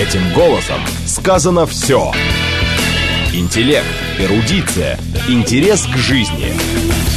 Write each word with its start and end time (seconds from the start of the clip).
Этим 0.00 0.32
голосом 0.32 0.80
сказано 1.04 1.66
все. 1.66 2.10
Интеллект, 3.34 3.84
эрудиция, 4.18 4.98
интерес 5.28 5.84
к 5.84 5.94
жизни. 5.94 6.54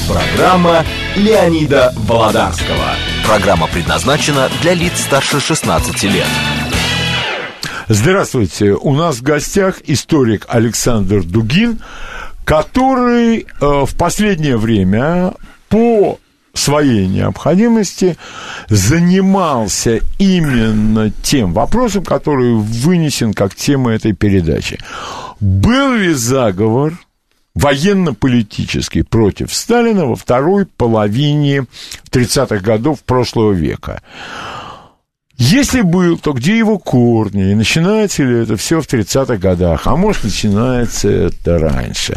Программа 0.06 0.84
Леонида 1.16 1.94
Володарского. 1.96 2.96
Программа 3.26 3.68
предназначена 3.68 4.50
для 4.62 4.74
лиц 4.74 5.00
старше 5.00 5.40
16 5.40 6.04
лет. 6.04 6.28
Здравствуйте. 7.88 8.74
У 8.74 8.94
нас 8.94 9.20
в 9.20 9.24
гостях 9.24 9.80
историк 9.86 10.46
Александр 10.50 11.24
Дугин, 11.24 11.80
который 12.44 13.44
э, 13.44 13.46
в 13.62 13.96
последнее 13.98 14.58
время 14.58 15.36
по 15.70 16.20
своей 16.54 17.08
необходимости 17.08 18.18
занимался 18.70 20.00
именно 20.20 21.12
тем 21.24 21.54
вопросом, 21.54 22.04
который 22.04 22.54
вынесен 22.54 23.34
как 23.34 23.56
тема 23.56 23.94
этой 23.94 24.14
передачи. 24.14 24.80
Был 25.40 25.94
ли 25.94 26.14
заговор 26.14 26.94
военно-политический 27.56 29.02
против 29.04 29.54
Сталина 29.54 30.06
во 30.06 30.16
второй 30.16 30.66
половине 30.66 31.66
30-х 32.12 32.60
годов 32.60 33.04
прошлого 33.04 33.52
века? 33.52 34.02
Если 35.46 35.82
был, 35.82 36.18
то 36.18 36.32
где 36.32 36.58
его 36.58 36.80
корни? 36.80 37.52
И 37.52 37.54
начинается 37.54 38.24
ли 38.24 38.44
это 38.44 38.56
все 38.56 38.80
в 38.80 38.88
30-х 38.88 39.36
годах? 39.36 39.88
А 39.88 39.98
может, 39.98 40.24
начинается 40.24 41.10
это 41.10 41.60
раньше? 41.60 42.16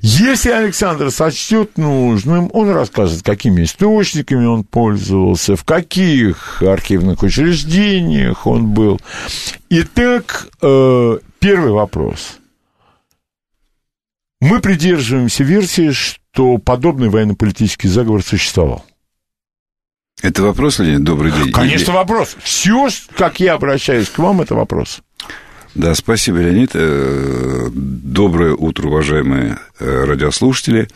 Если 0.00 0.50
Александр 0.50 1.12
сочтет 1.12 1.78
нужным, 1.78 2.50
он 2.52 2.70
расскажет, 2.70 3.22
какими 3.22 3.62
источниками 3.62 4.46
он 4.46 4.64
пользовался, 4.64 5.54
в 5.54 5.62
каких 5.62 6.60
архивных 6.60 7.22
учреждениях 7.22 8.48
он 8.48 8.66
был. 8.66 9.00
Итак, 9.68 10.48
э, 10.60 11.18
первый 11.38 11.70
вопрос. 11.70 12.38
Мы 14.40 14.58
придерживаемся 14.58 15.44
версии, 15.44 15.92
что 15.92 16.58
подобный 16.58 17.10
военно-политический 17.10 17.86
заговор 17.86 18.24
существовал. 18.24 18.84
Это 20.22 20.42
вопрос 20.42 20.80
или? 20.80 20.96
Добрый 20.96 21.32
день. 21.32 21.52
Конечно, 21.52 21.92
Или... 21.92 21.96
вопрос. 21.96 22.36
Все, 22.42 22.88
как 23.16 23.40
я 23.40 23.54
обращаюсь 23.54 24.08
к 24.08 24.18
вам, 24.18 24.42
это 24.42 24.54
вопрос. 24.54 25.00
Да, 25.74 25.94
спасибо, 25.94 26.38
Леонид. 26.38 26.70
Э, 26.74 27.68
доброе 27.72 28.54
утро, 28.54 28.88
уважаемые 28.88 29.58
э, 29.78 30.04
радиослушатели. 30.04 30.88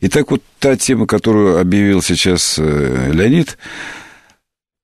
Итак, 0.00 0.30
вот 0.30 0.42
та 0.58 0.76
тема, 0.76 1.06
которую 1.06 1.58
объявил 1.58 2.02
сейчас 2.02 2.56
э, 2.58 3.10
Леонид, 3.12 3.58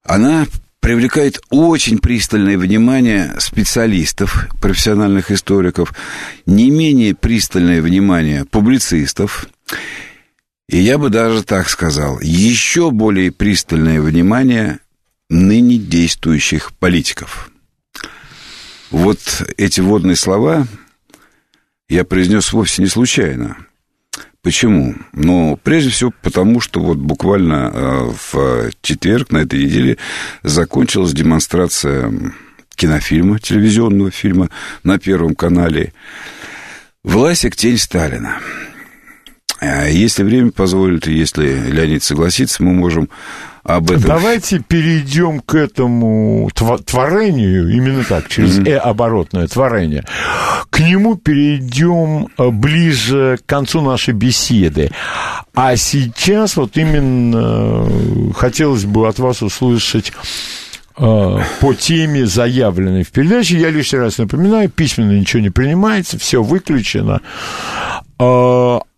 она 0.05 0.47
привлекает 0.81 1.41
очень 1.50 1.98
пристальное 1.98 2.59
внимание 2.59 3.34
специалистов, 3.39 4.48
профессиональных 4.61 5.31
историков, 5.31 5.95
не 6.45 6.70
менее 6.70 7.15
пристальное 7.15 7.81
внимание 7.81 8.45
публицистов 8.45 9.47
и 10.68 10.78
я 10.78 10.98
бы 10.98 11.10
даже 11.10 11.42
так 11.42 11.68
сказал, 11.68 12.20
еще 12.20 12.91
более 12.91 13.30
пристальное 13.30 14.00
внимание 14.00 14.78
ныне 15.28 15.78
действующих 15.78 16.72
политиков. 16.72 17.50
Вот 18.91 19.19
эти 19.56 19.80
водные 19.80 20.16
слова 20.16 20.66
я 21.88 22.04
произнес 22.04 22.52
вовсе 22.52 22.82
не 22.82 22.88
случайно. 22.88 23.56
Почему? 24.42 24.96
Ну, 25.12 25.58
прежде 25.62 25.91
всего, 25.91 26.12
потому 26.22 26.60
что 26.60 26.80
вот 26.80 26.98
буквально 26.98 27.70
э, 27.72 28.12
в 28.30 28.70
четверг 28.82 29.30
на 29.30 29.38
этой 29.38 29.64
неделе 29.64 29.98
закончилась 30.42 31.12
демонстрация 31.12 32.12
кинофильма, 32.74 33.38
телевизионного 33.38 34.10
фильма 34.10 34.50
на 34.82 34.98
Первом 34.98 35.36
канале 35.36 35.92
«Власик. 37.04 37.54
Тень 37.54 37.78
Сталина». 37.78 38.41
А 39.62 39.87
если 39.87 40.25
время 40.25 40.50
позволит, 40.50 41.06
если 41.06 41.47
Леонид 41.47 42.03
согласится, 42.03 42.65
мы 42.65 42.73
можем 42.73 43.09
об 43.62 43.93
этом... 43.93 44.03
Давайте 44.03 44.59
перейдем 44.59 45.39
к 45.39 45.55
этому 45.55 46.50
творению, 46.84 47.71
именно 47.71 48.03
так, 48.03 48.28
через 48.28 48.59
mm-hmm. 48.59 49.45
«э» 49.45 49.47
творение. 49.47 50.05
К 50.69 50.81
нему 50.81 51.15
перейдем 51.15 52.27
э, 52.37 52.49
ближе 52.50 53.39
к 53.41 53.49
концу 53.49 53.83
нашей 53.83 54.15
беседы. 54.15 54.91
А 55.55 55.77
сейчас 55.77 56.56
вот 56.56 56.77
именно 56.77 57.87
э, 57.87 58.33
хотелось 58.34 58.84
бы 58.84 59.06
от 59.06 59.21
вас 59.21 59.43
услышать 59.43 60.12
э, 60.99 61.39
по 61.61 61.75
теме, 61.75 62.27
заявленной 62.27 63.05
в 63.05 63.12
передаче. 63.12 63.59
Я 63.59 63.71
лишний 63.71 64.00
раз 64.00 64.19
напоминаю, 64.19 64.69
письменно 64.71 65.12
ничего 65.12 65.41
не 65.41 65.50
принимается, 65.50 66.19
все 66.19 66.43
выключено. 66.43 67.21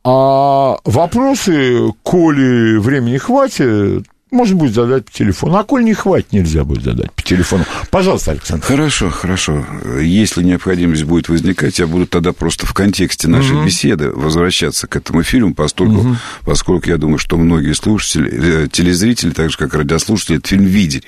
А 0.04 0.76
вопросы, 0.84 1.92
коли 2.02 2.76
времени 2.76 3.16
хватит, 3.16 4.06
можно 4.34 4.56
будет 4.56 4.74
задать 4.74 5.06
по 5.06 5.12
телефону. 5.12 5.56
А 5.56 5.64
коль 5.64 5.84
не 5.84 5.94
хватит, 5.94 6.32
нельзя 6.32 6.64
будет 6.64 6.82
задать 6.82 7.12
по 7.12 7.22
телефону. 7.22 7.64
Пожалуйста, 7.90 8.32
Александр. 8.32 8.66
Хорошо, 8.66 9.08
хорошо. 9.08 9.64
Если 10.00 10.42
необходимость 10.42 11.04
будет 11.04 11.28
возникать, 11.28 11.78
я 11.78 11.86
буду 11.86 12.06
тогда 12.06 12.32
просто 12.32 12.66
в 12.66 12.74
контексте 12.74 13.28
нашей 13.28 13.56
угу. 13.56 13.64
беседы 13.64 14.10
возвращаться 14.10 14.86
к 14.86 14.96
этому 14.96 15.22
фильму, 15.22 15.54
поскольку, 15.54 16.00
угу. 16.00 16.16
поскольку 16.44 16.88
я 16.90 16.98
думаю, 16.98 17.18
что 17.18 17.36
многие 17.36 17.72
слушатели, 17.72 18.64
э, 18.64 18.68
телезрители, 18.70 19.30
так 19.30 19.50
же 19.50 19.56
как 19.56 19.72
радиослушатели, 19.72 20.38
этот 20.38 20.48
фильм 20.48 20.64
видели. 20.64 21.06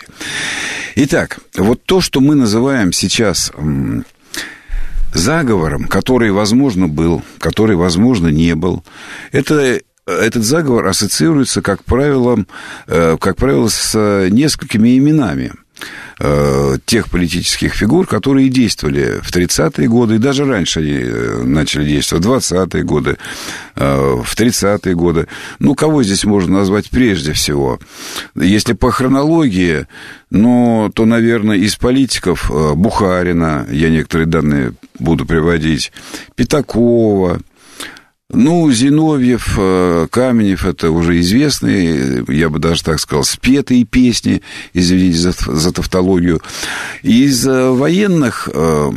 Итак, 0.95 1.41
вот 1.57 1.85
то, 1.85 2.01
что 2.01 2.21
мы 2.21 2.37
называем 2.37 2.93
сейчас 2.93 3.53
заговором, 5.17 5.85
который, 5.85 6.31
возможно, 6.31 6.89
был, 6.89 7.23
который, 7.39 7.77
возможно, 7.77 8.29
не 8.29 8.55
был. 8.55 8.85
Это 9.33 9.81
этот 10.07 10.45
заговор 10.45 10.87
ассоциируется, 10.87 11.63
как 11.63 11.83
правило, 11.85 12.45
э, 12.87 13.17
как 13.21 13.37
правило, 13.37 13.69
с 13.69 14.29
несколькими 14.31 14.97
именами 14.97 15.53
э, 16.19 16.77
тех 16.85 17.09
политических 17.09 17.75
фигур, 17.75 18.07
которые 18.07 18.49
действовали 18.49 19.21
в 19.23 19.35
30-е 19.35 19.89
годы, 19.89 20.17
и 20.17 20.19
даже 20.19 20.45
раньше 20.45 20.81
они 20.81 20.99
э, 21.01 21.43
начали 21.45 21.87
действовать, 21.87 22.25
в 22.25 22.31
20-е 22.31 22.83
годы, 22.83 23.17
в 23.75 24.35
30-е 24.37 24.95
годы. 24.95 25.29
Ну, 25.59 25.75
кого 25.75 26.03
здесь 26.03 26.25
можно 26.25 26.59
назвать 26.59 26.89
прежде 26.89 27.33
всего? 27.33 27.79
Если 28.35 28.73
по 28.73 28.91
хронологии, 28.91 29.87
ну, 30.31 30.91
то, 30.95 31.05
наверное, 31.05 31.57
из 31.57 31.77
политиков 31.77 32.51
Бухарина, 32.77 33.67
я 33.71 33.91
некоторые 33.91 34.27
данные 34.27 34.73
буду 34.99 35.27
приводить, 35.27 35.93
Пятакова, 36.37 37.41
ну, 38.31 38.71
Зиновьев, 38.73 39.55
э, 39.57 40.09
Каменев, 40.11 40.67
это 40.67 40.91
уже 40.91 41.21
известные, 41.21 42.25
я 42.29 42.49
бы 42.49 42.59
даже 42.59 42.83
так 42.83 42.99
сказал, 42.99 43.23
спетые 43.25 43.85
песни, 43.85 44.43
извините 44.73 45.19
за, 45.19 45.33
за 45.33 45.73
тавтологию. 45.73 46.41
Из 47.03 47.47
э, 47.47 47.71
военных 47.71 48.49
э, 48.53 48.91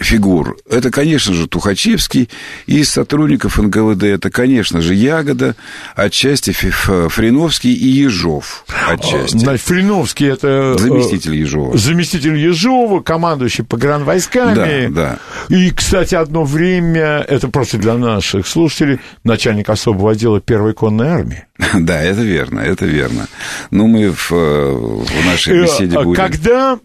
фигур. 0.00 0.56
Это, 0.70 0.90
конечно 0.90 1.34
же, 1.34 1.46
Тухачевский. 1.48 2.28
Из 2.66 2.90
сотрудников 2.90 3.58
НКВД 3.58 4.04
это, 4.04 4.30
конечно 4.30 4.80
же, 4.80 4.94
Ягода, 4.94 5.56
отчасти 5.94 6.52
Фриновский 6.52 7.72
и 7.72 7.88
Ежов. 7.88 8.64
Отчасти. 8.86 9.44
А, 9.44 9.56
Фриновский 9.56 10.26
это... 10.26 10.76
Э, 10.76 10.78
заместитель 10.78 11.34
Ежова. 11.34 11.76
Заместитель 11.76 12.36
Ежова, 12.36 13.00
командующий 13.00 13.64
погранвойсками. 13.64 14.88
Да, 14.88 15.18
да. 15.48 15.54
И, 15.54 15.70
кстати, 15.70 16.14
одно 16.14 16.44
время, 16.44 17.24
это 17.28 17.48
просто 17.48 17.78
для 17.78 17.94
наших 17.94 18.46
слушателей, 18.46 19.00
начальник 19.24 19.68
особого 19.68 20.12
отдела 20.12 20.40
первой 20.40 20.74
конной 20.74 21.08
армии. 21.08 21.47
Да, 21.74 22.02
это 22.02 22.20
верно, 22.22 22.60
это 22.60 22.86
верно. 22.86 23.28
Но 23.70 23.86
ну, 23.86 23.88
мы 23.88 24.10
в, 24.12 24.32
э, 24.32 24.72
в 24.72 25.26
нашей 25.26 25.62
беседе 25.62 25.96
э, 25.96 26.02
будем... 26.02 26.16
Когда, 26.16 26.78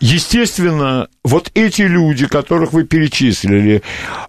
естественно, 0.00 1.08
вот 1.24 1.50
эти 1.54 1.82
люди, 1.82 2.26
которых 2.26 2.72
вы 2.72 2.84
перечислили, 2.84 3.82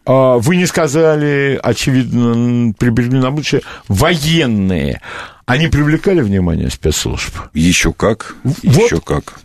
а, 0.06 0.38
вы 0.38 0.56
не 0.56 0.66
сказали, 0.66 1.60
очевидно, 1.62 2.74
прибегли 2.74 3.18
на 3.18 3.32
будущее, 3.32 3.62
военные, 3.88 5.02
они 5.46 5.68
привлекали 5.68 6.22
внимание 6.22 6.70
спецслужб? 6.70 7.36
Еще 7.54 7.92
как, 7.94 8.36
вот. 8.44 8.64
еще 8.64 9.02
как. 9.02 9.40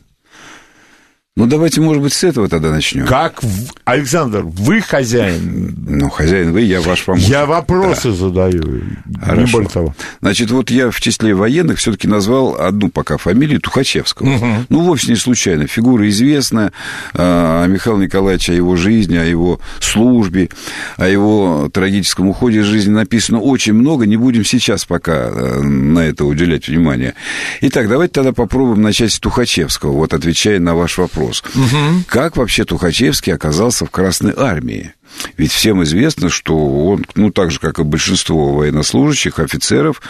Ну, 1.39 1.47
давайте, 1.47 1.81
может 1.81 2.03
быть, 2.03 2.13
с 2.15 2.25
этого 2.25 2.49
тогда 2.49 2.73
начнем. 2.73 3.07
Как, 3.07 3.41
Александр, 3.85 4.43
вы 4.43 4.81
хозяин? 4.81 5.73
Ну, 5.87 6.11
хозяин 6.11 6.51
вы, 6.51 6.63
я 6.63 6.81
ваш 6.81 7.05
помощник. 7.05 7.31
Я 7.31 7.47
вопросы 7.47 8.09
да. 8.09 8.15
задаю, 8.17 8.83
Хорошо. 9.21 9.43
не 9.43 9.53
более 9.53 9.69
того. 9.69 9.95
Значит, 10.21 10.51
вот 10.51 10.69
я 10.73 10.91
в 10.91 11.01
числе 11.01 11.37
военных 11.37 11.79
все 11.79 11.93
таки 11.93 12.09
назвал 12.09 12.57
одну 12.61 12.89
пока 12.89 13.19
фамилию 13.19 13.61
Тухачевского. 13.61 14.35
Угу. 14.35 14.47
Ну, 14.69 14.81
вовсе 14.81 15.13
не 15.13 15.17
случайно. 15.17 15.69
Фигура 15.69 16.09
известна. 16.09 16.73
А, 17.15 17.63
о 17.63 17.69
Михаиле 17.69 18.07
Николаевиче, 18.07 18.55
о 18.55 18.57
его 18.57 18.75
жизни, 18.75 19.17
о 19.17 19.25
его 19.25 19.61
службе, 19.79 20.49
о 20.97 21.07
его 21.07 21.71
трагическом 21.73 22.31
уходе 22.31 22.63
из 22.63 22.65
жизни 22.65 22.91
написано 22.91 23.39
очень 23.39 23.75
много. 23.75 24.07
Не 24.07 24.17
будем 24.17 24.45
сейчас 24.45 24.87
пока 24.87 25.29
э, 25.29 25.61
на 25.63 26.01
это 26.01 26.25
уделять 26.25 26.67
внимание. 26.67 27.15
Итак, 27.61 27.89
давайте 27.89 28.15
тогда 28.15 28.33
попробуем 28.33 28.83
начать 28.83 29.13
с 29.13 29.21
Тухачевского, 29.21 29.93
вот 29.93 30.15
отвечая 30.15 30.59
на 30.59 30.75
ваш 30.75 30.99
вопрос 30.99 31.28
вопрос. 31.29 31.43
Угу. 31.55 32.05
Как 32.07 32.37
вообще 32.37 32.65
Тухачевский 32.65 33.33
оказался 33.33 33.87
в 33.87 33.91
Красной 33.91 34.33
Армии? 34.37 34.95
Ведь 35.37 35.53
всем 35.53 35.83
известно, 35.85 36.29
что 36.29 36.55
он, 36.57 37.05
ну, 37.15 37.31
так 37.31 37.51
же, 37.51 37.59
как 37.59 37.79
и 37.79 37.83
большинство 37.83 38.55
военнослужащих, 38.55 39.39
офицеров 39.39 40.03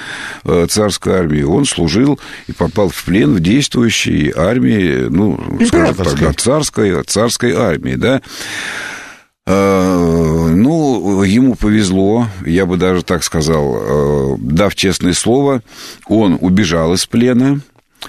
э, 0.45 0.67
царской 0.69 1.15
армии, 1.15 1.43
он 1.43 1.67
служил 1.67 2.19
и 2.47 2.53
попал 2.53 2.89
в 2.89 3.05
плен 3.05 3.35
в 3.35 3.41
действующей 3.41 4.33
армии, 4.35 5.07
ну, 5.09 5.41
скажем 5.67 5.95
так, 5.95 6.41
царской, 6.41 7.03
царской 7.05 7.55
армии, 7.55 7.95
да. 7.95 8.21
Э, 9.47 10.49
ну, 10.51 11.23
ему 11.23 11.55
повезло, 11.55 12.27
я 12.45 12.67
бы 12.67 12.77
даже 12.77 13.03
так 13.03 13.23
сказал, 13.23 13.77
э, 13.81 14.37
дав 14.41 14.75
честное 14.75 15.15
слово, 15.15 15.63
он 16.07 16.39
убежал 16.41 16.93
из 16.93 17.07
плена, 17.07 17.61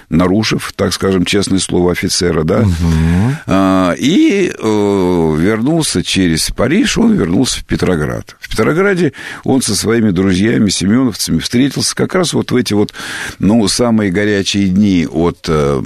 нарушив, 0.08 0.72
так 0.76 0.92
скажем, 0.92 1.24
честное 1.24 1.58
слово 1.58 1.92
офицера, 1.92 2.44
да, 2.44 2.60
угу. 2.60 3.94
и 3.98 4.52
э, 4.52 5.36
вернулся 5.38 6.02
через 6.02 6.50
Париж, 6.50 6.98
он 6.98 7.14
вернулся 7.14 7.60
в 7.60 7.64
Петроград. 7.64 8.36
Петрограде 8.50 9.12
он 9.44 9.62
со 9.62 9.74
своими 9.74 10.10
друзьями, 10.10 10.70
семеновцами, 10.70 11.38
встретился 11.38 11.94
как 11.94 12.14
раз 12.14 12.32
вот 12.32 12.50
в 12.50 12.56
эти 12.56 12.74
вот, 12.74 12.92
ну, 13.38 13.66
самые 13.68 14.10
горячие 14.10 14.68
дни 14.68 15.06
от 15.10 15.46
э, 15.48 15.82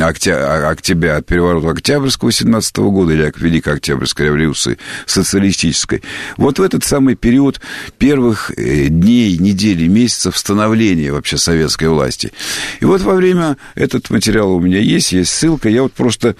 октя... 0.00 0.68
октября, 0.68 1.16
от 1.16 1.26
переворота 1.26 1.70
Октябрьского 1.70 2.32
17 2.32 2.76
года 2.78 3.12
или 3.12 3.32
Великой 3.36 3.74
Октябрьской 3.74 4.26
революции 4.26 4.78
социалистической. 5.06 6.02
Вот 6.36 6.58
в 6.58 6.62
этот 6.62 6.84
самый 6.84 7.14
период 7.14 7.60
первых 7.98 8.50
э, 8.56 8.88
дней, 8.88 9.38
недели, 9.38 9.86
месяцев 9.86 10.36
становления 10.36 11.12
вообще 11.12 11.38
советской 11.38 11.88
власти. 11.88 12.32
И 12.80 12.84
вот 12.84 13.00
во 13.02 13.14
время 13.14 13.56
этот 13.74 14.10
материал 14.10 14.52
у 14.52 14.60
меня 14.60 14.80
есть, 14.80 15.12
есть 15.12 15.32
ссылка. 15.32 15.68
Я 15.68 15.82
вот 15.82 15.92
просто 15.92 16.36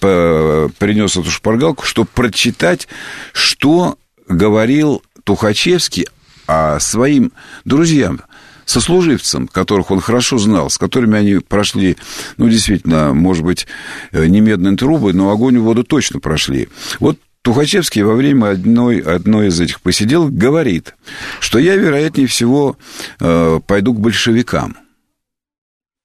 принес 0.00 1.16
эту 1.16 1.30
шпаргалку, 1.30 1.84
чтобы 1.84 2.08
прочитать, 2.12 2.88
что 3.32 3.96
говорил 4.28 5.02
Тухачевский 5.24 6.06
о 6.46 6.78
своим 6.80 7.32
друзьям, 7.64 8.20
сослуживцам, 8.66 9.48
которых 9.48 9.90
он 9.90 10.00
хорошо 10.00 10.38
знал, 10.38 10.70
с 10.70 10.78
которыми 10.78 11.18
они 11.18 11.36
прошли, 11.36 11.96
ну, 12.36 12.48
действительно, 12.48 13.14
может 13.14 13.44
быть, 13.44 13.66
э, 14.12 14.26
не 14.26 14.40
медные 14.40 14.76
трубы, 14.76 15.12
но 15.12 15.30
огонь 15.30 15.56
и 15.56 15.58
воду 15.58 15.84
точно 15.84 16.20
прошли. 16.20 16.68
Вот 17.00 17.18
Тухачевский 17.42 18.02
во 18.02 18.14
время 18.14 18.50
одной, 18.52 19.00
одной 19.00 19.48
из 19.48 19.60
этих 19.60 19.82
посиделок 19.82 20.32
говорит, 20.32 20.94
что 21.40 21.58
я, 21.58 21.76
вероятнее 21.76 22.26
всего, 22.26 22.78
э, 23.20 23.60
пойду 23.66 23.92
к 23.92 24.00
большевикам. 24.00 24.78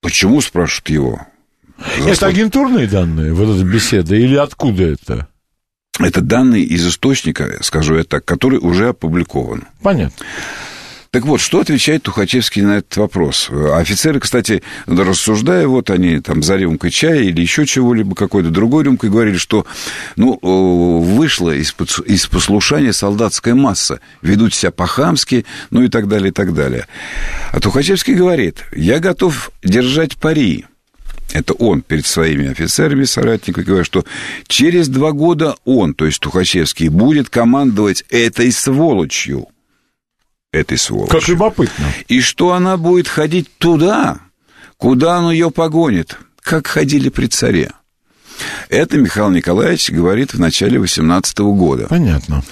Почему, 0.02 0.42
спрашивают 0.42 0.90
его? 0.90 1.28
Это 2.06 2.28
агентурные 2.28 2.88
данные, 2.88 3.34
вот 3.34 3.56
эта 3.56 3.64
беседа, 3.66 4.16
или 4.16 4.36
откуда 4.36 4.84
это? 4.84 5.30
Это 6.00 6.22
данные 6.22 6.64
из 6.64 6.88
источника, 6.88 7.58
скажу 7.62 7.98
я 7.98 8.04
так, 8.04 8.24
который 8.26 8.60
уже 8.60 8.90
опубликован. 8.90 9.66
Понятно. 9.82 10.26
Так 11.12 11.26
вот, 11.26 11.42
что 11.42 11.60
отвечает 11.60 12.04
Тухачевский 12.04 12.62
на 12.62 12.78
этот 12.78 12.96
вопрос? 12.98 13.50
Офицеры, 13.50 14.20
кстати, 14.20 14.62
рассуждая, 14.86 15.68
вот 15.68 15.90
они 15.90 16.20
там 16.20 16.44
за 16.44 16.56
рюмкой 16.56 16.92
чая 16.92 17.22
или 17.22 17.42
еще 17.42 17.66
чего-либо, 17.66 18.16
какой-то 18.16 18.52
другой 18.52 18.84
рюмкой, 18.84 19.10
говорили, 19.10 19.38
что, 19.38 19.66
ну, 20.18 20.38
вышла 21.02 21.50
из, 21.50 21.76
из 22.06 22.28
послушания 22.28 22.94
солдатская 22.94 23.56
масса, 23.56 24.02
ведут 24.22 24.54
себя 24.54 24.70
по-хамски, 24.70 25.46
ну 25.72 25.82
и 25.82 25.88
так 25.90 26.08
далее, 26.08 26.30
и 26.30 26.34
так 26.34 26.54
далее. 26.54 26.86
А 27.52 27.60
Тухачевский 27.60 28.14
говорит, 28.14 28.64
я 28.72 29.00
готов 29.00 29.50
держать 29.64 30.16
пари, 30.16 30.66
это 31.34 31.54
он 31.54 31.82
перед 31.82 32.06
своими 32.06 32.50
офицерами, 32.50 33.04
соратниками, 33.04 33.64
говорит, 33.64 33.86
что 33.86 34.06
через 34.48 34.88
два 34.88 35.12
года 35.12 35.56
он, 35.66 35.94
то 35.94 36.06
есть 36.06 36.20
Тухачевский, 36.20 36.88
будет 36.90 37.30
командовать 37.30 38.04
этой 38.10 38.52
сволочью– 38.52 39.48
этой 40.52 40.78
сволочи. 40.78 41.12
Как 41.12 41.28
любопытно. 41.28 41.86
И 42.08 42.22
что 42.22 42.54
она 42.54 42.78
будет 42.78 43.08
ходить 43.08 43.50
туда, 43.58 44.20
куда 44.78 45.20
он 45.20 45.32
ее 45.32 45.52
погонит, 45.52 46.18
как 46.42 46.68
ходили 46.68 47.10
при 47.10 47.28
царе. 47.28 47.72
Это 48.70 48.98
Михаил 48.98 49.30
Николаевич 49.30 49.92
говорит 49.92 50.34
в 50.34 50.40
начале 50.40 50.80
18 50.80 51.40
года. 51.40 51.88
Понятно. 51.88 52.44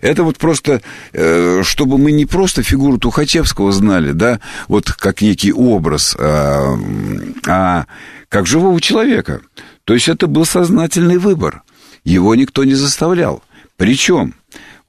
Это 0.00 0.24
вот 0.24 0.38
просто, 0.38 0.82
э, 1.12 1.62
чтобы 1.62 1.98
мы 1.98 2.12
не 2.12 2.26
просто 2.26 2.62
фигуру 2.62 2.98
Тухачевского 2.98 3.72
знали, 3.72 4.12
да, 4.12 4.40
вот 4.68 4.90
как 4.92 5.22
некий 5.22 5.52
образ, 5.52 6.16
а, 6.18 6.76
а 7.46 7.86
как 8.28 8.46
живого 8.46 8.80
человека. 8.80 9.40
То 9.84 9.94
есть 9.94 10.08
это 10.08 10.26
был 10.26 10.44
сознательный 10.44 11.18
выбор. 11.18 11.62
Его 12.04 12.34
никто 12.34 12.64
не 12.64 12.74
заставлял. 12.74 13.42
Причем 13.76 14.34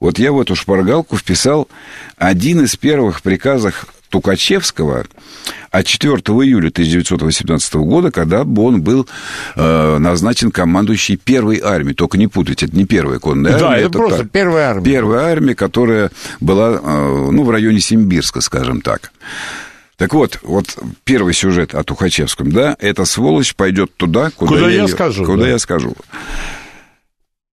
вот 0.00 0.18
я 0.18 0.32
в 0.32 0.40
эту 0.40 0.56
шпаргалку 0.56 1.16
вписал 1.16 1.68
один 2.16 2.64
из 2.64 2.76
первых 2.76 3.22
приказов 3.22 3.86
Тукачевского 4.12 5.06
от 5.70 5.86
4 5.86 6.16
июля 6.16 6.68
1918 6.68 7.74
года, 7.76 8.10
когда 8.10 8.42
он 8.42 8.82
был 8.82 9.08
э, 9.56 9.98
назначен 9.98 10.50
командующий 10.50 11.16
первой 11.16 11.60
армией. 11.64 11.94
Только 11.94 12.18
не 12.18 12.26
путайте, 12.26 12.66
это 12.66 12.76
не 12.76 12.84
первая 12.84 13.18
конная 13.18 13.58
да, 13.58 13.68
армия. 13.68 13.78
это, 13.78 13.88
это 13.88 13.98
просто 13.98 14.22
та, 14.24 14.28
первая 14.30 14.68
армия. 14.68 14.84
Первая 14.84 15.32
армия, 15.32 15.54
которая 15.54 16.10
была, 16.40 16.72
э, 16.74 17.30
ну, 17.32 17.42
в 17.42 17.50
районе 17.50 17.80
Симбирска, 17.80 18.42
скажем 18.42 18.82
так. 18.82 19.12
Так 19.96 20.12
вот, 20.12 20.40
вот 20.42 20.66
первый 21.04 21.32
сюжет 21.32 21.74
о 21.74 21.82
Тухачевском, 21.82 22.52
да, 22.52 22.76
эта 22.80 23.06
сволочь 23.06 23.54
пойдет 23.54 23.96
туда, 23.96 24.30
куда, 24.30 24.52
куда 24.52 24.68
я, 24.68 24.82
я 24.82 24.88
скажу. 24.88 25.24
Куда 25.24 25.44
да. 25.44 25.48
я 25.48 25.58
скажу. 25.58 25.94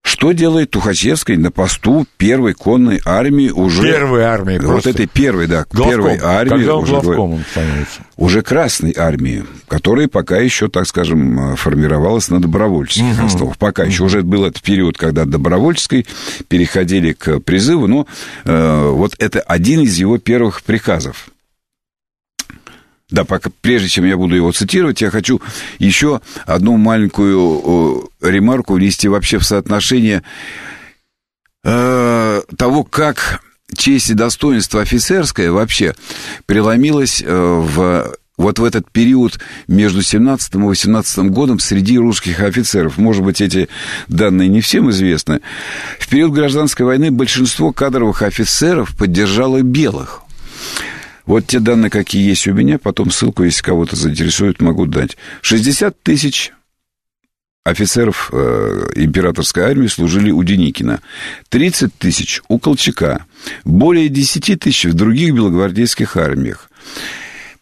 Что 0.09 0.31
делает 0.31 0.71
Тухачевский 0.71 1.37
на 1.37 1.51
посту 1.51 2.07
первой 2.17 2.53
конной 2.53 2.99
армии 3.05 3.51
уже... 3.51 3.83
Первой 3.83 4.23
армии, 4.23 4.57
Вот 4.57 4.65
просто. 4.65 4.89
этой 4.89 5.05
первой, 5.05 5.45
да, 5.45 5.65
главком. 5.69 5.89
первой 5.89 6.17
армии. 6.17 6.49
Когда 6.49 6.75
он 6.75 6.83
уже, 6.83 6.91
главком 6.93 7.33
он 7.33 7.43
становится? 7.51 8.01
Уже 8.17 8.41
Красной 8.41 8.93
армии, 8.97 9.45
которая 9.67 10.07
пока 10.07 10.37
еще, 10.37 10.67
так 10.67 10.87
скажем, 10.87 11.55
формировалась 11.55 12.29
на 12.29 12.41
добровольческих 12.41 13.19
угу. 13.19 13.25
основах. 13.27 13.57
Пока 13.59 13.83
угу. 13.83 13.91
еще 13.91 14.03
уже 14.03 14.23
был 14.23 14.45
этот 14.45 14.63
период, 14.63 14.97
когда 14.97 15.25
добровольческой 15.25 16.07
переходили 16.47 17.13
к 17.13 17.39
призыву, 17.41 17.85
но 17.85 18.07
э, 18.45 18.89
вот 18.89 19.13
это 19.19 19.41
один 19.41 19.81
из 19.81 19.95
его 19.97 20.17
первых 20.17 20.63
приказов. 20.63 21.29
Да, 23.09 23.25
пока, 23.25 23.49
прежде 23.61 23.89
чем 23.89 24.05
я 24.05 24.17
буду 24.17 24.35
его 24.35 24.51
цитировать, 24.51 25.01
я 25.01 25.09
хочу 25.09 25.41
еще 25.79 26.21
одну 26.45 26.77
маленькую 26.77 28.09
ремарку 28.21 28.75
внести 28.75 29.07
вообще 29.07 29.39
в 29.39 29.45
соотношение 29.45 30.21
э, 31.63 32.41
того, 32.55 32.83
как 32.83 33.41
честь 33.75 34.11
и 34.11 34.13
достоинство 34.13 34.81
офицерское 34.81 35.51
вообще 35.51 35.95
преломилось 36.45 37.23
э, 37.25 37.27
в 37.27 38.13
вот 38.37 38.57
в 38.57 38.63
этот 38.63 38.89
период 38.89 39.37
между 39.67 40.01
17 40.01 40.55
и 40.55 40.57
18 40.59 41.17
годом 41.25 41.59
среди 41.59 41.97
русских 41.97 42.39
офицеров. 42.39 42.97
Может 42.97 43.21
быть, 43.21 43.41
эти 43.41 43.67
данные 44.07 44.47
не 44.47 44.61
всем 44.61 44.89
известны. 44.91 45.41
В 45.99 46.07
период 46.07 46.31
гражданской 46.31 46.85
войны 46.85 47.11
большинство 47.11 47.73
кадровых 47.73 48.21
офицеров 48.21 48.95
поддержало 48.95 49.61
белых. 49.61 50.23
Вот 51.29 51.45
те 51.45 51.59
данные, 51.59 51.91
какие 51.91 52.27
есть 52.27 52.47
у 52.47 52.53
меня, 52.53 52.79
потом 52.79 53.11
ссылку, 53.11 53.43
если 53.43 53.61
кого-то 53.61 53.95
заинтересует, 53.95 54.63
могу 54.63 54.87
дать. 54.87 55.15
60 55.43 56.01
тысяч 56.01 56.51
офицеров 57.63 58.31
э, 58.33 58.89
императорской 58.95 59.61
армии 59.61 59.85
служили 59.85 60.31
у 60.31 60.41
Деникина, 60.41 61.01
30 61.49 61.93
тысяч 61.93 62.41
у 62.47 62.57
Колчака, 62.57 63.27
более 63.63 64.09
10 64.09 64.59
тысяч 64.59 64.85
в 64.85 64.95
других 64.95 65.35
белогвардейских 65.35 66.17
армиях. 66.17 66.71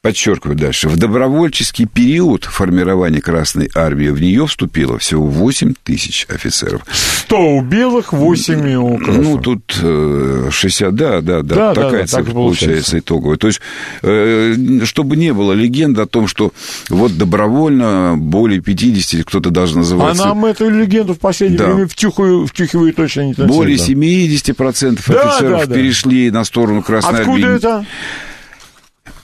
Подчеркиваю 0.08 0.56
дальше. 0.56 0.88
В 0.88 0.96
добровольческий 0.96 1.86
период 1.86 2.46
формирования 2.46 3.20
Красной 3.20 3.70
Армии 3.76 4.08
в 4.08 4.22
нее 4.22 4.48
вступило 4.48 4.98
всего 5.00 5.28
8 5.28 5.74
тысяч 5.84 6.26
офицеров. 6.30 6.84
100 7.26 7.38
у 7.38 7.62
белых, 7.62 8.14
8 8.14 8.76
у 8.76 8.98
красных. 9.00 9.26
Ну, 9.26 9.38
тут 9.38 9.64
60, 9.74 10.96
да, 10.96 11.20
да, 11.20 11.42
да, 11.42 11.44
да 11.44 11.74
такая 11.74 12.02
да, 12.04 12.08
цифра 12.08 12.24
так 12.24 12.34
получается 12.34 13.00
итоговая. 13.00 13.36
То 13.36 13.48
есть, 13.48 13.60
э, 14.02 14.56
чтобы 14.86 15.18
не 15.18 15.34
было 15.34 15.52
легенды 15.52 16.02
о 16.02 16.06
том, 16.06 16.30
что 16.30 16.54
вот 16.88 17.18
добровольно 17.18 18.16
более 18.18 18.62
50, 18.62 19.26
кто-то 19.26 19.50
даже 19.50 19.78
называется... 19.78 20.24
А 20.24 20.28
нам 20.28 20.46
эту 20.46 20.70
легенду 20.70 21.16
в 21.16 21.20
последнее 21.20 21.60
да. 21.60 21.66
время 21.66 21.86
втюхивают, 21.86 22.50
втюхивают 22.52 22.98
очень 22.98 23.32
интенсивно. 23.32 23.54
Более 23.54 23.76
70% 23.76 25.04
да, 25.06 25.22
офицеров 25.22 25.60
да, 25.60 25.66
да. 25.66 25.76
перешли 25.76 26.32
на 26.32 26.46
сторону 26.46 26.82
Красной 26.82 27.20
Откуда 27.20 27.32
Армии. 27.34 27.56
Откуда 27.56 27.70
это? 27.80 27.86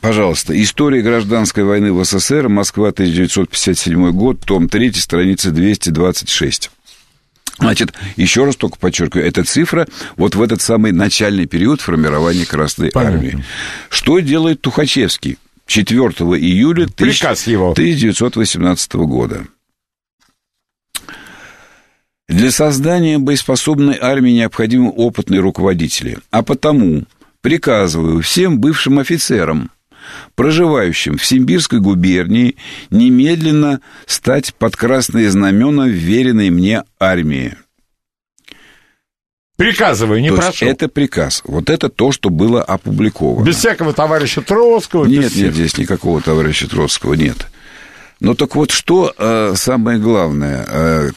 Пожалуйста, 0.04 0.62
«История 0.62 1.02
гражданской 1.02 1.64
войны 1.64 1.94
в 1.94 2.04
СССР. 2.04 2.50
Москва, 2.50 2.90
1957 2.90 4.12
год. 4.12 4.42
Том 4.42 4.68
3, 4.68 4.92
страница 4.96 5.50
226». 5.52 6.70
Значит, 7.58 7.94
еще 8.18 8.44
раз 8.44 8.58
только 8.58 8.78
подчеркиваю, 8.78 9.26
эта 9.26 9.46
цифра 9.46 9.88
вот 10.18 10.36
в 10.36 10.42
этот 10.42 10.62
самый 10.62 10.92
начальный 10.92 11.46
период 11.46 11.80
формирования 11.80 12.46
Красной 12.46 12.92
Понятно. 12.92 13.18
Армии. 13.18 13.46
Что 13.88 14.20
делает 14.20 14.60
Тухачевский 14.60 15.38
4 15.68 15.98
июля 15.98 16.90
Приказ 16.90 17.48
его. 17.48 17.72
1918 17.72 18.94
года? 18.96 19.46
Для 22.28 22.52
создания 22.52 23.20
боеспособной 23.20 23.98
армии 24.02 24.32
необходимы 24.32 24.90
опытные 24.90 25.40
руководители. 25.40 26.18
А 26.30 26.44
потому 26.44 27.04
приказываю 27.40 28.22
всем 28.22 28.60
бывшим 28.60 29.00
офицерам, 29.00 29.72
проживающим 30.36 31.18
в 31.18 31.26
Симбирской 31.26 31.80
губернии, 31.80 32.56
немедленно 32.90 33.82
стать 34.06 34.54
под 34.56 34.76
красные 34.76 35.30
знамена 35.30 35.88
вверенной 35.88 36.50
мне 36.50 36.84
армии. 37.00 37.56
Приказываю, 39.56 40.22
не 40.22 40.30
то 40.30 40.38
прошу. 40.38 40.66
Это 40.66 40.88
приказ. 40.90 41.42
Вот 41.46 41.70
это 41.70 41.90
то, 41.90 42.12
что 42.12 42.30
было 42.30 42.64
опубликовано. 42.64 43.46
Без 43.46 43.58
всякого 43.58 43.94
товарища 43.94 44.42
Троцкого. 44.42 45.06
Нет, 45.06 45.26
без 45.26 45.36
нет, 45.36 45.54
здесь 45.54 45.78
никакого 45.78 46.22
товарища 46.22 46.68
Троцкого 46.68 47.14
нет. 47.14 47.48
Но 48.20 48.34
так 48.34 48.56
вот, 48.56 48.72
что 48.72 49.14
э, 49.18 49.54
самое 49.56 50.00
главное? 50.00 50.66
Э, 50.68 51.10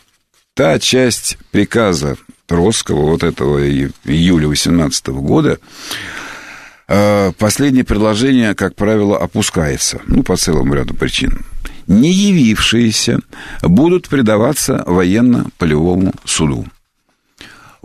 та 0.55 0.79
часть 0.79 1.39
приказа 1.51 2.17
Троцкого, 2.47 3.11
вот 3.11 3.23
этого 3.23 3.59
июля 3.59 4.49
18 4.49 5.07
года, 5.09 5.59
последнее 7.39 7.85
предложение, 7.85 8.55
как 8.55 8.75
правило, 8.75 9.19
опускается. 9.19 10.01
Ну, 10.07 10.23
по 10.23 10.37
целому 10.37 10.75
ряду 10.75 10.95
причин. 10.95 11.45
Не 11.87 12.11
явившиеся 12.11 13.21
будут 13.63 14.09
предаваться 14.09 14.83
военно-полевому 14.87 16.13
суду. 16.25 16.67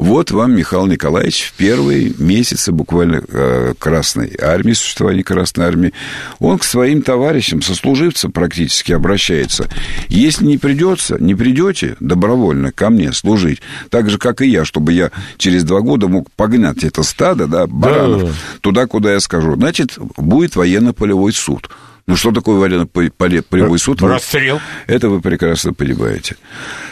Вот 0.01 0.31
вам 0.31 0.55
Михаил 0.55 0.87
Николаевич 0.87 1.43
в 1.43 1.53
первые 1.53 2.11
месяцы 2.17 2.71
буквально 2.71 3.21
э, 3.27 3.75
Красной 3.77 4.35
Армии, 4.41 4.73
существования 4.73 5.23
Красной 5.23 5.65
Армии, 5.65 5.93
он 6.39 6.57
к 6.57 6.63
своим 6.63 7.03
товарищам, 7.03 7.61
сослуживцам 7.61 8.31
практически 8.31 8.93
обращается. 8.93 9.69
Если 10.09 10.43
не 10.43 10.57
придется, 10.57 11.17
не 11.19 11.35
придете 11.35 11.97
добровольно 11.99 12.71
ко 12.71 12.89
мне 12.89 13.13
служить, 13.13 13.61
так 13.91 14.09
же, 14.09 14.17
как 14.17 14.41
и 14.41 14.47
я, 14.47 14.65
чтобы 14.65 14.93
я 14.93 15.11
через 15.37 15.63
два 15.63 15.81
года 15.81 16.07
мог 16.07 16.31
погнать 16.31 16.83
это 16.83 17.03
стадо, 17.03 17.45
да, 17.45 17.67
баранов, 17.67 18.23
да. 18.23 18.31
туда, 18.61 18.87
куда 18.87 19.13
я 19.13 19.19
скажу, 19.19 19.53
значит, 19.53 19.99
будет 20.17 20.55
военно-полевой 20.55 21.31
суд. 21.31 21.69
Ну, 22.07 22.15
что 22.15 22.31
такое 22.31 22.57
военно-полевой 22.57 23.79
суд? 23.79 24.01
Расстрел. 24.01 24.59
Это 24.87 25.09
вы 25.09 25.21
прекрасно 25.21 25.73
понимаете. 25.73 26.35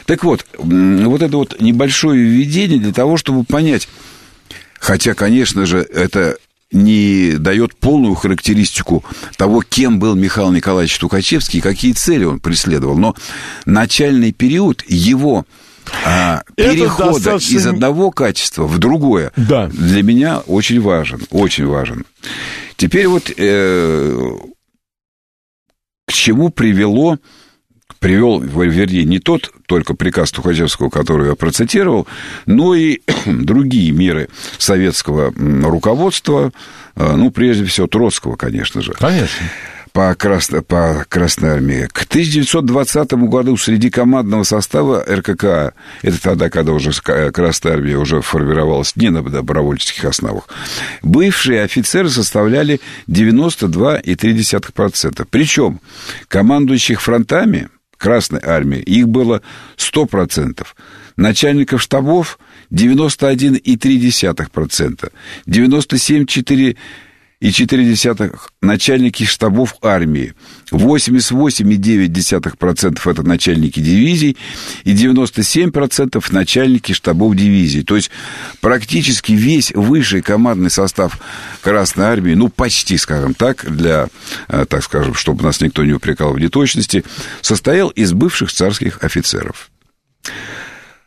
Так 0.06 0.24
вот, 0.24 0.46
вот 0.58 1.22
это 1.22 1.38
вот 1.38 1.60
небольшое 1.60 2.22
введение 2.22 2.80
для 2.80 2.94
того, 2.94 3.18
чтобы 3.18 3.44
понять, 3.44 3.89
хотя, 4.80 5.13
конечно 5.13 5.66
же, 5.66 5.80
это 5.80 6.38
не 6.72 7.34
дает 7.38 7.75
полную 7.75 8.13
характеристику 8.13 9.04
того, 9.38 9.63
кем 9.68 10.00
был 10.00 10.16
Михаил 10.16 10.51
Николаевич 10.51 10.98
Тухачевский 11.00 11.60
и 11.60 11.62
какие 11.62 11.94
цели 11.94 12.25
он 12.25 12.39
преследовал. 12.39 12.98
Но 12.98 13.16
начальный 13.66 14.32
период 14.32 14.84
его 14.88 15.46
а, 16.06 16.44
перехода 16.56 17.13
достаточно... 17.13 17.58
из 17.58 17.68
одного 17.68 18.12
качества 18.12 18.68
в 18.68 18.78
другое 18.78 19.32
да. 19.36 19.68
для 19.68 20.04
меня 20.04 20.39
очень 20.39 20.80
важен, 20.82 21.22
очень 21.32 21.66
важен. 21.66 22.06
Теперь 22.78 23.08
вот 23.08 23.32
э, 23.36 24.32
к 26.10 26.12
чему 26.12 26.50
привело 26.50 27.20
привел, 28.00 28.39
вернее, 28.39 29.04
не 29.04 29.20
тот 29.20 29.51
только 29.68 29.94
приказ 29.94 30.32
Тухачевского, 30.32 30.89
который 30.89 31.30
я 31.30 31.36
процитировал, 31.36 32.08
но 32.46 32.74
и 32.74 33.01
другие 33.25 33.92
меры 33.92 34.30
советского 34.58 35.34
руководства, 35.36 36.51
а, 36.96 37.16
ну, 37.16 37.30
прежде 37.30 37.66
всего, 37.66 37.88
Троцкого, 37.88 38.38
конечно 38.38 38.82
же. 38.82 38.94
Конечно 38.94 39.46
по, 39.91 40.15
Красно, 40.15 40.62
по 40.62 41.05
Красной 41.08 41.50
Армии. 41.50 41.88
К 41.91 42.03
1920 42.03 43.13
году 43.13 43.58
среди 43.58 43.89
командного 43.89 44.43
состава 44.43 45.03
РКК, 45.03 45.74
это 46.01 46.22
тогда, 46.22 46.50
когда 46.50 46.72
уже 46.74 46.91
Красная 46.91 47.74
Армия 47.74 47.98
уже 47.98 48.22
формировалась 48.22 48.96
не 48.96 49.10
на 49.10 49.22
добровольческих 49.22 50.05
основах, 50.05 50.48
бывшие 51.01 51.63
офицеры 51.63 52.10
составляли 52.10 52.79
92,3%. 53.08 55.27
Причем 55.29 55.81
командующих 56.27 57.01
фронтами 57.01 57.69
Красной 57.98 58.41
Армии 58.41 58.79
их 58.79 59.10
было 59.10 59.41
100%. 59.77 60.65
Начальников 61.17 61.81
штабов 61.81 62.39
91,3%. 62.72 65.12
97,4% 65.48 66.77
и 67.41 67.51
4 67.51 67.96
начальники 68.62 69.24
штабов 69.24 69.75
армии, 69.81 70.34
88,9% 70.72 73.12
это 73.12 73.24
начальники 73.24 73.79
дивизий 73.79 74.38
и 74.84 74.93
97% 74.93 76.34
начальники 76.34 76.91
штабов 76.91 77.36
дивизий. 77.36 77.84
То 77.84 77.96
есть 77.96 78.12
практически 78.60 79.31
весь 79.31 79.72
высший 79.72 80.22
командный 80.22 80.69
состав 80.69 81.17
Красной 81.62 82.05
армии, 82.05 82.34
ну 82.34 82.50
почти, 82.50 82.98
скажем 82.98 83.34
так, 83.34 83.65
для, 83.69 84.10
э, 84.50 84.65
так 84.67 84.84
скажем, 84.84 85.13
чтобы 85.13 85.43
нас 85.43 85.62
никто 85.62 85.86
не 85.86 85.93
упрекал 85.93 86.34
в 86.34 86.39
неточности, 86.39 87.05
состоял 87.41 87.88
из 87.89 88.12
бывших 88.12 88.51
царских 88.51 89.01
офицеров. 89.03 89.72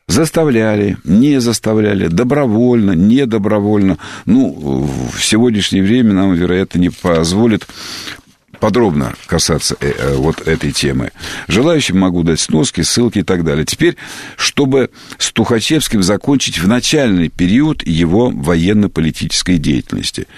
Заставляли, 0.08 0.98
не 1.04 1.40
заставляли, 1.40 2.08
добровольно, 2.08 2.92
не 2.92 3.24
добровольно. 3.24 3.98
Ну, 4.26 4.88
в 5.12 5.22
сегодняшнее 5.24 5.82
время 5.82 6.12
нам, 6.12 6.34
вероятно, 6.34 6.78
не 6.78 6.90
позволит 6.90 7.66
подробно 8.62 9.14
касаться 9.26 9.76
э, 9.80 9.92
э, 9.96 10.14
вот 10.14 10.46
этой 10.46 10.70
темы. 10.70 11.10
Желающим 11.48 11.98
могу 11.98 12.22
дать 12.22 12.38
сноски, 12.38 12.82
ссылки 12.82 13.18
и 13.18 13.22
так 13.24 13.42
далее. 13.42 13.64
Теперь, 13.64 13.96
чтобы 14.36 14.90
с 15.18 15.32
Тухачевским 15.32 16.02
закончить 16.02 16.60
в 16.60 16.68
начальный 16.68 17.28
период 17.28 17.84
его 17.84 18.30
военно-политической 18.30 19.58
деятельности. 19.58 20.28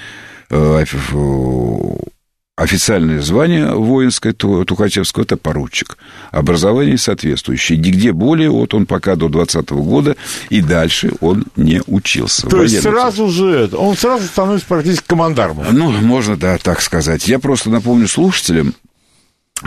Официальное 2.56 3.20
звание 3.20 3.75
воинское 3.75 4.32
Тухачевского– 4.32 5.23
это 5.25 5.37
поручик. 5.37 5.99
Образование 6.30 6.96
соответствующее. 6.96 7.76
Нигде 7.78 8.12
более, 8.12 8.49
вот 8.49 8.75
он 8.75 8.87
пока 8.87 9.16
до 9.16 9.28
20 9.28 9.70
года, 9.70 10.16
и 10.50 10.61
дальше 10.61 11.11
он 11.20 11.46
не 11.56 11.82
учился. 11.88 12.46
То 12.46 12.62
есть 12.62 12.80
сразу 12.80 13.28
же 13.28 13.68
он 13.73 13.96
сразу 13.96 14.26
становится 14.26 14.68
практически 14.68 15.04
командармом. 15.04 15.66
Ну, 15.73 15.90
можно, 15.90 16.37
да, 16.37 16.56
так 16.58 16.80
сказать. 16.80 17.26
Я 17.26 17.40
просто 17.40 17.70
напомню 17.70 18.06
слушателям 18.06 18.75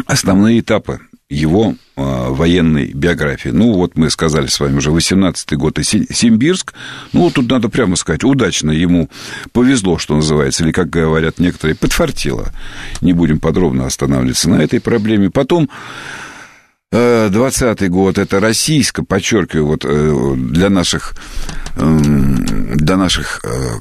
основные 0.05 0.61
этапы 0.61 1.01
его 1.29 1.75
э, 1.95 2.01
военной 2.29 2.93
биографии. 2.93 3.49
Ну, 3.49 3.73
вот 3.73 3.97
мы 3.97 4.09
сказали 4.09 4.47
с 4.47 4.59
вами 4.59 4.77
уже 4.77 4.91
18-й 4.91 5.57
год 5.57 5.77
и 5.77 5.83
Симбирск. 5.83 6.73
Ну, 7.11 7.29
тут 7.31 7.49
надо 7.49 7.67
прямо 7.67 7.97
сказать, 7.97 8.23
удачно 8.23 8.71
ему 8.71 9.09
повезло, 9.51 9.97
что 9.97 10.15
называется, 10.15 10.63
или, 10.63 10.71
как 10.71 10.89
говорят 10.89 11.39
некоторые, 11.39 11.75
подфартило. 11.75 12.53
Не 13.01 13.11
будем 13.11 13.39
подробно 13.39 13.85
останавливаться 13.85 14.49
на 14.49 14.61
этой 14.61 14.79
проблеме. 14.79 15.29
Потом 15.29 15.69
20 16.91 17.89
год, 17.89 18.17
это 18.17 18.39
российско, 18.39 19.03
подчеркиваю, 19.03 19.67
вот 19.67 19.83
э, 19.83 20.35
для 20.37 20.69
наших, 20.69 21.15
эм, 21.75 22.77
для 22.77 22.95
наших 22.95 23.41
э, 23.43 23.79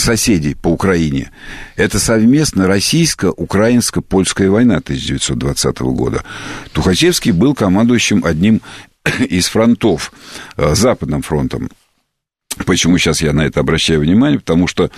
соседей 0.00 0.54
по 0.54 0.68
Украине. 0.68 1.30
Это 1.76 1.98
совместно 1.98 2.66
российско-украинско-польская 2.66 4.50
война 4.50 4.76
1920 4.76 5.80
года. 5.80 6.24
Тухачевский 6.72 7.32
был 7.32 7.54
командующим 7.54 8.24
одним 8.24 8.62
из 9.18 9.48
фронтов, 9.48 10.12
э, 10.56 10.74
Западным 10.74 11.22
фронтом. 11.22 11.70
Почему 12.66 12.98
сейчас 12.98 13.22
я 13.22 13.32
на 13.32 13.42
это 13.42 13.60
обращаю 13.60 14.00
внимание? 14.00 14.38
Потому 14.38 14.66
что 14.66 14.90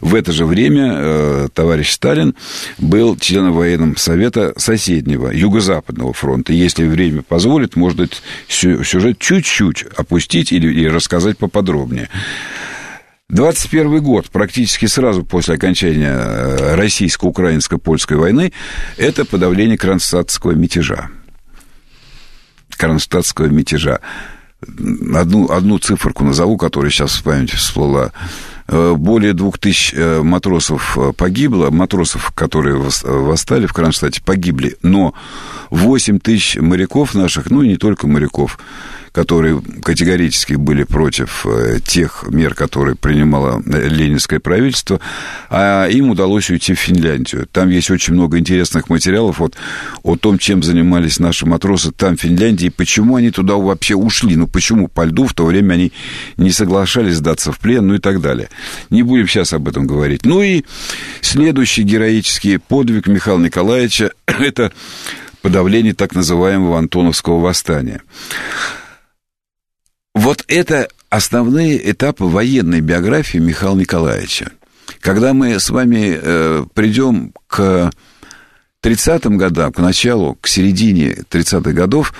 в 0.00 0.14
это 0.14 0.30
же 0.30 0.44
время 0.44 0.92
э, 0.94 1.48
товарищ 1.52 1.90
Сталин 1.90 2.34
был 2.76 3.16
членом 3.16 3.54
военного 3.54 3.94
совета 3.96 4.52
соседнего, 4.56 5.30
Юго-Западного 5.30 6.12
фронта. 6.12 6.52
Если 6.52 6.86
время 6.86 7.22
позволит, 7.22 7.76
можно 7.76 8.08
сюжет 8.46 9.18
чуть-чуть 9.18 9.84
опустить 9.96 10.52
или, 10.52 10.68
или 10.68 10.86
рассказать 10.86 11.38
поподробнее. 11.38 12.08
21 13.30 14.02
год, 14.02 14.30
практически 14.30 14.86
сразу 14.86 15.22
после 15.22 15.56
окончания 15.56 16.14
э, 16.18 16.74
российско-украинско-польской 16.76 18.16
войны, 18.16 18.54
это 18.96 19.26
подавление 19.26 19.76
кронштадтского 19.76 20.52
мятежа. 20.52 21.10
Кронштадтского 22.70 23.48
мятежа. 23.48 24.00
Одну, 25.14 25.50
одну 25.50 25.78
циферку 25.78 26.24
назову, 26.24 26.56
которая 26.56 26.90
сейчас 26.90 27.16
в 27.16 27.22
памяти 27.22 27.56
всплыла. 27.56 28.12
Э, 28.66 28.94
более 28.96 29.34
двух 29.34 29.58
тысяч 29.58 29.92
э, 29.92 30.22
матросов 30.22 30.96
погибло, 31.18 31.68
матросов, 31.70 32.30
которые 32.34 32.76
восстали 32.76 33.66
в 33.66 33.74
Кронштадте, 33.74 34.22
погибли, 34.22 34.78
но 34.82 35.12
8 35.68 36.18
тысяч 36.18 36.56
моряков 36.56 37.14
наших, 37.14 37.50
ну 37.50 37.60
и 37.60 37.68
не 37.68 37.76
только 37.76 38.06
моряков, 38.06 38.58
которые 39.18 39.60
категорически 39.82 40.52
были 40.52 40.84
против 40.84 41.44
э, 41.44 41.80
тех 41.84 42.24
мер, 42.28 42.54
которые 42.54 42.94
принимало 42.94 43.60
э, 43.66 43.88
ленинское 43.88 44.38
правительство, 44.38 45.00
а 45.50 45.88
им 45.88 46.10
удалось 46.10 46.50
уйти 46.50 46.72
в 46.72 46.78
Финляндию. 46.78 47.48
Там 47.50 47.68
есть 47.68 47.90
очень 47.90 48.14
много 48.14 48.38
интересных 48.38 48.88
материалов 48.88 49.40
вот, 49.40 49.56
о 50.04 50.14
том, 50.14 50.38
чем 50.38 50.62
занимались 50.62 51.18
наши 51.18 51.46
матросы 51.46 51.90
там, 51.90 52.16
в 52.16 52.20
Финляндии, 52.20 52.68
почему 52.68 53.16
они 53.16 53.32
туда 53.32 53.54
вообще 53.54 53.96
ушли, 53.96 54.36
ну 54.36 54.46
почему 54.46 54.86
по 54.86 55.04
льду 55.04 55.26
в 55.26 55.34
то 55.34 55.46
время 55.46 55.74
они 55.74 55.92
не 56.36 56.52
соглашались 56.52 57.16
сдаться 57.16 57.50
в 57.50 57.58
плен, 57.58 57.88
ну 57.88 57.94
и 57.94 57.98
так 57.98 58.20
далее. 58.20 58.50
Не 58.90 59.02
будем 59.02 59.26
сейчас 59.26 59.52
об 59.52 59.66
этом 59.66 59.88
говорить. 59.88 60.24
Ну 60.24 60.42
и 60.42 60.62
следующий 61.22 61.82
героический 61.82 62.58
подвиг 62.58 63.08
Михаила 63.08 63.40
Николаевича– 63.40 64.12
это 64.26 64.70
подавление 65.42 65.94
так 65.94 66.14
называемого 66.14 66.78
Антоновского 66.78 67.40
восстания. 67.40 68.00
Вот 70.18 70.44
это 70.48 70.88
основные 71.10 71.92
этапы 71.92 72.24
военной 72.24 72.80
биографии 72.80 73.38
Михаила 73.38 73.76
Николаевича. 73.76 74.50
Когда 74.98 75.32
мы 75.32 75.60
с 75.60 75.70
вами 75.70 76.18
э, 76.20 76.64
придем 76.74 77.32
к 77.46 77.92
30-м 78.82 79.38
годам, 79.38 79.72
к 79.72 79.78
началу, 79.78 80.36
к 80.40 80.48
середине 80.48 81.18
30-х 81.30 81.70
годов, 81.70 82.12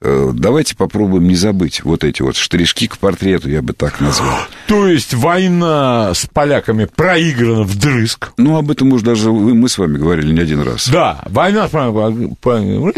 Э, 0.00 0.30
давайте 0.32 0.76
попробуем 0.76 1.26
не 1.26 1.34
забыть 1.34 1.82
вот 1.82 2.04
эти 2.04 2.22
вот 2.22 2.36
штришки 2.36 2.86
к 2.86 2.98
портрету, 2.98 3.50
я 3.50 3.62
бы 3.62 3.72
так 3.72 4.00
назвал. 4.00 4.38
То 4.68 4.86
есть 4.86 5.12
война 5.12 6.14
с 6.14 6.26
поляками 6.26 6.84
проиграна 6.84 7.64
вдрызг. 7.64 8.30
Ну, 8.36 8.56
об 8.56 8.70
этом 8.70 8.92
уже 8.92 9.04
даже 9.04 9.32
мы 9.32 9.68
с 9.68 9.76
вами 9.76 9.98
говорили 9.98 10.32
не 10.32 10.40
один 10.40 10.62
раз. 10.62 10.88
Да, 10.88 11.24
война 11.26 11.66
с 11.66 11.72
поляками 11.72 12.94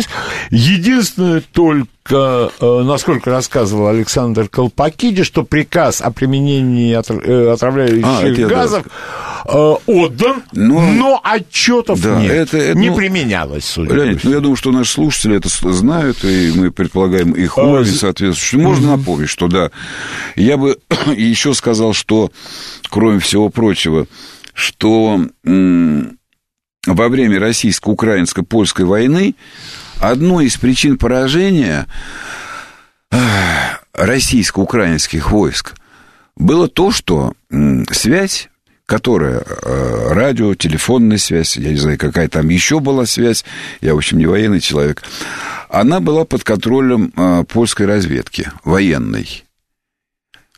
Единственное 0.51 1.41
только 1.41 1.89
насколько 2.09 3.31
рассказывал 3.31 3.89
Александр 3.89 4.49
Колпакиди, 4.49 5.23
что 5.23 5.45
приказ 5.45 6.01
о 6.01 6.11
применении 6.11 6.93
э, 6.93 7.53
отравляющих 7.53 8.47
а, 8.47 8.49
газов 8.49 8.85
да. 8.85 9.53
Э, 9.53 9.75
отдан, 9.87 10.43
но, 10.53 10.81
но 10.93 11.21
отчетов 11.23 12.01
да, 12.01 12.21
нет, 12.21 12.31
это, 12.31 12.57
это, 12.57 12.79
не 12.79 12.91
ну, 12.91 12.97
применялось, 12.97 13.65
судя 13.65 13.95
Леонид, 13.95 14.25
ну, 14.25 14.31
я 14.31 14.41
думаю, 14.41 14.57
что 14.57 14.73
наши 14.73 14.93
слушатели 14.93 15.37
это 15.37 15.49
знают, 15.73 16.25
и 16.25 16.53
мы 16.55 16.71
предполагаем 16.71 17.33
их 17.33 17.59
уровень 17.59 17.95
а, 17.95 17.99
соответствующий. 17.99 18.59
Можно 18.59 18.97
напомнить, 18.97 19.29
что 19.29 19.49
да, 19.49 19.71
я 20.37 20.57
бы 20.57 20.79
еще 21.15 21.55
сказал, 21.55 21.93
что, 21.93 22.33
кроме 22.89 23.19
всего 23.19 23.51
прочего, 23.51 24.07
что 24.55 25.21
во 26.87 27.09
время 27.09 27.39
российско-украинско-польской 27.39 28.85
войны 28.85 29.35
одной 30.01 30.47
из 30.47 30.57
причин 30.57 30.99
поражения 30.99 31.87
российско-украинских 33.93 35.31
войск 35.31 35.75
было 36.37 36.69
то, 36.69 36.91
что 36.91 37.35
связь, 37.91 38.49
которая 38.87 39.41
э, 39.41 40.13
радио, 40.13 40.55
телефонная 40.55 41.19
связь, 41.19 41.57
я 41.57 41.71
не 41.71 41.77
знаю, 41.77 41.99
какая 41.99 42.29
там 42.29 42.49
еще 42.49 42.81
была 42.81 43.07
связь, 43.07 43.45
я, 43.81 43.95
в 43.95 43.99
общем, 43.99 44.19
не 44.19 44.27
военный 44.27 44.61
человек, 44.61 45.03
она 45.69 46.01
была 46.01 46.25
под 46.25 46.43
контролем 46.43 47.13
э, 47.17 47.45
польской 47.45 47.87
разведки, 47.87 48.51
военной. 48.65 49.45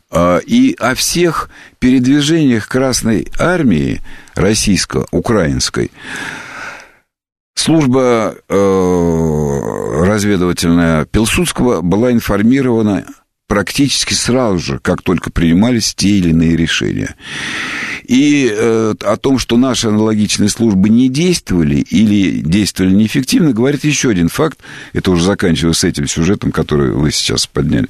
Э, 0.09 0.39
и 0.45 0.75
о 0.79 0.95
всех 0.95 1.49
передвижениях 1.79 2.67
Красной 2.67 3.27
Армии 3.37 4.01
российско-украинской 4.35 5.91
Служба 7.55 8.35
э, 8.49 10.03
разведывательная 10.05 11.05
Пилсудского 11.05 11.81
была 11.81 12.11
информирована 12.11 13.05
практически 13.47 14.13
сразу 14.13 14.57
же, 14.57 14.79
как 14.79 15.01
только 15.01 15.29
принимались 15.31 15.93
те 15.93 16.09
или 16.09 16.29
иные 16.29 16.55
решения. 16.57 17.15
И 18.03 18.51
э, 18.51 18.95
о 19.01 19.17
том, 19.17 19.37
что 19.37 19.57
наши 19.57 19.87
аналогичные 19.87 20.49
службы 20.49 20.89
не 20.89 21.07
действовали 21.07 21.75
или 21.75 22.41
действовали 22.41 22.93
неэффективно, 22.93 23.53
говорит 23.53 23.83
еще 23.83 24.09
один 24.09 24.27
факт. 24.27 24.59
Это 24.93 25.11
уже 25.11 25.23
заканчивая 25.23 25.73
с 25.73 25.83
этим 25.83 26.07
сюжетом, 26.07 26.51
который 26.51 26.91
вы 26.91 27.11
сейчас 27.11 27.45
подняли. 27.45 27.87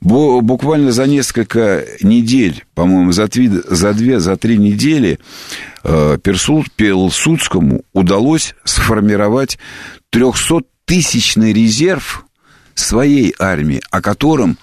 Буквально 0.00 0.92
за 0.92 1.06
несколько 1.06 1.84
недель, 2.02 2.64
по-моему, 2.74 3.12
за, 3.12 3.28
за 3.68 3.94
две, 3.94 4.20
за 4.20 4.36
три 4.36 4.58
недели 4.58 5.18
Пилсудскому 5.84 7.82
удалось 7.92 8.54
сформировать 8.64 9.58
300-тысячный 10.12 11.52
резерв 11.52 12.24
своей 12.74 13.34
армии, 13.38 13.82
о 13.90 14.00
котором 14.00 14.58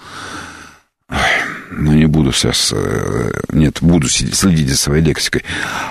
ну, 1.71 1.93
не 1.93 2.05
буду 2.05 2.31
сейчас, 2.31 2.73
э, 2.75 3.31
нет, 3.53 3.79
буду 3.81 4.07
следить 4.07 4.69
за 4.69 4.77
своей 4.77 5.03
лексикой, 5.03 5.43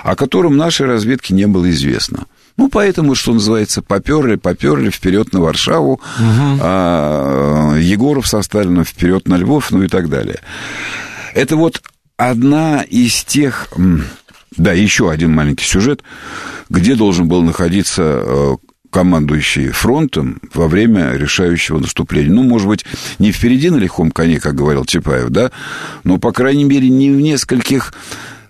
о 0.03 0.15
котором 0.15 0.57
нашей 0.57 0.85
разведке 0.85 1.33
не 1.33 1.47
было 1.47 1.69
известно. 1.71 2.25
Ну, 2.57 2.69
поэтому, 2.69 3.15
что 3.15 3.33
называется, 3.33 3.81
поперли, 3.81 4.35
поперли 4.35 4.89
вперед 4.89 5.33
на 5.33 5.41
Варшаву, 5.41 5.93
угу. 5.93 6.01
а, 6.61 7.75
Егоров 7.77 8.27
со 8.27 8.41
Сталином 8.41 8.85
вперед 8.85 9.27
на 9.27 9.35
Львов, 9.37 9.71
ну 9.71 9.83
и 9.83 9.87
так 9.87 10.09
далее. 10.09 10.39
Это 11.33 11.55
вот 11.55 11.81
одна 12.17 12.83
из 12.83 13.23
тех... 13.23 13.69
Да, 14.57 14.73
еще 14.73 15.09
один 15.09 15.33
маленький 15.33 15.65
сюжет, 15.65 16.03
где 16.69 16.95
должен 16.95 17.27
был 17.27 17.41
находиться 17.41 18.23
э, 18.25 18.55
командующий 18.91 19.69
фронтом 19.69 20.41
во 20.53 20.67
время 20.67 21.13
решающего 21.13 21.79
наступления. 21.79 22.33
Ну, 22.33 22.43
может 22.43 22.67
быть, 22.67 22.85
не 23.17 23.31
впереди 23.31 23.69
на 23.69 23.77
лихом 23.77 24.11
коне, 24.11 24.39
как 24.39 24.55
говорил 24.55 24.85
Чапаев, 24.85 25.29
да, 25.29 25.51
но, 26.03 26.17
по 26.17 26.33
крайней 26.33 26.65
мере, 26.65 26.89
не 26.89 27.09
в 27.09 27.21
нескольких 27.21 27.93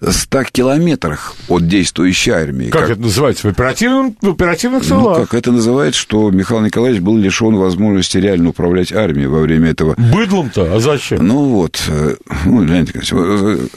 100 0.05 0.43
километрах 0.51 1.35
от 1.47 1.67
действующей 1.67 2.31
армии. 2.31 2.69
Как, 2.69 2.81
как... 2.81 2.89
это 2.91 3.01
называется? 3.01 3.47
В, 3.47 3.51
оперативном, 3.51 4.15
в 4.19 4.29
оперативных 4.29 4.83
силах? 4.83 5.17
Ну, 5.19 5.25
как 5.25 5.33
это 5.35 5.51
называется, 5.51 5.99
что 5.99 6.31
Михаил 6.31 6.61
Николаевич 6.61 7.01
был 7.01 7.17
лишен 7.17 7.55
возможности 7.55 8.17
реально 8.17 8.49
управлять 8.49 8.91
армией 8.91 9.27
во 9.27 9.41
время 9.41 9.69
этого. 9.69 9.95
Быдлом-то? 9.97 10.75
А 10.75 10.79
зачем? 10.79 11.25
Ну 11.25 11.45
вот, 11.49 11.81
э, 11.87 12.15
ну, 12.45 12.63
Леонид 12.63 12.95
Николаевич, 12.95 13.69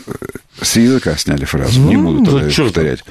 с 0.61 0.77
языка 0.77 1.17
сняли 1.17 1.45
фразу, 1.45 1.81
ну, 1.81 1.89
не 1.89 1.97
буду 1.97 2.25
тогда 2.25 2.49
да 2.49 2.63
повторять. 2.63 3.05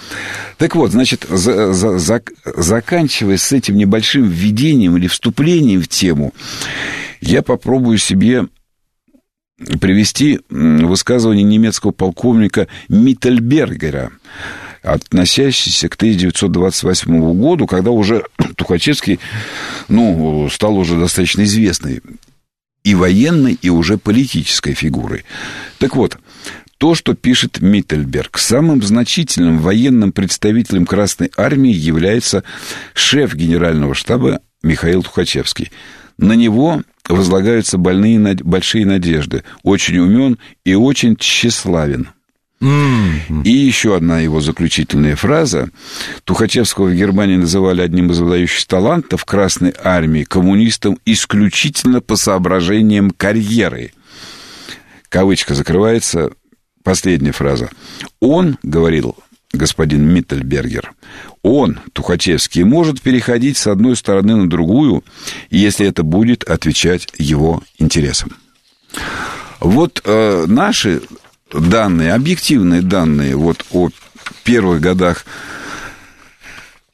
Так 0.57 0.75
вот, 0.75 0.91
значит, 0.91 1.25
за, 1.29 1.73
за, 1.73 1.99
за, 1.99 2.21
заканчивая 2.45 3.37
с 3.37 3.51
этим 3.51 3.75
небольшим 3.75 4.23
введением 4.23 4.97
или 4.97 5.07
вступлением 5.07 5.81
в 5.81 5.87
тему, 5.87 6.33
я 7.21 7.41
попробую 7.41 7.97
себе 7.97 8.47
привести 9.79 10.41
высказывание 10.49 11.43
немецкого 11.43 11.91
полковника 11.91 12.67
Миттельбергера, 12.89 14.11
относящийся 14.81 15.89
к 15.89 15.95
1928 15.95 17.33
году, 17.39 17.67
когда 17.67 17.91
уже 17.91 18.23
Тухачевский, 18.55 19.19
ну, 19.87 20.49
стал 20.49 20.77
уже 20.77 20.97
достаточно 20.97 21.43
известной 21.43 22.01
и 22.83 22.95
военной, 22.95 23.57
и 23.61 23.69
уже 23.69 23.97
политической 23.97 24.73
фигурой. 24.73 25.23
Так 25.77 25.95
вот, 25.95 26.17
то, 26.77 26.95
что 26.95 27.13
пишет 27.13 27.61
Миттельберг. 27.61 28.37
Самым 28.37 28.83
значительным 28.83 29.59
военным 29.59 30.11
представителем 30.11 30.85
Красной 30.85 31.31
Армии 31.37 31.71
является 31.71 32.43
шеф 32.93 33.35
Генерального 33.35 33.95
штаба 33.95 34.41
Михаил 34.63 35.01
Тухачевский. 35.01 35.71
На 36.17 36.33
него 36.33 36.81
возлагаются 37.07 37.77
больные, 37.77 38.35
большие 38.35 38.85
надежды. 38.85 39.43
Очень 39.63 39.99
умен 39.99 40.37
и 40.63 40.75
очень 40.75 41.15
тщеславен. 41.15 42.09
И 42.61 43.49
еще 43.49 43.97
одна 43.97 44.21
его 44.21 44.39
заключительная 44.39 45.17
фраза. 45.17 45.69
Тухачевского 46.23 46.85
в 46.85 46.95
Германии 46.95 47.35
называли 47.35 47.81
одним 47.81 48.11
из 48.11 48.19
выдающихся 48.19 48.67
талантов 48.67 49.25
Красной 49.25 49.73
Армии, 49.83 50.23
коммунистом 50.23 50.97
исключительно 51.05 51.99
по 51.99 52.15
соображениям 52.15 53.11
карьеры. 53.11 53.91
Кавычка 55.09 55.55
закрывается, 55.55 56.31
последняя 56.83 57.33
фраза. 57.33 57.69
Он, 58.21 58.57
говорил 58.63 59.17
господин 59.53 60.05
Миттельбергер, 60.07 60.93
он, 61.43 61.79
Тухачевский, 61.93 62.63
может 62.63 63.01
переходить 63.01 63.57
с 63.57 63.67
одной 63.67 63.95
стороны 63.95 64.35
на 64.35 64.49
другую, 64.49 65.03
если 65.49 65.87
это 65.87 66.03
будет 66.03 66.43
отвечать 66.43 67.07
его 67.17 67.61
интересам. 67.77 68.35
Вот 69.59 70.01
э, 70.03 70.45
наши 70.47 71.01
данные, 71.53 72.13
объективные 72.13 72.81
данные 72.81 73.35
вот 73.35 73.63
о 73.71 73.89
первых 74.43 74.81
годах 74.81 75.25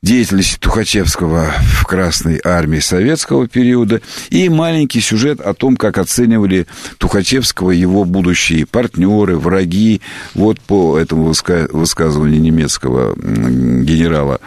деятельности 0.02 0.58
Тухачевского 0.60 1.54
в 1.60 1.86
Красной 1.86 2.40
армии 2.44 2.80
советского 2.80 3.48
периода 3.48 4.02
и 4.30 4.48
маленький 4.48 5.02
сюжет 5.02 5.42
о 5.42 5.54
том, 5.54 5.76
как 5.76 5.98
оценивали 5.98 6.68
Тухачевского 6.98 7.72
его 7.72 8.06
будущие 8.06 8.66
партнеры, 8.66 9.38
враги, 9.38 10.02
вот 10.36 10.62
по 10.62 10.98
этому 10.98 11.34
высказыванию 11.72 12.42
немецкого 12.42 13.14
генерала. 13.16 14.40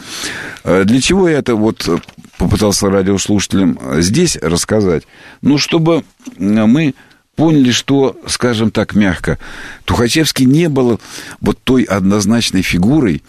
А 0.65 0.85
для 0.85 1.01
чего 1.03 1.29
я 1.29 1.38
это 1.38 1.55
вот 1.55 1.87
попытался 2.38 2.88
радиослушателям 2.88 3.79
здесь 3.99 4.37
рассказать? 4.41 5.05
Ну, 5.43 5.59
чтобы 5.59 6.05
мы 6.38 6.95
поняли, 7.37 7.73
что, 7.73 8.19
скажем 8.27 8.71
так, 8.71 8.95
мягко, 8.95 9.38
Тухачевский 9.85 10.47
не 10.47 10.71
был 10.71 10.99
вот 11.41 11.59
той 11.62 11.83
однозначной 11.83 12.62
фигурой, 12.62 13.23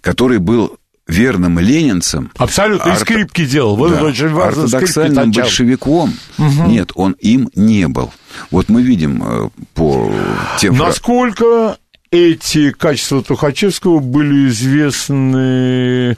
который 0.00 0.38
был 0.38 0.78
верным 1.10 1.58
ленинцем. 1.58 2.30
Абсолютно, 2.36 2.92
и 2.92 2.96
скрипки 2.96 3.44
делал. 3.44 3.76
Вот 3.76 3.90
да, 3.90 4.02
очень 4.02 4.28
важно, 4.28 4.64
ортодоксальным 4.64 5.32
большевиком. 5.32 6.14
Угу. 6.38 6.66
Нет, 6.68 6.92
он 6.94 7.12
им 7.12 7.50
не 7.54 7.88
был. 7.88 8.12
Вот 8.50 8.68
мы 8.68 8.82
видим 8.82 9.22
э, 9.22 9.48
по 9.74 10.12
тем... 10.58 10.76
Насколько 10.76 11.76
эти 12.10 12.72
качества 12.72 13.22
Тухачевского 13.22 14.00
были 14.00 14.48
известны 14.48 16.16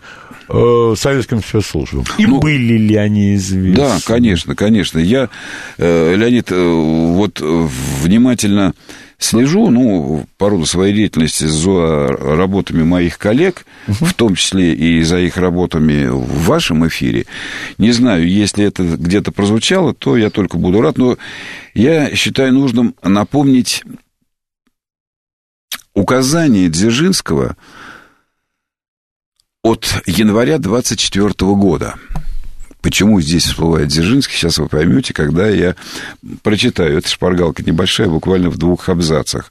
э, 0.48 0.94
советским 0.96 1.42
спецслужбам. 1.42 2.04
И 2.18 2.26
ну, 2.26 2.40
были 2.40 2.78
ли 2.78 2.96
они 2.96 3.34
известны? 3.34 3.76
Да, 3.76 3.98
конечно, 4.04 4.54
конечно. 4.54 4.98
Я, 4.98 5.28
э, 5.78 6.14
Леонид, 6.14 6.50
э, 6.50 6.56
вот 6.56 7.40
внимательно 7.40 8.74
слежу, 9.24 9.70
ну, 9.70 10.26
по 10.38 10.50
роду 10.50 10.66
своей 10.66 10.94
деятельности 10.94 11.44
за 11.44 12.08
работами 12.08 12.82
моих 12.82 13.18
коллег, 13.18 13.66
угу. 13.86 14.04
в 14.04 14.14
том 14.14 14.34
числе 14.34 14.74
и 14.74 15.02
за 15.02 15.18
их 15.18 15.36
работами 15.36 16.06
в 16.06 16.44
вашем 16.44 16.86
эфире. 16.88 17.26
Не 17.78 17.92
знаю, 17.92 18.28
если 18.28 18.64
это 18.64 18.82
где-то 18.84 19.32
прозвучало, 19.32 19.94
то 19.94 20.16
я 20.16 20.30
только 20.30 20.56
буду 20.58 20.80
рад, 20.80 20.98
но 20.98 21.16
я 21.74 22.14
считаю 22.14 22.52
нужным 22.52 22.94
напомнить 23.02 23.84
указание 25.94 26.68
Дзержинского 26.68 27.56
от 29.62 30.02
января 30.06 30.58
24 30.58 31.32
года. 31.54 31.94
Почему 32.82 33.20
здесь 33.20 33.44
всплывает 33.44 33.88
Дзержинский, 33.88 34.36
сейчас 34.36 34.58
вы 34.58 34.68
поймете, 34.68 35.14
когда 35.14 35.48
я 35.48 35.76
прочитаю. 36.42 36.98
Это 36.98 37.08
шпаргалка 37.08 37.62
небольшая, 37.62 38.08
буквально 38.08 38.50
в 38.50 38.58
двух 38.58 38.88
абзацах. 38.88 39.50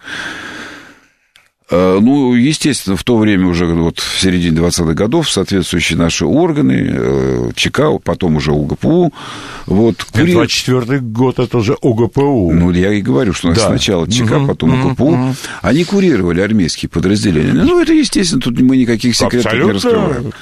Э, 1.71 1.99
ну, 2.01 2.35
естественно, 2.35 2.97
в 2.97 3.03
то 3.05 3.17
время 3.17 3.47
уже 3.47 3.65
вот 3.65 3.99
в 3.99 4.19
середине 4.19 4.57
20-х 4.59 4.93
годов 4.93 5.29
соответствующие 5.29 5.97
наши 5.97 6.25
органы, 6.25 6.89
э, 6.93 7.51
ЧК, 7.55 7.97
потом 7.99 8.35
уже 8.35 8.51
УГПУ, 8.51 9.13
вот... 9.67 10.03
Кури... 10.03 10.33
24-й 10.33 10.99
год 10.99 11.39
это 11.39 11.57
уже 11.57 11.77
УГПУ. 11.81 12.51
Ну, 12.51 12.71
я 12.71 12.91
и 12.91 13.01
говорю, 13.01 13.31
что 13.31 13.53
да. 13.53 13.67
сначала 13.67 14.05
ЧК, 14.11 14.39
угу, 14.39 14.47
потом 14.47 14.85
УГПУ. 14.85 15.05
Угу. 15.05 15.35
Они 15.61 15.85
курировали 15.85 16.41
армейские 16.41 16.89
подразделения. 16.89 17.53
Ну, 17.53 17.81
это 17.81 17.93
естественно, 17.93 18.41
тут 18.41 18.59
мы 18.59 18.75
никаких 18.75 19.15
секретов 19.15 19.45
Абсолютно. 19.45 19.67
не 19.67 19.73
раскрываем. 19.73 20.33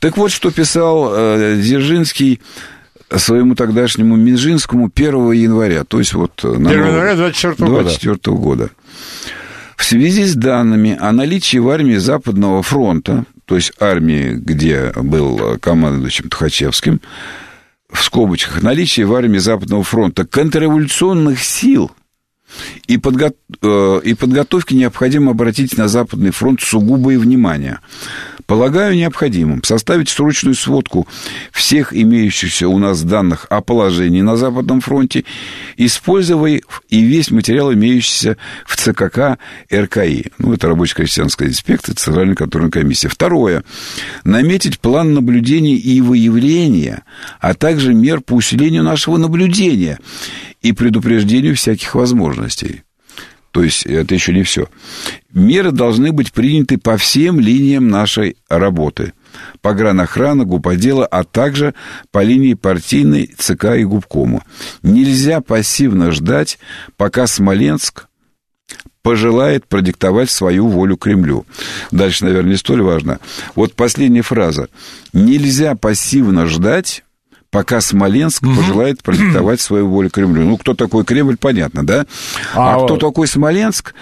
Так 0.00 0.16
вот, 0.16 0.32
что 0.32 0.50
писал 0.50 1.12
э, 1.14 1.56
Дзержинский 1.60 2.40
своему 3.16 3.54
тогдашнему 3.54 4.16
Минжинскому 4.16 4.90
1 4.94 5.32
января, 5.32 5.84
то 5.84 5.98
есть 5.98 6.14
вот... 6.14 6.44
1 6.44 6.60
января 6.68 7.16
24 7.16 7.54
года. 7.54 7.82
24 7.82 8.36
года. 8.36 8.70
В 9.76 9.84
связи 9.84 10.24
с 10.24 10.34
данными 10.34 10.96
о 10.98 11.12
наличии 11.12 11.58
в 11.58 11.68
армии 11.68 11.96
Западного 11.96 12.62
фронта, 12.62 13.24
то 13.46 13.56
есть 13.56 13.72
армии, 13.80 14.32
где 14.34 14.92
был 14.94 15.58
командующим 15.58 16.28
Тухачевским, 16.28 17.00
в 17.92 18.02
скобочках, 18.02 18.62
наличие 18.62 19.06
в 19.06 19.14
армии 19.14 19.38
Западного 19.38 19.82
фронта 19.82 20.24
контрреволюционных 20.24 21.42
сил 21.42 21.90
и, 22.86 22.96
подго... 22.96 23.32
Э, 23.62 24.00
и 24.04 24.14
подготовки 24.14 24.74
необходимо 24.74 25.32
обратить 25.32 25.76
на 25.76 25.88
Западный 25.88 26.30
фронт 26.30 26.60
сугубое 26.60 27.18
внимание. 27.18 27.80
Полагаю 28.50 28.96
необходимым 28.96 29.62
составить 29.62 30.08
срочную 30.08 30.56
сводку 30.56 31.06
всех 31.52 31.94
имеющихся 31.94 32.66
у 32.66 32.78
нас 32.78 33.00
данных 33.04 33.46
о 33.48 33.60
положении 33.60 34.22
на 34.22 34.36
Западном 34.36 34.80
фронте, 34.80 35.24
используя 35.76 36.60
и 36.88 37.00
весь 37.00 37.30
материал, 37.30 37.72
имеющийся 37.72 38.36
в 38.66 38.76
ЦКК 38.76 39.38
РКИ. 39.72 40.32
Ну, 40.38 40.52
это 40.52 40.66
рабочая 40.66 40.96
крестьянская 40.96 41.48
инспекция, 41.48 41.94
Центральная 41.94 42.34
контрольная 42.34 42.72
комиссия. 42.72 43.08
Второе. 43.08 43.62
Наметить 44.24 44.80
план 44.80 45.14
наблюдения 45.14 45.76
и 45.76 46.00
выявления, 46.00 47.04
а 47.38 47.54
также 47.54 47.94
мер 47.94 48.20
по 48.20 48.34
усилению 48.34 48.82
нашего 48.82 49.16
наблюдения 49.16 50.00
и 50.62 50.72
предупреждению 50.72 51.56
всяких 51.56 51.94
возможностей. 51.94 52.82
То 53.50 53.64
есть 53.64 53.84
это 53.84 54.14
еще 54.14 54.32
не 54.32 54.44
все. 54.44 54.68
Меры 55.32 55.72
должны 55.72 56.12
быть 56.12 56.32
приняты 56.32 56.78
по 56.78 56.96
всем 56.96 57.40
линиям 57.40 57.88
нашей 57.88 58.36
работы. 58.48 59.12
Погранохрана, 59.60 60.44
гуподела, 60.44 61.06
а 61.06 61.24
также 61.24 61.74
по 62.10 62.22
линии 62.22 62.54
партийной 62.54 63.34
ЦК 63.38 63.76
и 63.76 63.84
губкому. 63.84 64.42
Нельзя 64.82 65.40
пассивно 65.40 66.12
ждать, 66.12 66.58
пока 66.96 67.26
Смоленск 67.26 68.06
пожелает 69.02 69.66
продиктовать 69.66 70.30
свою 70.30 70.68
волю 70.68 70.96
Кремлю. 70.96 71.46
Дальше, 71.90 72.24
наверное, 72.24 72.52
не 72.52 72.56
столь 72.56 72.82
важно. 72.82 73.18
Вот 73.54 73.74
последняя 73.74 74.22
фраза. 74.22 74.68
Нельзя 75.12 75.74
пассивно 75.74 76.46
ждать, 76.46 77.02
пока 77.50 77.80
Смоленск 77.80 78.42
угу. 78.42 78.54
пожелает 78.54 79.02
продиктовать 79.02 79.60
свою 79.60 79.88
волю 79.88 80.10
Кремлю. 80.10 80.44
Ну, 80.44 80.56
кто 80.56 80.74
такой 80.74 81.04
Кремль, 81.04 81.36
понятно, 81.36 81.84
да? 81.84 82.06
А, 82.54 82.76
а 82.76 82.84
кто 82.84 82.96
такой 82.96 83.26
Смоленск? 83.26 83.94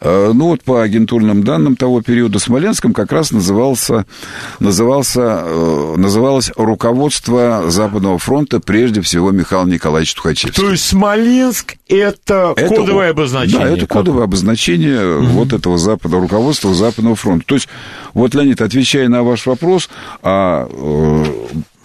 Э, 0.00 0.32
ну, 0.34 0.48
вот 0.48 0.62
по 0.62 0.82
агентурным 0.82 1.42
данным 1.42 1.76
того 1.76 2.02
периода 2.02 2.38
Смоленском 2.38 2.92
как 2.92 3.12
раз 3.12 3.30
назывался, 3.32 4.06
назывался, 4.58 5.42
э, 5.44 5.94
называлось 5.96 6.52
руководство 6.56 7.70
Западного 7.70 8.18
фронта, 8.18 8.60
прежде 8.60 9.00
всего 9.00 9.30
Михаил 9.30 9.66
Николаевич 9.66 10.14
Тухачевский. 10.14 10.62
То 10.62 10.70
есть 10.70 10.84
Смоленск 10.84 11.76
это, 11.88 12.54
это 12.56 12.74
кодовое 12.74 13.10
обозначение? 13.10 13.66
Да, 13.66 13.76
это 13.76 13.86
кодовое 13.86 14.24
обозначение 14.24 15.18
угу. 15.18 15.26
вот 15.26 15.52
этого 15.52 15.78
запада, 15.78 16.18
руководства 16.18 16.72
Западного 16.74 17.16
фронта. 17.16 17.44
То 17.46 17.54
есть, 17.56 17.68
вот, 18.14 18.34
Леонид, 18.34 18.60
отвечая 18.60 19.08
на 19.08 19.22
ваш 19.22 19.46
вопрос, 19.46 19.90
а 20.22 20.68
э, 20.70 21.24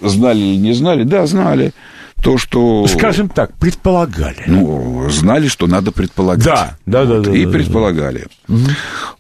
знали 0.10 0.40
или 0.40 0.58
не 0.58 0.74
знали? 0.74 1.04
Да, 1.04 1.26
знали. 1.26 1.74
То, 2.24 2.38
что... 2.38 2.88
Скажем 2.88 3.30
так, 3.30 3.54
предполагали. 3.58 4.44
Ну, 4.48 5.08
знали, 5.10 5.48
что 5.48 5.68
надо 5.68 5.92
предполагать. 5.92 6.46
Да, 6.46 6.78
да, 6.86 7.06
да. 7.06 7.16
Вот, 7.16 7.26
да 7.26 7.36
и 7.36 7.46
да, 7.46 7.52
предполагали. 7.52 8.28
Да. 8.48 8.56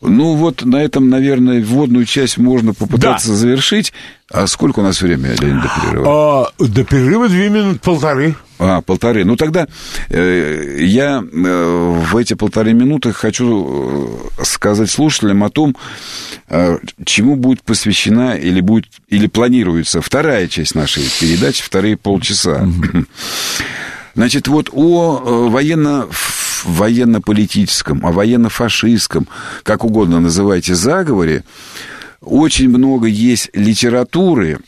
Ну, 0.02 0.36
вот 0.36 0.64
на 0.66 0.78
этом, 0.78 1.10
наверное, 1.10 1.64
вводную 1.64 2.06
часть 2.06 2.38
можно 2.38 2.74
попытаться 2.74 3.30
да. 3.30 3.36
завершить. 3.36 3.94
А 4.32 4.48
сколько 4.48 4.80
у 4.80 4.84
нас 4.84 5.02
времени, 5.02 5.36
Леонид, 5.40 5.62
до 5.62 5.70
перерыва? 5.70 6.08
А, 6.08 6.52
до 6.58 6.84
перерыва 6.84 7.30
две 7.30 7.50
минуты, 7.50 7.80
полторы. 7.80 8.36
А, 8.58 8.82
полторы. 8.82 9.24
Ну, 9.24 9.36
тогда 9.36 9.68
э, 10.10 10.78
я 10.80 11.22
э, 11.22 12.04
в 12.10 12.18
эти 12.18 12.34
полторы 12.34 12.74
минуты 12.74 13.14
хочу 13.14 14.32
э, 14.36 14.44
сказать 14.44 14.90
слушателям 14.90 15.44
о 15.44 15.52
том, 15.52 15.76
э, 16.50 16.80
чему 17.06 17.36
будет 17.36 17.62
посвящена 17.62 18.36
или, 18.36 18.62
будет, 18.62 18.88
или 19.10 19.28
планируется 19.28 20.02
вторая 20.02 20.48
часть 20.48 20.74
нашей 20.74 21.04
передачи, 21.20 21.64
вторые 21.64 21.96
полчаса. 21.96 22.68
Значит, 24.16 24.48
вот 24.48 24.70
о 24.72 25.22
э, 25.24 25.50
военно 25.50 26.08
военно-политическом, 26.64 28.04
о 28.04 28.12
военно-фашистском, 28.12 29.28
как 29.62 29.84
угодно 29.84 30.20
называйте, 30.20 30.74
заговоре, 30.74 31.44
очень 32.26 32.70
много 32.70 33.08
есть 33.08 33.50
литературы, 33.54 34.60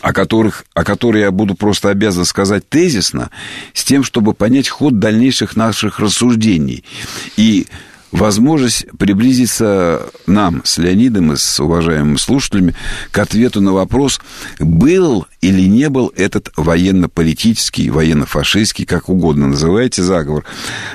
о, 0.00 0.12
которых, 0.12 0.64
о 0.74 0.84
которой 0.84 1.22
я 1.22 1.30
буду 1.30 1.54
просто 1.54 1.88
обязан 1.90 2.24
сказать 2.24 2.68
тезисно, 2.68 3.30
с 3.72 3.84
тем, 3.84 4.04
чтобы 4.04 4.34
понять 4.34 4.68
ход 4.68 4.98
дальнейших 4.98 5.56
наших 5.56 5.98
рассуждений. 5.98 6.84
И 7.36 7.66
возможность 8.12 8.86
приблизиться 8.98 10.06
нам 10.26 10.62
с 10.64 10.78
Леонидом 10.78 11.32
и 11.32 11.36
с 11.36 11.60
уважаемыми 11.60 12.16
слушателями 12.16 12.74
к 13.10 13.18
ответу 13.18 13.60
на 13.60 13.72
вопрос, 13.72 14.20
был 14.58 15.26
или 15.40 15.62
не 15.62 15.88
был 15.88 16.12
этот 16.16 16.50
военно-политический, 16.56 17.90
военно-фашистский, 17.90 18.86
как 18.86 19.08
угодно 19.08 19.48
называйте, 19.48 20.02
заговор. 20.02 20.44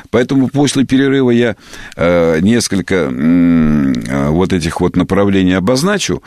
Поэтому 0.10 0.48
после 0.48 0.86
перерыва 0.86 1.32
я 1.32 1.56
э, 1.96 2.40
несколько 2.42 2.96
э, 2.96 4.30
вот 4.30 4.54
этих 4.54 4.82
вот 4.82 4.96
направлений 4.96 5.54
обозначу, 5.54 6.24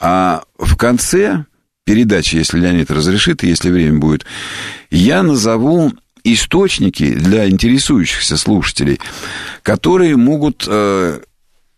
а 0.00 0.42
в 0.58 0.76
конце 0.76 1.44
передачи, 1.84 2.36
если 2.36 2.58
Леонид 2.58 2.90
разрешит, 2.90 3.42
и 3.42 3.48
если 3.48 3.70
время 3.70 3.98
будет, 3.98 4.24
я 4.90 5.22
назову 5.22 5.92
источники 6.24 7.12
для 7.12 7.48
интересующихся 7.48 8.36
слушателей, 8.36 9.00
которые 9.62 10.16
могут 10.16 10.64
э, 10.68 11.20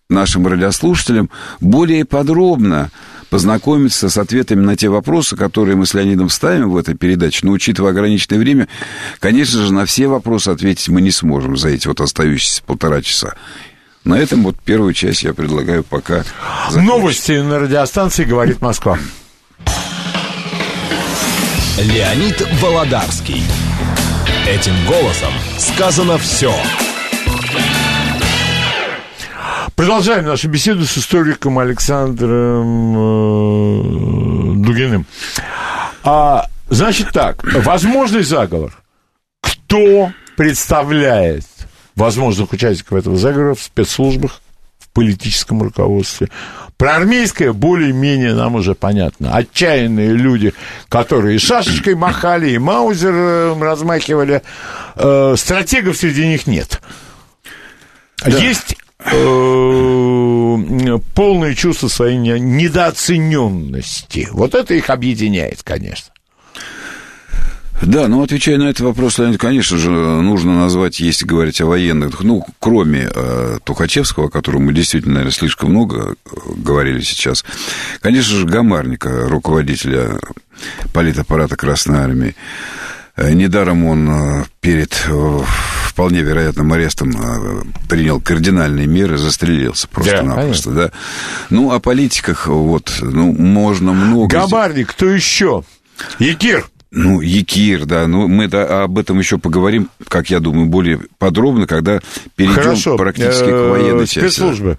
нашим 0.09 0.47
радиослушателям 0.47 1.31
более 1.61 2.05
подробно 2.05 2.91
познакомиться 3.31 4.09
с 4.09 4.17
ответами 4.17 4.65
на 4.65 4.77
те 4.77 4.89
вопросы, 4.89 5.37
которые 5.37 5.77
мы 5.77 5.87
с 5.87 5.95
Леонидом 5.95 6.29
ставим 6.29 6.71
в 6.71 6.77
этой 6.77 6.95
передаче. 6.95 7.41
Но, 7.43 7.53
учитывая 7.53 7.91
ограниченное 7.91 8.39
время, 8.39 8.69
конечно 9.19 9.61
же, 9.65 9.73
на 9.73 9.87
все 9.87 10.07
вопросы 10.07 10.51
ответить 10.51 10.89
мы 10.89 11.01
не 11.01 11.11
сможем 11.11 11.57
за 11.57 11.71
эти 11.71 11.89
вот 11.89 12.01
остающиеся 12.01 12.63
полтора 12.63 13.03
часа. 13.03 13.35
На 14.05 14.19
этом 14.19 14.43
вот 14.45 14.57
первую 14.61 14.93
часть 14.93 15.23
я 15.23 15.33
предлагаю 15.33 15.83
пока 15.83 16.25
закончить. 16.71 16.89
Новости 16.89 17.33
на 17.33 17.59
радиостанции 17.59 18.25
«Говорит 18.25 18.61
Москва». 18.61 18.99
Леонид 21.79 22.47
Володарский. 22.61 23.43
Этим 24.47 24.75
голосом 24.87 25.33
сказано 25.59 26.19
все. 26.19 26.55
Продолжаем 29.75 30.27
нашу 30.27 30.49
беседу 30.49 30.85
с 30.85 30.99
историком 30.99 31.59
Александром 31.59 32.95
э, 32.95 34.65
Дугиным. 34.65 35.07
А, 36.03 36.47
значит 36.69 37.13
так, 37.13 37.43
возможный 37.43 38.23
заговор. 38.23 38.77
Кто 39.41 40.13
представляет 40.37 41.47
возможных 41.97 42.53
участников 42.53 42.99
этого 42.99 43.17
заговора 43.17 43.55
в 43.55 43.63
спецслужбах, 43.63 44.43
политическом 44.95 45.63
руководстве. 45.63 46.31
Про 46.79 46.97
армейское 46.97 47.53
более-менее 47.53 48.35
нам 48.35 48.55
уже 48.55 48.75
понятно. 48.75 49.37
Отчаянные 49.37 50.13
люди, 50.13 50.55
которые 50.89 51.39
шашечкой 51.39 51.95
махали, 51.95 52.51
и 52.51 52.59
маузер 52.59 53.59
размахивали. 53.61 54.43
Э, 54.95 55.35
стратегов 55.37 55.99
среди 55.99 56.27
них 56.27 56.47
нет. 56.47 56.81
Да. 58.25 58.39
Есть 58.39 58.77
э, 59.05 60.99
полное 61.15 61.55
чувство 61.55 61.89
своей 61.89 62.17
недооцененности. 62.17 64.29
Вот 64.33 64.55
это 64.55 64.73
их 64.75 64.89
объединяет, 64.89 65.63
конечно. 65.63 66.14
Да, 67.87 68.09
ну, 68.09 68.23
отвечая 68.23 68.59
на 68.59 68.65
этот 68.65 68.81
вопрос, 68.81 69.21
конечно 69.39 69.77
же, 69.77 69.91
нужно 69.91 70.55
назвать, 70.55 71.01
если 71.01 71.27
говорить 71.27 71.61
о 71.61 71.67
военных, 71.67 72.23
ну, 72.23 72.45
кроме 72.59 73.11
э, 73.15 73.59
Тухачевского, 73.65 74.27
о 74.27 74.31
котором 74.31 74.65
мы 74.65 74.73
действительно, 74.73 75.15
наверное, 75.15 75.33
слишком 75.33 75.71
много 75.71 76.15
э, 76.25 76.29
говорили 76.57 77.01
сейчас, 77.01 77.45
конечно 78.01 78.37
же, 78.37 78.47
Гамарника, 78.47 79.29
руководителя 79.29 80.19
политаппарата 80.93 81.57
Красной 81.57 81.99
Армии. 81.99 82.37
Э, 83.17 83.33
недаром 83.33 83.85
он 83.85 84.09
э, 84.09 84.45
перед 84.61 84.95
вполне 85.87 86.23
вероятным 86.23 86.73
арестом 86.73 87.13
принял 87.89 88.21
кардинальные 88.21 88.87
меры, 88.87 89.17
застрелился 89.17 89.87
просто-напросто, 89.89 90.71
да, 90.71 90.85
да. 90.87 90.93
Ну, 91.51 91.71
о 91.71 91.79
политиках 91.79 92.49
вот, 92.49 92.93
ну, 93.01 93.33
можно 93.33 93.93
много... 93.93 94.41
Габарник, 94.41 94.91
кто 94.91 95.07
еще? 95.07 95.63
Якир. 96.19 96.67
Ну, 96.97 97.21
Якир, 97.21 97.87
да, 97.87 98.07
ну 98.07 98.29
мы 98.29 98.47
да, 98.47 98.85
об 98.85 98.99
этом 98.99 99.19
еще 99.19 99.37
поговорим, 99.37 99.91
как 100.07 100.31
я 100.31 100.39
думаю, 100.39 100.67
более 100.67 101.01
подробно, 101.19 101.67
когда 101.67 101.99
перейдем 102.37 102.63
Хорошо. 102.63 102.97
практически 102.97 103.47
к 103.47 103.49
э, 103.49 103.69
военной 103.69 104.07
части. 104.07 104.21
Спецслужбы. 104.21 104.79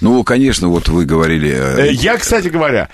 Ну, 0.00 0.22
конечно, 0.22 0.68
вот 0.68 0.88
вы 0.88 1.04
говорили... 1.04 1.50
Э, 1.50 1.88
э, 1.88 1.92
я, 1.92 2.18
кстати 2.18 2.46
говоря, 2.46 2.88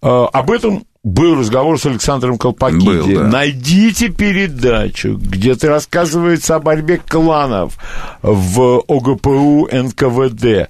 об 0.00 0.50
этом 0.50 0.84
был 1.04 1.36
разговор 1.36 1.78
с 1.78 1.86
Александром 1.86 2.36
Колпакиди. 2.36 2.84
Был, 2.84 3.06
да. 3.14 3.28
Найдите 3.28 4.08
передачу, 4.08 5.16
где 5.16 5.54
ты 5.54 5.68
рассказывается 5.68 6.56
о 6.56 6.58
борьбе 6.58 6.98
кланов 6.98 7.78
в 8.22 8.82
ОГПУ 8.88 9.68
НКВД. 9.70 10.68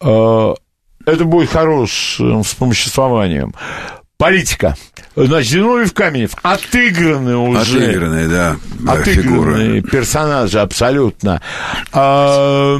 Это 0.00 1.24
будет 1.24 1.50
хорошим 1.50 2.42
вспомоществованием. 2.44 3.54
Политика. 4.22 4.76
Значит, 5.16 5.50
Зиновьев 5.50 5.92
Каменев 5.94 6.36
отыграны 6.42 7.36
уже. 7.36 7.82
Отыгранные, 7.82 8.28
да. 8.28 8.56
Отыгранные 8.86 9.80
фигуры. 9.80 9.82
персонажи, 9.82 10.60
абсолютно. 10.60 11.42
А, 11.92 12.78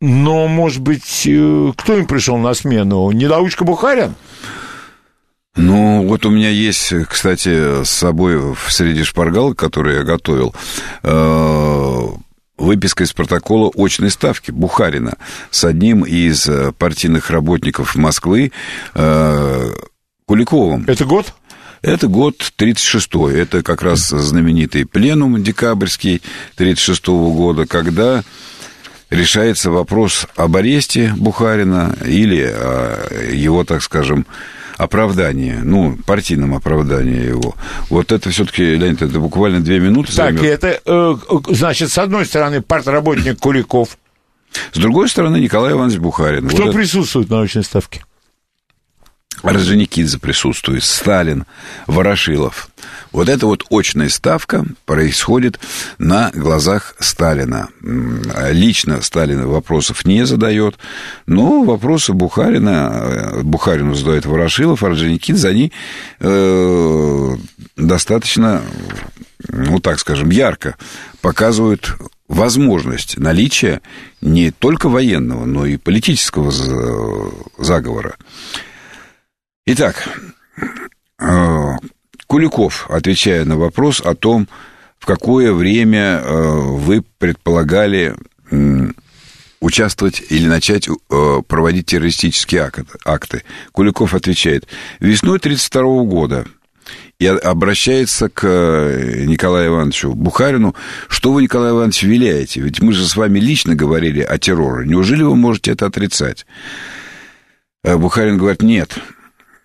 но, 0.00 0.48
может 0.48 0.80
быть, 0.80 1.22
э, 1.24 1.72
кто 1.76 1.96
им 1.96 2.08
пришел 2.08 2.36
на 2.36 2.52
смену? 2.54 3.12
Недоучка 3.12 3.62
Бухарин? 3.62 4.16
Ну, 5.54 6.04
вот 6.08 6.26
у 6.26 6.30
меня 6.30 6.48
есть, 6.48 6.92
кстати, 7.08 7.84
с 7.84 7.88
собой 7.88 8.38
в 8.38 8.72
среди 8.72 9.04
шпаргал, 9.04 9.54
который 9.54 9.98
я 9.98 10.02
готовил, 10.02 10.52
э, 11.04 12.00
выписка 12.58 13.04
из 13.04 13.12
протокола 13.12 13.70
очной 13.76 14.10
ставки 14.10 14.50
Бухарина 14.50 15.14
с 15.52 15.62
одним 15.62 16.04
из 16.04 16.48
э, 16.48 16.72
партийных 16.72 17.30
работников 17.30 17.94
Москвы, 17.94 18.50
Куликовым. 20.26 20.84
Это 20.86 21.04
год? 21.04 21.34
Это 21.82 22.06
год 22.06 22.36
36-й. 22.56 23.38
Это 23.38 23.62
как 23.62 23.82
раз 23.82 24.08
знаменитый 24.08 24.86
пленум 24.86 25.42
декабрьский 25.42 26.22
36-го 26.56 27.32
года, 27.32 27.66
когда 27.66 28.22
решается 29.10 29.70
вопрос 29.70 30.26
об 30.36 30.56
аресте 30.56 31.12
Бухарина 31.16 31.94
или 32.04 33.36
его, 33.36 33.64
так 33.64 33.82
скажем, 33.82 34.26
оправдании, 34.78 35.58
ну, 35.62 35.96
партийном 36.06 36.54
оправдании 36.54 37.26
его. 37.26 37.54
Вот 37.90 38.12
это 38.12 38.30
все-таки, 38.30 38.74
Леонид, 38.74 39.02
это 39.02 39.18
буквально 39.18 39.60
две 39.60 39.80
минуты 39.80 40.14
Так, 40.14 40.34
займет. 40.34 40.44
это, 40.44 40.80
э, 40.84 41.14
значит, 41.48 41.90
с 41.90 41.98
одной 41.98 42.26
стороны, 42.26 42.62
партработник 42.62 43.38
Куликов. 43.38 43.98
С 44.72 44.78
другой 44.78 45.08
стороны, 45.08 45.38
Николай 45.38 45.72
Иванович 45.72 45.98
Бухарин. 45.98 46.48
Кто 46.48 46.64
вот 46.64 46.74
присутствует 46.74 47.26
это... 47.26 47.34
на 47.34 47.40
научной 47.40 47.64
ставке? 47.64 48.04
Орджоникидзе 49.42 50.18
присутствует, 50.18 50.84
Сталин, 50.84 51.44
Ворошилов. 51.86 52.68
Вот 53.10 53.28
эта 53.28 53.46
вот 53.46 53.64
очная 53.70 54.08
ставка 54.08 54.64
происходит 54.86 55.60
на 55.98 56.30
глазах 56.32 56.94
Сталина. 56.98 57.68
Лично 58.50 59.02
Сталин 59.02 59.46
вопросов 59.46 60.04
не 60.04 60.24
задает, 60.24 60.78
но 61.26 61.62
вопросы 61.62 62.12
Бухарина, 62.12 62.90
э, 62.92 63.42
Бухарину 63.42 63.94
задает 63.94 64.26
Ворошилов, 64.26 64.82
Орджоникидзе, 64.82 65.48
они 65.48 65.72
э, 66.20 67.36
достаточно, 67.76 68.62
ну 69.48 69.78
так 69.78 69.98
скажем, 69.98 70.30
ярко 70.30 70.76
показывают 71.20 71.96
возможность 72.28 73.18
наличия 73.18 73.82
не 74.22 74.50
только 74.50 74.88
военного, 74.88 75.44
но 75.44 75.66
и 75.66 75.76
политического 75.76 76.50
заговора. 77.58 78.16
Итак, 79.64 80.08
э, 81.20 81.76
Куликов, 82.26 82.90
отвечая 82.90 83.44
на 83.44 83.56
вопрос 83.56 84.00
о 84.00 84.16
том, 84.16 84.48
в 84.98 85.06
какое 85.06 85.52
время 85.52 86.18
э, 86.18 86.52
вы 86.58 87.04
предполагали 87.18 88.16
участвовать 89.60 90.20
или 90.30 90.48
начать 90.48 90.88
э, 90.88 91.42
проводить 91.46 91.86
террористические 91.86 92.72
акты. 93.04 93.44
Куликов 93.70 94.14
отвечает, 94.14 94.66
весной 94.98 95.38
1932 95.38 96.04
года 96.04 96.44
и 97.20 97.26
обращается 97.26 98.28
к 98.28 98.44
Николаю 98.44 99.68
Ивановичу 99.68 100.12
Бухарину, 100.12 100.74
что 101.08 101.32
вы, 101.32 101.42
Николай 101.42 101.70
Иванович, 101.70 102.02
виляете? 102.02 102.60
Ведь 102.60 102.82
мы 102.82 102.92
же 102.92 103.06
с 103.06 103.14
вами 103.14 103.38
лично 103.38 103.76
говорили 103.76 104.22
о 104.22 104.38
терроре. 104.38 104.88
Неужели 104.88 105.22
вы 105.22 105.36
можете 105.36 105.70
это 105.70 105.86
отрицать? 105.86 106.46
Бухарин 107.84 108.38
говорит, 108.38 108.62
нет, 108.62 108.98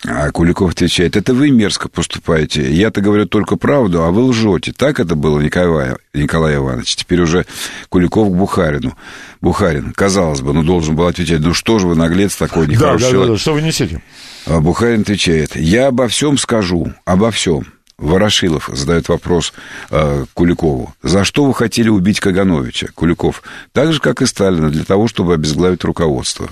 а 0.05 0.29
Куликов 0.31 0.71
отвечает, 0.71 1.15
это 1.15 1.33
вы 1.33 1.49
мерзко 1.49 1.89
поступаете. 1.89 2.71
Я-то 2.71 3.01
говорю 3.01 3.25
только 3.25 3.55
правду, 3.55 4.03
а 4.03 4.11
вы 4.11 4.23
лжете. 4.25 4.71
Так 4.71 4.99
это 4.99 5.15
было, 5.15 5.39
Николай, 5.39 5.95
Николай 6.13 6.55
Иванович. 6.55 6.97
Теперь 6.97 7.21
уже 7.21 7.45
Куликов 7.89 8.29
к 8.29 8.35
Бухарину. 8.35 8.95
Бухарин, 9.41 9.93
казалось 9.93 10.41
бы, 10.41 10.53
ну, 10.53 10.63
должен 10.63 10.95
был 10.95 11.07
отвечать, 11.07 11.39
ну, 11.39 11.53
что 11.53 11.79
же 11.79 11.87
вы, 11.87 11.95
наглец 11.95 12.35
такой, 12.35 12.67
нехороший 12.67 12.99
да, 12.99 13.05
да, 13.05 13.11
человек. 13.11 13.27
Да, 13.27 13.33
да, 13.33 13.39
что 13.39 13.53
вы 13.53 13.61
несете? 13.61 14.01
А 14.45 14.59
Бухарин 14.59 15.01
отвечает, 15.01 15.55
я 15.55 15.87
обо 15.87 16.07
всем 16.07 16.37
скажу, 16.37 16.93
обо 17.05 17.31
всем. 17.31 17.65
Ворошилов 17.97 18.69
задает 18.71 19.09
вопрос 19.09 19.53
э, 19.89 20.25
Куликову. 20.35 20.93
За 21.01 21.23
что 21.23 21.45
вы 21.45 21.55
хотели 21.55 21.89
убить 21.89 22.19
Кагановича, 22.19 22.89
Куликов? 22.93 23.41
Так 23.73 23.91
же, 23.91 23.99
как 23.99 24.21
и 24.21 24.27
Сталина, 24.27 24.69
для 24.69 24.83
того, 24.83 25.07
чтобы 25.07 25.33
обезглавить 25.33 25.83
руководство. 25.83 26.49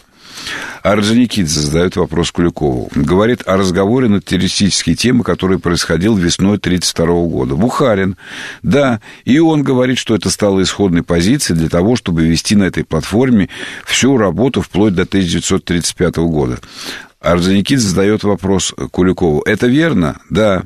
Орджоникидзе 0.84 1.60
задает 1.60 1.96
вопрос 1.96 2.32
Куликову. 2.32 2.90
Говорит 2.94 3.44
о 3.46 3.58
разговоре 3.58 4.08
на 4.08 4.22
террористические 4.22 4.96
темы, 4.96 5.24
который 5.24 5.60
происходил 5.60 6.16
весной 6.16 6.58
1932 6.58 7.06
года. 7.28 7.56
Бухарин. 7.56 8.18
Да, 8.64 9.02
и 9.24 9.40
он 9.40 9.64
говорит, 9.64 9.98
что 9.98 10.16
это 10.16 10.30
стало 10.30 10.62
исходной 10.62 11.04
позицией 11.04 11.58
для 11.58 11.70
того, 11.70 11.96
чтобы 11.96 12.26
вести 12.26 12.56
на 12.56 12.64
этой 12.64 12.84
платформе 12.84 13.50
всю 13.86 14.18
работу 14.18 14.62
вплоть 14.62 14.94
до 14.94 15.04
1935 15.04 16.18
года. 16.18 16.60
Орджоникидзе 17.20 17.88
задает 17.88 18.24
вопрос 18.24 18.74
Куликову. 18.92 19.42
Это 19.42 19.68
верно? 19.68 20.20
Да. 20.30 20.64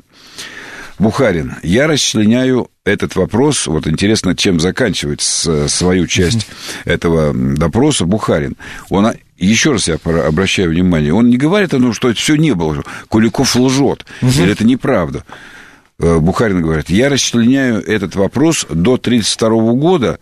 Бухарин, 0.98 1.54
я 1.62 1.86
расчленяю 1.86 2.70
этот 2.84 3.16
вопрос, 3.16 3.66
вот 3.66 3.86
интересно, 3.86 4.36
чем 4.36 4.60
заканчивать 4.60 5.22
свою 5.22 6.06
часть 6.06 6.46
этого 6.84 7.32
допроса 7.32 8.04
Бухарин. 8.04 8.56
Он 8.90 9.10
еще 9.46 9.72
раз 9.72 9.88
я 9.88 9.98
обращаю 10.04 10.70
внимание, 10.70 11.14
он 11.14 11.28
не 11.30 11.36
говорит 11.36 11.72
о 11.74 11.78
том, 11.78 11.92
что 11.92 12.10
это 12.10 12.18
все 12.18 12.36
не 12.36 12.54
было, 12.54 12.82
Куликов 13.08 13.56
лжет, 13.56 14.04
угу. 14.20 14.30
или 14.30 14.52
это 14.52 14.64
неправда. 14.64 15.24
Э, 15.98 16.18
Бухарин 16.18 16.62
говорит, 16.62 16.90
я 16.90 17.08
расчленяю 17.08 17.82
этот 17.82 18.14
вопрос 18.16 18.66
до 18.68 18.94
1932 18.94 19.72
года, 19.74 20.18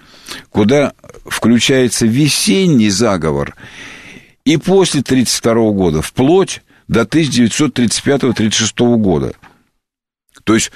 куда 0.51 0.93
включается 1.27 2.07
весенний 2.07 2.91
заговор, 2.91 3.55
и 4.45 4.57
после 4.57 5.01
1932 5.01 5.71
года, 5.73 6.03
вплоть 6.03 6.63
до 6.89 7.03
1935-1936 7.03 8.97
года. 8.97 9.35
То 10.45 10.55
есть 10.55 10.73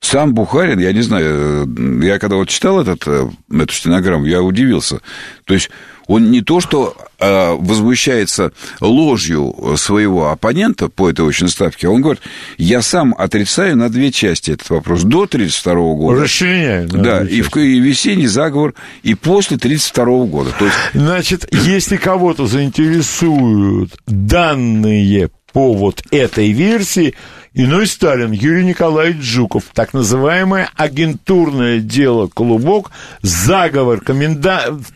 сам 0.00 0.34
Бухарин, 0.34 0.78
я 0.78 0.92
не 0.92 1.02
знаю, 1.02 1.66
э, 1.66 2.06
я 2.06 2.18
когда 2.18 2.36
вот 2.36 2.48
читал 2.48 2.80
этот, 2.80 3.06
э, 3.06 3.28
эту 3.52 3.72
стенограмму, 3.72 4.24
я 4.24 4.42
удивился. 4.42 5.00
То 5.44 5.54
есть 5.54 5.70
он 6.06 6.30
не 6.30 6.40
то, 6.40 6.60
что 6.60 6.96
э, 7.18 7.52
возмущается 7.52 8.52
ложью 8.80 9.74
своего 9.76 10.30
оппонента 10.30 10.88
по 10.88 11.10
этой 11.10 11.24
очень 11.24 11.48
ставке, 11.48 11.86
а 11.86 11.90
он 11.90 12.00
говорит, 12.00 12.22
я 12.56 12.82
сам 12.82 13.14
отрицаю 13.16 13.76
на 13.76 13.90
две 13.90 14.10
части 14.10 14.52
этот 14.52 14.70
вопрос. 14.70 15.02
До 15.02 15.24
1932 15.24 15.74
года. 15.94 16.22
Расчленяю. 16.22 16.88
Да, 16.88 17.22
и, 17.22 17.42
в, 17.42 17.54
и 17.56 17.78
весенний 17.78 18.26
заговор, 18.26 18.74
и 19.02 19.14
после 19.14 19.58
1932 19.58 20.26
года. 20.26 20.50
То 20.58 20.64
есть... 20.64 20.76
Значит, 20.94 21.46
если 21.52 21.96
кого-то 21.98 22.46
заинтересуют 22.46 23.92
данные 24.06 25.30
по 25.52 25.74
вот 25.74 26.02
этой 26.10 26.52
версии, 26.52 27.14
Иной 27.52 27.86
Сталин, 27.88 28.30
Юрий 28.30 28.64
Николаевич 28.64 29.22
Жуков, 29.22 29.64
так 29.74 29.92
называемое 29.92 30.70
агентурное 30.76 31.80
дело 31.80 32.28
«Клубок», 32.28 32.92
заговор, 33.22 34.00
комендант, 34.00 34.86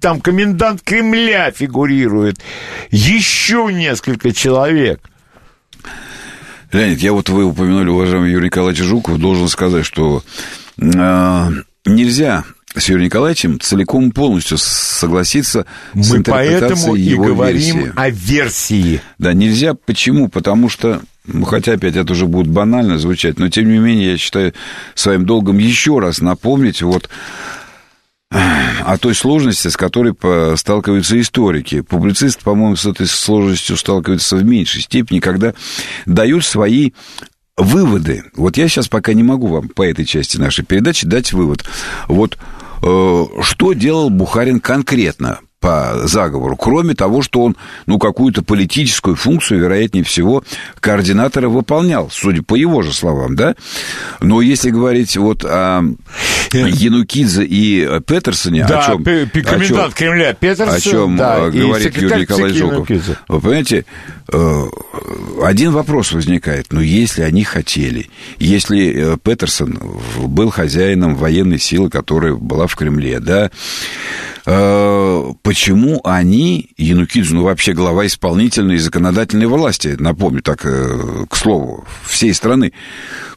там 0.00 0.20
комендант 0.20 0.82
Кремля 0.82 1.50
фигурирует, 1.50 2.38
еще 2.90 3.70
несколько 3.72 4.32
человек. 4.32 5.00
Леонид, 6.72 6.98
я 7.00 7.12
вот 7.12 7.30
вы 7.30 7.44
упомянули, 7.44 7.88
уважаемый 7.88 8.32
Юрий 8.32 8.46
Николаевич 8.46 8.84
Жуков, 8.84 9.18
должен 9.18 9.48
сказать, 9.48 9.86
что 9.86 10.22
э, 10.76 11.48
нельзя 11.86 12.44
с 12.76 12.88
Юрием 12.88 13.06
Николаевичем 13.06 13.60
целиком 13.60 14.10
полностью 14.10 14.58
согласиться 14.58 15.64
Мы 15.94 16.02
с 16.02 16.14
интерпретацией 16.14 16.60
поэтому 16.60 16.94
его 16.96 17.24
и 17.24 17.28
говорим 17.28 17.78
версии. 17.78 17.92
о 17.96 18.10
версии. 18.10 19.00
Да, 19.18 19.32
нельзя. 19.32 19.74
Почему? 19.74 20.28
Потому 20.28 20.68
что 20.68 21.00
ну, 21.26 21.44
хотя 21.44 21.72
опять 21.72 21.96
это 21.96 22.12
уже 22.12 22.26
будет 22.26 22.48
банально 22.48 22.98
звучать, 22.98 23.38
но 23.38 23.48
тем 23.48 23.70
не 23.70 23.78
менее 23.78 24.12
я 24.12 24.18
считаю 24.18 24.52
своим 24.94 25.24
долгом 25.24 25.58
еще 25.58 25.98
раз 25.98 26.20
напомнить 26.20 26.82
вот 26.82 27.08
о 28.30 28.98
той 28.98 29.14
сложности, 29.14 29.68
с 29.68 29.76
которой 29.76 30.14
сталкиваются 30.56 31.18
историки. 31.20 31.80
Публицисты, 31.80 32.42
по-моему, 32.42 32.76
с 32.76 32.84
этой 32.84 33.06
сложностью 33.06 33.76
сталкиваются 33.76 34.36
в 34.36 34.44
меньшей 34.44 34.82
степени, 34.82 35.20
когда 35.20 35.54
дают 36.04 36.44
свои 36.44 36.92
выводы. 37.56 38.24
Вот 38.34 38.56
я 38.56 38.68
сейчас 38.68 38.88
пока 38.88 39.12
не 39.12 39.22
могу 39.22 39.46
вам 39.46 39.68
по 39.68 39.86
этой 39.86 40.04
части 40.04 40.36
нашей 40.36 40.64
передачи 40.64 41.06
дать 41.06 41.32
вывод. 41.32 41.64
Вот 42.08 42.36
э, 42.82 43.24
что 43.42 43.72
делал 43.72 44.10
Бухарин 44.10 44.60
конкретно 44.60 45.38
по 45.64 46.06
заговору, 46.06 46.56
кроме 46.56 46.94
того, 46.94 47.22
что 47.22 47.40
он, 47.40 47.56
ну, 47.86 47.98
какую-то 47.98 48.42
политическую 48.42 49.16
функцию, 49.16 49.60
вероятнее 49.60 50.04
всего, 50.04 50.44
координатора 50.78 51.48
выполнял, 51.48 52.10
судя 52.12 52.42
по 52.42 52.54
его 52.54 52.82
же 52.82 52.92
словам, 52.92 53.34
да? 53.34 53.54
Но 54.20 54.42
если 54.42 54.68
говорить 54.68 55.16
вот 55.16 55.42
о 55.42 55.80
Янукидзе 56.52 57.44
и 57.44 58.00
Петерсоне, 58.06 58.66
да, 58.68 58.80
о 58.80 58.86
чем... 58.90 59.04
комендант 59.04 59.94
Кремля 59.94 60.34
Петерсон, 60.34 60.74
о 60.74 60.80
чем 60.80 61.16
да, 61.16 61.38
э, 61.46 61.50
говорит 61.50 61.96
Юрий 61.96 62.20
Николаевич 62.20 62.58
Жуков. 62.58 62.88
Вы 63.28 63.40
понимаете, 63.40 63.86
э, 64.30 64.62
один 65.42 65.72
вопрос 65.72 66.12
возникает. 66.12 66.66
Ну, 66.72 66.80
если 66.80 67.22
они 67.22 67.42
хотели, 67.42 68.10
если 68.38 69.14
э, 69.14 69.16
Петерсон 69.16 69.80
был 70.26 70.50
хозяином 70.50 71.16
военной 71.16 71.58
силы, 71.58 71.88
которая 71.88 72.34
была 72.34 72.66
в 72.66 72.76
Кремле, 72.76 73.18
да, 73.18 73.50
почему 74.44 75.53
они, 76.04 76.70
Янукидзе, 76.76 77.34
ну, 77.34 77.44
вообще 77.44 77.72
глава 77.72 78.06
исполнительной 78.06 78.76
и 78.76 78.78
законодательной 78.78 79.46
власти, 79.46 79.96
напомню 79.98 80.42
так, 80.42 80.60
к 80.60 81.36
слову, 81.36 81.86
всей 82.06 82.34
страны, 82.34 82.72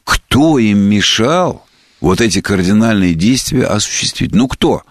кто 0.03 0.59
им 0.59 0.79
мешал 0.79 1.65
вот 2.01 2.21
эти 2.21 2.41
кардинальные 2.41 3.13
действия 3.13 3.65
осуществить. 3.65 4.33
Ну 4.33 4.47
кто? 4.47 4.83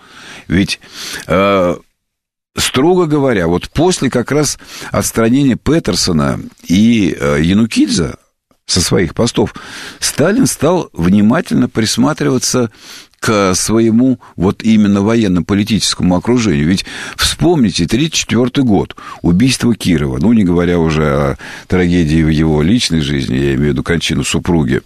Ведь 0.49 0.81
э, 1.27 1.77
строго 2.57 3.07
говоря, 3.07 3.47
вот 3.47 3.71
после 3.71 4.11
как 4.11 4.31
раз 4.33 4.59
отстранения 4.91 5.57
Петерсона 5.57 6.41
и 6.67 7.17
э, 7.19 7.39
Янукидзе 7.43 8.15
со 8.67 8.81
своих 8.81 9.15
постов, 9.15 9.55
Сталин 10.01 10.47
стал 10.47 10.91
внимательно 10.93 11.69
присматриваться 11.69 12.71
к 13.27 13.57
своему 13.57 14.21
вот 14.37 14.63
именно 14.63 15.03
военно-политическому 15.03 16.15
окружению. 16.15 16.69
Ведь 16.69 16.85
вспомните, 17.17 17.87
1934 17.87 18.65
год, 18.65 18.95
убийство 19.21 19.75
Кирова, 19.75 20.19
ну, 20.19 20.33
не 20.33 20.45
говоря 20.45 20.79
уже 20.79 21.05
о 21.05 21.37
трагедии 21.67 22.23
в 22.23 22.29
его 22.29 22.63
личной 22.63 23.01
жизни, 23.01 23.35
я 23.35 23.55
имею 23.55 23.59
в 23.59 23.65
виду 23.73 23.83
кончину 23.83 24.23
супруги. 24.23 24.83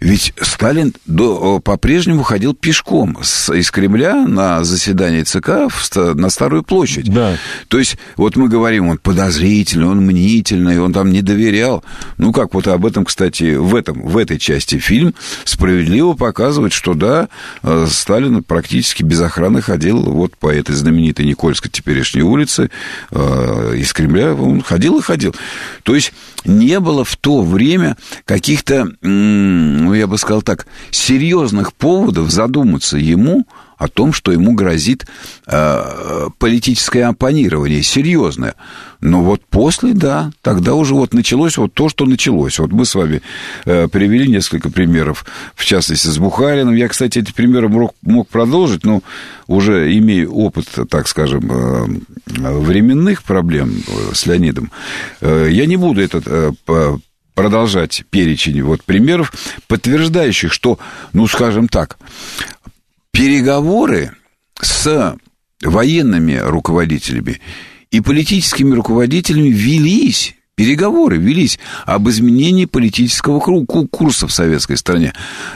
Ведь 0.00 0.34
Сталин 0.40 0.94
до, 1.06 1.60
по-прежнему 1.60 2.22
ходил 2.22 2.54
пешком 2.54 3.18
с, 3.22 3.52
из 3.52 3.70
Кремля 3.70 4.26
на 4.26 4.62
заседание 4.62 5.24
ЦК 5.24 5.68
в, 5.68 6.14
на 6.14 6.28
Старую 6.28 6.62
площадь. 6.62 7.12
Да. 7.12 7.36
То 7.68 7.78
есть, 7.78 7.96
вот 8.16 8.36
мы 8.36 8.48
говорим, 8.48 8.88
он 8.88 8.98
подозрительный, 8.98 9.86
он 9.86 9.98
мнительный, 10.04 10.80
он 10.80 10.92
там 10.92 11.10
не 11.10 11.22
доверял. 11.22 11.82
Ну, 12.18 12.32
как 12.32 12.52
вот 12.54 12.68
об 12.68 12.84
этом, 12.84 13.04
кстати, 13.04 13.54
в, 13.54 13.74
этом, 13.74 14.02
в 14.02 14.16
этой 14.18 14.38
части 14.38 14.78
фильм 14.78 15.14
справедливо 15.44 16.12
показывает, 16.12 16.72
что 16.72 16.94
да, 16.94 17.28
э, 17.62 17.86
Сталин 17.88 18.42
практически 18.42 19.02
без 19.02 19.20
охраны 19.20 19.62
ходил 19.62 20.02
вот 20.02 20.36
по 20.36 20.52
этой 20.52 20.74
знаменитой 20.74 21.24
Никольской 21.24 21.70
теперешней 21.70 22.22
улице 22.22 22.70
э, 23.10 23.74
из 23.76 23.92
Кремля. 23.92 24.34
Он 24.34 24.60
ходил 24.60 24.98
и 24.98 25.02
ходил. 25.02 25.34
То 25.84 25.94
есть, 25.94 26.12
не 26.44 26.80
было 26.80 27.04
в 27.04 27.16
то 27.16 27.42
время 27.42 27.96
каких-то 28.24 28.88
ну, 29.86 29.94
я 29.94 30.08
бы 30.08 30.18
сказал 30.18 30.42
так, 30.42 30.66
серьезных 30.90 31.72
поводов 31.72 32.30
задуматься 32.30 32.96
ему 32.96 33.46
о 33.78 33.88
том, 33.88 34.12
что 34.12 34.32
ему 34.32 34.54
грозит 34.54 35.06
э, 35.46 36.28
политическое 36.38 37.04
оппонирование, 37.04 37.82
серьезное. 37.82 38.54
Но 39.00 39.22
вот 39.22 39.42
после, 39.48 39.92
да, 39.92 40.32
тогда 40.42 40.74
уже 40.74 40.94
вот 40.94 41.14
началось 41.14 41.56
вот 41.56 41.74
то, 41.74 41.88
что 41.88 42.06
началось. 42.06 42.58
Вот 42.58 42.72
мы 42.72 42.84
с 42.84 42.94
вами 42.94 43.22
э, 43.64 43.86
привели 43.86 44.28
несколько 44.28 44.70
примеров, 44.70 45.24
в 45.54 45.64
частности, 45.64 46.08
с 46.08 46.18
Бухарином. 46.18 46.74
Я, 46.74 46.88
кстати, 46.88 47.18
эти 47.18 47.32
примеры 47.32 47.68
мог, 47.68 47.94
мог 48.02 48.28
продолжить, 48.28 48.84
но 48.84 49.02
уже 49.46 49.96
имея 49.98 50.26
опыт, 50.26 50.66
так 50.88 51.06
скажем, 51.06 51.52
э, 51.52 51.86
временных 52.26 53.22
проблем 53.22 53.82
э, 53.86 54.14
с 54.14 54.26
Леонидом, 54.26 54.72
э, 55.20 55.48
я 55.52 55.66
не 55.66 55.76
буду 55.76 56.00
этот 56.00 56.24
э, 56.26 56.52
продолжать 57.36 58.04
перечень 58.08 58.62
вот 58.62 58.82
примеров, 58.82 59.32
подтверждающих, 59.68 60.52
что, 60.52 60.78
ну, 61.12 61.28
скажем 61.28 61.68
так, 61.68 61.98
переговоры 63.12 64.12
с 64.60 65.16
военными 65.62 66.36
руководителями 66.42 67.40
и 67.90 68.00
политическими 68.00 68.74
руководителями 68.74 69.50
велись 69.50 70.34
Переговоры 70.56 71.18
велись 71.18 71.58
об 71.84 72.08
изменении 72.08 72.64
политического 72.64 73.40
курса 73.40 74.26
в 74.26 74.32
советской 74.32 74.78
стране. 74.78 75.12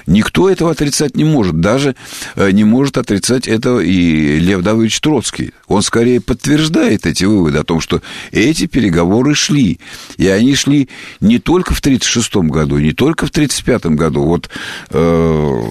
Никто 0.06 0.50
этого 0.50 0.70
отрицать 0.72 1.16
не 1.16 1.24
может. 1.24 1.58
Даже 1.58 1.96
э, 2.36 2.50
не 2.50 2.64
может 2.64 2.98
отрицать 2.98 3.48
этого 3.48 3.80
и 3.80 4.38
Лев 4.38 4.60
Давыдович 4.60 5.00
Троцкий. 5.00 5.54
Он 5.68 5.80
скорее 5.80 6.20
подтверждает 6.20 7.06
эти 7.06 7.24
выводы 7.24 7.56
о 7.56 7.64
том, 7.64 7.80
что 7.80 8.02
эти 8.30 8.66
переговоры 8.66 9.34
шли. 9.34 9.80
И 10.18 10.28
они 10.28 10.54
шли 10.54 10.90
не 11.20 11.38
только 11.38 11.72
в 11.72 11.78
1936 11.78 12.50
году, 12.50 12.76
не 12.76 12.92
только 12.92 13.24
в 13.24 13.30
1935 13.30 13.96
году. 13.96 14.24
Вот 14.24 14.50
э, 14.90 15.62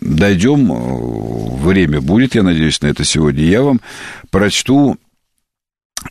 дойдем, 0.00 0.72
э, 0.72 1.62
время 1.62 2.00
будет, 2.00 2.34
я 2.34 2.42
надеюсь, 2.42 2.80
на 2.80 2.86
это 2.86 3.04
сегодня. 3.04 3.44
Я 3.44 3.60
вам 3.60 3.82
прочту 4.30 4.96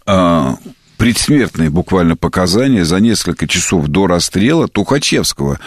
э, 0.05 0.53
предсмертные 0.97 1.69
буквально 1.69 2.15
показания 2.15 2.83
за 2.83 2.99
несколько 2.99 3.47
часов 3.47 3.87
до 3.87 4.07
расстрела 4.07 4.67
Тухачевского, 4.67 5.59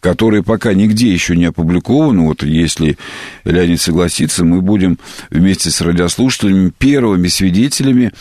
которые 0.00 0.42
пока 0.42 0.74
нигде 0.74 1.12
еще 1.12 1.36
не 1.36 1.46
опубликованы. 1.46 2.22
Вот 2.22 2.42
если 2.42 2.96
Леонид 3.44 3.80
согласится, 3.80 4.44
мы 4.44 4.62
будем 4.62 4.98
вместе 5.30 5.70
с 5.70 5.80
радиослушателями 5.80 6.72
первыми 6.76 7.28
свидетелями 7.28 8.12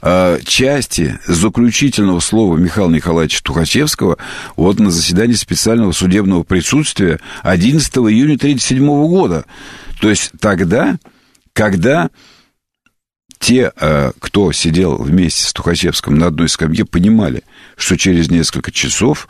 э, 0.00 0.38
части 0.44 1.18
заключительного 1.26 2.20
слова 2.20 2.56
Михаила 2.56 2.90
Николаевича 2.90 3.42
Тухачевского 3.42 4.18
вот 4.56 4.78
на 4.78 4.90
заседании 4.90 5.34
специального 5.34 5.92
судебного 5.92 6.44
присутствия 6.44 7.18
11 7.42 7.94
июня 7.96 8.34
1937 8.34 8.86
года. 9.08 9.44
То 10.00 10.08
есть 10.08 10.32
тогда, 10.40 10.96
когда 11.52 12.10
те, 13.42 13.72
э, 13.74 14.12
кто 14.20 14.52
сидел 14.52 14.96
вместе 14.96 15.42
с 15.42 15.52
Тухачевским 15.52 16.14
на 16.14 16.28
одной 16.28 16.48
скамье, 16.48 16.84
понимали, 16.84 17.42
что 17.76 17.98
через 17.98 18.30
несколько 18.30 18.70
часов 18.70 19.26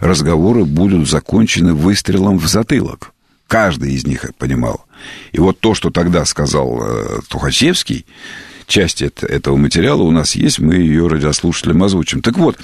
разговоры 0.00 0.66
будут 0.66 1.08
закончены 1.08 1.72
выстрелом 1.72 2.36
в 2.36 2.46
затылок. 2.46 3.12
Каждый 3.48 3.94
из 3.94 4.06
них 4.06 4.26
понимал. 4.36 4.84
И 5.32 5.40
вот 5.40 5.60
то, 5.60 5.74
что 5.74 5.90
тогда 5.90 6.26
сказал 6.26 6.78
э, 6.82 7.20
Тухачевский, 7.28 8.04
часть 8.66 9.00
этого 9.00 9.56
материала 9.56 10.02
у 10.02 10.10
нас 10.10 10.34
есть, 10.34 10.58
мы 10.58 10.74
ее 10.74 11.08
радиослушателям 11.08 11.82
озвучим. 11.82 12.20
Так 12.20 12.36
вот, 12.36 12.58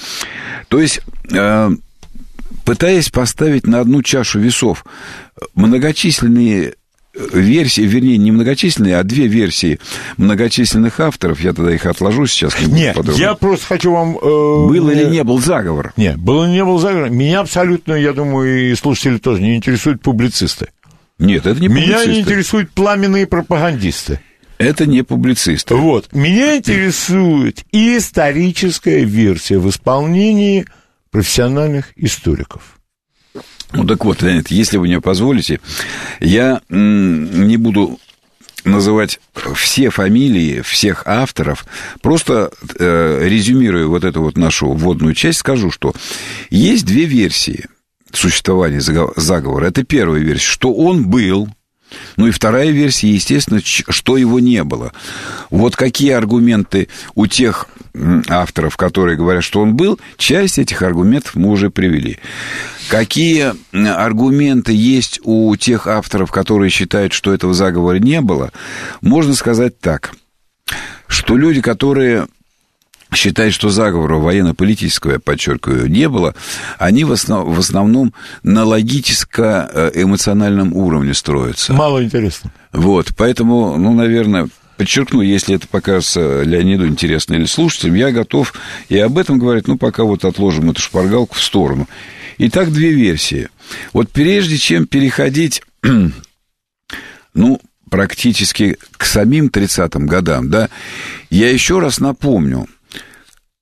то 0.69 0.79
есть, 0.79 1.01
э, 1.33 1.71
пытаясь 2.67 3.09
поставить 3.09 3.67
на 3.67 3.81
одну 3.81 4.03
чашу 4.03 4.39
весов 4.39 4.85
многочисленные 5.55 6.75
версии, 7.15 7.83
вернее, 7.83 8.19
не 8.19 8.31
многочисленные, 8.31 8.97
а 8.97 9.03
две 9.03 9.27
версии 9.27 9.81
многочисленных 10.17 11.01
авторов, 11.01 11.41
я 11.41 11.53
тогда 11.53 11.75
их 11.75 11.87
отложу 11.87 12.27
сейчас. 12.27 12.55
Нет, 12.61 12.97
я 13.17 13.35
просто 13.35 13.67
хочу 13.67 13.93
вам... 13.93 14.17
Э, 14.17 14.21
был 14.21 14.91
или 14.91 15.05
не 15.05 15.25
был 15.25 15.41
заговор? 15.41 15.93
Нет, 15.97 16.17
был 16.19 16.45
или 16.45 16.53
не 16.53 16.65
был 16.65 16.79
заговор. 16.79 17.11
Меня 17.11 17.41
абсолютно, 17.41 17.95
я 17.95 18.13
думаю, 18.13 18.71
и 18.71 18.75
слушатели 18.75 19.19
тоже 19.19 19.43
не 19.43 19.57
интересуют 19.57 20.03
публицисты. 20.03 20.69
Нет, 21.19 21.47
это 21.47 21.61
не 21.61 21.69
публицисты. 21.69 22.07
Меня 22.07 22.15
не 22.15 22.21
интересуют 22.21 22.71
пламенные 22.71 23.27
пропагандисты. 23.27 24.21
Это 24.59 24.87
не 24.87 25.03
публицисты. 25.03 25.75
Вот. 25.75 26.13
Меня 26.13 26.59
интересует 26.59 27.65
историческая 27.73 29.05
версия 29.05 29.59
в 29.59 29.69
исполнении 29.69 30.67
профессиональных 31.11 31.93
историков. 31.97 32.80
Ну 33.73 33.85
так 33.85 34.05
вот, 34.05 34.23
Леонид, 34.23 34.49
если 34.49 34.79
вы 34.79 34.87
мне 34.87 35.01
позволите, 35.01 35.61
я 36.21 36.61
не 36.69 37.57
буду 37.57 37.99
называть 38.65 39.21
все 39.55 39.91
фамилии 39.91 40.61
всех 40.61 41.05
авторов, 41.07 41.65
просто 42.03 42.51
э, 42.79 43.21
резюмируя 43.23 43.87
вот 43.87 44.05
эту 44.05 44.23
вот 44.23 44.37
нашу 44.37 44.73
вводную 44.73 45.15
часть, 45.15 45.39
скажу, 45.39 45.71
что 45.71 45.95
есть 46.51 46.85
две 46.85 47.05
версии 47.05 47.67
существования 48.13 48.81
заговора. 48.81 49.67
Это 49.67 49.85
первая 49.85 50.21
версия, 50.21 50.45
что 50.45 50.75
он 50.75 51.09
был, 51.09 51.49
ну 52.17 52.27
и 52.27 52.31
вторая 52.31 52.71
версия, 52.71 53.11
естественно, 53.11 53.61
что 53.63 54.17
его 54.17 54.41
не 54.41 54.65
было. 54.65 54.93
Вот 55.51 55.77
какие 55.77 56.13
аргументы 56.13 56.89
у 57.15 57.27
тех 57.27 57.69
авторов, 58.29 58.77
которые 58.77 59.17
говорят, 59.17 59.45
что 59.45 59.61
он 59.61 59.75
был, 59.75 59.99
часть 60.17 60.59
этих 60.59 60.83
аргументов 60.83 61.35
мы 61.35 61.51
уже 61.51 61.71
привели. 61.71 62.19
Какие 62.89 63.55
аргументы 63.73 64.73
есть 64.73 65.21
у 65.25 65.55
тех 65.57 65.87
авторов, 65.87 66.31
которые 66.31 66.71
считают, 66.71 67.13
что 67.13 67.33
этого 67.33 67.55
заговора 67.55 67.99
не 67.99 68.21
было, 68.21 68.53
можно 69.01 69.35
сказать 69.35 69.79
так, 69.81 70.13
что 71.07 71.37
люди, 71.37 71.61
которые 71.61 72.27
считают, 73.15 73.55
что 73.55 73.71
заговора 73.71 74.17
военно-политического, 74.17 75.13
я 75.13 75.19
подчеркиваю, 75.19 75.91
не 75.91 76.07
было, 76.09 76.35
они 76.79 77.05
в, 77.05 77.13
основ, 77.13 77.49
в 77.49 77.59
основном 77.59 78.13
на 78.43 78.65
логическо-эмоциональном 78.65 80.75
уровне 80.75 81.15
строятся. 81.15 81.73
Мало 81.73 82.05
интересно. 82.05 82.53
Вот, 82.73 83.13
поэтому, 83.17 83.77
ну, 83.77 83.95
наверное, 83.95 84.49
подчеркну, 84.77 85.21
если 85.21 85.57
это 85.57 85.69
покажется 85.69 86.43
Леониду 86.43 86.87
интересно 86.87 87.35
или 87.35 87.45
слушателям, 87.45 87.97
я 87.97 88.13
готов 88.13 88.55
и 88.89 88.99
об 88.99 89.19
этом 89.19 89.39
говорить, 89.39 89.69
ну, 89.69 89.77
пока 89.77 90.05
вот 90.05 90.25
отложим 90.25 90.71
эту 90.71 90.81
шпаргалку 90.81 91.35
в 91.35 91.43
сторону. 91.43 91.87
Итак, 92.39 92.73
две 92.73 92.93
версии. 92.93 93.51
Вот 93.93 94.11
прежде 94.11 94.57
чем 94.57 94.87
переходить, 94.87 95.63
ну, 97.35 97.61
практически 97.91 98.79
к 98.97 99.05
самим 99.05 99.49
30-м 99.49 100.07
годам, 100.07 100.49
да, 100.49 100.71
я 101.29 101.51
еще 101.51 101.81
раз 101.81 102.01
напомню, 102.01 102.67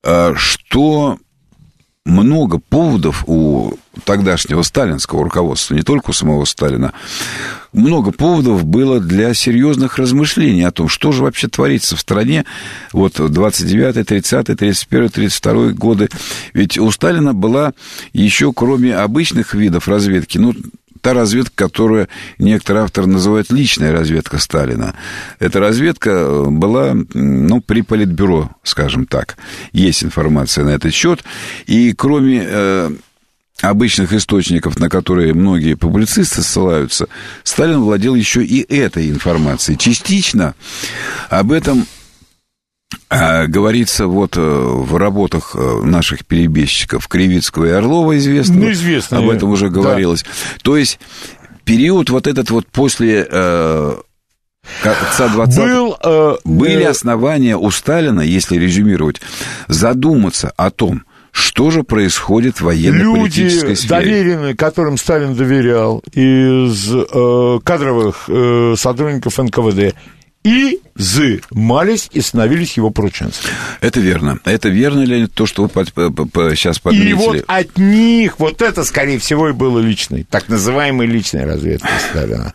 что 0.03 1.17
много 2.05 2.59
поводов 2.59 3.23
у 3.27 3.73
тогдашнего 4.03 4.61
сталинского 4.63 5.23
руководства, 5.23 5.75
не 5.75 5.83
только 5.83 6.09
у 6.09 6.13
самого 6.13 6.45
Сталина, 6.45 6.93
много 7.71 8.11
поводов 8.11 8.65
было 8.65 8.99
для 8.99 9.33
серьезных 9.33 9.97
размышлений 9.97 10.63
о 10.63 10.71
том, 10.71 10.87
что 10.87 11.11
же 11.11 11.23
вообще 11.23 11.47
творится 11.47 11.95
в 11.95 11.99
стране 11.99 12.45
вот 12.93 13.15
29 13.19 14.07
30 14.07 14.57
31 14.57 15.09
32 15.09 15.67
годы. 15.73 16.09
Ведь 16.53 16.77
у 16.77 16.89
Сталина 16.91 17.33
была 17.33 17.73
еще, 18.13 18.53
кроме 18.53 18.95
обычных 18.95 19.53
видов 19.53 19.87
разведки, 19.87 20.37
ну, 20.37 20.55
та 21.01 21.13
разведка, 21.13 21.53
которую 21.55 22.07
некоторые 22.37 22.83
авторы 22.83 23.07
называют 23.07 23.51
личная 23.51 23.91
разведка 23.91 24.37
Сталина. 24.37 24.95
Эта 25.39 25.59
разведка 25.59 26.09
э, 26.09 26.45
была, 26.49 26.95
ну, 27.13 27.61
при 27.61 27.81
политбюро, 27.81 28.49
скажем 28.63 29.05
так. 29.05 29.37
Есть 29.71 30.03
информация 30.03 30.65
на 30.65 30.69
этот 30.69 30.93
счет. 30.93 31.23
И 31.65 31.93
кроме 31.93 32.43
э, 32.45 32.91
обычных 33.61 34.13
источников, 34.13 34.79
на 34.79 34.89
которые 34.89 35.33
многие 35.33 35.75
публицисты 35.75 36.41
ссылаются, 36.41 37.07
Сталин 37.43 37.81
владел 37.81 38.15
еще 38.15 38.43
и 38.43 38.61
этой 38.73 39.09
информацией. 39.09 39.77
Частично 39.77 40.55
об 41.29 41.51
этом 41.51 41.85
говорится 43.09 44.07
вот 44.07 44.35
э, 44.37 44.41
в 44.41 44.95
работах 44.97 45.55
э, 45.55 45.81
наших 45.83 46.25
перебежчиков 46.25 47.07
Кривицкого 47.07 47.65
и 47.65 47.69
Орлова 47.69 48.17
известно. 48.17 48.55
Ну, 48.55 48.71
известно. 48.71 49.19
Об 49.19 49.29
этом 49.29 49.49
уже 49.49 49.69
говорилось. 49.69 50.23
Да. 50.23 50.29
То 50.63 50.77
есть 50.77 50.99
период 51.65 52.09
вот 52.09 52.25
этот 52.25 52.49
вот 52.49 52.67
после 52.67 53.27
э, 53.29 53.95
конца 54.81 55.27
20 55.27 55.57
Был, 55.59 55.97
э, 56.03 56.35
были 56.43 56.83
э, 56.83 56.89
основания 56.89 57.57
у 57.57 57.69
Сталина, 57.71 58.21
если 58.21 58.57
резюмировать, 58.57 59.21
задуматься 59.67 60.51
о 60.57 60.71
том, 60.71 61.03
что 61.31 61.69
же 61.69 61.83
происходит 61.83 62.57
в 62.57 62.61
военно-политической 62.63 63.69
Люди, 63.69 63.79
сфере? 63.79 63.99
доверенные, 64.01 64.55
которым 64.55 64.97
Сталин 64.97 65.35
доверял, 65.35 66.03
из 66.13 66.89
э, 66.91 67.59
кадровых 67.63 68.25
э, 68.27 68.73
сотрудников 68.75 69.37
НКВД, 69.37 69.95
изымались 70.43 72.09
и 72.11 72.21
становились 72.21 72.77
его 72.77 72.89
порученцами. 72.89 73.53
Это 73.81 73.99
верно. 73.99 74.39
Это 74.45 74.69
верно, 74.69 75.01
Леонид, 75.01 75.33
то, 75.33 75.45
что 75.45 75.63
вы 75.63 76.55
сейчас 76.55 76.79
подметили. 76.79 77.09
И 77.09 77.13
вот 77.13 77.43
от 77.47 77.77
них, 77.77 78.39
вот 78.39 78.61
это, 78.61 78.83
скорее 78.85 79.19
всего, 79.19 79.49
и 79.49 79.53
было 79.53 79.79
личной, 79.79 80.23
так 80.23 80.47
называемой 80.49 81.07
личной 81.07 81.45
разведкой 81.45 81.91
Сталина. 82.09 82.53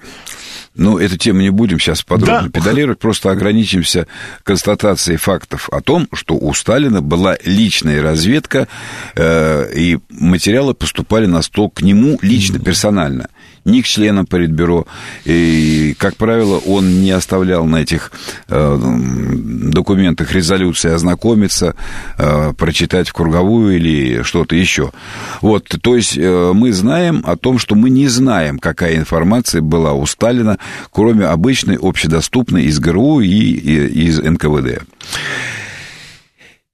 Ну, 0.76 0.99
эту 0.99 1.16
тему 1.16 1.41
не 1.41 1.51
будем 1.51 1.78
сейчас 1.78 2.03
подробно 2.03 2.49
да. 2.49 2.61
педалировать, 2.61 2.99
просто 2.99 3.30
ограничимся 3.30 4.09
констатацией 4.43 5.18
фактов 5.18 5.68
о 5.70 5.80
том, 5.80 6.09
что 6.12 6.35
у 6.35 6.53
Сталина 6.53 7.01
была 7.01 7.37
личная 7.45 8.03
разведка, 8.03 8.66
э, 9.14 9.72
и 9.72 9.99
материалы 10.11 10.74
поступали 10.74 11.26
на 11.26 11.43
стол 11.43 11.70
к 11.70 11.82
нему 11.82 12.18
лично, 12.22 12.59
персонально 12.59 13.28
ни 13.65 13.81
к 13.81 13.87
членам 13.87 14.27
Политбюро. 14.27 14.87
И, 15.25 15.95
как 15.99 16.17
правило, 16.17 16.59
он 16.59 17.03
не 17.03 17.11
оставлял 17.11 17.65
на 17.65 17.77
этих 17.77 18.12
э, 18.49 18.79
документах 18.79 20.33
резолюции 20.33 20.91
ознакомиться, 20.91 21.75
э, 22.19 22.53
прочитать 22.57 23.09
в 23.09 23.12
круговую 23.12 23.77
или 23.77 24.23
что-то 24.23 24.55
еще. 24.57 24.93
Вот, 25.41 25.69
то 25.81 25.97
есть 25.97 26.17
э, 26.17 26.53
мы 26.55 26.73
знаем 26.73 27.23
о 27.27 27.37
том, 27.37 27.59
что 27.59 27.75
мы 27.75 27.91
не 27.91 28.09
знаем, 28.09 28.59
какая 28.59 28.97
информация 28.97 29.62
была 29.62 29.93
у 29.93 30.07
Сталина, 30.07 30.59
кроме 30.91 31.27
обычной, 31.27 31.79
общедоступной 31.81 32.65
из 32.65 32.79
ГРУ 32.79 33.21
и, 33.21 33.29
и 33.29 34.07
из 34.07 34.19
НКВД. 34.19 34.83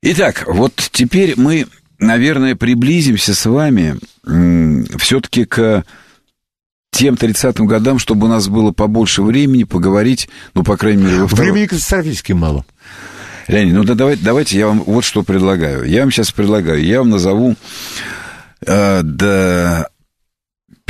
Итак, 0.03 0.45
вот 0.47 0.73
теперь 0.93 1.35
мы, 1.37 1.67
наверное, 1.99 2.57
приблизимся 2.57 3.35
с 3.35 3.45
вами 3.47 3.97
все-таки 4.99 5.45
к 5.45 5.85
тем 6.91 7.15
30-м 7.15 7.67
годам, 7.67 7.99
чтобы 7.99 8.27
у 8.27 8.31
нас 8.31 8.49
было 8.49 8.73
побольше 8.73 9.23
времени 9.23 9.65
поговорить, 9.65 10.29
ну, 10.55 10.63
по 10.63 10.77
крайней 10.77 11.05
мере, 11.05 11.21
во 11.21 11.29
втором... 11.29 11.45
Времени 11.45 11.67
катастрофически 11.67 12.33
мало. 12.33 12.65
Леонид, 13.49 13.75
ну 13.75 13.85
да 13.85 13.95
давайте, 13.95 14.23
давайте 14.23 14.59
я 14.59 14.67
вам 14.69 14.81
вот 14.81 15.05
что 15.05 15.23
предлагаю. 15.23 15.85
Я 15.85 16.03
вам 16.03 16.11
сейчас 16.11 16.31
предлагаю, 16.31 16.85
я 16.85 16.99
вам 17.01 17.11
назову 17.11 17.57
э, 18.65 19.03
до 19.03 19.89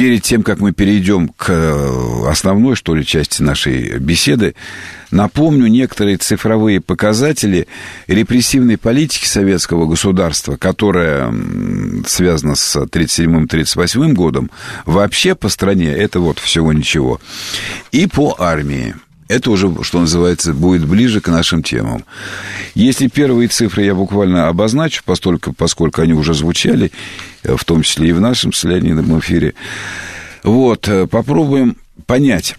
перед 0.01 0.23
тем, 0.23 0.43
как 0.43 0.61
мы 0.61 0.73
перейдем 0.73 1.29
к 1.29 1.51
э, 1.51 2.27
основной, 2.27 2.75
что 2.75 2.95
ли, 2.95 3.05
части 3.05 3.43
нашей 3.43 3.99
беседы, 3.99 4.55
напомню 5.11 5.67
некоторые 5.67 6.17
цифровые 6.17 6.81
показатели 6.81 7.69
репрессивной 8.07 8.79
политики 8.79 9.27
советского 9.27 9.85
государства, 9.85 10.57
которая 10.57 11.31
связана 12.07 12.55
с 12.55 12.77
1937-1938 12.77 14.15
годом, 14.15 14.51
вообще 14.87 15.35
по 15.35 15.51
стране 15.51 15.93
это 15.93 16.19
вот 16.19 16.39
всего 16.39 16.73
ничего, 16.73 17.21
и 17.93 18.07
по 18.07 18.35
армии 18.39 18.95
это 19.31 19.53
уже, 19.53 19.73
что 19.83 20.01
называется, 20.01 20.53
будет 20.53 20.85
ближе 20.87 21.21
к 21.21 21.29
нашим 21.29 21.63
темам. 21.63 22.05
Если 22.75 23.07
первые 23.07 23.49
цифры 23.49 23.85
я 23.85 23.95
буквально 23.95 24.49
обозначу, 24.49 25.03
поскольку, 25.05 25.53
поскольку 25.53 26.03
они 26.03 26.15
уже 26.15 26.35
звучали, 26.35 26.91
э, 27.45 27.57
в 27.57 27.65
том 27.65 27.83
числе 27.83 28.09
и 28.09 28.13
в 28.13 28.21
нашем 28.21 28.53
с 28.53 28.65
Леонидом 28.65 29.19
эфире, 29.21 29.55
вот, 30.43 30.89
э, 30.89 31.07
попробуем 31.07 31.77
понять 32.07 32.57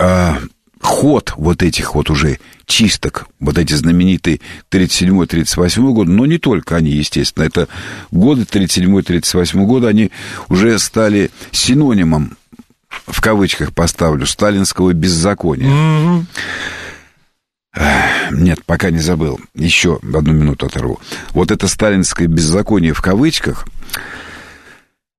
а, 0.00 0.38
ход 0.80 1.32
вот 1.36 1.62
этих 1.62 1.94
вот 1.94 2.10
уже 2.10 2.40
чисток, 2.66 3.28
вот 3.38 3.56
эти 3.56 3.74
знаменитые 3.74 4.40
37-38 4.70 5.92
годы, 5.92 6.10
но 6.10 6.26
не 6.26 6.38
только 6.38 6.74
они, 6.74 6.90
естественно, 6.90 7.44
это 7.44 7.68
годы 8.10 8.42
37-38 8.42 9.64
года, 9.64 9.88
они 9.88 10.10
уже 10.48 10.76
стали 10.80 11.30
синонимом, 11.52 12.36
в 13.06 13.20
кавычках 13.20 13.72
поставлю, 13.72 14.26
сталинского 14.26 14.92
беззакония. 14.92 15.68
Mm-hmm. 15.68 16.24
Нет, 18.32 18.64
пока 18.64 18.90
не 18.90 18.98
забыл. 18.98 19.40
Еще 19.54 19.98
одну 20.02 20.32
минуту 20.32 20.66
оторву. 20.66 21.00
Вот 21.30 21.50
это 21.50 21.68
сталинское 21.68 22.28
беззаконие 22.28 22.92
в 22.92 23.00
кавычках, 23.00 23.66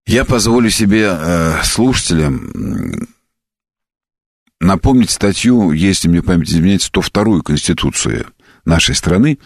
я 0.05 0.25
позволю 0.25 0.69
себе 0.69 1.09
э, 1.09 1.63
слушателям 1.63 3.07
напомнить 4.59 5.11
статью, 5.11 5.71
если 5.71 6.07
мне 6.07 6.21
память 6.21 6.49
изменяет, 6.49 6.81
102-ю 6.81 7.43
Конституции 7.43 8.25
нашей 8.65 8.95
страны, 8.95 9.39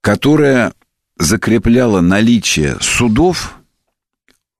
которая 0.00 0.72
закрепляла 1.18 2.00
наличие 2.00 2.76
судов 2.80 3.54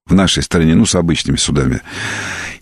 в 0.06 0.14
нашей 0.14 0.42
стране, 0.42 0.74
ну, 0.74 0.86
с 0.86 0.94
обычными 0.94 1.36
судами, 1.36 1.80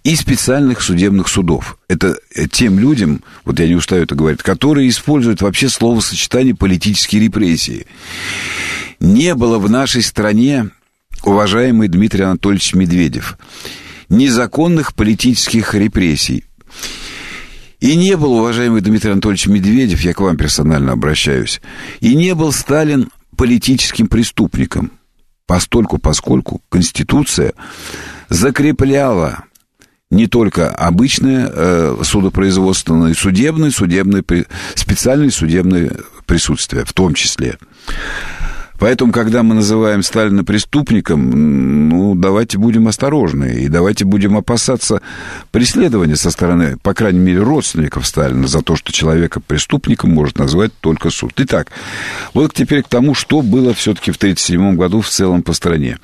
и 0.02 0.16
специальных 0.16 0.80
судебных 0.80 1.28
судов. 1.28 1.78
Это 1.88 2.16
тем 2.50 2.78
людям, 2.78 3.22
вот 3.44 3.58
я 3.58 3.68
не 3.68 3.74
устаю 3.74 4.04
это 4.04 4.14
говорить, 4.14 4.42
которые 4.42 4.88
используют 4.88 5.42
вообще 5.42 5.68
словосочетание 5.68 6.54
политические 6.54 7.22
репрессии. 7.22 7.86
Не 8.98 9.34
было 9.34 9.58
в 9.58 9.68
нашей 9.68 10.02
стране, 10.02 10.70
уважаемый 11.22 11.88
Дмитрий 11.88 12.24
Анатольевич 12.24 12.74
Медведев, 12.74 13.38
незаконных 14.08 14.94
политических 14.94 15.74
репрессий. 15.74 16.44
И 17.80 17.96
не 17.96 18.16
был, 18.16 18.32
уважаемый 18.34 18.82
Дмитрий 18.82 19.12
Анатольевич 19.12 19.46
Медведев, 19.46 20.02
я 20.02 20.12
к 20.12 20.20
вам 20.20 20.36
персонально 20.36 20.92
обращаюсь, 20.92 21.60
и 22.00 22.14
не 22.14 22.34
был 22.34 22.52
Сталин 22.52 23.10
политическим 23.36 24.06
преступником, 24.06 24.92
постольку, 25.46 25.96
поскольку 25.96 26.60
Конституция 26.68 27.54
закрепляла 28.28 29.44
не 30.10 30.26
только 30.26 30.70
обычное 30.70 31.50
э, 31.52 31.96
судопроизводство, 32.02 32.94
но 32.94 33.08
и 33.08 33.14
судебное, 33.14 33.70
судебное, 33.70 34.24
специальное 34.74 35.30
судебное 35.30 35.92
присутствие 36.26 36.84
в 36.84 36.92
том 36.92 37.14
числе. 37.14 37.58
Поэтому, 38.80 39.12
когда 39.12 39.42
мы 39.42 39.54
называем 39.54 40.02
Сталина 40.02 40.42
преступником, 40.42 41.88
ну, 41.90 42.14
давайте 42.14 42.56
будем 42.56 42.88
осторожны 42.88 43.60
и 43.60 43.68
давайте 43.68 44.06
будем 44.06 44.38
опасаться 44.38 45.02
преследования 45.50 46.16
со 46.16 46.30
стороны, 46.30 46.78
по 46.82 46.94
крайней 46.94 47.18
мере, 47.18 47.40
родственников 47.40 48.06
Сталина 48.06 48.48
за 48.48 48.62
то, 48.62 48.76
что 48.76 48.90
человека 48.90 49.38
преступником 49.38 50.12
может 50.12 50.38
назвать 50.38 50.72
только 50.80 51.10
суд. 51.10 51.34
Итак, 51.36 51.70
вот 52.32 52.54
теперь 52.54 52.82
к 52.82 52.88
тому, 52.88 53.14
что 53.14 53.42
было 53.42 53.74
все-таки 53.74 54.12
в 54.12 54.16
1937 54.16 54.76
году 54.76 55.02
в 55.02 55.10
целом 55.10 55.42
по 55.42 55.52
стране. 55.52 55.98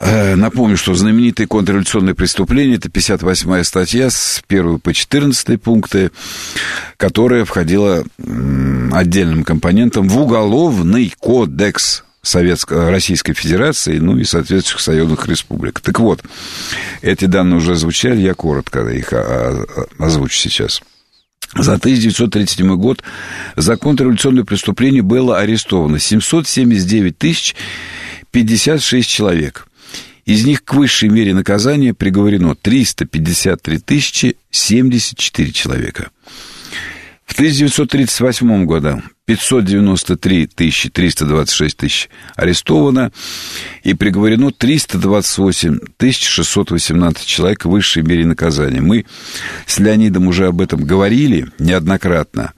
Э, 0.00 0.34
напомню, 0.34 0.78
что 0.78 0.94
знаменитые 0.94 1.46
контрреволюционные 1.46 2.14
преступления, 2.14 2.76
это 2.76 2.88
58-я 2.88 3.62
статья 3.64 4.08
с 4.08 4.42
1 4.48 4.80
по 4.80 4.94
14 4.94 5.60
пункты, 5.60 6.10
которая 6.96 7.44
входила 7.44 8.02
отдельным 8.92 9.44
компонентом 9.44 10.08
в 10.08 10.18
уголовный 10.18 11.12
кодекс 11.18 12.04
Советской, 12.22 12.90
Российской 12.90 13.34
Федерации, 13.34 13.98
ну 13.98 14.16
и 14.16 14.24
соответствующих 14.24 14.80
союзных 14.80 15.28
республик. 15.28 15.80
Так 15.80 16.00
вот, 16.00 16.22
эти 17.02 17.26
данные 17.26 17.58
уже 17.58 17.74
звучали, 17.74 18.20
я 18.20 18.34
коротко 18.34 18.80
их 18.88 19.12
озвучу 19.98 20.36
сейчас. 20.36 20.80
За 21.54 21.74
1937 21.74 22.76
год 22.76 23.02
за 23.56 23.76
контрреволюционные 23.76 24.44
преступления 24.44 25.02
было 25.02 25.38
арестовано 25.38 25.98
779 25.98 27.18
тысяч 27.18 27.56
56 28.30 29.08
человек. 29.08 29.66
Из 30.24 30.44
них 30.44 30.64
к 30.64 30.74
высшей 30.74 31.08
мере 31.08 31.34
наказания 31.34 31.94
приговорено 31.94 32.54
353 32.54 33.78
тысячи 33.78 34.36
74 34.50 35.52
человека. 35.52 36.10
В 37.24 37.32
1938 37.32 38.64
году 38.66 39.02
593 39.30 40.46
тысячи 40.48 40.88
326 40.88 41.76
тысяч 41.76 42.10
арестовано 42.34 43.12
и 43.84 43.94
приговорено 43.94 44.50
328 44.50 45.78
тысяч 45.96 46.26
618 46.26 47.26
человек 47.26 47.64
в 47.64 47.70
высшей 47.70 48.02
мере 48.02 48.26
наказания. 48.26 48.80
Мы 48.80 49.06
с 49.66 49.78
Леонидом 49.78 50.26
уже 50.26 50.48
об 50.48 50.60
этом 50.60 50.84
говорили 50.84 51.46
неоднократно. 51.60 52.54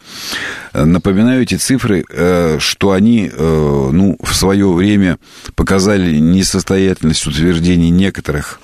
Напоминаю 0.73 1.43
эти 1.43 1.57
цифры, 1.57 2.07
э, 2.09 2.57
что 2.59 2.93
они 2.93 3.31
э, 3.31 3.91
ну, 3.93 4.17
в 4.23 4.35
свое 4.35 4.73
время 4.73 5.19
показали 5.55 6.17
несостоятельность 6.17 7.27
утверждений 7.27 7.91
некоторых 7.91 8.61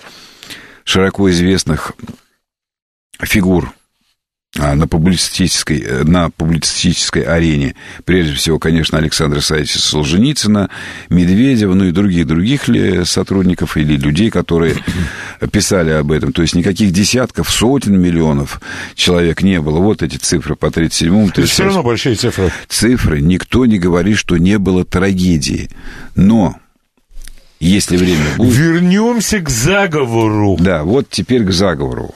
широко 0.84 1.28
известных 1.28 1.92
фигур 3.20 3.74
на 4.56 4.88
публицистической, 4.88 5.80
э, 5.80 6.04
на 6.04 6.30
публицистической 6.30 7.22
арене, 7.22 7.74
прежде 8.04 8.34
всего, 8.34 8.58
конечно, 8.58 8.96
Александра 8.98 9.40
Исаевича 9.40 9.78
Солженицына, 9.78 10.70
Медведева, 11.10 11.74
ну 11.74 11.84
и 11.84 11.92
других 11.92 12.26
других 12.26 12.66
ли 12.68 13.04
сотрудников 13.04 13.76
или 13.76 13.96
людей, 13.96 14.30
которые 14.30 14.76
писали 15.52 15.90
об 15.90 16.10
этом. 16.12 16.32
То 16.32 16.42
есть 16.42 16.54
никаких 16.54 16.92
десятков, 16.92 17.50
сотен 17.50 18.00
миллионов 18.00 18.60
человек 18.94 19.42
не 19.42 19.60
было. 19.60 19.78
Вот 19.78 20.02
эти 20.02 20.16
цифры 20.16 20.56
по 20.56 20.66
37-му. 20.66 21.28
Это 21.28 21.46
все 21.46 21.64
равно 21.64 21.82
большие 21.82 22.14
цифры. 22.14 22.50
Цифры. 22.68 23.20
Никто 23.20 23.66
не 23.66 23.78
говорит, 23.78 24.16
что 24.16 24.38
не 24.38 24.58
было 24.58 24.84
трагедии. 24.84 25.70
Но 26.14 26.56
если 27.60 27.96
время 27.96 28.24
будет... 28.36 28.56
Вернемся 28.56 29.40
к 29.40 29.50
заговору. 29.50 30.56
Да, 30.58 30.84
вот 30.84 31.10
теперь 31.10 31.44
к 31.44 31.52
заговору. 31.52 32.14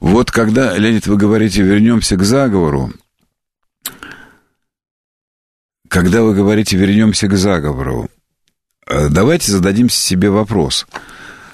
Вот 0.00 0.30
когда, 0.30 0.76
Леонид, 0.76 1.06
вы 1.06 1.16
говорите, 1.16 1.62
вернемся 1.62 2.16
к 2.16 2.22
заговору, 2.24 2.92
когда 5.88 6.22
вы 6.22 6.34
говорите, 6.34 6.76
вернемся 6.76 7.26
к 7.26 7.36
заговору, 7.36 8.08
э, 8.86 9.08
давайте 9.08 9.50
зададим 9.50 9.88
себе 9.88 10.28
вопрос. 10.30 10.86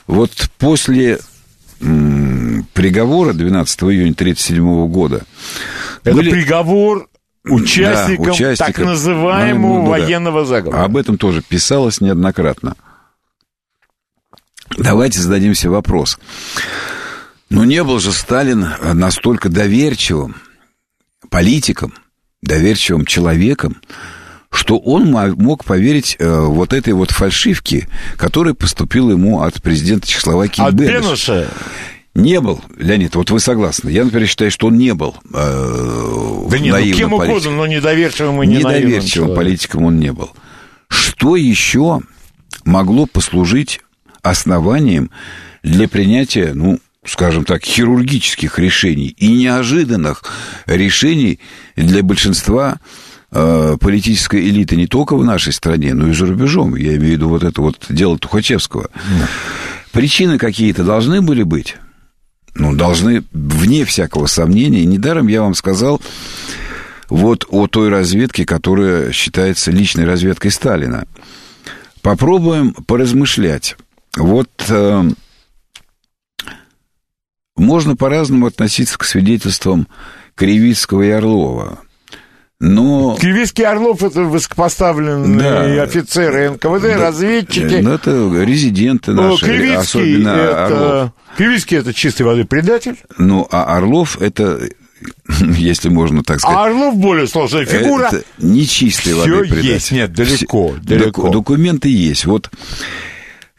Вот 0.07 0.33
после 0.59 1.21
приговора 1.79 3.33
12 3.33 3.83
июня 3.85 4.13
1937 4.13 4.89
года... 4.89 5.25
Это 6.05 6.17
были... 6.17 6.31
приговор 6.31 7.09
участникам, 7.45 8.25
да, 8.25 8.33
участникам 8.33 8.75
так 8.75 8.85
называемого 8.85 9.75
ну, 9.75 9.83
ну, 9.83 9.89
военного 9.89 10.45
заговора. 10.45 10.85
Об 10.85 10.97
этом 10.97 11.17
тоже 11.17 11.43
писалось 11.43 12.01
неоднократно. 12.01 12.75
Давайте 14.77 15.21
зададим 15.21 15.55
себе 15.55 15.71
вопрос. 15.71 16.19
Ну, 17.49 17.65
не 17.65 17.83
был 17.83 17.99
же 17.99 18.13
Сталин 18.13 18.67
настолько 18.95 19.49
доверчивым 19.49 20.37
политиком, 21.29 21.95
доверчивым 22.43 23.05
человеком, 23.05 23.77
что 24.53 24.79
он 24.79 25.11
мог 25.11 25.65
поверить 25.65 26.17
э, 26.19 26.41
вот 26.41 26.73
этой 26.73 26.93
вот 26.93 27.11
фальшивке, 27.11 27.89
которая 28.17 28.55
поступила 28.55 29.13
ему 29.13 29.43
от 29.43 29.63
президента 29.63 30.07
Чехословакии 30.07 30.63
От 30.63 30.75
Бенуша? 30.75 31.49
Не 32.15 32.41
был, 32.41 32.61
Леонид, 32.77 33.15
вот 33.15 33.31
вы 33.31 33.39
согласны. 33.39 33.91
Я, 33.91 34.05
например, 34.05 34.29
считаю, 34.29 34.51
что 34.51 34.67
он 34.67 34.77
не 34.79 34.95
был 34.95 35.15
э, 35.33 36.47
Да 36.51 36.59
нет, 36.59 36.75
ну 36.75 36.93
кем 36.93 37.11
политиком. 37.11 37.13
угодно, 37.13 37.51
но 37.53 37.67
недоверчивым 37.67 38.43
и 38.43 38.47
не 38.47 38.57
Недоверчивым 38.57 39.35
политиком 39.37 39.85
он 39.85 40.01
не 40.01 40.13
был. 40.13 40.31
Что 40.89 41.37
еще 41.37 42.01
могло 42.65 43.07
послужить 43.07 43.81
основанием 44.23 45.11
для 45.63 45.89
принятия, 45.89 46.53
ну, 46.55 46.79
скажем 47.05 47.45
так, 47.45 47.65
хирургических 47.65 48.59
решений 48.59 49.15
и 49.19 49.29
неожиданных 49.29 50.23
решений 50.67 51.41
для 51.77 52.03
большинства 52.03 52.79
э, 53.33 53.77
политической 53.81 54.49
элиты 54.49 54.77
не 54.77 54.87
только 54.87 55.17
в 55.17 55.25
нашей 55.25 55.53
стране, 55.53 55.95
но 55.95 56.09
и 56.09 56.13
за 56.13 56.27
рубежом. 56.27 56.77
Я 56.77 56.97
имею 56.97 57.01
в 57.01 57.13
виду 57.13 57.29
вот 57.29 57.45
это 57.45 57.61
вот 57.61 57.87
дело 57.89 58.19
Тухачевского. 58.19 58.91
Да. 58.93 59.29
Причины 59.93 60.39
какие-то 60.39 60.85
должны 60.85 61.21
были 61.21 61.43
быть. 61.43 61.77
Ну, 62.55 62.75
должны, 62.75 63.23
вне 63.33 63.85
всякого 63.85 64.27
сомнения. 64.27 64.85
Недаром 64.85 65.29
я 65.29 65.43
вам 65.43 65.55
сказал 65.55 66.01
вот 67.09 67.47
о 67.49 67.67
той 67.67 67.89
разведке, 67.89 68.45
которая 68.45 69.13
считается 69.13 69.71
личной 69.71 70.05
разведкой 70.05 70.51
Сталина. 70.51 71.07
Попробуем 72.03 72.73
поразмышлять. 72.73 73.77
Вот 74.17 74.51
э, 74.69 75.03
можно 77.57 77.97
по-разному 77.97 78.47
относиться 78.47 78.99
к 78.99 79.05
свидетельствам 79.05 79.87
Кривицкого 80.35 81.03
и 81.03 81.11
Орлова. 81.11 81.79
Но... 82.59 83.17
Кривицкий 83.19 83.65
Орлов 83.65 84.03
это 84.03 84.23
высокопоставленные 84.23 85.77
да. 85.77 85.83
офицеры 85.83 86.51
НКВД, 86.51 86.83
да. 86.83 86.97
разведчики. 86.99 87.81
Ну, 87.81 87.93
это 87.93 88.11
резиденты 88.43 89.13
наши, 89.13 89.47
Кривицкий 89.47 89.77
особенно 89.77 90.29
это... 90.29 90.65
Орлов. 90.67 91.11
Кривицкий 91.39 91.79
это 91.79 91.95
чистой 91.95 92.23
воды 92.23 92.45
предатель. 92.45 92.97
Ну, 93.17 93.49
а 93.51 93.77
Орлов 93.77 94.21
это 94.21 94.61
если 95.57 95.89
можно 95.89 96.23
так 96.23 96.41
сказать. 96.41 96.59
А 96.59 96.65
Орлов 96.67 96.97
более 96.97 97.27
сложная 97.27 97.65
фигура. 97.65 98.09
Это 98.09 98.25
не 98.39 98.67
чистой 98.67 99.15
воды 99.15 99.39
предатель. 99.39 99.67
есть, 99.67 99.93
нет, 99.93 100.13
далеко, 100.13 100.75
далеко. 100.83 101.31
Документы 101.31 101.89
есть. 101.89 102.27
Вот 102.27 102.51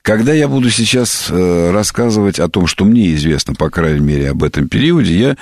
когда 0.02 0.34
я 0.34 0.48
буду 0.48 0.70
сейчас 0.72 1.28
э, 1.30 1.72
рассказывать 1.72 2.40
о 2.40 2.50
том, 2.50 2.66
что 2.66 2.86
мне 2.86 3.14
известно, 3.14 3.54
по 3.54 3.70
крайней 3.70 4.00
мере, 4.00 4.32
об 4.32 4.44
этом 4.44 4.68
периоде, 4.68 5.14
я 5.14 5.38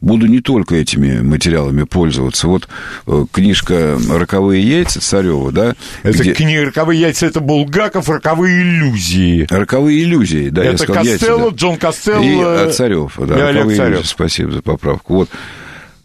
буду 0.00 0.26
не 0.26 0.40
только 0.40 0.74
этими 0.74 1.20
материалами 1.20 1.84
пользоваться. 1.84 2.48
Вот 2.48 2.68
э, 3.06 3.26
книжка 3.32 3.98
«Роковые 4.08 4.62
яйца» 4.62 5.00
Царева, 5.00 5.52
да? 5.52 5.74
Это 6.02 6.18
где... 6.18 6.32
книга 6.32 6.64
«Роковые 6.66 7.00
яйца»— 7.00 7.26
это 7.28 7.40
Булгаков 7.40 8.08
«Роковые 8.08 8.62
иллюзии». 8.62 9.46
«Роковые 9.48 10.02
иллюзии», 10.02 10.48
да, 10.48 10.62
это 10.62 10.72
я 10.72 10.78
сказал 10.78 11.04
Костелло, 11.04 11.38
яйца, 11.38 11.50
да. 11.50 11.56
Джон 11.56 11.76
Костелло. 11.76 12.22
И 12.22 12.66
от 12.68 12.74
Царев, 12.74 13.12
да, 13.16 13.24
и 13.24 13.54
«Роковые 13.54 13.76
Царев. 13.76 13.94
иллюзии». 13.98 14.08
Спасибо 14.08 14.50
за 14.52 14.62
поправку. 14.62 15.14
Вот. 15.14 15.30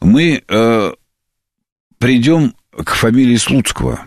Мы 0.02 0.44
э, 0.48 0.92
придем 1.98 2.54
к 2.72 2.94
фамилии 2.94 3.38
Слуцкого, 3.38 4.06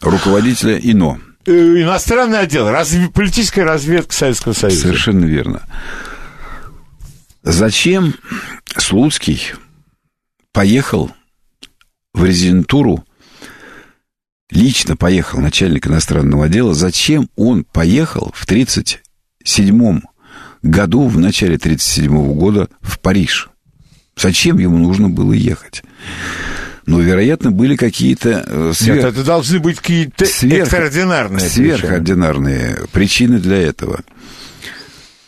руководителя 0.00 0.78
ИНО. 0.78 1.20
Э, 1.46 1.50
иностранный 1.52 2.40
отдел, 2.40 2.68
разв... 2.68 3.12
политическая 3.12 3.62
разведка 3.62 4.12
Советского 4.12 4.52
Союза. 4.52 4.80
Совершенно 4.80 5.24
верно. 5.24 5.62
Зачем 7.42 8.14
Слуцкий 8.76 9.52
поехал 10.52 11.12
в 12.12 12.24
резидентуру, 12.24 13.04
лично 14.50 14.96
поехал 14.96 15.38
начальник 15.40 15.86
иностранного 15.86 16.46
отдела, 16.46 16.74
зачем 16.74 17.30
он 17.36 17.62
поехал 17.62 18.32
в 18.34 18.44
1937 18.44 20.00
году, 20.62 21.06
в 21.06 21.18
начале 21.20 21.54
1937 21.54 22.34
года 22.34 22.68
в 22.80 22.98
Париж? 22.98 23.50
Зачем 24.16 24.58
ему 24.58 24.78
нужно 24.78 25.08
было 25.08 25.32
ехать? 25.32 25.84
Но, 26.86 27.00
вероятно, 27.00 27.50
были 27.50 27.74
какие-то 27.74 28.44
э, 28.46 28.72
сверх... 28.72 28.96
Нет, 28.96 29.04
это 29.06 29.24
должны 29.24 29.58
быть 29.58 29.78
какие-то 29.78 30.24
сверх... 30.24 30.62
экстраординарные 30.62 31.40
сверхординарные 31.40 32.74
причины. 32.74 32.88
причины 32.92 33.38
для 33.40 33.58
этого. 33.58 34.00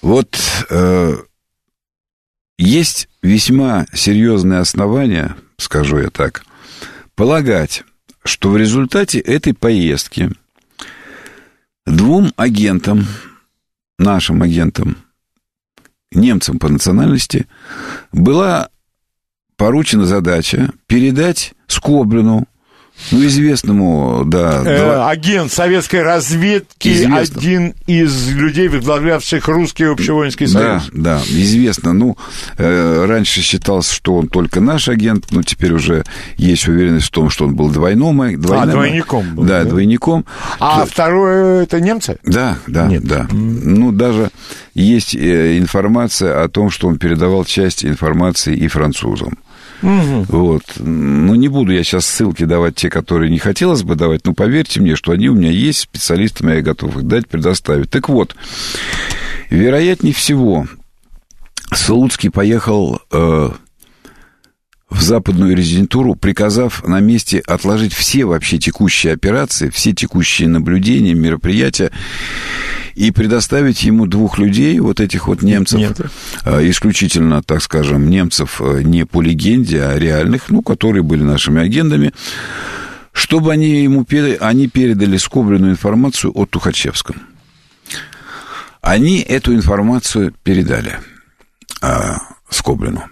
Вот 0.00 0.38
э, 0.70 1.16
есть 2.59 3.09
весьма 3.22 3.86
серьезные 3.92 4.61
основания, 4.61 5.36
скажу 5.56 5.98
я 5.98 6.11
так, 6.11 6.44
полагать, 7.16 7.82
что 8.24 8.50
в 8.50 8.56
результате 8.56 9.18
этой 9.18 9.52
поездки 9.52 10.30
двум 11.86 12.32
агентам, 12.36 13.04
нашим 13.98 14.42
агентам, 14.42 14.96
немцам 16.12 16.61
по 16.61 16.68
национальности, 16.68 17.48
была 18.12 18.70
поручена 19.59 20.06
задача 20.06 20.70
передать 20.86 21.52
Скоблину, 21.66 22.46
ну, 23.11 23.24
известному, 23.26 24.24
да. 24.26 24.62
Э, 24.64 24.78
два... 24.78 25.11
Агент 25.11 25.53
советской 25.53 26.03
разведки, 26.03 26.88
известно. 26.88 27.18
один 27.18 27.74
из 27.86 28.30
людей, 28.30 28.68
возглавлявших 28.68 29.46
русский 29.49 29.84
общевоинский 29.84 30.46
союз. 30.46 30.88
Да, 30.92 31.18
да, 31.18 31.22
известно. 31.28 31.92
Ну, 31.92 32.16
э, 32.57 33.05
раньше 33.07 33.40
считалось, 33.40 33.90
что 33.90 34.16
он 34.16 34.28
только 34.28 34.61
наш 34.61 34.88
агент, 34.88 35.26
но 35.30 35.42
теперь 35.42 35.72
уже 35.72 36.05
есть 36.36 36.68
уверенность 36.68 37.07
в 37.07 37.11
том, 37.11 37.30
что 37.30 37.46
он 37.46 37.55
был 37.55 37.70
двойным. 37.70 38.16
двойным 38.16 38.53
а, 38.53 38.66
двойником 38.66 39.34
был. 39.34 39.44
Да, 39.44 39.64
да? 39.64 39.70
двойником. 39.70 40.24
А 40.59 40.80
то... 40.80 40.86
второе, 40.86 41.62
это 41.62 41.80
немцы? 41.80 42.18
Да, 42.24 42.59
да, 42.66 42.88
Нет. 42.88 43.05
да. 43.05 43.26
Mm. 43.30 43.61
Ну, 43.64 43.92
даже 43.92 44.30
есть 44.74 45.14
э, 45.14 45.59
информация 45.59 46.42
о 46.42 46.49
том, 46.49 46.70
что 46.70 46.88
он 46.88 46.99
передавал 46.99 47.44
часть 47.44 47.84
информации 47.84 48.57
и 48.57 48.68
французам. 48.68 49.38
Угу. 49.82 50.26
Вот. 50.28 50.62
Ну, 50.78 51.34
не 51.34 51.49
буду 51.49 51.72
я 51.72 51.84
сейчас 51.84 52.07
ссылки 52.07 52.44
давать 52.44 52.74
те, 52.74 52.88
которые 52.89 53.30
не 53.30 53.39
хотелось 53.39 53.82
бы 53.82 53.95
давать, 53.95 54.24
но 54.26 54.34
поверьте 54.34 54.80
мне, 54.80 54.97
что 54.97 55.12
они 55.12 55.28
у 55.28 55.34
меня 55.34 55.51
есть, 55.51 55.80
специалистами 55.80 56.55
я 56.55 56.62
готов 56.62 56.97
их 56.97 57.05
дать, 57.05 57.28
предоставить. 57.28 57.91
Так 57.91 58.09
вот, 58.09 58.34
вероятнее 59.51 60.14
всего, 60.14 60.66
Слуцкий 61.72 62.30
поехал 62.30 63.01
э, 63.11 63.51
в 64.91 65.03
западную 65.03 65.55
резидентуру, 65.55 66.14
приказав 66.14 66.86
на 66.86 67.01
месте 67.01 67.43
отложить 67.47 67.93
все 67.93 68.24
вообще 68.24 68.59
текущие 68.59 69.12
операции, 69.12 69.68
все 69.68 69.93
текущие 69.93 70.49
наблюдения, 70.49 71.14
мероприятия 71.14 71.91
и 72.95 73.11
предоставить 73.11 73.82
ему 73.82 74.07
двух 74.07 74.39
людей, 74.39 74.80
вот 74.80 75.01
этих 75.01 75.28
вот 75.28 75.43
немцев, 75.43 75.78
Нет. 75.78 76.01
А, 76.45 76.61
исключительно, 76.68 77.43
так 77.43 77.62
скажем, 77.62 78.09
немцев 78.09 78.61
э, 78.61 78.82
не 78.82 79.05
по 79.05 79.20
легенде, 79.20 79.82
а 79.82 79.99
реальных, 79.99 80.49
ну, 80.49 80.62
которые 80.62 81.03
были 81.03 81.22
нашими 81.22 81.61
агентами, 81.62 82.12
чтобы 83.12 83.53
они 83.53 83.82
ему 83.82 84.05
передали, 84.05 84.39
они 84.41 84.68
передали 84.68 85.16
скобленную 85.16 85.72
информацию 85.72 86.32
о 86.34 86.47
Тухачевском. 86.47 87.16
Они 88.80 89.20
эту 89.20 89.55
информацию 89.55 90.34
передали 90.43 90.99
а, 91.82 92.18
Скоблину. 92.49 93.05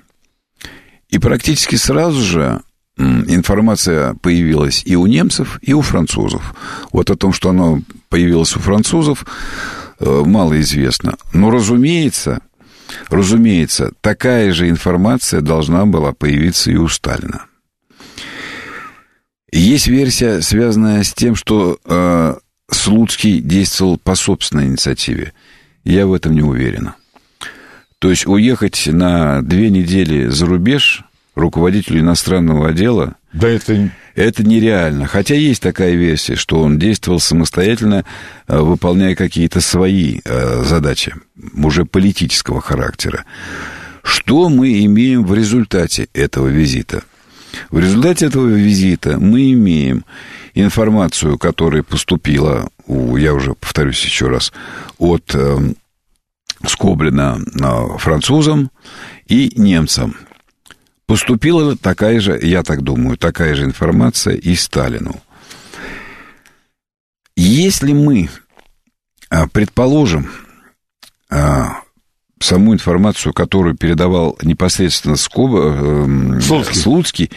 И 1.09 1.19
практически 1.19 1.77
сразу 1.77 2.21
же 2.21 2.63
информация 2.99 4.15
появилась 4.15 4.83
и 4.85 4.97
у 4.97 5.07
немцев, 5.07 5.59
и 5.63 5.73
у 5.73 5.83
французов. 5.83 6.55
Вот 6.93 7.11
о 7.11 7.17
том, 7.17 7.33
что 7.33 7.51
она 7.51 7.81
появилась 8.09 8.57
у 8.57 8.61
французов, 8.61 9.27
э, 10.01 10.23
мало 10.25 10.59
известно. 10.61 11.17
Но, 11.33 11.51
разумеется, 11.51 12.41
разумеется, 13.09 13.93
такая 14.01 14.53
же 14.53 14.69
информация 14.69 15.41
должна 15.41 15.85
была 15.85 16.13
появиться 16.13 16.71
и 16.71 16.77
у 16.77 16.89
Сталина. 16.89 17.45
Есть 19.53 19.87
версия, 19.87 20.41
связанная 20.41 21.03
с 21.03 21.13
тем, 21.13 21.35
что 21.35 21.79
э, 21.85 22.35
Слуцкий 22.71 23.41
действовал 23.41 23.97
по 23.99 24.15
собственной 24.15 24.67
инициативе. 24.67 25.33
Я 25.85 26.07
в 26.07 26.15
этом 26.15 26.35
не 26.35 26.43
уверен. 26.43 26.93
То 28.07 28.11
есть 28.11 28.25
уехать 28.25 28.87
на 28.87 29.43
две 29.43 29.69
недели 29.69 30.29
за 30.29 30.47
рубеж 30.47 31.03
руководителю 31.35 31.99
иностранного 31.99 32.69
отдела, 32.69 33.17
да 33.33 33.49
это... 33.49 33.91
это 34.15 34.45
нереально. 34.45 35.09
Хотя 35.09 35.35
есть 35.35 35.61
такая 35.61 35.97
версия, 35.97 36.37
что 36.37 36.61
он 36.61 36.79
действовал 36.79 37.19
самостоятельно, 37.19 38.05
э, 38.47 38.59
выполняя 38.61 39.17
какие-то 39.17 39.61
свои 39.61 40.21
э, 40.25 40.63
задачи, 40.63 41.17
уже 41.57 41.85
политического 41.85 42.61
характера. 42.61 43.25
Что 44.05 44.51
мы 44.51 44.85
имеем 44.85 45.27
в 45.27 45.35
результате 45.35 46.07
этого 46.15 46.47
визита? 46.47 47.03
В 47.73 47.81
результате 47.81 48.27
этого 48.27 48.47
визита 48.47 49.19
мы 49.19 49.51
имеем 49.51 50.05
информацию, 50.55 51.39
которая 51.39 51.83
поступила, 51.83 52.69
я 52.87 53.35
уже 53.35 53.55
повторюсь 53.55 54.05
еще 54.05 54.29
раз, 54.29 54.53
от 54.97 55.35
Скоблина 56.67 57.39
э, 57.39 57.99
французам 57.99 58.71
и 59.27 59.53
немцам. 59.57 60.17
Поступила 61.07 61.77
такая 61.77 62.21
же, 62.21 62.39
я 62.43 62.63
так 62.63 62.83
думаю, 62.83 63.17
такая 63.17 63.55
же 63.55 63.65
информация 63.65 64.35
и 64.35 64.55
Сталину. 64.57 65.21
Если 67.37 67.93
мы 67.93 68.29
а, 69.29 69.47
предположим 69.47 70.31
а, 71.31 71.83
саму 72.41 72.75
информацию, 72.75 73.33
которую 73.33 73.77
передавал 73.77 74.39
непосредственно 74.43 75.17
Скоба, 75.17 75.75
э, 75.77 76.41
Слуцкий. 76.41 76.75
Слуцкий, 76.75 77.31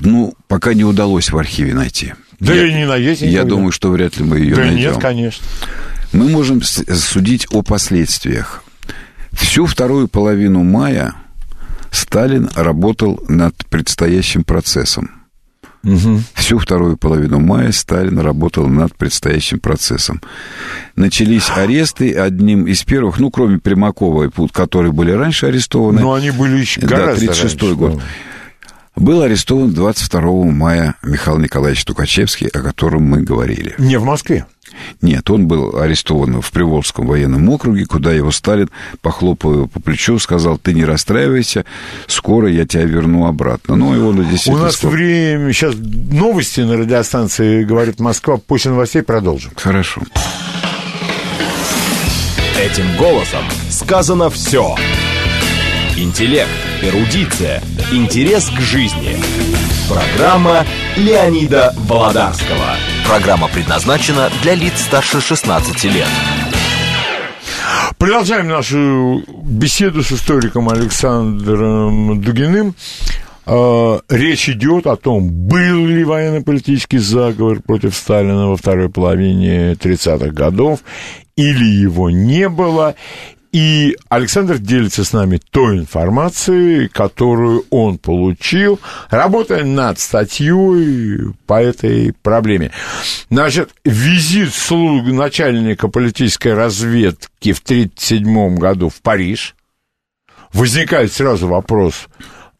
ну, 0.00 0.34
пока 0.48 0.74
не 0.74 0.84
удалось 0.84 1.30
в 1.30 1.38
архиве 1.38 1.74
найти. 1.74 2.14
Да 2.38 2.54
я, 2.54 2.66
и 2.66 2.72
не 2.72 2.86
найдете. 2.86 3.28
Я 3.28 3.44
думаю, 3.44 3.72
что 3.72 3.90
вряд 3.90 4.16
ли 4.16 4.24
мы 4.24 4.38
ее 4.38 4.54
да 4.54 4.62
найдем. 4.62 4.92
нет, 4.92 4.98
конечно. 4.98 5.44
Мы 6.12 6.28
можем 6.28 6.62
судить 6.62 7.46
о 7.50 7.62
последствиях. 7.62 8.62
Всю 9.32 9.66
вторую 9.66 10.08
половину 10.08 10.62
мая 10.64 11.14
Сталин 11.90 12.50
работал 12.54 13.22
над 13.28 13.54
предстоящим 13.66 14.44
процессом. 14.44 15.10
Угу. 15.82 16.20
Всю 16.34 16.58
вторую 16.58 16.96
половину 16.98 17.40
мая 17.40 17.72
Сталин 17.72 18.18
работал 18.18 18.66
над 18.66 18.94
предстоящим 18.96 19.60
процессом. 19.60 20.20
Начались 20.94 21.48
аресты 21.48 22.12
одним 22.14 22.66
из 22.66 22.82
первых, 22.82 23.18
ну, 23.18 23.30
кроме 23.30 23.58
Примакова 23.58 24.24
и 24.24 24.28
Пут, 24.28 24.52
которые 24.52 24.92
были 24.92 25.12
раньше 25.12 25.46
арестованы. 25.46 26.00
Но 26.02 26.12
они 26.12 26.32
были 26.32 26.58
еще 26.58 26.82
гораздо 26.82 27.26
Да, 27.26 27.32
36-й 27.32 27.74
год. 27.76 28.02
Был 28.96 29.22
арестован 29.22 29.72
22 29.72 30.44
мая 30.50 30.96
Михаил 31.02 31.38
Николаевич 31.38 31.84
Тукачевский, 31.84 32.48
о 32.48 32.60
котором 32.60 33.04
мы 33.04 33.22
говорили. 33.22 33.74
Не 33.78 33.98
в 33.98 34.04
Москве? 34.04 34.44
Нет, 35.02 35.28
он 35.30 35.46
был 35.46 35.78
арестован 35.78 36.40
в 36.40 36.50
Приволжском 36.52 37.06
военном 37.06 37.48
округе, 37.48 37.84
куда 37.86 38.12
его 38.12 38.30
Сталин, 38.30 38.70
похлопывая 39.02 39.66
по 39.66 39.80
плечу, 39.80 40.18
сказал, 40.18 40.58
ты 40.58 40.72
не 40.72 40.84
расстраивайся, 40.84 41.64
скоро 42.06 42.48
я 42.50 42.66
тебя 42.66 42.84
верну 42.84 43.26
обратно. 43.26 43.76
Ну, 43.76 43.94
и 43.94 43.98
он 43.98 44.16
действительно... 44.28 44.62
У 44.62 44.64
нас 44.64 44.74
скоро... 44.74 44.92
время... 44.92 45.52
Сейчас 45.52 45.74
новости 45.76 46.60
на 46.60 46.76
радиостанции 46.76 47.64
«Говорит 47.64 48.00
Москва». 48.00 48.36
После 48.36 48.70
новостей 48.70 49.02
продолжим. 49.02 49.52
Хорошо. 49.56 50.02
Этим 52.58 52.96
голосом 52.96 53.44
сказано 53.70 54.28
все. 54.28 54.76
Интеллект, 55.96 56.50
эрудиция, 56.82 57.62
интерес 57.90 58.50
к 58.50 58.60
жизни. 58.60 59.16
Программа 59.88 60.64
Леонида 60.96 61.74
Володарского. 61.88 62.76
Программа 63.10 63.48
предназначена 63.48 64.30
для 64.40 64.54
лиц 64.54 64.82
старше 64.82 65.20
16 65.20 65.82
лет. 65.82 66.06
Продолжаем 67.98 68.46
нашу 68.46 69.24
беседу 69.42 70.04
с 70.04 70.12
историком 70.12 70.68
Александром 70.68 72.22
Дугиным. 72.22 72.76
А, 73.46 74.00
речь 74.08 74.48
идет 74.48 74.86
о 74.86 74.94
том, 74.94 75.28
был 75.28 75.86
ли 75.86 76.04
военно-политический 76.04 76.98
заговор 76.98 77.60
против 77.60 77.96
Сталина 77.96 78.46
во 78.46 78.56
второй 78.56 78.88
половине 78.88 79.72
30-х 79.72 80.28
годов, 80.28 80.78
или 81.34 81.64
его 81.64 82.10
не 82.10 82.48
было. 82.48 82.94
И 83.52 83.96
Александр 84.08 84.58
делится 84.58 85.04
с 85.04 85.12
нами 85.12 85.40
той 85.50 85.78
информацией, 85.78 86.86
которую 86.86 87.64
он 87.70 87.98
получил, 87.98 88.78
работая 89.10 89.64
над 89.64 89.98
статьей 89.98 91.32
по 91.46 91.60
этой 91.60 92.12
проблеме. 92.22 92.70
Значит, 93.28 93.70
визит 93.84 94.54
слуг 94.54 95.06
начальника 95.06 95.88
политической 95.88 96.54
разведки 96.54 97.52
в 97.52 97.58
1937 97.58 98.56
году 98.56 98.88
в 98.88 99.02
Париж. 99.02 99.56
Возникает 100.52 101.12
сразу 101.12 101.48
вопрос, 101.48 102.08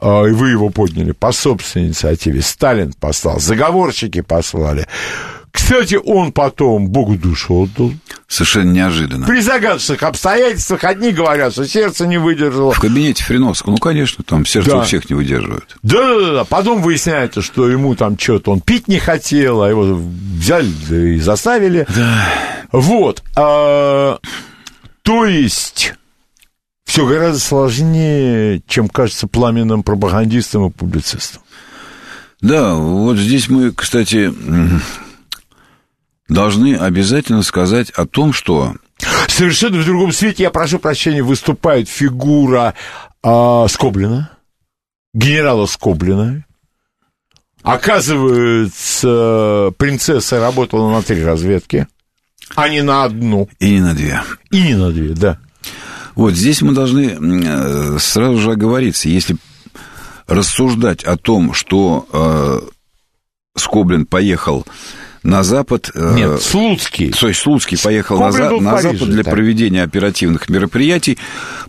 а, 0.01 0.25
и 0.25 0.33
вы 0.33 0.51
его 0.51 0.71
подняли 0.71 1.13
по 1.13 1.31
собственной 1.31 1.87
инициативе. 1.87 2.43
Сталин 2.43 2.93
послал, 2.93 3.39
заговорщики 3.39 4.23
послали. 4.23 4.87
Кстати, 5.53 5.99
он 6.03 6.33
потом 6.33 6.89
Богу 6.89 7.17
душу 7.17 7.55
отдал. 7.55 7.93
Совершенно 8.29 8.71
неожиданно. 8.71 9.27
При 9.27 9.41
загадочных 9.41 10.03
обстоятельствах 10.03 10.85
одни 10.85 11.11
говорят, 11.11 11.53
что 11.53 11.67
сердце 11.67 12.07
не 12.07 12.19
выдержало. 12.19 12.73
В 12.73 12.81
кабинете 12.81 13.25
Фриновского, 13.25 13.73
ну, 13.73 13.79
конечно, 13.79 14.23
там 14.25 14.47
сердце 14.47 14.71
да. 14.71 14.79
у 14.79 14.83
всех 14.83 15.11
не 15.11 15.17
выдерживает. 15.17 15.77
Да-да-да, 15.83 16.45
потом 16.45 16.83
выясняется, 16.83 17.43
что 17.43 17.69
ему 17.69 17.95
там 17.97 18.19
что-то, 18.19 18.53
он 18.53 18.61
пить 18.61 18.87
не 18.87 18.99
хотел, 18.99 19.63
а 19.63 19.69
его 19.69 20.01
взяли 20.39 21.15
и 21.17 21.21
заставили. 21.21 21.87
Да. 21.95 22.29
Вот. 22.73 23.23
А, 23.37 24.19
то 25.03 25.25
есть 25.25 25.95
все 26.85 27.07
гораздо 27.07 27.41
сложнее, 27.41 28.63
чем 28.67 28.89
кажется 28.89 29.27
пламенным 29.27 29.83
пропагандистам 29.83 30.67
и 30.67 30.71
публицистам. 30.71 31.43
Да, 32.41 32.75
вот 32.75 33.17
здесь 33.17 33.49
мы, 33.49 33.71
кстати, 33.73 34.33
должны 36.31 36.77
обязательно 36.77 37.43
сказать 37.43 37.91
о 37.91 38.07
том, 38.07 38.33
что... 38.33 38.77
Совершенно 39.29 39.79
в 39.79 39.85
другом 39.85 40.13
свете, 40.13 40.45
я 40.45 40.51
прошу 40.51 40.79
прощения, 40.79 41.23
выступает 41.23 41.89
фигура 41.89 42.75
а, 43.23 43.67
Скоблина, 43.69 44.31
генерала 45.13 45.67
Скоблина. 45.67 46.47
Оказывается, 47.63 49.75
принцесса 49.77 50.41
работала 50.41 50.91
на 50.91 51.03
три 51.03 51.23
разведки, 51.23 51.87
а 52.55 52.69
не 52.69 52.83
на 52.83 53.05
одну. 53.05 53.49
И 53.59 53.71
не 53.71 53.81
на 53.81 53.95
две. 53.95 54.23
И 54.51 54.63
не 54.63 54.77
на 54.77 54.93
две, 54.93 55.15
да. 55.15 55.39
Вот 56.15 56.35
здесь 56.35 56.63
мы 56.63 56.73
должны 56.73 57.19
э, 57.19 57.99
сразу 57.99 58.39
же 58.39 58.53
оговориться, 58.53 59.09
если 59.09 59.37
рассуждать 60.27 61.03
о 61.05 61.17
том, 61.17 61.55
что 61.55 62.07
э, 62.13 62.61
Скоблин 63.57 64.07
поехал 64.07 64.67
на 65.23 65.43
Запад... 65.43 65.91
Э, 65.95 66.15
Нет, 66.15 66.43
Слуцкий. 66.43 67.11
То 67.11 67.29
есть 67.29 67.41
Слуцкий 67.41 67.79
поехал 67.79 68.19
на, 68.19 68.33
за, 68.33 68.51
на 68.51 68.73
Париже, 68.73 68.93
Запад 68.93 69.11
для 69.11 69.23
так. 69.23 69.35
проведения 69.35 69.83
оперативных 69.83 70.49
мероприятий 70.49 71.19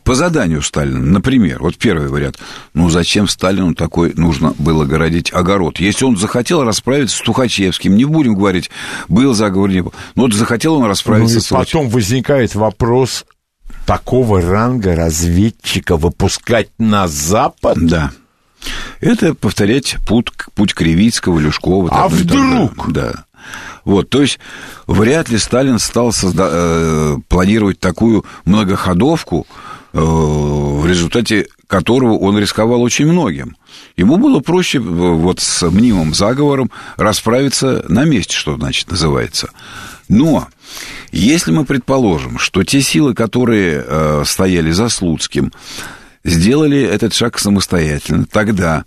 по 0.04 0.16
заданию 0.16 0.62
Сталина. 0.62 1.00
Например, 1.00 1.62
вот 1.62 1.78
первый 1.78 2.08
вариант. 2.08 2.40
Ну, 2.74 2.90
зачем 2.90 3.28
Сталину 3.28 3.76
такой 3.76 4.14
нужно 4.16 4.54
было 4.58 4.86
городить 4.86 5.34
огород? 5.34 5.80
Если 5.80 6.06
он 6.06 6.18
захотел 6.18 6.64
расправиться 6.64 7.18
с 7.18 7.22
Тухачевским, 7.22 7.96
не 7.96 8.06
будем 8.06 8.36
говорить, 8.36 8.72
был 9.10 9.34
заговор, 9.34 9.70
не 9.70 9.82
был. 9.82 9.94
Но 10.16 10.24
вот 10.24 10.34
захотел 10.34 10.76
он 10.76 10.86
расправиться 10.86 11.36
ну, 11.36 11.42
с 11.42 11.48
Потом 11.48 11.90
возникает 11.90 12.56
вопрос, 12.56 13.26
такого 13.86 14.42
ранга 14.42 14.96
разведчика 14.96 15.98
выпускать 15.98 16.70
на 16.78 17.08
Запад? 17.08 17.78
Да. 17.80 18.12
Это 19.00 19.34
повторять 19.34 19.98
путь, 20.08 20.32
путь 20.54 20.74
Кривицкого, 20.74 21.40
Люшкова. 21.40 21.90
А 21.92 22.08
вдруг? 22.08 22.92
Да. 22.92 23.26
Вот, 23.86 24.10
то 24.10 24.22
есть 24.22 24.40
вряд 24.88 25.30
ли 25.30 25.38
Сталин 25.38 25.80
стал 25.80 26.10
созда- 26.10 26.50
э, 26.52 27.18
планировать 27.28 27.80
такую 27.80 28.26
многоходовку, 28.46 29.48
э, 29.94 30.00
в 30.00 30.86
результате 30.86 31.48
которого 31.68 32.18
он 32.18 32.38
рисковал 32.38 32.82
очень 32.82 33.08
многим. 33.08 33.56
Ему 33.96 34.18
было 34.18 34.42
проще 34.42 34.78
э, 34.78 34.82
вот 34.82 35.40
с 35.40 35.68
мнимым 35.70 36.14
заговором 36.14 36.70
расправиться 36.98 37.84
на 37.88 38.04
месте, 38.04 38.36
что 38.36 38.56
значит 38.58 38.92
называется. 38.92 39.50
Но 40.10 40.48
если 41.12 41.52
мы 41.52 41.64
предположим, 41.64 42.38
что 42.38 42.64
те 42.64 42.82
силы, 42.82 43.14
которые 43.14 43.84
э, 43.86 44.24
стояли 44.26 44.72
за 44.72 44.90
Слуцким, 44.90 45.54
сделали 46.24 46.82
этот 46.82 47.14
шаг 47.14 47.40
самостоятельно, 47.40 48.26
тогда 48.26 48.84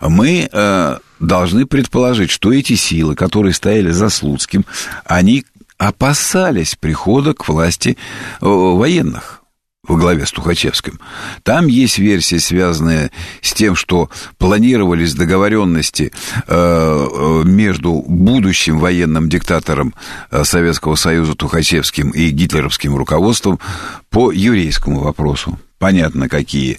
мы 0.00 0.48
э, 0.50 0.98
должны 1.26 1.66
предположить, 1.66 2.30
что 2.30 2.52
эти 2.52 2.74
силы, 2.74 3.14
которые 3.14 3.52
стояли 3.52 3.90
за 3.90 4.08
Слуцким, 4.08 4.64
они 5.04 5.44
опасались 5.78 6.76
прихода 6.76 7.34
к 7.34 7.48
власти 7.48 7.96
э, 8.40 8.46
военных 8.46 9.40
во 9.86 9.96
главе 9.96 10.24
с 10.24 10.32
Тухачевским. 10.32 10.98
Там 11.42 11.66
есть 11.66 11.98
версия, 11.98 12.40
связанная 12.40 13.10
с 13.42 13.52
тем, 13.52 13.76
что 13.76 14.08
планировались 14.38 15.14
договоренности 15.14 16.10
э, 16.46 16.54
э, 16.54 17.42
между 17.44 18.02
будущим 18.06 18.78
военным 18.78 19.28
диктатором 19.28 19.94
Советского 20.42 20.94
Союза 20.94 21.34
Тухачевским 21.34 22.10
и 22.10 22.30
гитлеровским 22.30 22.96
руководством 22.96 23.60
по 24.08 24.32
еврейскому 24.32 25.00
вопросу 25.00 25.58
понятно 25.84 26.30
какие, 26.30 26.78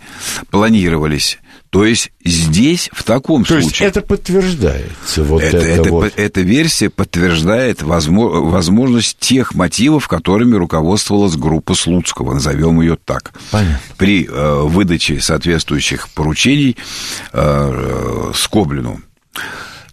планировались. 0.50 1.38
То 1.76 1.84
есть 1.84 2.14
здесь 2.24 2.90
в 2.94 3.04
таком 3.04 3.44
То 3.44 3.60
случае... 3.60 3.68
есть 3.68 3.82
это 3.82 4.02
подтверждается. 4.02 5.26
Вот 5.26 5.44
это, 5.44 5.58
это, 5.58 5.82
это, 5.82 5.90
вот. 5.90 6.14
эта 6.16 6.40
версия 6.40 6.90
подтверждает 6.90 7.82
возможность 7.82 9.20
тех 9.20 9.54
мотивов, 9.56 10.08
которыми 10.08 10.56
руководствовалась 10.56 11.36
группа 11.36 11.76
Слуцкого, 11.76 12.34
назовем 12.34 12.80
ее 12.80 12.96
так. 12.96 13.34
Понятно. 13.52 13.82
При 13.98 14.26
э, 14.26 14.62
выдаче 14.62 15.20
соответствующих 15.20 16.08
поручений 16.12 16.78
э, 17.34 18.32
Скоблину. 18.34 19.02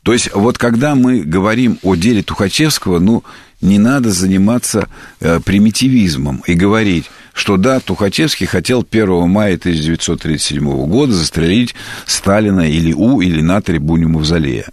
То 0.04 0.12
есть 0.12 0.32
вот 0.34 0.58
когда 0.58 0.94
мы 0.94 1.22
говорим 1.22 1.80
о 1.82 1.96
деле 1.96 2.22
Тухачевского, 2.22 3.00
ну, 3.00 3.24
не 3.60 3.80
надо 3.80 4.12
заниматься 4.12 4.88
э, 5.18 5.40
примитивизмом 5.40 6.44
и 6.46 6.54
говорить, 6.54 7.10
что 7.32 7.56
да, 7.56 7.80
Тухачевский 7.80 8.46
хотел 8.46 8.86
1 8.88 9.28
мая 9.28 9.54
1937 9.54 10.86
года 10.86 11.12
застрелить 11.12 11.74
Сталина 12.06 12.60
или 12.60 12.92
у, 12.92 13.20
или 13.20 13.40
на 13.40 13.60
трибуне 13.60 14.06
Мавзолея. 14.06 14.66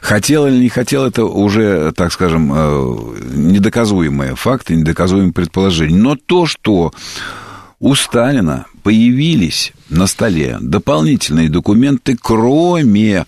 Хотел 0.00 0.46
или 0.46 0.58
не 0.62 0.68
хотел, 0.68 1.04
это 1.04 1.24
уже, 1.24 1.92
так 1.92 2.12
скажем, 2.12 2.52
э, 2.54 2.96
недоказуемые 3.34 4.36
факты, 4.36 4.76
недоказуемые 4.76 5.32
предположения. 5.32 5.96
Но 5.96 6.16
то, 6.16 6.46
что 6.46 6.92
у 7.80 7.94
Сталина 7.96 8.66
появились 8.82 9.72
на 9.88 10.06
столе 10.06 10.58
дополнительные 10.60 11.48
документы, 11.48 12.16
кроме 12.20 13.26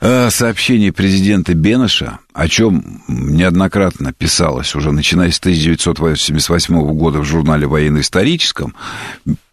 сообщение 0.00 0.92
президента 0.92 1.54
Бенеша, 1.54 2.20
о 2.32 2.48
чем 2.48 3.02
неоднократно 3.08 4.12
писалось 4.12 4.74
уже 4.74 4.92
начиная 4.92 5.30
с 5.30 5.38
1988 5.40 6.94
года 6.94 7.18
в 7.18 7.24
журнале 7.24 7.66
«Военно-историческом», 7.66 8.74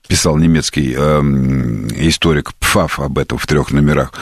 писал 0.07 0.37
немецкий 0.37 0.93
э, 0.95 1.21
историк 2.07 2.53
Пфаф 2.55 2.99
об 2.99 3.17
этом 3.17 3.37
в 3.37 3.47
трех 3.47 3.71
номерах. 3.71 4.13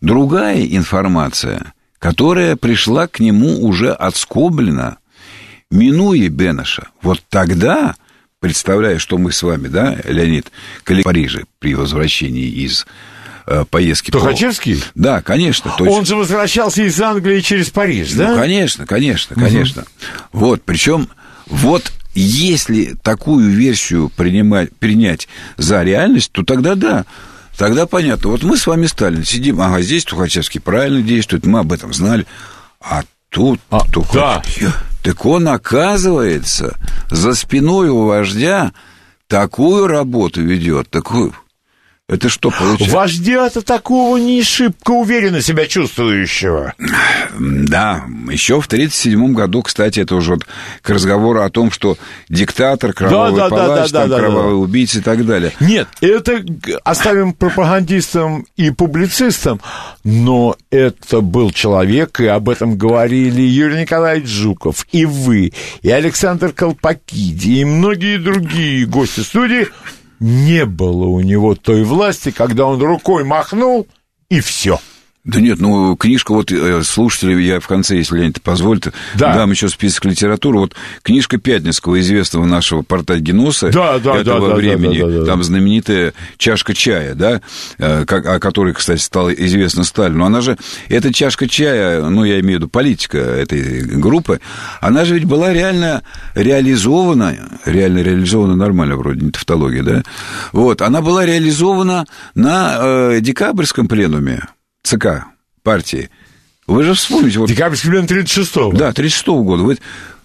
Другая 0.00 0.64
информация, 0.64 1.72
которая 1.98 2.56
пришла 2.56 3.06
к 3.06 3.20
нему 3.20 3.64
уже 3.64 3.92
от 3.92 4.16
Скоблина, 4.16 4.98
минуя 5.70 6.28
Бенеша. 6.28 6.88
Вот 7.02 7.22
тогда, 7.28 7.94
представляя, 8.40 8.98
что 8.98 9.18
мы 9.18 9.30
с 9.30 9.42
вами, 9.42 9.68
да, 9.68 9.98
Леонид, 10.04 10.50
в 10.84 11.02
Париже 11.02 11.44
при 11.58 11.74
возвращении 11.74 12.48
из 12.48 12.86
э, 13.46 13.64
поездки. 13.68 14.10
Тухачевский? 14.10 14.76
По... 14.76 14.84
Да, 14.94 15.22
конечно. 15.22 15.72
То 15.76 15.84
есть... 15.84 15.96
Он 15.96 16.04
же 16.04 16.16
возвращался 16.16 16.82
из 16.82 17.00
Англии 17.00 17.40
через 17.40 17.70
Париж, 17.70 18.12
да? 18.12 18.32
Ну, 18.32 18.36
конечно, 18.36 18.86
конечно, 18.86 19.36
конечно. 19.36 19.82
Угу. 19.82 20.40
Вот, 20.40 20.62
причем 20.62 21.08
вот 21.46 21.92
если 22.14 22.96
такую 23.02 23.50
версию 23.50 24.10
принимать, 24.14 24.74
принять 24.76 25.28
за 25.56 25.82
реальность, 25.82 26.32
то 26.32 26.44
тогда 26.44 26.74
да, 26.74 27.04
тогда 27.56 27.86
понятно. 27.86 28.30
Вот 28.30 28.42
мы 28.42 28.56
с 28.56 28.66
вами, 28.66 28.86
Сталин, 28.86 29.24
сидим, 29.24 29.60
ага, 29.60 29.80
здесь 29.80 30.04
Тухачевский 30.04 30.60
правильно 30.60 31.02
действует, 31.02 31.46
мы 31.46 31.60
об 31.60 31.72
этом 31.72 31.92
знали, 31.92 32.26
а 32.80 33.02
тут 33.28 33.60
а, 33.70 33.80
Тухачевский... 33.86 34.66
Да. 34.66 34.74
Так 35.02 35.24
он, 35.24 35.48
оказывается, 35.48 36.76
за 37.10 37.34
спиной 37.34 37.88
у 37.88 38.04
вождя 38.04 38.72
такую 39.28 39.86
работу 39.86 40.42
ведет, 40.42 40.90
такую 40.90 41.34
это 42.10 42.28
что 42.28 42.50
получается? 42.50 42.96
Вождя-то 42.96 43.62
такого 43.62 44.16
не 44.16 44.42
шибко 44.42 44.90
уверенно 44.90 45.40
себя 45.40 45.66
чувствующего. 45.66 46.74
Да, 47.38 48.04
еще 48.28 48.60
в 48.60 48.66
1937 48.66 49.32
году, 49.32 49.62
кстати, 49.62 50.00
это 50.00 50.16
уже 50.16 50.32
вот 50.32 50.46
к 50.82 50.90
разговору 50.90 51.42
о 51.42 51.50
том, 51.50 51.70
что 51.70 51.96
диктатор, 52.28 52.92
кровавый 52.92 53.38
да, 53.38 53.48
да, 53.48 53.56
палач, 53.56 53.90
да, 53.92 54.00
да, 54.00 54.00
там, 54.00 54.10
да, 54.10 54.18
кровавый 54.18 54.50
да. 54.50 54.56
убийца 54.56 54.98
и 54.98 55.02
так 55.02 55.24
далее. 55.24 55.52
Нет, 55.60 55.86
это 56.00 56.44
оставим 56.82 57.32
пропагандистам 57.32 58.44
и 58.56 58.72
публицистам, 58.72 59.60
но 60.02 60.56
это 60.70 61.20
был 61.20 61.52
человек, 61.52 62.18
и 62.18 62.26
об 62.26 62.48
этом 62.48 62.76
говорили 62.76 63.42
Юрий 63.42 63.82
Николаевич 63.82 64.28
Жуков, 64.28 64.84
и 64.90 65.04
вы, 65.04 65.52
и 65.82 65.90
Александр 65.90 66.52
Колпакиди, 66.52 67.60
и 67.60 67.64
многие 67.64 68.18
другие 68.18 68.84
гости 68.84 69.20
студии, 69.20 69.68
не 70.20 70.66
было 70.66 71.06
у 71.06 71.20
него 71.20 71.54
той 71.54 71.82
власти, 71.82 72.30
когда 72.30 72.66
он 72.66 72.80
рукой 72.80 73.24
махнул, 73.24 73.88
и 74.28 74.40
все. 74.40 74.78
Да 75.22 75.38
нет, 75.38 75.60
ну, 75.60 75.96
книжка, 75.96 76.32
вот 76.32 76.50
э, 76.50 76.82
слушатели, 76.82 77.42
я 77.42 77.60
в 77.60 77.66
конце, 77.66 77.96
если 77.96 78.16
Леонид 78.16 78.40
позволит, 78.40 78.86
да. 79.14 79.34
дам 79.34 79.50
еще 79.50 79.68
список 79.68 80.06
литературы. 80.06 80.60
Вот 80.60 80.74
книжка 81.02 81.36
Пятницкого, 81.36 82.00
известного 82.00 82.46
нашего 82.46 82.80
портагеноса 82.80 83.70
да, 83.70 83.98
да, 83.98 84.16
этого 84.16 84.48
да, 84.48 84.54
времени, 84.54 85.00
да, 85.00 85.04
да, 85.04 85.12
да, 85.12 85.20
да. 85.20 85.26
там 85.26 85.42
знаменитая 85.42 86.14
чашка 86.38 86.72
чая, 86.72 87.14
да, 87.14 87.42
э, 87.76 88.04
о 88.06 88.38
которой, 88.38 88.72
кстати, 88.72 89.02
стало 89.02 89.28
известно 89.28 89.84
Сталину. 89.84 90.24
Она 90.24 90.40
же, 90.40 90.56
эта 90.88 91.12
чашка 91.12 91.46
чая, 91.46 92.02
ну, 92.02 92.24
я 92.24 92.40
имею 92.40 92.58
в 92.58 92.62
виду 92.62 92.68
политика 92.68 93.18
этой 93.18 93.82
группы, 93.82 94.40
она 94.80 95.04
же 95.04 95.12
ведь 95.12 95.24
была 95.24 95.52
реально 95.52 96.02
реализована, 96.34 97.36
реально 97.66 97.98
реализована 97.98 98.56
нормально, 98.56 98.96
вроде 98.96 99.20
не 99.20 99.32
тавтология, 99.32 99.82
да, 99.82 100.02
вот, 100.52 100.80
она 100.80 101.02
была 101.02 101.26
реализована 101.26 102.06
на 102.34 102.78
э, 102.80 103.18
декабрьском 103.20 103.86
пленуме 103.86 104.44
ЦК 104.90 105.26
партии. 105.62 106.10
Вы 106.66 106.82
же 106.82 106.94
вспомните... 106.94 107.38
Вот, 107.38 107.48
Декабрьский 107.48 107.90
пленум 107.90 108.06
36-го. 108.06 108.72
Да, 108.76 108.90
36-го 108.90 109.42
года. 109.44 109.62
Вы, 109.62 109.78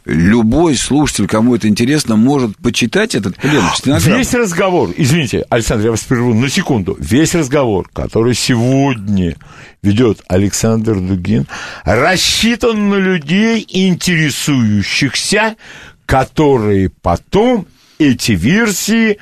любой 0.06 0.76
слушатель, 0.76 1.28
кому 1.28 1.56
это 1.56 1.68
интересно, 1.68 2.16
может 2.16 2.58
почитать 2.58 3.16
этот 3.16 3.36
пленум. 3.38 3.70
Весь 3.84 4.34
разговор, 4.34 4.92
извините, 4.96 5.46
Александр, 5.50 5.86
я 5.86 5.92
вас 5.92 6.02
прерву 6.02 6.34
на 6.34 6.50
секунду. 6.50 6.98
Весь 7.00 7.36
разговор, 7.36 7.90
который 7.94 8.34
сегодня 8.34 9.36
ведет 9.84 10.22
Александр 10.28 11.00
Дугин, 11.00 11.48
рассчитан 11.84 12.90
на 12.90 12.96
людей, 12.96 13.66
интересующихся, 13.68 15.56
которые 16.06 16.90
потом 16.90 17.68
эти 18.00 18.32
версии 18.34 19.18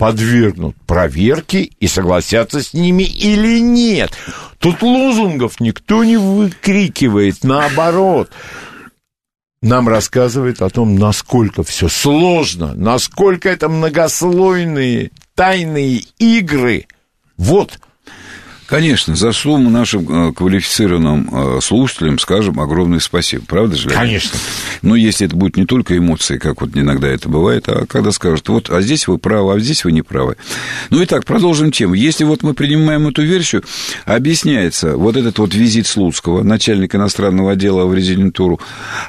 подвергнут 0.00 0.76
проверке 0.86 1.64
и 1.78 1.86
согласятся 1.86 2.62
с 2.62 2.72
ними 2.72 3.02
или 3.02 3.60
нет. 3.60 4.10
Тут 4.58 4.80
лозунгов 4.80 5.60
никто 5.60 6.04
не 6.04 6.16
выкрикивает, 6.16 7.44
наоборот. 7.44 8.30
Нам 9.60 9.90
рассказывает 9.90 10.62
о 10.62 10.70
том, 10.70 10.96
насколько 10.96 11.62
все 11.64 11.88
сложно, 11.88 12.72
насколько 12.72 13.50
это 13.50 13.68
многослойные 13.68 15.10
тайные 15.34 16.00
игры. 16.18 16.86
Вот 17.36 17.78
Конечно, 18.70 19.16
за 19.16 19.32
сумму 19.32 19.68
нашим 19.68 20.28
э, 20.28 20.32
квалифицированным 20.32 21.56
э, 21.56 21.60
слушателям 21.60 22.20
скажем 22.20 22.60
огромное 22.60 23.00
спасибо, 23.00 23.44
правда 23.44 23.74
же? 23.74 23.88
Конечно. 23.88 24.38
Но 24.82 24.94
если 24.94 25.26
это 25.26 25.34
будет 25.34 25.56
не 25.56 25.66
только 25.66 25.98
эмоции, 25.98 26.38
как 26.38 26.60
вот 26.60 26.70
иногда 26.76 27.08
это 27.08 27.28
бывает, 27.28 27.68
а 27.68 27.84
когда 27.86 28.12
скажут, 28.12 28.48
вот, 28.48 28.70
а 28.70 28.80
здесь 28.80 29.08
вы 29.08 29.18
правы, 29.18 29.54
а 29.54 29.58
здесь 29.58 29.84
вы 29.84 29.90
не 29.90 30.02
правы. 30.02 30.36
Ну 30.90 31.02
и 31.02 31.06
так, 31.06 31.24
продолжим 31.24 31.72
тему. 31.72 31.94
Если 31.94 32.22
вот 32.22 32.44
мы 32.44 32.54
принимаем 32.54 33.08
эту 33.08 33.22
версию, 33.22 33.64
объясняется 34.04 34.96
вот 34.96 35.16
этот 35.16 35.40
вот 35.40 35.52
визит 35.52 35.88
Слуцкого, 35.88 36.44
начальника 36.44 36.96
иностранного 36.96 37.52
отдела 37.52 37.86
в 37.86 37.94
резидентуру, 37.94 38.60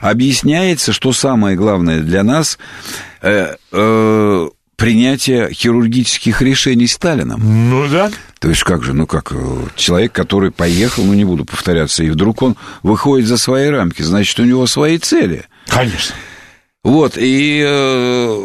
объясняется, 0.02 0.92
что 0.92 1.14
самое 1.14 1.56
главное 1.56 2.00
для 2.00 2.24
нас 2.24 2.58
э, 3.22 3.58
э, 3.72 4.50
принятие 4.82 5.54
хирургических 5.54 6.42
решений 6.42 6.88
Сталином. 6.88 7.70
Ну 7.70 7.88
да. 7.88 8.12
То 8.40 8.50
есть 8.50 8.64
как 8.64 8.84
же, 8.84 8.94
ну 8.94 9.06
как, 9.06 9.32
э, 9.32 9.36
человек, 9.76 10.12
который 10.12 10.50
поехал, 10.50 11.04
ну 11.04 11.14
не 11.14 11.24
буду 11.24 11.46
повторяться, 11.46 12.04
и 12.04 12.10
вдруг 12.10 12.42
он 12.42 12.56
выходит 12.82 13.28
за 13.28 13.38
свои 13.38 13.68
рамки, 13.68 14.02
значит, 14.02 14.40
у 14.40 14.44
него 14.44 14.66
свои 14.66 14.98
цели. 14.98 15.46
Конечно. 15.68 16.16
Вот, 16.84 17.14
и 17.16 17.62
э, 17.64 18.36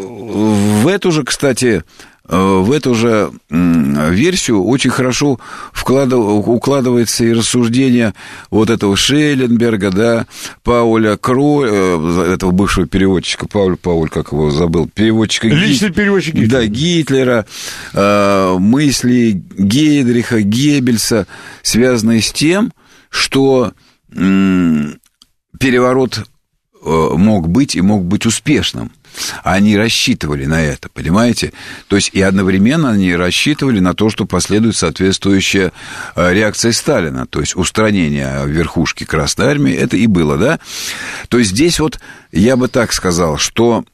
в 0.83 0.87
эту 0.89 1.11
же, 1.11 1.25
кстати, 1.25 1.85
в 2.29 2.73
эту 2.73 2.95
же 2.95 3.31
версию 3.51 4.65
очень 4.65 4.91
хорошо 4.91 5.39
укладывается 5.85 7.25
и 7.25 7.33
рассуждение 7.33 8.15
вот 8.51 8.71
этого 8.71 8.97
Шелленберга, 8.97 9.91
да, 9.91 10.27
Пауля 10.63 11.17
Кро, 11.17 11.65
э, 11.65 12.33
этого 12.35 12.51
бывшего 12.51 12.87
переводчика, 12.87 13.47
Пауль, 13.47 13.77
Пауль, 13.77 14.09
как 14.09 14.33
его 14.33 14.51
забыл, 14.51 14.89
переводчика... 14.93 15.49
Личный 15.49 15.89
Гит... 15.89 15.97
переводчик 15.97 16.35
Гитлера. 16.35 16.61
Да, 16.61 16.67
Гитлера, 16.67 17.47
э, 17.93 18.57
мысли 18.59 19.43
Гейдриха, 19.57 20.43
Геббельса, 20.43 21.27
связанные 21.63 22.23
с 22.23 22.33
тем, 22.33 22.73
что 23.11 23.73
переворот 25.59 26.27
мог 26.83 27.49
быть 27.49 27.75
и 27.77 27.81
мог 27.81 28.05
быть 28.05 28.25
успешным. 28.27 28.93
Они 29.43 29.77
рассчитывали 29.77 30.47
на 30.47 30.63
это, 30.63 30.89
понимаете? 30.89 31.53
То 31.89 31.97
есть 31.97 32.11
и 32.13 32.21
одновременно 32.21 32.91
они 32.91 33.15
рассчитывали 33.15 33.81
на 33.81 33.95
то, 33.95 34.11
что 34.11 34.27
последует 34.27 34.77
соответствующая 34.77 35.73
э, 36.15 36.33
реакция 36.33 36.73
Сталина, 36.73 37.27
то 37.27 37.41
есть 37.41 37.57
устранение 37.57 38.43
верхушки 38.47 39.05
Красной 39.05 39.47
Армии, 39.47 39.75
это 39.75 39.97
и 39.97 40.07
было, 40.07 40.37
да? 40.37 40.61
То 41.29 41.39
есть 41.39 41.51
здесь 41.51 41.81
вот 41.81 41.99
я 42.33 42.57
бы 42.57 42.69
так 42.69 42.93
сказал, 42.93 43.39
что 43.39 43.85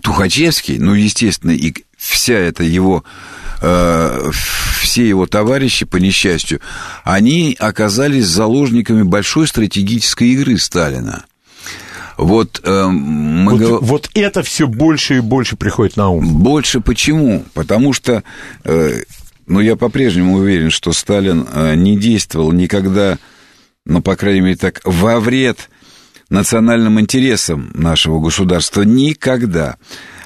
Тухачевский, 0.00 0.78
ну, 0.78 0.94
естественно, 0.94 1.50
и 1.50 1.74
вся 1.98 2.34
эта 2.34 2.64
его 2.64 3.04
э, 3.60 4.30
все 4.80 5.08
его 5.08 5.26
товарищи, 5.26 5.84
по 5.84 5.96
несчастью, 5.96 6.60
они 7.04 7.56
оказались 7.58 8.26
заложниками 8.26 9.02
большой 9.02 9.46
стратегической 9.46 10.28
игры 10.28 10.58
Сталина. 10.58 11.24
Вот, 12.16 12.60
э, 12.64 12.86
мы 12.86 13.52
вот, 13.52 13.60
гов... 13.60 13.82
вот 13.82 14.10
это 14.14 14.42
все 14.42 14.66
больше 14.66 15.16
и 15.16 15.20
больше 15.20 15.56
приходит 15.56 15.96
на 15.96 16.10
ум. 16.10 16.42
Больше 16.42 16.80
почему? 16.80 17.44
Потому 17.54 17.92
что, 17.92 18.22
э, 18.64 19.02
ну, 19.46 19.60
я 19.60 19.76
по-прежнему 19.76 20.36
уверен, 20.36 20.70
что 20.70 20.92
Сталин 20.92 21.46
э, 21.52 21.74
не 21.74 21.96
действовал 21.96 22.52
никогда, 22.52 23.18
ну, 23.86 24.02
по 24.02 24.16
крайней 24.16 24.40
мере, 24.40 24.56
так, 24.56 24.80
во 24.84 25.20
вред 25.20 25.70
национальным 26.28 26.98
интересам 27.00 27.70
нашего 27.74 28.20
государства. 28.20 28.82
Никогда. 28.82 29.76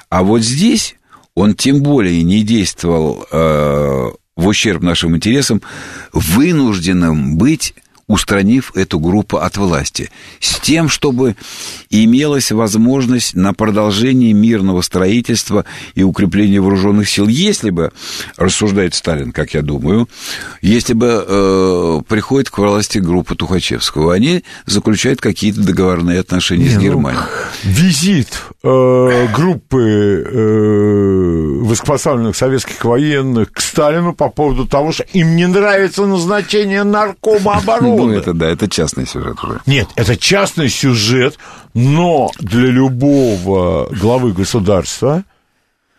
А 0.09 0.23
вот 0.23 0.41
здесь 0.41 0.95
он 1.35 1.53
тем 1.53 1.83
более 1.83 2.23
не 2.23 2.43
действовал 2.43 3.25
э, 3.31 4.09
в 4.35 4.47
ущерб 4.47 4.81
нашим 4.81 5.15
интересам, 5.15 5.61
вынужденным 6.13 7.37
быть 7.37 7.75
устранив 8.07 8.71
эту 8.75 8.99
группу 8.99 9.37
от 9.37 9.57
власти, 9.57 10.09
с 10.39 10.59
тем, 10.59 10.87
чтобы 10.87 11.35
имелась 11.89 12.51
возможность 12.51 13.35
на 13.35 13.53
продолжение 13.53 14.31
мирного 14.31 14.81
строительства 14.81 15.65
и 15.93 16.03
укрепления 16.03 16.61
вооруженных 16.61 17.09
сил. 17.09 17.27
Если 17.27 17.69
бы, 17.69 17.91
рассуждает 18.37 18.95
Сталин, 18.95 19.33
как 19.33 19.53
я 19.53 19.61
думаю, 19.61 20.07
если 20.61 20.93
бы 20.93 21.25
э, 21.27 21.99
приходит 22.07 22.49
к 22.49 22.57
власти 22.59 22.99
группа 22.99 23.35
Тухачевского, 23.35 24.13
они 24.13 24.43
заключают 24.65 25.19
какие-то 25.19 25.61
договорные 25.61 26.21
отношения 26.21 26.65
Не, 26.65 26.69
с 26.69 26.75
ну, 26.75 26.81
Германией. 26.81 27.21
Ну, 27.63 27.71
визит 27.71 28.41
э, 28.63 29.27
группы 29.35 30.23
э, 30.25 31.59
высокопоставленных 31.61 32.37
советских 32.37 32.85
военных 32.85 33.51
к 33.51 33.59
Сталину 33.59 34.13
по 34.13 34.29
поводу 34.29 34.65
того, 34.65 34.93
что 34.93 35.03
им 35.11 35.35
не 35.35 35.45
нравится 35.45 36.05
назначение 36.05 36.83
наркома 36.83 37.57
обороны 37.57 37.96
ну, 38.05 38.11
это 38.11 38.33
да, 38.33 38.49
это 38.49 38.69
частный 38.69 39.07
сюжет 39.07 39.43
уже. 39.43 39.61
Нет, 39.65 39.87
это 39.95 40.15
частный 40.15 40.69
сюжет, 40.69 41.37
но 41.73 42.29
для 42.39 42.67
любого 42.67 43.87
главы 43.93 44.33
государства 44.33 45.23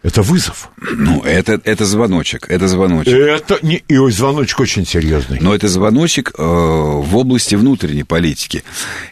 Это 0.00 0.22
вызов. 0.22 0.70
Ну, 0.96 1.22
это, 1.22 1.60
это 1.64 1.84
звоночек, 1.84 2.48
это 2.48 2.68
звоночек. 2.68 3.12
Это 3.12 3.58
не... 3.62 3.82
И 3.88 4.10
звоночек 4.10 4.60
очень 4.60 4.86
серьезный. 4.86 5.38
Но 5.40 5.52
это 5.52 5.66
звоночек 5.66 6.32
э, 6.38 6.40
в 6.40 7.16
области 7.16 7.56
внутренней 7.56 8.04
политики. 8.04 8.62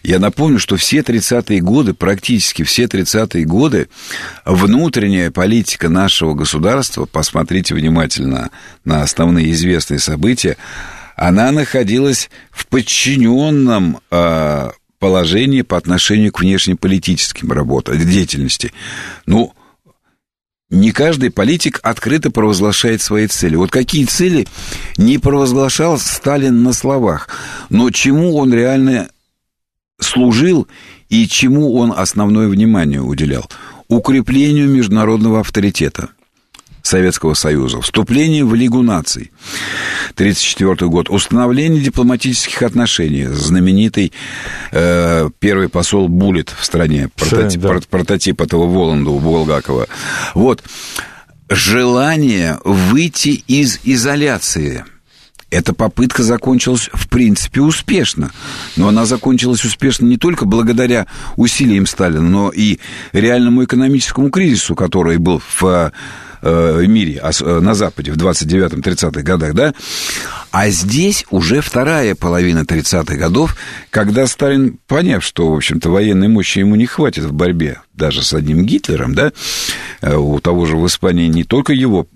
Я 0.05 0.20
напомню, 0.20 0.61
что 0.61 0.76
все 0.76 0.99
30-е 0.99 1.61
годы, 1.61 1.93
практически 1.93 2.62
все 2.62 2.84
30-е 2.84 3.45
годы, 3.45 3.89
внутренняя 4.45 5.32
политика 5.32 5.89
нашего 5.89 6.34
государства, 6.34 7.05
посмотрите 7.05 7.74
внимательно 7.74 8.51
на 8.84 9.03
основные 9.03 9.51
известные 9.51 9.99
события, 9.99 10.57
она 11.17 11.51
находилась 11.51 12.31
в 12.51 12.67
подчиненном 12.67 14.01
э, 14.11 14.71
положении 14.99 15.62
по 15.62 15.77
отношению 15.77 16.31
к 16.31 16.41
внешнеполитическим 16.41 17.51
работам, 17.51 17.99
деятельности. 17.99 18.73
Ну, 19.25 19.53
не 20.69 20.93
каждый 20.93 21.31
политик 21.31 21.81
открыто 21.83 22.31
провозглашает 22.31 23.01
свои 23.01 23.27
цели. 23.29 23.57
Вот 23.57 23.71
какие 23.71 24.05
цели 24.05 24.47
не 24.99 25.19
провозглашал 25.19 25.99
Сталин 25.99 26.62
на 26.62 26.73
словах, 26.73 27.29
но 27.71 27.91
чему 27.91 28.37
он 28.37 28.53
реально 28.53 29.09
служил 29.99 30.69
и 31.09 31.27
чему 31.29 31.75
он 31.77 31.95
основное 31.97 32.49
внимание 32.49 33.01
уделял? 33.01 33.49
Укреплению 33.89 34.69
международного 34.69 35.41
авторитета. 35.41 36.11
Советского 36.87 37.34
Союза, 37.34 37.80
вступление 37.80 38.45
в 38.45 38.55
Лигу 38.55 38.82
наций, 38.82 39.30
1934 40.14 40.89
год, 40.89 41.11
установление 41.11 41.82
дипломатических 41.82 42.62
отношений, 42.62 43.26
знаменитый 43.26 44.12
э, 44.72 45.28
первый 45.39 45.68
посол 45.68 46.09
Буллет 46.09 46.55
в 46.57 46.64
стране, 46.64 47.11
прототип, 47.16 47.61
да. 47.61 47.78
прототип 47.91 48.41
этого 48.41 48.66
Воланда 48.66 49.11
у 49.11 49.18
Булгакова. 49.18 49.87
Вот, 50.34 50.62
желание 51.49 52.59
выйти 52.64 53.43
из 53.47 53.80
изоляции– 53.84 54.84
эта 55.51 55.72
попытка 55.72 56.24
закончилась, 56.24 56.91
в 56.93 57.09
принципе, 57.09 57.61
успешно. 57.61 58.32
Но 58.76 58.89
она 58.89 59.07
закончилась 59.07 59.64
успешно 59.64 60.05
не 60.07 60.16
только 60.16 60.45
благодаря 60.45 61.07
усилиям 61.37 61.87
Сталина, 61.87 62.20
но 62.20 62.51
и 62.51 62.78
реальному 63.12 63.64
экономическому 63.64 64.30
кризису, 64.30 64.74
который 64.74 65.18
был 65.18 65.41
в 65.61 65.93
Э, 66.43 66.84
мире, 66.87 67.20
э, 67.22 67.61
на 67.61 67.74
Западе 67.74 68.12
в 68.12 68.16
29-30-х 68.16 69.22
годах, 69.22 69.55
да, 69.55 69.74
а 70.51 70.68
здесь 70.70 71.24
уже 71.30 71.61
вторая 71.61 72.14
половина 72.14 72.61
30-х 72.61 73.16
годов, 73.16 73.57
когда 73.91 74.26
Сталин, 74.26 74.78
поняв, 74.87 75.24
что, 75.24 75.51
в 75.51 75.57
общем-то, 75.57 75.91
военной 75.91 76.28
мощи 76.28 76.59
ему 76.59 76.74
не 76.76 76.87
хватит 76.87 77.24
в 77.24 77.32
борьбе 77.32 77.80
даже 77.95 78.22
с 78.22 78.34
одним 78.34 78.66
Гитлером, 78.66 79.14
да, 79.14 79.32
э, 80.03 80.14
у 80.14 80.39
того 80.41 80.66
же 80.66 80.76
в 80.76 80.87
Испании 80.87 81.28
не 81.28 81.45
только 81.45 81.72
его 81.72 82.07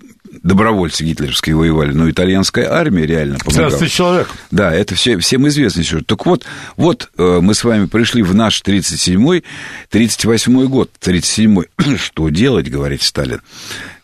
добровольцы 0.43 1.03
гитлеровские 1.03 1.55
воевали, 1.57 1.91
но 1.91 2.09
итальянская 2.09 2.71
армия 2.71 3.05
реально 3.05 3.37
помогала. 3.39 3.71
15 3.71 3.91
человек. 3.91 4.29
Да, 4.49 4.73
это 4.73 4.95
все, 4.95 5.17
всем 5.17 5.45
известно 5.49 5.81
еще. 5.81 6.01
Так 6.01 6.25
вот, 6.25 6.45
вот 6.77 7.09
мы 7.17 7.53
с 7.53 7.65
вами 7.65 7.85
пришли 7.85 8.23
в 8.23 8.33
наш 8.33 8.61
37-й, 8.61 9.43
38-й 9.91 10.67
год, 10.67 10.89
37-й. 11.01 11.97
Что 11.97 12.29
делать, 12.29 12.69
говорит 12.69 13.01
Сталин? 13.01 13.41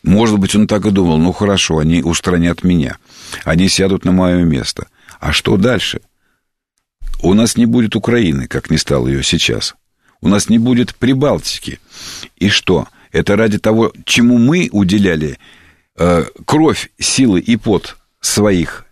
Может 0.08 0.40
быть, 0.40 0.56
он 0.56 0.68
так 0.68 0.86
и 0.86 0.92
думал, 0.92 1.18
ну 1.18 1.34
хорошо, 1.34 1.80
они 1.80 2.02
устранят 2.02 2.64
меня, 2.64 2.98
они 3.44 3.68
сядут 3.68 4.06
на 4.06 4.14
мое 4.14 4.42
место. 4.44 4.88
А 5.20 5.34
что 5.34 5.58
дальше? 5.58 6.00
У 7.22 7.34
нас 7.34 7.58
не 7.58 7.66
будет 7.66 7.94
Украины, 7.94 8.48
как 8.48 8.70
не 8.70 8.78
стало 8.78 9.10
ее 9.10 9.22
сейчас. 9.22 9.76
У 10.22 10.30
нас 10.30 10.48
не 10.48 10.60
будет 10.60 10.96
Прибалтики. 10.96 11.82
И 12.38 12.48
что? 12.48 12.88
Это 13.12 13.36
ради 13.36 13.60
того, 13.60 13.92
чему 14.06 14.38
мы 14.38 14.70
уделяли 14.72 15.40
э, 15.98 16.24
кровь, 16.46 16.90
силы 16.98 17.42
и 17.42 17.58
пот 17.58 17.98
своих 18.22 18.86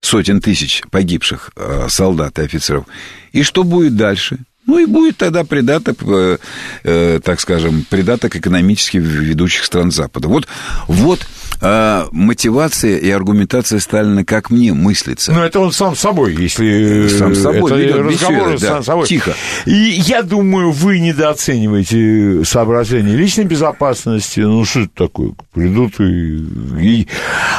сотен 0.00 0.40
тысяч 0.40 0.82
погибших 0.90 1.52
э, 1.54 1.86
солдат 1.88 2.40
и 2.40 2.42
офицеров. 2.42 2.86
И 3.30 3.44
что 3.44 3.62
будет 3.62 3.94
дальше? 3.94 4.40
Ну 4.64 4.78
и 4.78 4.86
будет 4.86 5.16
тогда 5.16 5.42
придаток, 5.42 5.98
э, 6.06 6.38
э, 6.84 7.20
так 7.22 7.40
скажем, 7.40 7.84
придаток 7.90 8.36
экономически 8.36 8.98
ведущих 8.98 9.64
стран 9.64 9.90
Запада. 9.90 10.28
Вот, 10.28 10.46
вот 10.86 11.26
э, 11.60 12.04
мотивация 12.12 12.96
и 12.96 13.10
аргументация 13.10 13.80
Сталина, 13.80 14.24
как 14.24 14.50
мне 14.50 14.72
мыслится. 14.72 15.32
Ну, 15.32 15.42
это 15.42 15.58
он 15.58 15.72
сам 15.72 15.96
собой, 15.96 16.36
если... 16.36 17.08
Сам 17.08 17.34
собой, 17.34 17.72
это 17.72 17.74
ведет 17.74 17.96
разговоры 17.96 18.58
да, 18.58 18.68
сам 18.68 18.84
собой. 18.84 19.06
Тихо. 19.08 19.34
И 19.66 19.72
я 19.72 20.22
думаю, 20.22 20.70
вы 20.70 21.00
недооцениваете 21.00 22.44
соображения 22.44 23.16
личной 23.16 23.44
безопасности. 23.44 24.40
Ну, 24.40 24.64
что 24.64 24.82
это 24.82 24.92
такое? 24.94 25.32
Придут 25.52 25.98
и... 25.98 26.38
и... 26.80 27.08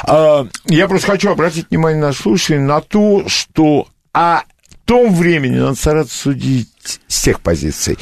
А, 0.07 0.47
я 0.67 0.87
просто 0.87 1.07
хочу 1.07 1.31
обратить 1.31 1.69
внимание 1.69 2.01
на 2.01 2.13
слушателей 2.13 2.59
на 2.59 2.79
то, 2.79 3.25
что 3.27 3.87
а 4.13 4.43
том 4.85 5.13
времени 5.13 5.57
надо 5.57 5.75
стараться 5.75 6.15
судить 6.15 6.69
с 7.07 7.21
тех 7.21 7.39
позиций. 7.41 7.97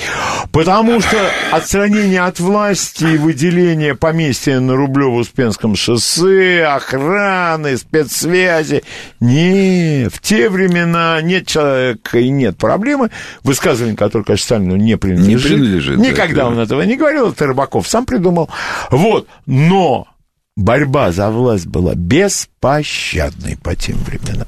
Потому 0.52 1.02
что 1.02 1.18
отстранение 1.52 2.22
от 2.22 2.40
власти 2.40 3.04
и 3.04 3.18
выделение 3.18 3.96
поместья 3.96 4.60
на 4.60 4.74
Рублево-Успенском 4.74 5.76
шоссе, 5.76 6.64
охраны, 6.66 7.78
спецсвязи. 7.78 8.84
Не, 9.20 10.08
в 10.12 10.20
те 10.22 10.50
времена 10.50 11.22
нет 11.22 11.48
человека 11.48 12.20
и 12.20 12.30
нет 12.30 12.58
проблемы, 12.58 13.12
высказывание, 13.44 13.96
которое, 13.96 14.24
конечно, 14.24 14.46
Сталину 14.46 14.76
не 14.76 14.98
принадлежит. 14.98 15.52
Не 15.52 15.58
принадлежит. 15.58 15.98
Никогда 16.00 16.44
да, 16.44 16.48
он 16.48 16.60
этого 16.60 16.82
не 16.82 16.98
говорил, 16.98 17.30
это 17.32 17.48
Рыбаков 17.48 17.88
сам 17.88 18.06
придумал. 18.06 18.50
Вот, 18.90 19.28
но 19.46 20.08
борьба 20.56 21.12
за 21.12 21.30
власть 21.30 21.68
была 21.68 21.94
беспощадной 21.96 23.58
по 23.58 23.76
тем 23.76 23.98
временам. 23.98 24.48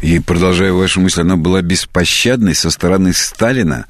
И, 0.00 0.20
продолжая 0.20 0.72
вашу 0.72 1.00
мысль, 1.00 1.22
она 1.22 1.36
была 1.36 1.60
беспощадной 1.60 2.54
со 2.54 2.70
стороны 2.70 3.12
Сталина, 3.12 3.86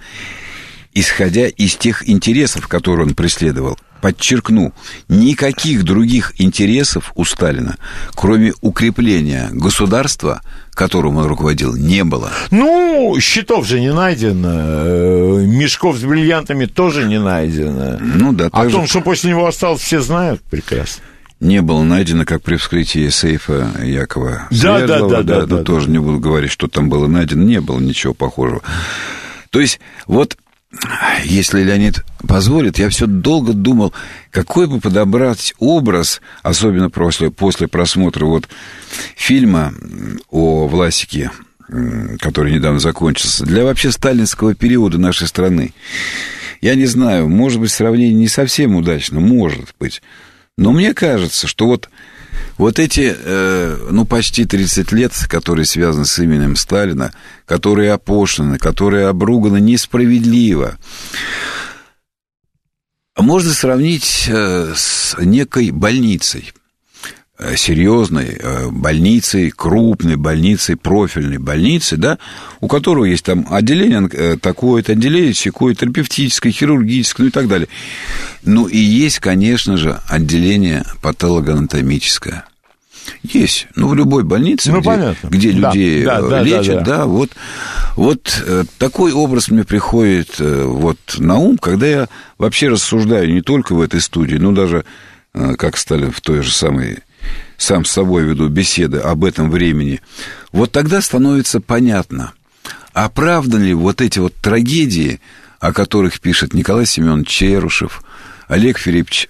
исходя 0.94 1.46
из 1.48 1.76
тех 1.76 2.08
интересов, 2.08 2.66
которые 2.66 3.06
он 3.08 3.14
преследовал. 3.14 3.78
Подчеркну, 4.00 4.72
никаких 5.08 5.82
других 5.82 6.32
интересов 6.38 7.12
у 7.16 7.24
Сталина, 7.24 7.76
кроме 8.14 8.52
укрепления 8.60 9.48
государства, 9.50 10.40
которым 10.72 11.16
он 11.16 11.26
руководил, 11.26 11.74
не 11.74 12.04
было. 12.04 12.30
Ну, 12.52 13.18
счетов 13.20 13.66
же 13.66 13.80
не 13.80 13.92
найдено, 13.92 14.50
э, 14.52 15.44
мешков 15.46 15.96
с 15.96 16.04
бриллиантами 16.04 16.66
тоже 16.66 17.06
не 17.06 17.18
найдено. 17.18 17.98
Ну 18.00 18.32
да. 18.32 18.48
О 18.52 18.70
том, 18.70 18.86
что 18.86 19.00
после 19.00 19.30
него 19.30 19.46
осталось, 19.46 19.82
все 19.82 20.00
знают 20.00 20.40
прекрасно 20.42 21.02
не 21.40 21.62
было 21.62 21.82
найдено, 21.82 22.24
как 22.24 22.42
при 22.42 22.56
вскрытии 22.56 23.08
сейфа 23.08 23.70
Якова 23.82 24.48
да, 24.50 24.80
да, 24.86 24.98
да, 25.00 25.08
да, 25.08 25.22
да, 25.22 25.46
да, 25.46 25.62
тоже 25.62 25.86
да. 25.86 25.92
не 25.92 25.98
буду 25.98 26.18
говорить, 26.18 26.50
что 26.50 26.68
там 26.68 26.88
было 26.88 27.06
найдено, 27.06 27.44
не 27.44 27.60
было 27.60 27.78
ничего 27.78 28.14
похожего. 28.14 28.62
То 29.50 29.60
есть, 29.60 29.80
вот, 30.06 30.36
если 31.24 31.62
Леонид 31.62 32.04
позволит, 32.26 32.78
я 32.78 32.88
все 32.90 33.06
долго 33.06 33.52
думал, 33.52 33.94
какой 34.30 34.66
бы 34.66 34.80
подобрать 34.80 35.54
образ, 35.58 36.20
особенно 36.42 36.90
после, 36.90 37.30
после 37.30 37.68
просмотра 37.68 38.26
вот 38.26 38.48
фильма 39.16 39.72
о 40.30 40.66
Власике, 40.66 41.30
который 42.20 42.52
недавно 42.52 42.80
закончился, 42.80 43.44
для 43.44 43.64
вообще 43.64 43.92
сталинского 43.92 44.54
периода 44.54 44.98
нашей 44.98 45.28
страны. 45.28 45.72
Я 46.60 46.74
не 46.74 46.86
знаю, 46.86 47.28
может 47.28 47.60
быть, 47.60 47.70
сравнение 47.70 48.14
не 48.14 48.28
совсем 48.28 48.74
удачно, 48.74 49.20
может 49.20 49.74
быть. 49.78 50.02
Но 50.58 50.72
мне 50.72 50.92
кажется, 50.92 51.46
что 51.46 51.66
вот, 51.66 51.88
вот 52.56 52.80
эти, 52.80 53.14
э, 53.16 53.76
ну, 53.92 54.04
почти 54.04 54.44
30 54.44 54.90
лет, 54.90 55.12
которые 55.28 55.64
связаны 55.64 56.04
с 56.04 56.18
именем 56.18 56.56
Сталина, 56.56 57.12
которые 57.46 57.92
опошлены, 57.92 58.58
которые 58.58 59.06
обруганы 59.06 59.60
несправедливо, 59.60 60.76
можно 63.16 63.52
сравнить 63.52 64.24
э, 64.26 64.72
с 64.74 65.14
некой 65.20 65.70
больницей. 65.70 66.52
Э, 67.40 67.54
серьезной 67.54 68.36
э, 68.36 68.68
больницей, 68.68 69.50
крупной 69.50 70.16
больницей, 70.16 70.74
профильной 70.74 71.38
больницей, 71.38 71.96
да, 71.96 72.18
у 72.60 72.66
которого 72.66 73.04
есть 73.04 73.24
там 73.24 73.46
отделение 73.48 74.08
э, 74.12 74.36
такое-то, 74.40 74.90
отделение 74.90 75.32
секое, 75.34 75.76
терапевтическое, 75.76 76.50
хирургическое, 76.50 77.26
ну 77.26 77.28
и 77.28 77.30
так 77.30 77.46
далее. 77.46 77.68
Ну 78.42 78.66
и 78.66 78.78
есть, 78.78 79.20
конечно 79.20 79.76
же, 79.76 80.00
отделение 80.08 80.82
патологоанатомическое. 81.00 82.44
Есть. 83.22 83.68
Ну, 83.76 83.86
в 83.86 83.94
любой 83.94 84.24
больнице, 84.24 84.72
ну, 84.72 84.80
где, 84.80 85.14
где 85.22 85.52
да, 85.52 85.70
людей 85.70 86.04
да, 86.04 86.20
да, 86.20 86.42
лечат, 86.42 86.66
да, 86.66 86.74
да. 86.74 86.96
да, 86.96 87.06
вот, 87.06 87.30
вот 87.94 88.44
такой 88.78 89.12
образ 89.12 89.48
мне 89.48 89.62
приходит 89.62 90.40
вот 90.40 90.98
на 91.18 91.36
ум, 91.36 91.56
когда 91.56 91.86
я 91.86 92.08
вообще 92.36 92.66
рассуждаю 92.66 93.32
не 93.32 93.42
только 93.42 93.74
в 93.74 93.80
этой 93.80 94.00
студии, 94.00 94.36
но 94.36 94.50
даже 94.50 94.84
как 95.32 95.76
стали 95.76 96.10
в 96.10 96.20
той 96.20 96.42
же 96.42 96.52
самой 96.52 96.98
сам 97.58 97.84
с 97.84 97.90
собой 97.90 98.22
веду 98.22 98.48
беседы 98.48 98.98
об 98.98 99.24
этом 99.24 99.50
времени, 99.50 100.00
вот 100.52 100.72
тогда 100.72 101.02
становится 101.02 101.60
понятно, 101.60 102.32
оправданы 102.94 103.64
ли 103.64 103.74
вот 103.74 104.00
эти 104.00 104.20
вот 104.20 104.34
трагедии, 104.36 105.20
о 105.60 105.72
которых 105.72 106.20
пишет 106.20 106.54
Николай 106.54 106.86
Семенович 106.86 107.28
Черушев, 107.28 108.02
Олег 108.46 108.78
Филиппович 108.78 109.28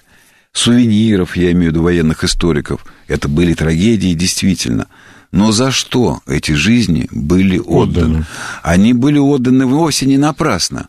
сувениров, 0.52 1.36
я 1.36 1.52
имею 1.52 1.70
в 1.70 1.74
виду 1.74 1.82
военных 1.82 2.22
историков. 2.22 2.84
Это 3.06 3.28
были 3.28 3.54
трагедии, 3.54 4.12
действительно. 4.12 4.88
Но 5.32 5.50
за 5.50 5.70
что 5.70 6.20
эти 6.26 6.52
жизни 6.52 7.08
были 7.10 7.58
отданы? 7.58 8.06
отданы. 8.06 8.26
Они 8.62 8.92
были 8.92 9.18
отданы 9.18 9.66
вовсе 9.66 10.06
не 10.06 10.18
напрасно. 10.18 10.88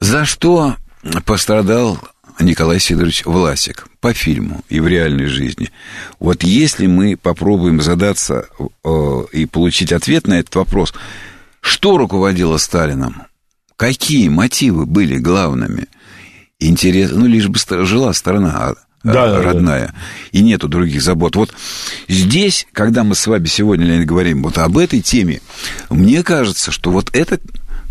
За 0.00 0.24
что 0.24 0.76
пострадал 1.24 1.98
Николай 2.40 2.78
Сидорович 2.78 3.24
Власик 3.24 3.87
по 4.00 4.12
фильму 4.12 4.64
и 4.68 4.80
в 4.80 4.86
реальной 4.86 5.26
жизни. 5.26 5.70
Вот 6.20 6.42
если 6.42 6.86
мы 6.86 7.16
попробуем 7.16 7.80
задаться 7.80 8.46
э, 8.84 9.24
и 9.32 9.46
получить 9.46 9.92
ответ 9.92 10.26
на 10.26 10.34
этот 10.34 10.54
вопрос, 10.54 10.94
что 11.60 11.96
руководило 11.96 12.56
Сталином? 12.58 13.22
Какие 13.76 14.28
мотивы 14.28 14.86
были 14.86 15.18
главными? 15.18 15.86
Интересно, 16.58 17.20
ну, 17.20 17.26
лишь 17.26 17.48
бы 17.48 17.58
жила 17.84 18.12
страна 18.12 18.50
а, 18.54 18.74
да, 19.04 19.42
родная, 19.42 19.86
да, 19.86 19.92
да. 19.92 19.94
и 20.32 20.42
нету 20.42 20.68
других 20.68 21.02
забот. 21.02 21.36
Вот 21.36 21.54
здесь, 22.08 22.66
когда 22.72 23.04
мы 23.04 23.14
с 23.14 23.26
вами 23.26 23.46
сегодня, 23.46 23.86
Леонид, 23.86 24.06
говорим 24.06 24.42
вот 24.42 24.58
об 24.58 24.78
этой 24.78 25.00
теме, 25.00 25.40
мне 25.90 26.22
кажется, 26.24 26.72
что 26.72 26.90
вот 26.90 27.14
это, 27.14 27.38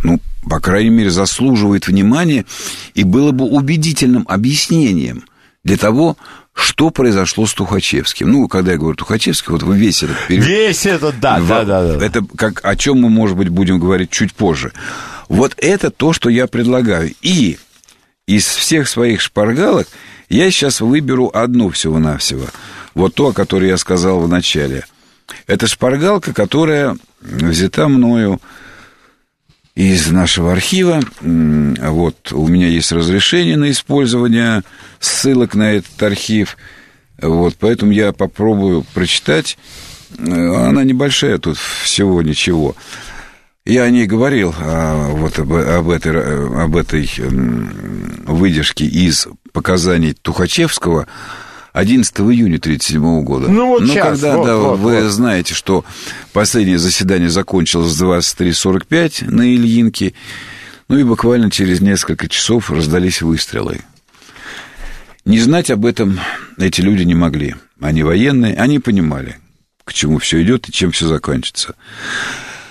ну, 0.03 0.19
по 0.49 0.59
крайней 0.59 0.89
мере, 0.89 1.09
заслуживает 1.09 1.87
внимания 1.87 2.45
и 2.93 3.03
было 3.03 3.31
бы 3.31 3.45
убедительным 3.45 4.25
объяснением 4.27 5.23
для 5.63 5.77
того, 5.77 6.17
что 6.53 6.89
произошло 6.89 7.45
с 7.45 7.53
Тухачевским. 7.53 8.31
Ну, 8.31 8.47
когда 8.47 8.71
я 8.71 8.77
говорю 8.77 8.95
Тухачевский, 8.95 9.51
вот 9.51 9.63
вы 9.63 9.77
весь 9.77 10.03
этот 10.03 10.17
период... 10.27 10.45
Весь 10.45 10.85
этот, 10.85 11.19
да, 11.19 11.39
в, 11.39 11.47
да, 11.47 11.63
да, 11.63 11.97
да. 11.97 12.05
Это 12.05 12.25
как, 12.35 12.61
о 12.63 12.75
чем 12.75 13.01
мы, 13.01 13.09
может 13.09 13.37
быть, 13.37 13.49
будем 13.49 13.79
говорить 13.79 14.09
чуть 14.09 14.33
позже. 14.33 14.73
Вот 15.29 15.53
это 15.57 15.91
то, 15.91 16.13
что 16.13 16.29
я 16.29 16.47
предлагаю. 16.47 17.13
И 17.21 17.59
из 18.27 18.45
всех 18.45 18.89
своих 18.89 19.21
шпаргалок 19.21 19.87
я 20.29 20.49
сейчас 20.49 20.81
выберу 20.81 21.29
одну 21.33 21.69
всего-навсего. 21.69 22.47
Вот 22.95 23.13
то, 23.13 23.27
о 23.27 23.33
которой 23.33 23.69
я 23.69 23.77
сказал 23.77 24.19
в 24.19 24.27
начале. 24.27 24.85
Это 25.45 25.67
шпаргалка, 25.67 26.33
которая 26.33 26.97
взята 27.21 27.87
мною 27.87 28.41
из 29.77 30.09
нашего 30.09 30.53
архива. 30.53 31.01
Вот 31.21 32.31
у 32.33 32.47
меня 32.47 32.67
есть 32.67 32.91
разрешение 32.91 33.57
на 33.57 33.69
использование 33.69 34.63
ссылок 34.99 35.53
на 35.53 35.73
этот 35.73 36.01
архив. 36.01 36.57
Вот, 37.21 37.55
поэтому 37.59 37.91
я 37.91 38.11
попробую 38.11 38.83
прочитать. 38.95 39.55
Она 40.17 40.83
небольшая, 40.83 41.37
тут 41.37 41.59
всего 41.59 42.23
ничего. 42.23 42.75
Я 43.65 43.83
о 43.83 43.91
ней 43.91 44.07
говорил, 44.07 44.55
а, 44.57 45.09
вот 45.09 45.37
об, 45.37 45.53
об, 45.53 45.89
этой, 45.91 46.63
об 46.63 46.75
этой 46.75 47.07
выдержке 48.25 48.85
из 48.85 49.27
показаний 49.51 50.13
Тухачевского 50.13 51.05
11 51.77 52.11
июня 52.21 52.57
1937 52.57 53.23
года. 53.23 53.49
Ну, 53.49 53.67
вот 53.67 53.81
Но 53.81 53.87
сейчас, 53.87 54.19
когда 54.19 54.37
вот, 54.37 54.45
да, 54.45 54.57
вот, 54.57 54.79
вы 54.79 55.03
вот. 55.03 55.11
знаете, 55.11 55.53
что 55.53 55.85
последнее 56.33 56.79
заседание 56.79 57.29
закончилось 57.29 57.93
в 57.93 58.03
23.45 58.03 59.29
на 59.29 59.53
Ильинке, 59.53 60.13
ну 60.87 60.97
и 60.97 61.03
буквально 61.03 61.51
через 61.51 61.79
несколько 61.79 62.27
часов 62.27 62.71
раздались 62.71 63.21
выстрелы. 63.21 63.81
Не 65.23 65.39
знать 65.39 65.69
об 65.69 65.85
этом 65.85 66.19
эти 66.57 66.81
люди 66.81 67.03
не 67.03 67.13
могли. 67.13 67.55
Они 67.79 68.01
военные, 68.01 68.55
они 68.55 68.79
понимали, 68.79 69.37
к 69.83 69.93
чему 69.93 70.17
все 70.17 70.41
идет 70.41 70.67
и 70.69 70.71
чем 70.71 70.91
все 70.91 71.05
закончится. 71.05 71.75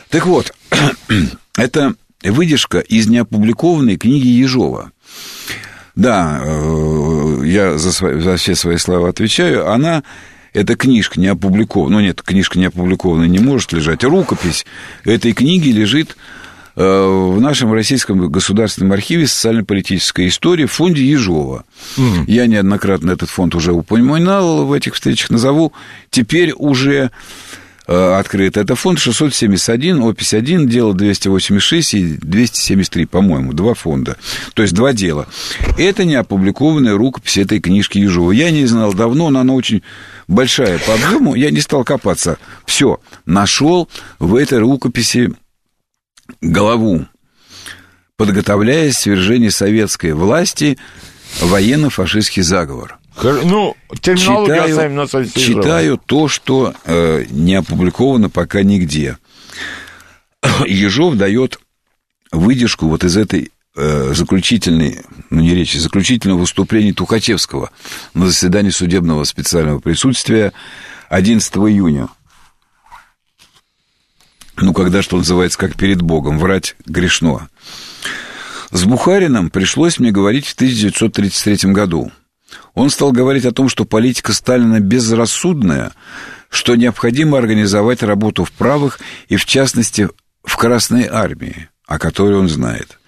Так 0.08 0.26
вот, 0.26 0.52
это 1.56 1.94
выдержка 2.24 2.80
из 2.80 3.06
неопубликованной 3.06 3.98
книги 3.98 4.26
Ежова. 4.26 4.90
Да, 5.96 6.42
э, 6.44 7.42
я 7.46 7.78
за, 7.78 7.90
свои, 7.90 8.20
за 8.20 8.36
все 8.36 8.54
свои 8.54 8.76
слова 8.76 9.08
отвечаю. 9.08 9.70
Она, 9.70 10.02
эта 10.52 10.76
книжка 10.76 11.18
не 11.18 11.26
опубликована. 11.26 11.96
Ну, 11.96 12.02
нет, 12.02 12.20
книжка 12.22 12.58
не 12.58 12.66
опубликована 12.66 13.24
не 13.24 13.38
может 13.38 13.72
лежать. 13.72 14.04
Рукопись 14.04 14.66
этой 15.04 15.32
книги 15.32 15.70
лежит 15.70 16.16
э, 16.76 16.82
в 16.82 17.40
нашем 17.40 17.72
Российском 17.72 18.30
государственном 18.30 18.92
архиве 18.92 19.26
социально-политической 19.26 20.28
истории 20.28 20.66
в 20.66 20.72
фонде 20.72 21.02
Ежова. 21.02 21.64
Mm. 21.96 22.24
Я 22.26 22.46
неоднократно 22.46 23.12
этот 23.12 23.30
фонд 23.30 23.54
уже 23.54 23.72
упоминал 23.72 24.66
в 24.66 24.74
этих 24.74 24.94
встречах, 24.94 25.30
назову 25.30 25.72
теперь 26.10 26.52
уже 26.52 27.10
Э, 27.88 28.16
открыто. 28.18 28.60
Это 28.60 28.74
фонд 28.74 28.98
671, 28.98 30.02
опись 30.02 30.34
1, 30.34 30.68
дело 30.68 30.92
286 30.92 31.94
и 31.94 32.04
273, 32.20 33.06
по-моему, 33.06 33.52
два 33.52 33.74
фонда. 33.74 34.16
То 34.54 34.62
есть 34.62 34.74
два 34.74 34.92
дела. 34.92 35.28
Это 35.78 36.04
не 36.04 36.16
опубликованная 36.16 36.96
рукопись 36.96 37.36
этой 37.36 37.60
книжки 37.60 37.98
Ежова. 37.98 38.32
Я 38.32 38.50
не 38.50 38.66
знал 38.66 38.92
давно, 38.92 39.30
но 39.30 39.40
она 39.40 39.52
очень 39.52 39.82
большая 40.26 40.80
по 40.80 40.94
объему. 40.94 41.36
Я 41.36 41.52
не 41.52 41.60
стал 41.60 41.84
копаться. 41.84 42.38
Все, 42.64 42.98
нашел 43.24 43.88
в 44.18 44.34
этой 44.34 44.58
рукописи 44.58 45.32
голову, 46.40 47.06
подготовляя 48.16 48.90
свержение 48.90 49.52
советской 49.52 50.12
власти 50.12 50.76
военно-фашистский 51.40 52.42
заговор. 52.42 52.98
Ну, 53.22 53.76
терминология 54.00 54.68
читаю, 54.68 55.26
читаю 55.34 56.00
то, 56.04 56.28
что 56.28 56.74
э, 56.84 57.24
не 57.30 57.54
опубликовано 57.54 58.28
пока 58.28 58.62
нигде. 58.62 59.16
Ежов 60.66 61.16
дает 61.16 61.58
выдержку 62.30 62.88
вот 62.88 63.04
из 63.04 63.16
этой 63.16 63.52
э, 63.74 64.12
заключительной, 64.12 65.00
ну 65.30 65.40
не 65.40 65.54
речи, 65.54 65.78
заключительного 65.78 66.40
выступления 66.40 66.92
Тухачевского 66.92 67.70
на 68.12 68.26
заседании 68.26 68.70
судебного 68.70 69.24
специального 69.24 69.80
присутствия 69.80 70.52
11 71.08 71.54
июня. 71.56 72.08
Ну, 74.58 74.72
когда, 74.74 75.02
что 75.02 75.16
называется, 75.16 75.58
как 75.58 75.76
перед 75.76 76.02
Богом, 76.02 76.38
врать 76.38 76.76
грешно. 76.86 77.48
С 78.70 78.84
Бухарином 78.84 79.48
пришлось 79.50 79.98
мне 79.98 80.10
говорить 80.10 80.46
в 80.46 80.54
1933 80.54 81.72
году– 81.72 82.12
он 82.74 82.90
стал 82.90 83.12
говорить 83.12 83.44
о 83.44 83.52
том, 83.52 83.68
что 83.68 83.84
политика 83.84 84.32
Сталина 84.32 84.80
безрассудная, 84.80 85.92
что 86.48 86.76
необходимо 86.76 87.38
организовать 87.38 88.02
работу 88.02 88.44
в 88.44 88.52
правых 88.52 89.00
и, 89.28 89.36
в 89.36 89.44
частности, 89.44 90.08
в 90.42 90.56
Красной 90.56 91.06
армии, 91.06 91.68
о 91.86 91.98
которой 91.98 92.38
он 92.38 92.48
знает. 92.48 92.98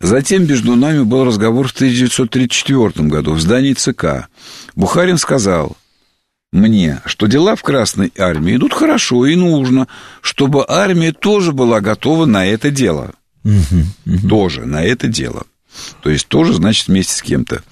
Затем 0.00 0.46
между 0.46 0.76
нами 0.76 1.02
был 1.02 1.24
разговор 1.24 1.68
в 1.68 1.72
1934 1.72 3.08
году 3.08 3.32
в 3.32 3.40
здании 3.40 3.74
ЦК. 3.74 4.28
Бухарин 4.74 5.18
сказал 5.18 5.76
мне, 6.52 7.00
что 7.04 7.26
дела 7.26 7.54
в 7.54 7.62
Красной 7.62 8.12
армии 8.18 8.56
идут 8.56 8.72
хорошо 8.72 9.26
и 9.26 9.36
нужно, 9.36 9.88
чтобы 10.20 10.64
армия 10.66 11.12
тоже 11.12 11.52
была 11.52 11.80
готова 11.80 12.24
на 12.24 12.46
это 12.46 12.70
дело. 12.70 13.12
Тоже 14.28 14.66
на 14.66 14.82
это 14.82 15.06
дело. 15.06 15.44
То 16.02 16.10
есть 16.10 16.28
тоже, 16.28 16.54
значит, 16.54 16.88
вместе 16.88 17.14
с 17.14 17.22
кем-то. 17.22 17.62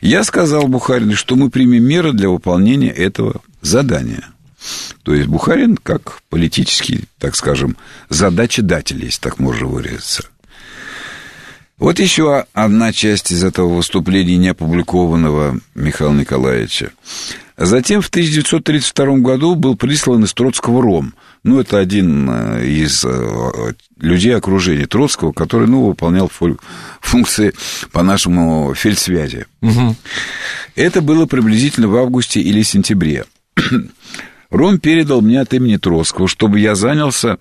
Я 0.00 0.24
сказал 0.24 0.68
Бухарину, 0.68 1.16
что 1.16 1.36
мы 1.36 1.50
примем 1.50 1.84
меры 1.84 2.12
для 2.12 2.28
выполнения 2.28 2.90
этого 2.90 3.40
задания. 3.60 4.24
То 5.02 5.14
есть 5.14 5.28
Бухарин 5.28 5.76
как 5.76 6.20
политический, 6.30 7.04
так 7.18 7.36
скажем, 7.36 7.76
задачедатель, 8.08 9.04
если 9.04 9.20
так 9.20 9.38
можно 9.38 9.66
выразиться. 9.66 10.24
Вот 11.76 11.98
еще 11.98 12.46
одна 12.52 12.92
часть 12.92 13.32
из 13.32 13.42
этого 13.42 13.74
выступления, 13.74 14.36
не 14.36 14.48
опубликованного 14.48 15.58
Михаила 15.74 16.12
Николаевича. 16.12 16.92
Затем 17.56 18.00
в 18.00 18.08
1932 18.08 19.18
году 19.18 19.54
был 19.54 19.76
прислан 19.76 20.24
из 20.24 20.32
Троцкого 20.34 20.82
Ром. 20.82 21.14
Ну, 21.44 21.60
это 21.60 21.78
один 21.78 22.28
э, 22.30 22.66
из 22.66 23.04
э, 23.04 23.74
людей 24.00 24.34
окружения 24.34 24.86
Троцкого, 24.86 25.32
который, 25.32 25.68
ну, 25.68 25.84
выполнял 25.84 26.30
функции 27.00 27.52
по 27.92 28.02
нашему 28.02 28.74
фельдсвязи. 28.74 29.44
Угу. 29.60 29.94
Это 30.74 31.02
было 31.02 31.26
приблизительно 31.26 31.88
в 31.88 31.96
августе 31.96 32.40
или 32.40 32.62
сентябре. 32.62 33.26
Ром 34.50 34.78
передал 34.78 35.20
мне 35.20 35.38
от 35.38 35.52
имени 35.52 35.76
Троцкого, 35.76 36.28
чтобы 36.28 36.60
я 36.60 36.74
занялся 36.74 37.38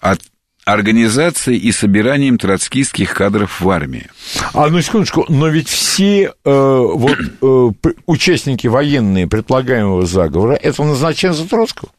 от 0.00 0.20
организацией 0.64 1.58
и 1.58 1.72
собиранием 1.72 2.38
троцкистских 2.38 3.14
кадров 3.14 3.60
в 3.60 3.70
армии. 3.70 4.06
А 4.52 4.68
ну 4.68 4.80
секундочку, 4.82 5.24
но 5.28 5.48
ведь 5.48 5.68
все 5.68 6.24
э, 6.24 6.30
вот, 6.44 7.16
э, 7.42 7.88
участники 8.06 8.66
военные 8.66 9.26
предполагаемого 9.26 10.04
заговора 10.06 10.54
это 10.54 10.84
назначенцы 10.84 11.46
Троцкого. 11.48 11.90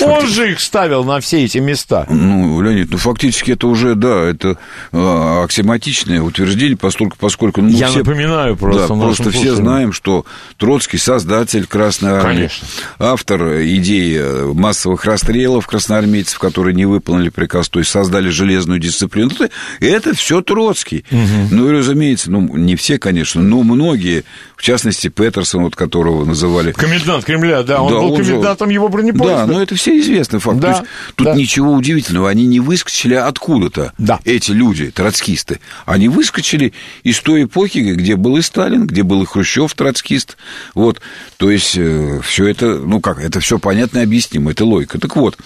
Он 0.00 0.26
же 0.26 0.50
их 0.52 0.60
ставил 0.60 1.04
на 1.04 1.20
все 1.20 1.44
эти 1.44 1.58
места. 1.58 2.06
Ну, 2.08 2.60
Леонид, 2.62 2.90
ну 2.90 2.96
фактически 2.96 3.50
это 3.50 3.66
уже, 3.66 3.94
да, 3.94 4.22
это 4.22 4.56
э, 4.92 5.42
аксиоматичное 5.44 6.22
утверждение, 6.22 6.76
поскольку, 6.76 7.16
поскольку 7.18 7.60
ну, 7.60 7.68
Я 7.68 7.88
все, 7.88 7.98
напоминаю 7.98 8.56
просто. 8.56 8.88
да, 8.88 8.94
просто 8.94 9.22
все 9.24 9.32
слушателям. 9.32 9.56
знаем, 9.56 9.92
что 9.92 10.24
Троцкий 10.56 10.96
создатель 10.98 11.66
Красной 11.66 12.12
Армии, 12.12 12.34
Конечно. 12.36 12.66
автор 12.98 13.42
идеи 13.62 14.52
массовых 14.54 15.04
расстрелов 15.04 15.66
красноармейцев, 15.66 16.38
которые 16.38 16.74
не 16.74 16.86
выполнили 16.86 17.28
приказ, 17.28 17.68
то 17.68 17.78
есть 17.78 17.90
создали 17.90 18.30
железную 18.30 18.78
дисциплину. 18.80 19.30
Это, 19.32 19.50
это 19.80 20.14
все 20.14 20.40
Троцкий. 20.40 21.04
Ну 21.10 21.68
и 21.68 21.72
разумеется, 21.72 22.30
ну 22.30 22.40
не 22.56 22.76
все, 22.76 22.98
конечно, 22.98 23.42
но 23.42 23.62
многие, 23.62 24.24
в 24.56 24.62
частности 24.62 25.08
Петерсон, 25.08 25.64
вот 25.64 25.76
которого 25.76 26.24
называли 26.24 26.72
Комендант 26.72 27.24
Кремля, 27.24 27.62
да, 27.62 27.82
он 27.82 27.92
Да, 27.92 27.98
был 28.00 28.12
он 28.14 28.24
же- 28.24 28.30
комендантом 28.30 28.70
его 28.70 28.88
бронепоезда. 28.88 29.46
Да, 29.46 29.46
но 29.46 29.60
это 29.62 29.73
все 29.74 29.98
известный 30.00 30.38
факт. 30.40 30.58
Да, 30.60 30.72
То 30.74 30.78
есть, 30.80 30.90
тут 31.16 31.24
да. 31.26 31.34
ничего 31.34 31.72
удивительного. 31.72 32.30
Они 32.30 32.46
не 32.46 32.60
выскочили 32.60 33.14
откуда-то, 33.14 33.92
Да. 33.98 34.20
эти 34.24 34.52
люди, 34.52 34.90
троцкисты. 34.90 35.60
Они 35.86 36.08
выскочили 36.08 36.72
из 37.02 37.20
той 37.20 37.44
эпохи, 37.44 37.78
где 37.78 38.16
был 38.16 38.36
и 38.36 38.42
Сталин, 38.42 38.86
где 38.86 39.02
был 39.02 39.22
и 39.22 39.26
Хрущев, 39.26 39.74
троцкист. 39.74 40.36
Вот. 40.74 41.00
То 41.36 41.50
есть, 41.50 41.78
все 42.24 42.46
это, 42.46 42.78
ну 42.78 43.00
как, 43.00 43.18
это 43.20 43.40
все 43.40 43.58
понятно 43.58 43.98
и 43.98 44.02
объяснимо, 44.02 44.50
это 44.52 44.64
логика. 44.64 44.98
Так 44.98 45.16
вот, 45.16 45.36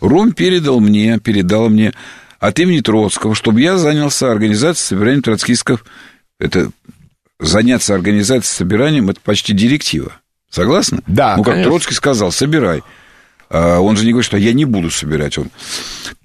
Ром 0.00 0.32
передал 0.32 0.80
мне, 0.80 1.18
передал 1.18 1.68
мне 1.68 1.92
от 2.40 2.58
имени 2.58 2.80
Троцкого, 2.80 3.34
чтобы 3.36 3.60
я 3.60 3.78
занялся 3.78 4.30
организацией 4.32 4.88
собиранием 4.88 5.22
троцкистов. 5.22 5.84
Это 6.40 6.70
заняться 7.38 7.94
организацией 7.94 8.56
собиранием, 8.56 9.10
это 9.10 9.20
почти 9.20 9.52
директива. 9.52 10.12
Согласны? 10.50 11.02
Да, 11.06 11.36
Ну, 11.36 11.44
как 11.44 11.54
конечно. 11.54 11.70
Троцкий 11.70 11.94
сказал, 11.94 12.30
собирай. 12.32 12.82
А 13.52 13.80
он 13.80 13.96
же 13.98 14.04
не 14.04 14.12
говорит, 14.12 14.26
что 14.26 14.38
я 14.38 14.54
не 14.54 14.64
буду 14.64 14.90
собирать. 14.90 15.36
Он. 15.36 15.48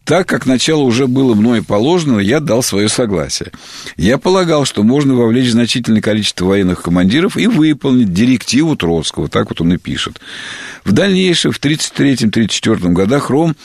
Так 0.05 0.29
как 0.29 0.45
начало 0.45 0.83
уже 0.83 1.07
было 1.07 1.33
мной 1.33 1.61
положено, 1.61 2.19
я 2.19 2.39
дал 2.39 2.63
свое 2.63 2.87
согласие. 2.87 3.51
Я 3.97 4.17
полагал, 4.17 4.63
что 4.63 4.83
можно 4.83 5.13
вовлечь 5.13 5.51
значительное 5.51 6.01
количество 6.01 6.45
военных 6.45 6.81
командиров 6.81 7.35
и 7.35 7.47
выполнить 7.47 8.13
директиву 8.13 8.77
Троцкого. 8.77 9.27
Так 9.27 9.49
вот 9.49 9.59
он 9.59 9.73
и 9.73 9.77
пишет. 9.77 10.21
В 10.85 10.93
дальнейшем, 10.93 11.51
в 11.51 11.59
1933-1934 11.59 12.93
годах 12.93 13.29
Ром 13.29 13.57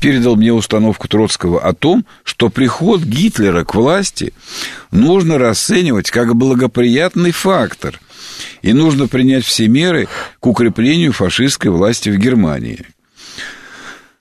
передал 0.00 0.34
мне 0.34 0.52
установку 0.52 1.06
Троцкого 1.06 1.60
о 1.60 1.72
том, 1.72 2.04
что 2.24 2.48
приход 2.48 3.02
Гитлера 3.02 3.64
к 3.64 3.76
власти 3.76 4.32
нужно 4.90 5.38
расценивать 5.38 6.10
как 6.10 6.34
благоприятный 6.34 7.30
фактор, 7.30 8.00
и 8.62 8.72
нужно 8.72 9.08
принять 9.08 9.44
все 9.44 9.68
меры 9.68 10.08
к 10.40 10.46
укреплению 10.46 11.12
фашистской 11.12 11.70
власти 11.70 12.08
в 12.10 12.18
Германии. 12.18 12.86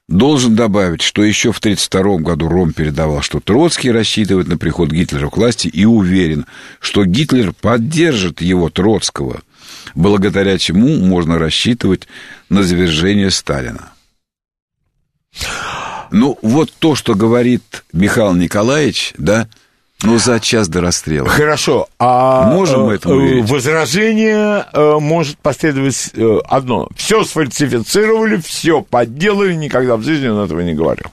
Должен 0.07 0.55
добавить, 0.55 1.01
что 1.01 1.23
еще 1.23 1.51
в 1.51 1.57
1932 1.57 2.17
году 2.17 2.47
Ром 2.47 2.73
передавал, 2.73 3.21
что 3.21 3.39
Троцкий 3.39 3.89
рассчитывает 3.89 4.47
на 4.47 4.57
приход 4.57 4.91
Гитлера 4.91 5.29
к 5.29 5.37
власти 5.37 5.67
и 5.67 5.83
уверен, 5.85 6.45
что 6.79 7.05
Гитлер 7.05 7.53
поддержит 7.53 8.39
его 8.41 8.69
Троцкого, 8.69 9.41
благодаря 9.95 10.59
чему 10.59 10.97
можно 10.97 11.39
рассчитывать 11.39 12.07
на 12.49 12.61
завержение 12.61 13.31
Сталина. 13.31 13.93
Ну, 16.11 16.37
вот 16.43 16.71
то, 16.77 16.95
что 16.95 17.15
говорит 17.15 17.83
Михаил 17.91 18.33
Николаевич, 18.33 19.13
да, 19.17 19.49
ну, 20.03 20.17
за 20.19 20.39
час 20.39 20.67
до 20.67 20.81
расстрела. 20.81 21.27
Хорошо, 21.27 21.87
а 21.99 22.49
Можем 22.51 22.85
мы 22.85 22.93
э, 22.93 22.95
этому 22.95 23.19
э, 23.19 23.27
верить? 23.27 23.49
возражение 23.49 24.65
э, 24.73 24.97
может 24.99 25.37
последовать 25.39 26.11
э, 26.13 26.39
одно. 26.47 26.87
Все 26.95 27.23
сфальсифицировали, 27.23 28.37
все 28.37 28.81
подделали, 28.81 29.53
никогда 29.53 29.95
в 29.95 30.03
жизни 30.03 30.27
он 30.27 30.43
этого 30.45 30.59
не 30.61 30.73
говорил. 30.73 31.05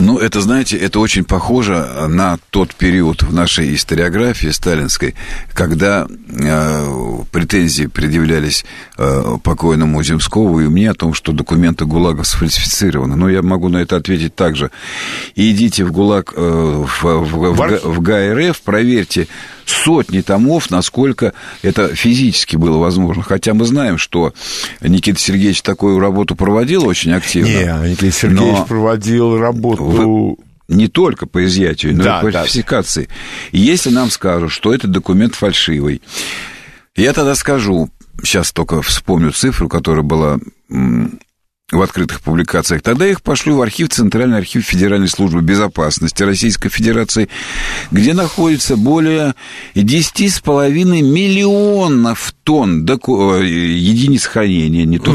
Ну, 0.00 0.18
это, 0.18 0.40
знаете, 0.40 0.76
это 0.76 0.98
очень 0.98 1.24
похоже 1.24 1.86
на 2.08 2.38
тот 2.50 2.74
период 2.74 3.22
в 3.22 3.34
нашей 3.34 3.74
историографии 3.74 4.48
сталинской, 4.48 5.14
когда 5.52 6.06
э, 6.08 7.18
претензии 7.30 7.86
предъявлялись 7.86 8.64
э, 8.96 9.36
покойному 9.42 10.02
Земскову 10.02 10.60
и 10.60 10.68
мне 10.68 10.90
о 10.90 10.94
том, 10.94 11.12
что 11.12 11.32
документы 11.32 11.84
ГУЛАГа 11.84 12.24
сфальсифицированы. 12.24 13.16
Но 13.16 13.28
я 13.28 13.42
могу 13.42 13.68
на 13.68 13.78
это 13.78 13.96
ответить 13.96 14.34
так 14.34 14.56
же. 14.56 14.70
Идите 15.36 15.84
в 15.84 15.92
ГУЛАГ, 15.92 16.32
э, 16.34 16.40
в, 16.40 17.04
в, 17.04 17.24
в, 17.24 17.80
В 17.84 18.00
в 18.00 18.00
ГАРФ, 18.00 18.62
проверьте 18.62 19.28
сотни 19.70 20.20
томов, 20.20 20.70
насколько 20.70 21.32
это 21.62 21.94
физически 21.94 22.56
было 22.56 22.78
возможно. 22.78 23.22
Хотя 23.22 23.54
мы 23.54 23.64
знаем, 23.64 23.98
что 23.98 24.32
Никита 24.80 25.18
Сергеевич 25.18 25.62
такую 25.62 25.98
работу 25.98 26.36
проводил 26.36 26.86
очень 26.86 27.12
активно. 27.12 27.48
Не, 27.48 27.90
Никита 27.90 28.10
Сергеевич 28.12 28.58
Но- 28.58 28.66
проводил 28.66 29.38
работу... 29.38 29.84
Вы- 29.84 30.36
не 30.68 30.86
только 30.86 31.26
по 31.26 31.44
изъятию, 31.46 31.96
но 31.96 32.04
Да, 32.04 32.18
и 32.20 32.22
по 32.26 32.30
да. 32.30 32.42
фальсификации. 32.42 33.08
И 33.50 33.58
Если 33.58 33.90
нам 33.90 34.08
скажут, 34.08 34.52
что 34.52 34.72
этот 34.72 34.92
документ 34.92 35.34
фальшивый, 35.34 36.00
я 36.94 37.12
тогда 37.12 37.34
скажу, 37.34 37.90
сейчас 38.22 38.52
только 38.52 38.80
вспомню 38.80 39.32
цифру, 39.32 39.68
которая 39.68 40.04
была 40.04 40.38
в 41.70 41.80
открытых 41.82 42.20
публикациях, 42.20 42.82
тогда 42.82 43.06
их 43.06 43.22
пошлю 43.22 43.56
в 43.56 43.62
архив, 43.62 43.88
Центральный 43.90 44.38
архив 44.38 44.64
Федеральной 44.64 45.08
службы 45.08 45.40
безопасности 45.40 46.22
Российской 46.22 46.68
Федерации, 46.68 47.28
где 47.90 48.12
находится 48.14 48.76
более 48.76 49.34
10,5 49.74 51.02
миллионов 51.02 52.34
тонн 52.44 52.84
доку- 52.84 53.34
э, 53.36 53.46
единиц 53.46 54.26
хранения, 54.26 54.84
не 54.84 54.98
то, 54.98 55.12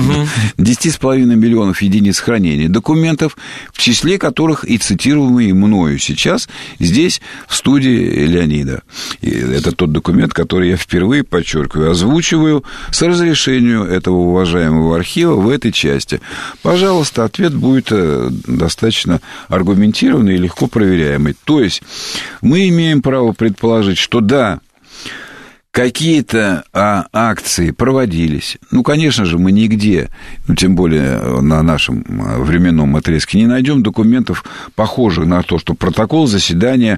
10,5 0.57 1.35
миллионов 1.35 1.81
единиц 1.81 2.19
хранения 2.19 2.69
документов, 2.69 3.37
в 3.73 3.81
числе 3.81 4.17
которых 4.17 4.63
и 4.63 4.77
цитируемые 4.77 5.53
мною 5.53 5.99
сейчас 5.99 6.47
здесь, 6.79 7.21
в 7.47 7.55
студии 7.55 8.25
Леонида. 8.25 8.83
И 9.21 9.29
это 9.29 9.71
тот 9.71 9.91
документ, 9.91 10.33
который 10.33 10.69
я 10.69 10.77
впервые, 10.77 11.23
подчеркиваю, 11.23 11.91
озвучиваю 11.91 12.63
с 12.91 13.01
разрешения 13.01 13.83
этого 13.83 14.15
уважаемого 14.17 14.95
архива 14.95 15.35
в 15.35 15.49
этой 15.49 15.71
части. 15.71 16.21
Пожалуйста, 16.61 17.23
ответ 17.23 17.53
будет 17.53 17.87
э, 17.91 18.29
достаточно 18.47 19.21
аргументированный 19.47 20.35
и 20.35 20.39
легко 20.39 20.67
проверяемый. 20.67 21.35
То 21.43 21.61
есть 21.61 21.81
мы 22.41 22.67
имеем 22.69 23.01
право 23.01 23.31
предположить, 23.33 23.97
что 23.97 24.21
да, 24.21 24.59
какие-то 25.75 26.63
а, 26.71 27.05
акции 27.11 27.71
проводились. 27.71 28.57
Ну, 28.71 28.81
конечно 28.81 29.25
же, 29.25 29.37
мы 29.37 29.51
нигде, 29.51 30.09
ну, 30.47 30.55
тем 30.55 30.73
более 30.73 31.19
э, 31.21 31.41
на 31.41 31.61
нашем 31.63 32.05
э, 32.07 32.41
временном 32.41 32.95
отрезке, 32.95 33.39
не 33.39 33.45
найдем 33.45 33.83
документов, 33.83 34.45
похожих 34.75 35.25
на 35.25 35.43
то, 35.43 35.59
что 35.59 35.73
протокол 35.73 36.27
заседания 36.27 36.97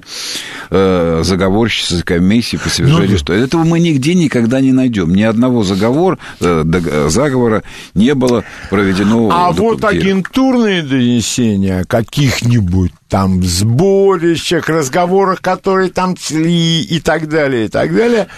э, 0.70 1.22
заговорщической 1.24 2.18
комиссии 2.18 2.56
по 2.56 2.68
совершению... 2.68 3.10
Ну, 3.10 3.18
что 3.18 3.32
Этого 3.32 3.64
мы 3.64 3.80
нигде 3.80 4.14
никогда 4.14 4.60
не 4.60 4.70
найдем. 4.70 5.12
Ни 5.12 5.22
одного 5.22 5.64
заговор, 5.64 6.16
э, 6.38 6.64
э, 6.64 7.08
заговора 7.08 7.64
не 7.94 8.14
было 8.14 8.44
проведено. 8.70 9.28
А 9.32 9.50
вот 9.50 9.84
агентурные 9.84 10.82
донесения 10.82 11.82
каких-нибудь 11.82 12.92
там 13.08 13.42
сборищах, 13.42 14.68
разговорах, 14.68 15.40
которые 15.40 15.90
там 15.90 16.16
цли 16.16 16.82
и 16.82 17.00
так 17.00 17.28
далее, 17.28 17.66
и 17.66 17.68
так 17.68 17.94
далее, 17.94 18.28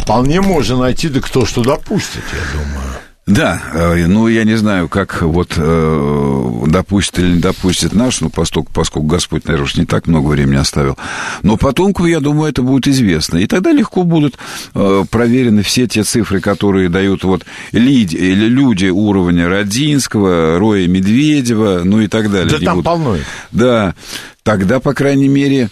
вполне 0.00 0.40
можно 0.40 0.76
найти, 0.76 1.08
да 1.08 1.20
кто 1.20 1.46
что 1.46 1.62
допустит, 1.62 2.24
я 2.32 2.58
думаю. 2.58 3.01
Да, 3.24 3.62
э, 3.72 4.06
ну, 4.08 4.26
я 4.26 4.42
не 4.42 4.56
знаю, 4.56 4.88
как 4.88 5.22
вот 5.22 5.52
э, 5.56 6.62
допустит 6.66 7.20
или 7.20 7.34
не 7.34 7.40
допустит 7.40 7.92
наш, 7.92 8.20
ну, 8.20 8.30
поскольку, 8.30 8.72
поскольку 8.72 9.06
Господь, 9.06 9.44
наверное, 9.44 9.64
уж 9.64 9.76
не 9.76 9.84
так 9.86 10.08
много 10.08 10.26
времени 10.26 10.56
оставил. 10.56 10.98
Но 11.44 11.56
потомку, 11.56 12.04
я 12.06 12.18
думаю, 12.18 12.50
это 12.50 12.62
будет 12.62 12.88
известно. 12.88 13.38
И 13.38 13.46
тогда 13.46 13.70
легко 13.70 14.02
будут 14.02 14.38
э, 14.74 15.04
проверены 15.08 15.62
все 15.62 15.86
те 15.86 16.02
цифры, 16.02 16.40
которые 16.40 16.88
дают 16.88 17.22
вот 17.22 17.44
лид- 17.70 18.12
или 18.12 18.46
люди 18.48 18.86
уровня 18.86 19.48
Родинского, 19.48 20.58
Роя 20.58 20.88
Медведева, 20.88 21.82
ну 21.84 22.00
и 22.00 22.08
так 22.08 22.28
далее. 22.28 22.50
Да 22.50 22.58
Не 22.58 22.64
там 22.64 22.76
буду- 22.78 22.84
полно. 22.84 23.16
Да, 23.52 23.94
тогда, 24.42 24.80
по 24.80 24.94
крайней 24.94 25.28
мере, 25.28 25.70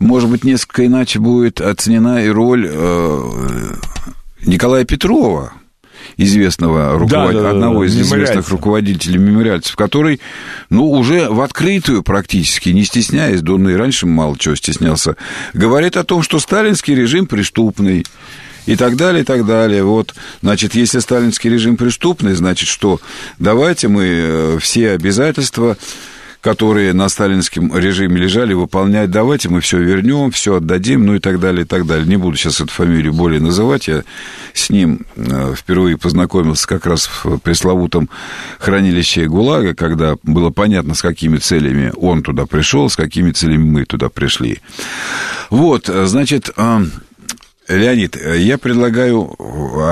может 0.00 0.28
быть, 0.28 0.42
несколько 0.42 0.84
иначе 0.84 1.20
будет 1.20 1.60
оценена 1.60 2.24
и 2.24 2.28
роль 2.28 2.66
э, 2.68 3.22
Николая 4.44 4.84
Петрова, 4.84 5.52
известного 6.18 6.98
руковод- 6.98 7.32
да, 7.32 7.40
да, 7.42 7.50
одного 7.50 7.84
из 7.84 7.96
известных 7.98 8.48
руководителей 8.50 9.18
мемориальцев, 9.18 9.74
который, 9.76 10.20
ну, 10.68 10.90
уже 10.90 11.30
в 11.30 11.40
открытую 11.40 12.02
практически, 12.02 12.68
не 12.70 12.84
стесняясь, 12.84 13.42
он 13.42 13.68
и 13.68 13.74
раньше 13.74 14.06
мало 14.06 14.36
чего 14.36 14.54
стеснялся, 14.56 15.16
говорит 15.54 15.96
о 15.96 16.04
том, 16.04 16.22
что 16.22 16.38
сталинский 16.38 16.94
режим 16.94 17.26
преступный, 17.26 18.04
и 18.66 18.76
так 18.76 18.96
далее, 18.96 19.22
и 19.22 19.24
так 19.24 19.46
далее. 19.46 19.82
Вот, 19.82 20.14
значит, 20.42 20.74
если 20.74 20.98
сталинский 20.98 21.48
режим 21.48 21.78
преступный, 21.78 22.34
значит, 22.34 22.68
что 22.68 23.00
давайте 23.38 23.88
мы 23.88 24.04
э, 24.04 24.58
все 24.60 24.90
обязательства 24.90 25.78
которые 26.40 26.92
на 26.92 27.08
сталинском 27.08 27.76
режиме 27.76 28.20
лежали, 28.20 28.54
выполнять, 28.54 29.10
давайте 29.10 29.48
мы 29.48 29.60
все 29.60 29.78
вернем, 29.78 30.30
все 30.30 30.56
отдадим, 30.56 31.04
ну 31.04 31.14
и 31.14 31.18
так 31.18 31.40
далее, 31.40 31.62
и 31.62 31.64
так 31.64 31.86
далее. 31.86 32.06
Не 32.06 32.16
буду 32.16 32.36
сейчас 32.36 32.60
эту 32.60 32.72
фамилию 32.72 33.12
более 33.12 33.40
называть, 33.40 33.88
я 33.88 34.04
с 34.54 34.70
ним 34.70 35.06
э, 35.16 35.54
впервые 35.56 35.98
познакомился 35.98 36.66
как 36.68 36.86
раз 36.86 37.08
в 37.24 37.38
пресловутом 37.38 38.08
хранилище 38.58 39.26
ГУЛАГа, 39.26 39.74
когда 39.74 40.16
было 40.22 40.50
понятно, 40.50 40.94
с 40.94 41.02
какими 41.02 41.38
целями 41.38 41.92
он 41.96 42.22
туда 42.22 42.46
пришел, 42.46 42.88
с 42.88 42.96
какими 42.96 43.32
целями 43.32 43.64
мы 43.64 43.84
туда 43.84 44.08
пришли. 44.08 44.60
Вот, 45.50 45.86
значит, 45.86 46.50
э, 46.56 46.84
Леонид, 47.68 48.16
я 48.16 48.56
предлагаю 48.56 49.34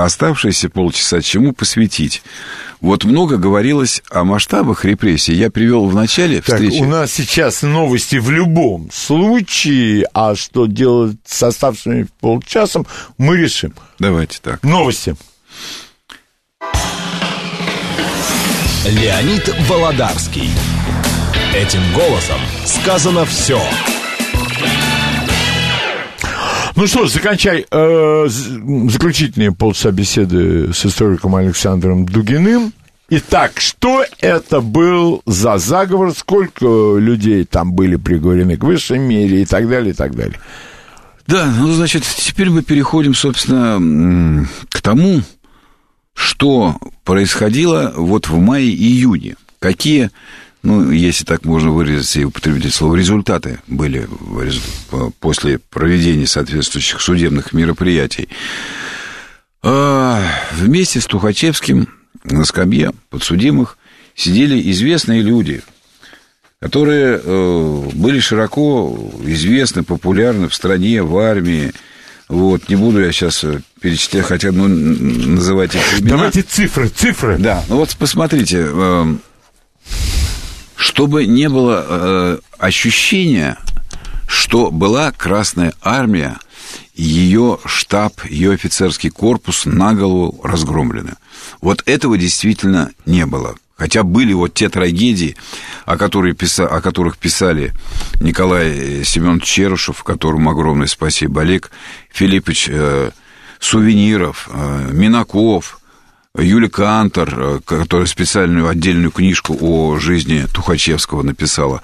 оставшиеся 0.01 0.69
полчаса 0.69 1.21
чему 1.21 1.53
посвятить. 1.53 2.23
Вот 2.79 3.05
много 3.05 3.37
говорилось 3.37 4.03
о 4.09 4.23
масштабах 4.23 4.85
репрессий. 4.85 5.33
Я 5.33 5.49
привел 5.49 5.87
в 5.87 5.95
начале 5.95 6.41
так, 6.41 6.55
встречи. 6.55 6.81
У 6.81 6.85
нас 6.85 7.11
сейчас 7.11 7.63
новости 7.63 8.17
в 8.17 8.29
любом 8.29 8.89
случае, 8.91 10.05
а 10.13 10.35
что 10.35 10.67
делать 10.67 11.17
с 11.25 11.41
оставшимися 11.41 12.09
полчасом, 12.19 12.85
мы 13.17 13.37
решим. 13.37 13.73
Давайте 13.99 14.39
так. 14.41 14.63
Новости. 14.63 15.15
Леонид 18.85 19.53
Володарский. 19.67 20.49
Этим 21.53 21.81
голосом 21.93 22.39
сказано 22.65 23.25
все. 23.25 23.59
Ну 26.77 26.85
что 26.85 27.07
ж, 27.07 27.09
заканчай 27.09 27.65
э, 27.71 28.25
заключительные 28.27 29.51
полчаса 29.51 29.89
беседы 29.89 30.71
с 30.71 30.85
историком 30.85 31.35
Александром 31.35 32.05
Дугиным. 32.05 32.71
Итак, 33.09 33.53
что 33.59 34.05
это 34.19 34.61
был 34.61 35.23
за 35.25 35.57
заговор, 35.57 36.13
сколько 36.13 36.97
людей 36.99 37.45
там 37.45 37.73
были 37.73 37.95
приговорены 37.95 38.57
к 38.57 38.63
высшей 38.63 38.99
мере 38.99 39.41
и 39.41 39.45
так 39.45 39.67
далее, 39.67 39.89
и 39.89 39.95
так 39.95 40.15
далее. 40.15 40.39
Да, 41.25 41.51
ну, 41.59 41.73
значит, 41.73 42.03
теперь 42.03 42.51
мы 42.51 42.61
переходим, 42.61 43.15
собственно, 43.15 44.45
к 44.69 44.79
тому, 44.79 45.23
что 46.13 46.75
происходило 47.03 47.91
вот 47.95 48.29
в 48.29 48.37
мае-июне. 48.37 49.35
Какие 49.57 50.11
ну, 50.63 50.91
если 50.91 51.23
так 51.23 51.45
можно 51.45 51.71
выразиться 51.71 52.19
и 52.19 52.23
употребить 52.23 52.73
слово, 52.73 52.95
результаты 52.95 53.59
были 53.67 54.07
после 55.19 55.59
проведения 55.59 56.27
соответствующих 56.27 57.01
судебных 57.01 57.53
мероприятий. 57.53 58.29
А, 59.63 60.21
вместе 60.53 61.01
с 61.01 61.05
Тухачевским 61.05 61.87
на 62.23 62.45
скамье 62.45 62.91
подсудимых 63.09 63.77
сидели 64.15 64.71
известные 64.71 65.21
люди, 65.21 65.61
которые 66.59 67.21
э, 67.23 67.89
были 67.93 68.19
широко 68.19 68.97
известны, 69.23 69.83
популярны 69.83 70.49
в 70.49 70.55
стране, 70.55 71.03
в 71.03 71.17
армии. 71.17 71.71
Вот, 72.27 72.67
не 72.67 72.75
буду 72.75 72.99
я 72.99 73.11
сейчас 73.11 73.45
перечислять, 73.79 74.25
хотя 74.25 74.51
ну, 74.51 74.67
называть 74.67 75.75
их 75.75 75.99
имена. 75.99 76.17
Давайте 76.17 76.41
цифры, 76.41 76.89
цифры. 76.89 77.37
Да, 77.37 77.63
ну 77.69 77.77
вот 77.77 77.95
посмотрите, 77.97 78.67
э, 78.67 79.15
чтобы 80.77 81.25
не 81.25 81.49
было 81.49 81.85
э, 81.87 82.37
ощущения, 82.59 83.57
что 84.27 84.71
была 84.71 85.11
Красная 85.11 85.73
Армия, 85.81 86.37
ее 86.93 87.59
штаб, 87.65 88.23
ее 88.25 88.53
офицерский 88.53 89.09
корпус 89.09 89.65
на 89.65 89.93
голову 89.93 90.39
разгромлены. 90.43 91.13
Вот 91.61 91.83
этого 91.85 92.17
действительно 92.17 92.91
не 93.05 93.25
было. 93.25 93.55
Хотя 93.75 94.03
были 94.03 94.33
вот 94.33 94.53
те 94.53 94.69
трагедии, 94.69 95.35
о, 95.85 95.97
которых, 95.97 96.37
писали, 96.37 96.67
о 96.67 96.81
которых 96.81 97.17
писали 97.17 97.73
Николай 98.19 99.03
Семенович 99.03 99.43
Черушев, 99.43 100.03
которому 100.03 100.49
огромное 100.49 100.87
спасибо, 100.87 101.41
Олег 101.41 101.71
Филиппович 102.11 102.69
э, 102.69 103.11
Сувениров, 103.59 104.49
э, 104.51 104.89
Минаков, 104.91 105.79
Юлия 106.35 106.69
Кантор, 106.69 107.33
э, 107.37 107.59
которая 107.65 108.07
специальную 108.07 108.67
отдельную 108.67 109.11
книжку 109.11 109.57
о 109.59 109.97
жизни 109.99 110.45
Тухачевского 110.53 111.23
написала. 111.23 111.81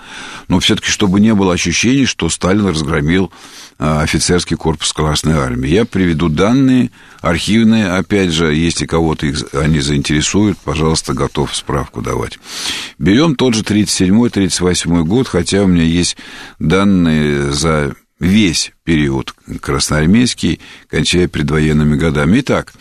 Но 0.47 0.59
все-таки, 0.59 0.89
чтобы 0.89 1.19
не 1.19 1.33
было 1.33 1.53
ощущений, 1.53 2.05
что 2.05 2.29
Сталин 2.29 2.67
разгромил 2.67 3.31
э, 3.79 4.01
офицерский 4.01 4.55
корпус 4.55 4.93
Красной 4.93 5.33
Армии. 5.33 5.69
Я 5.69 5.85
приведу 5.85 6.29
данные 6.29 6.91
архивные, 7.21 7.87
опять 7.87 8.31
же, 8.31 8.53
если 8.53 8.85
кого-то 8.85 9.25
их, 9.25 9.43
они 9.53 9.79
заинтересуют, 9.79 10.57
пожалуйста, 10.59 11.13
готов 11.13 11.55
справку 11.55 12.01
давать. 12.01 12.37
Берем 12.99 13.35
тот 13.35 13.55
же 13.55 13.63
37-38 13.63 15.03
год, 15.03 15.27
хотя 15.27 15.63
у 15.63 15.67
меня 15.67 15.83
есть 15.83 16.17
данные 16.59 17.51
за 17.51 17.95
весь 18.19 18.71
период 18.83 19.33
красноармейский, 19.61 20.59
кончая 20.89 21.27
предвоенными 21.27 21.95
годами. 21.95 22.39
Итак, 22.39 22.73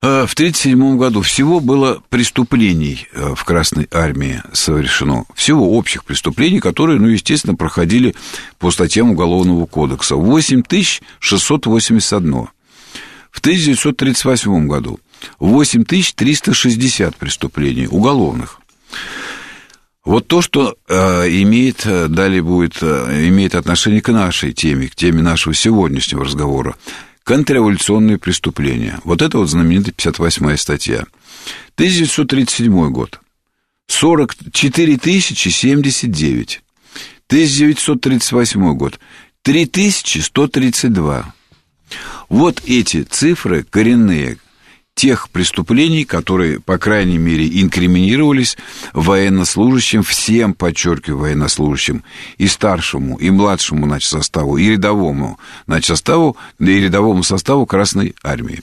в 0.00 0.34
1937 0.34 0.96
году 0.96 1.22
всего 1.22 1.58
было 1.58 2.00
преступлений 2.08 3.08
э, 3.12 3.34
в 3.34 3.44
Красной 3.44 3.88
Армии 3.90 4.40
совершено. 4.52 5.24
Всего 5.34 5.76
общих 5.76 6.04
преступлений, 6.04 6.60
которые, 6.60 7.00
ну, 7.00 7.08
естественно, 7.08 7.56
проходили 7.56 8.14
по 8.58 8.70
статьям 8.70 9.10
Уголовного 9.10 9.66
кодекса. 9.66 10.14
8681. 10.14 12.46
В 13.32 13.40
1938 13.40 14.68
году 14.68 15.00
8360 15.40 17.16
преступлений 17.16 17.88
уголовных. 17.88 18.60
Вот 20.04 20.28
то, 20.28 20.42
что 20.42 20.76
э, 20.88 20.94
имеет, 21.42 21.84
э, 21.84 22.06
далее 22.06 22.40
будет, 22.40 22.76
э, 22.82 23.26
имеет 23.28 23.56
отношение 23.56 24.00
к 24.00 24.12
нашей 24.12 24.52
теме, 24.52 24.86
к 24.86 24.94
теме 24.94 25.22
нашего 25.22 25.54
сегодняшнего 25.54 26.24
разговора 26.24 26.76
контрреволюционные 27.28 28.16
преступления. 28.16 29.00
Вот 29.04 29.20
это 29.20 29.36
вот 29.36 29.50
знаменитая 29.50 29.92
58-я 29.92 30.56
статья. 30.56 31.06
1937 31.74 32.90
год. 32.90 33.20
44 33.88 34.98
079. 34.98 36.62
1938 37.26 38.74
год. 38.74 38.98
3132. 39.42 41.34
Вот 42.30 42.62
эти 42.64 43.02
цифры 43.02 43.62
коренные, 43.62 44.38
тех 44.98 45.30
преступлений, 45.30 46.04
которые, 46.04 46.58
по 46.58 46.76
крайней 46.76 47.18
мере, 47.18 47.46
инкриминировались 47.62 48.58
военнослужащим, 48.92 50.02
всем, 50.02 50.54
подчеркиваю, 50.54 51.20
военнослужащим, 51.20 52.02
и 52.36 52.48
старшему, 52.48 53.16
и 53.16 53.30
младшему 53.30 53.86
значит, 53.86 54.10
составу, 54.10 54.56
и 54.56 54.70
рядовому 54.70 55.38
значит, 55.68 55.86
составу, 55.86 56.36
и 56.58 56.80
рядовому 56.80 57.22
составу 57.22 57.64
Красной 57.64 58.16
Армии. 58.24 58.62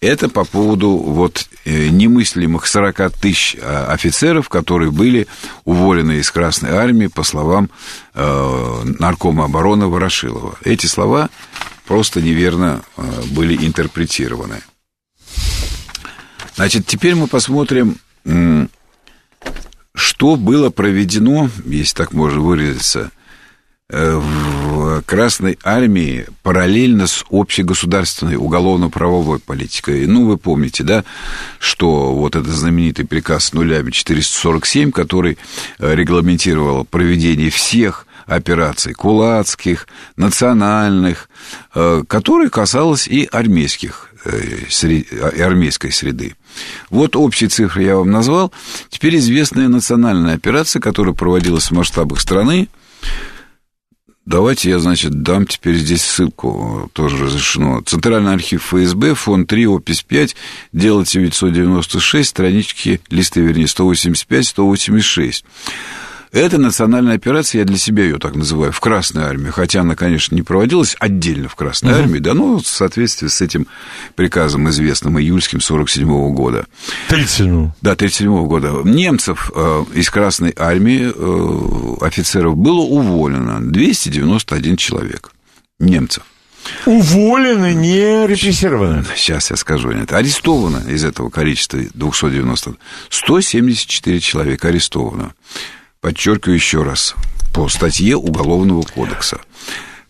Это 0.00 0.30
по 0.30 0.44
поводу 0.44 0.90
вот 0.96 1.46
э, 1.66 1.88
немыслимых 1.88 2.66
40 2.66 3.10
тысяч 3.12 3.56
а, 3.60 3.92
офицеров, 3.92 4.48
которые 4.48 4.90
были 4.90 5.26
уволены 5.64 6.12
из 6.12 6.30
Красной 6.30 6.70
Армии, 6.70 7.08
по 7.08 7.24
словам 7.24 7.68
э, 8.14 8.82
наркома 8.98 9.44
обороны 9.44 9.88
Ворошилова. 9.88 10.56
Эти 10.64 10.86
слова 10.86 11.28
просто 11.86 12.22
неверно 12.22 12.82
э, 12.96 13.02
были 13.32 13.66
интерпретированы. 13.66 14.62
Значит, 16.56 16.86
теперь 16.86 17.14
мы 17.14 17.26
посмотрим, 17.26 17.98
что 19.94 20.36
было 20.36 20.70
проведено, 20.70 21.50
если 21.64 21.94
так 21.94 22.12
можно 22.12 22.40
выразиться, 22.40 23.10
э, 23.88 24.14
в 24.14 25.02
Красной 25.02 25.58
Армии 25.62 26.26
параллельно 26.42 27.06
с 27.06 27.24
общегосударственной 27.30 28.36
уголовно-правовой 28.36 29.38
политикой. 29.38 30.06
Ну, 30.06 30.26
вы 30.26 30.38
помните, 30.38 30.84
да, 30.84 31.04
что 31.58 32.14
вот 32.14 32.36
этот 32.36 32.52
знаменитый 32.52 33.06
приказ 33.06 33.52
нулями 33.52 33.90
447, 33.90 34.90
который 34.90 35.38
э, 35.78 35.94
регламентировал 35.94 36.84
проведение 36.84 37.50
всех 37.50 38.06
операций 38.26 38.92
кулацких, 38.92 39.86
национальных, 40.16 41.28
э, 41.74 42.02
который 42.08 42.50
касалось 42.50 43.06
и 43.06 43.28
армейских 43.30 44.10
армейской 45.40 45.92
среды. 45.92 46.34
Вот 46.90 47.16
общие 47.16 47.48
цифры 47.48 47.84
я 47.84 47.96
вам 47.96 48.10
назвал. 48.10 48.52
Теперь 48.88 49.16
известная 49.16 49.68
национальная 49.68 50.34
операция, 50.34 50.80
которая 50.80 51.14
проводилась 51.14 51.70
в 51.70 51.74
масштабах 51.74 52.20
страны. 52.20 52.68
Давайте 54.26 54.70
я, 54.70 54.80
значит, 54.80 55.22
дам 55.22 55.46
теперь 55.46 55.76
здесь 55.76 56.02
ссылку, 56.02 56.90
тоже 56.92 57.16
разрешено. 57.16 57.80
Центральный 57.82 58.34
архив 58.34 58.64
ФСБ, 58.64 59.14
фонд 59.14 59.48
3, 59.48 59.68
опись 59.68 60.02
5, 60.02 60.34
дело 60.72 61.04
996, 61.04 62.28
странички, 62.28 63.00
листы, 63.08 63.40
вернее, 63.40 63.68
185, 63.68 64.46
186. 64.48 65.44
Это 66.32 66.58
национальная 66.58 67.14
операция, 67.14 67.60
я 67.60 67.64
для 67.64 67.78
себя 67.78 68.04
ее 68.04 68.18
так 68.18 68.34
называю, 68.34 68.72
в 68.72 68.80
Красной 68.80 69.24
армии, 69.24 69.50
хотя 69.50 69.80
она, 69.80 69.94
конечно, 69.94 70.34
не 70.34 70.42
проводилась 70.42 70.96
отдельно 70.98 71.48
в 71.48 71.54
Красной 71.54 71.92
угу. 71.92 72.00
армии, 72.00 72.18
да, 72.18 72.34
но 72.34 72.58
в 72.58 72.66
соответствии 72.66 73.28
с 73.28 73.40
этим 73.40 73.66
приказом 74.14 74.68
известным 74.70 75.18
июльским 75.18 75.60
47 75.60 76.08
-го 76.08 76.32
года. 76.32 76.66
37 77.08 77.70
Да, 77.80 77.94
37 77.94 78.30
-го 78.30 78.46
года. 78.46 78.72
Немцев 78.84 79.50
э, 79.54 79.84
из 79.94 80.10
Красной 80.10 80.52
армии, 80.56 81.12
э, 81.14 82.04
офицеров, 82.04 82.56
было 82.56 82.80
уволено 82.80 83.60
291 83.60 84.76
человек. 84.76 85.32
Немцев. 85.78 86.24
Уволены, 86.84 87.74
не 87.74 88.26
репрессированы. 88.26 89.04
Сейчас 89.14 89.50
я 89.50 89.56
скажу. 89.56 89.92
Нет. 89.92 90.12
Арестовано 90.12 90.82
из 90.88 91.04
этого 91.04 91.30
количества 91.30 91.80
290. 91.94 92.74
174 93.10 94.20
человека 94.20 94.68
арестовано. 94.68 95.34
Подчеркиваю 96.06 96.54
еще 96.54 96.84
раз. 96.84 97.16
По 97.52 97.68
статье 97.68 98.14
Уголовного 98.14 98.82
кодекса. 98.82 99.40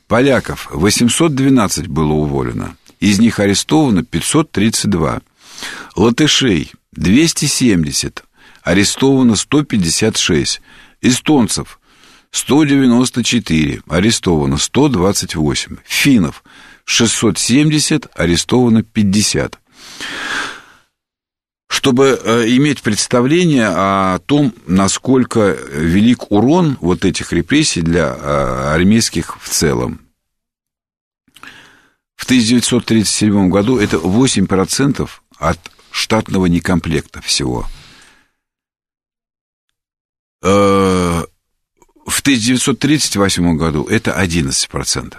Поляков 0.09 0.69
812 0.71 1.89
было 1.89 2.13
уволено. 2.13 2.77
Из 3.01 3.19
них 3.19 3.41
арестовано 3.41 4.05
532. 4.05 5.21
Латышей 5.97 6.71
270. 6.93 8.25
Арестовано 8.63 9.37
156. 9.37 10.61
Эстонцев 11.01 11.81
194, 12.31 13.81
арестовано 13.89 14.59
128. 14.59 15.77
Финнов 15.83 16.45
670, 16.85 18.07
арестовано 18.15 18.83
50. 18.83 19.59
Чтобы 21.77 22.19
э, 22.25 22.49
иметь 22.57 22.81
представление 22.81 23.69
о 23.69 24.19
том, 24.21 24.55
насколько 24.67 25.51
велик 25.51 26.33
урон 26.33 26.79
вот 26.81 27.05
этих 27.05 27.35
репрессий 27.35 27.83
для 27.83 28.17
э, 28.17 28.73
армейских 28.73 29.39
в 29.43 29.51
целом. 29.51 30.01
В 32.15 32.25
1937 32.25 33.51
году 33.51 33.77
это 33.77 33.99
8% 33.99 35.07
от 35.37 35.59
штатного 35.91 36.47
некомплекта 36.47 37.21
всего. 37.21 37.67
Э, 40.43 41.25
в 42.07 42.21
1938 42.21 43.55
году 43.59 43.85
это 43.85 44.13
11%. 44.19 45.15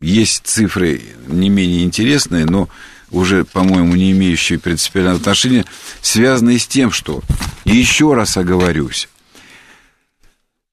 Есть 0.00 0.48
цифры 0.48 1.00
не 1.28 1.48
менее 1.48 1.84
интересные, 1.84 2.44
но 2.44 2.68
уже, 3.10 3.44
по-моему, 3.44 3.94
не 3.96 4.12
имеющие 4.12 4.58
принципиального 4.58 5.16
отношения, 5.16 5.64
связанные 6.00 6.58
с 6.58 6.66
тем, 6.66 6.90
что, 6.90 7.20
еще 7.64 8.14
раз 8.14 8.36
оговорюсь, 8.36 9.08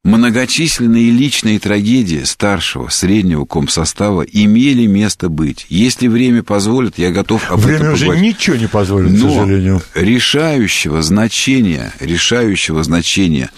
Многочисленные 0.07 1.11
личные 1.11 1.59
трагедии 1.59 2.23
старшего, 2.23 2.87
среднего 2.87 3.43
комсостава 3.43 4.21
имели 4.21 4.85
место 4.85 5.27
быть. 5.27 5.65
Если 5.67 6.07
время 6.07 6.43
позволит, 6.43 6.97
я 6.97 7.11
готов 7.11 7.51
об 7.51 7.59
время 7.59 7.79
этом 7.79 7.93
уже 7.93 8.07
ничего 8.17 8.55
не 8.55 8.67
позволит, 8.67 9.11
Но 9.11 9.27
к 9.27 9.33
сожалению. 9.33 9.81
решающего 9.95 11.01
значения, 11.01 11.91
решающего 11.99 12.85
значения 12.85 13.49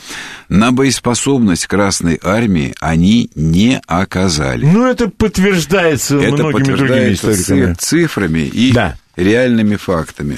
на 0.50 0.72
боеспособность 0.72 1.68
Красной 1.68 2.20
Армии 2.24 2.74
они 2.80 3.30
не 3.36 3.80
оказали. 3.86 4.66
Ну, 4.66 4.88
это 4.88 5.08
подтверждается 5.08 6.18
это 6.18 6.32
многими 6.34 6.52
подтверждается 6.54 7.26
другими 7.28 7.44
историками. 7.44 7.74
цифрами 7.76 8.40
и 8.40 8.72
да. 8.72 8.98
реальными 9.16 9.76
фактами. 9.76 10.38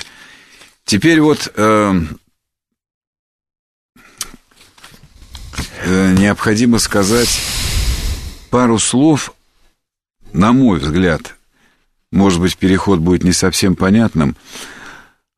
Теперь 0.83 1.21
вот 1.21 1.49
э, 1.55 2.01
необходимо 5.85 6.79
сказать 6.79 7.39
пару 8.49 8.79
слов, 8.79 9.33
на 10.33 10.53
мой 10.53 10.79
взгляд, 10.79 11.35
может 12.11 12.41
быть, 12.41 12.57
переход 12.57 12.99
будет 12.99 13.23
не 13.23 13.31
совсем 13.31 13.75
понятным, 13.75 14.35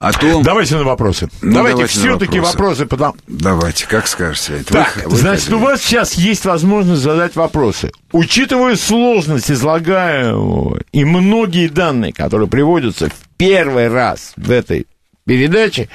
о 0.04 0.12
том... 0.12 0.44
Давайте 0.44 0.76
на 0.76 0.84
вопросы. 0.84 1.30
Ну, 1.42 1.54
давайте, 1.54 1.78
давайте 1.78 1.94
все-таки 1.94 2.40
вопросы. 2.40 2.58
вопросы 2.58 2.86
потому... 2.88 3.16
Давайте, 3.26 3.88
как 3.88 4.08
скажете. 4.08 4.62
Так, 4.68 4.98
вы, 5.06 5.12
вы 5.12 5.16
значит, 5.16 5.46
хотели. 5.46 5.56
у 5.56 5.60
вас 5.60 5.82
сейчас 5.82 6.16
есть 6.16 6.44
возможность 6.44 7.02
задать 7.02 7.38
вопросы. 7.38 7.90
Учитывая 8.12 8.76
сложность 8.76 9.50
излагаемого 9.50 10.82
и 10.92 11.06
многие 11.06 11.70
данные, 11.70 12.12
которые 12.12 12.50
приводятся 12.50 13.08
в 13.08 13.14
первый 13.38 13.88
раз 13.88 14.34
в 14.36 14.52
этой 14.52 14.88
передачи. 15.26 15.90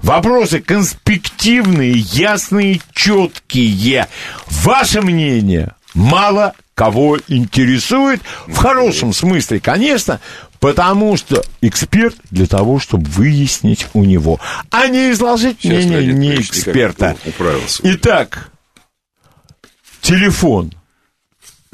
Вопросы 0.00 0.60
конспективные, 0.60 1.92
ясные, 1.92 2.80
четкие. 2.92 4.08
Ваше 4.46 5.00
мнение 5.00 5.74
мало 5.94 6.54
кого 6.74 7.18
интересует, 7.26 8.20
в 8.46 8.54
хорошем 8.54 9.12
смысле, 9.12 9.58
конечно, 9.58 10.20
потому 10.60 11.16
что 11.16 11.42
эксперт 11.60 12.14
для 12.30 12.46
того, 12.46 12.78
чтобы 12.78 13.10
выяснить 13.10 13.86
у 13.94 14.04
него, 14.04 14.38
а 14.70 14.86
не 14.86 15.10
изложить 15.10 15.58
Сейчас 15.60 15.84
мнение 15.84 16.12
не 16.12 16.36
эксперта. 16.36 17.16
Итак, 17.82 18.52
телефон 20.02 20.72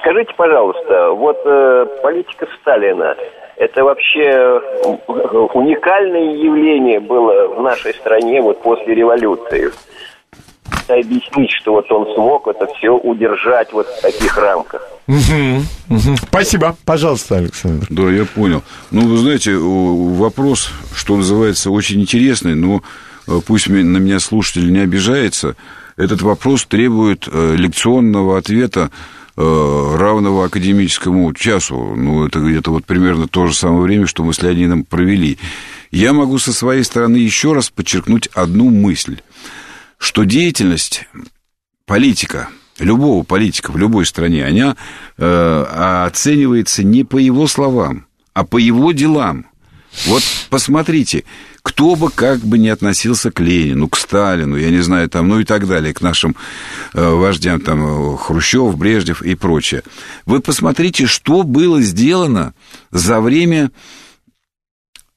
Скажите, 0.00 0.32
пожалуйста, 0.36 1.10
вот 1.10 1.36
э, 1.44 1.86
политика 2.02 2.46
Сталина, 2.60 3.16
это 3.56 3.84
вообще 3.84 4.60
уникальное 5.54 6.34
явление 6.36 7.00
было 7.00 7.48
в 7.48 7.60
нашей 7.62 7.92
стране 7.94 8.40
вот 8.40 8.62
после 8.62 8.94
революции. 8.94 9.70
Объяснить, 10.88 11.50
что 11.60 11.72
вот 11.72 11.90
он 11.90 12.14
смог 12.14 12.46
это 12.48 12.66
все 12.74 12.90
удержать 12.90 13.72
вот 13.72 13.86
в 13.86 14.00
таких 14.02 14.36
рамках. 14.36 14.82
Угу, 15.06 15.64
угу. 15.90 16.16
Спасибо. 16.28 16.76
Пожалуйста, 16.84 17.36
Александр. 17.36 17.86
Да, 17.90 18.10
я 18.10 18.24
понял. 18.24 18.62
Ну, 18.90 19.08
вы 19.08 19.16
знаете, 19.18 19.56
вопрос, 19.56 20.70
что 20.94 21.16
называется, 21.16 21.70
очень 21.70 22.00
интересный, 22.00 22.54
но 22.54 22.82
э, 23.26 23.40
пусть 23.46 23.68
на 23.68 23.98
меня 23.98 24.18
слушатель 24.20 24.72
не 24.72 24.80
обижается. 24.80 25.56
Этот 25.96 26.22
вопрос 26.22 26.64
требует 26.66 27.28
э, 27.30 27.54
лекционного 27.56 28.38
ответа 28.38 28.90
э, 29.36 29.96
равного 29.96 30.46
академическому 30.46 31.32
часу. 31.34 31.94
Ну, 31.96 32.26
это 32.26 32.40
где-то 32.40 32.70
вот 32.70 32.84
примерно 32.84 33.28
то 33.28 33.46
же 33.46 33.54
самое 33.54 33.82
время, 33.82 34.06
что 34.06 34.24
мы 34.24 34.32
с 34.32 34.42
Леонидом 34.42 34.84
провели. 34.84 35.38
Я 35.90 36.12
могу 36.12 36.38
со 36.38 36.52
своей 36.52 36.82
стороны 36.82 37.16
еще 37.16 37.52
раз 37.52 37.70
подчеркнуть 37.70 38.28
одну 38.34 38.70
мысль, 38.70 39.20
что 40.04 40.24
деятельность 40.24 41.06
политика– 41.86 42.48
любого 42.78 43.24
политика 43.24 43.70
в 43.70 43.76
любой 43.76 44.06
стране, 44.06 44.46
она 44.46 44.76
э, 45.16 46.04
оценивается 46.06 46.82
не 46.82 47.04
по 47.04 47.18
его 47.18 47.46
словам, 47.46 48.06
а 48.32 48.44
по 48.44 48.58
его 48.58 48.92
делам. 48.92 49.46
Вот 50.06 50.24
посмотрите, 50.50 51.24
кто 51.62 51.94
бы 51.94 52.10
как 52.10 52.40
бы 52.40 52.58
не 52.58 52.68
относился 52.68 53.30
к 53.30 53.38
Ленину, 53.38 53.88
к 53.88 53.96
Сталину, 53.96 54.56
я 54.56 54.70
не 54.70 54.80
знаю, 54.80 55.08
там, 55.08 55.28
ну 55.28 55.38
и 55.38 55.44
так 55.44 55.68
далее, 55.68 55.94
к 55.94 56.00
нашим 56.00 56.34
э, 56.94 57.08
вождям, 57.08 57.60
там, 57.60 58.16
Хрущев, 58.16 58.76
Брежнев 58.76 59.22
и 59.22 59.36
прочее. 59.36 59.82
Вы 60.26 60.40
посмотрите, 60.40 61.06
что 61.06 61.44
было 61.44 61.80
сделано 61.80 62.54
за 62.90 63.20
время, 63.20 63.70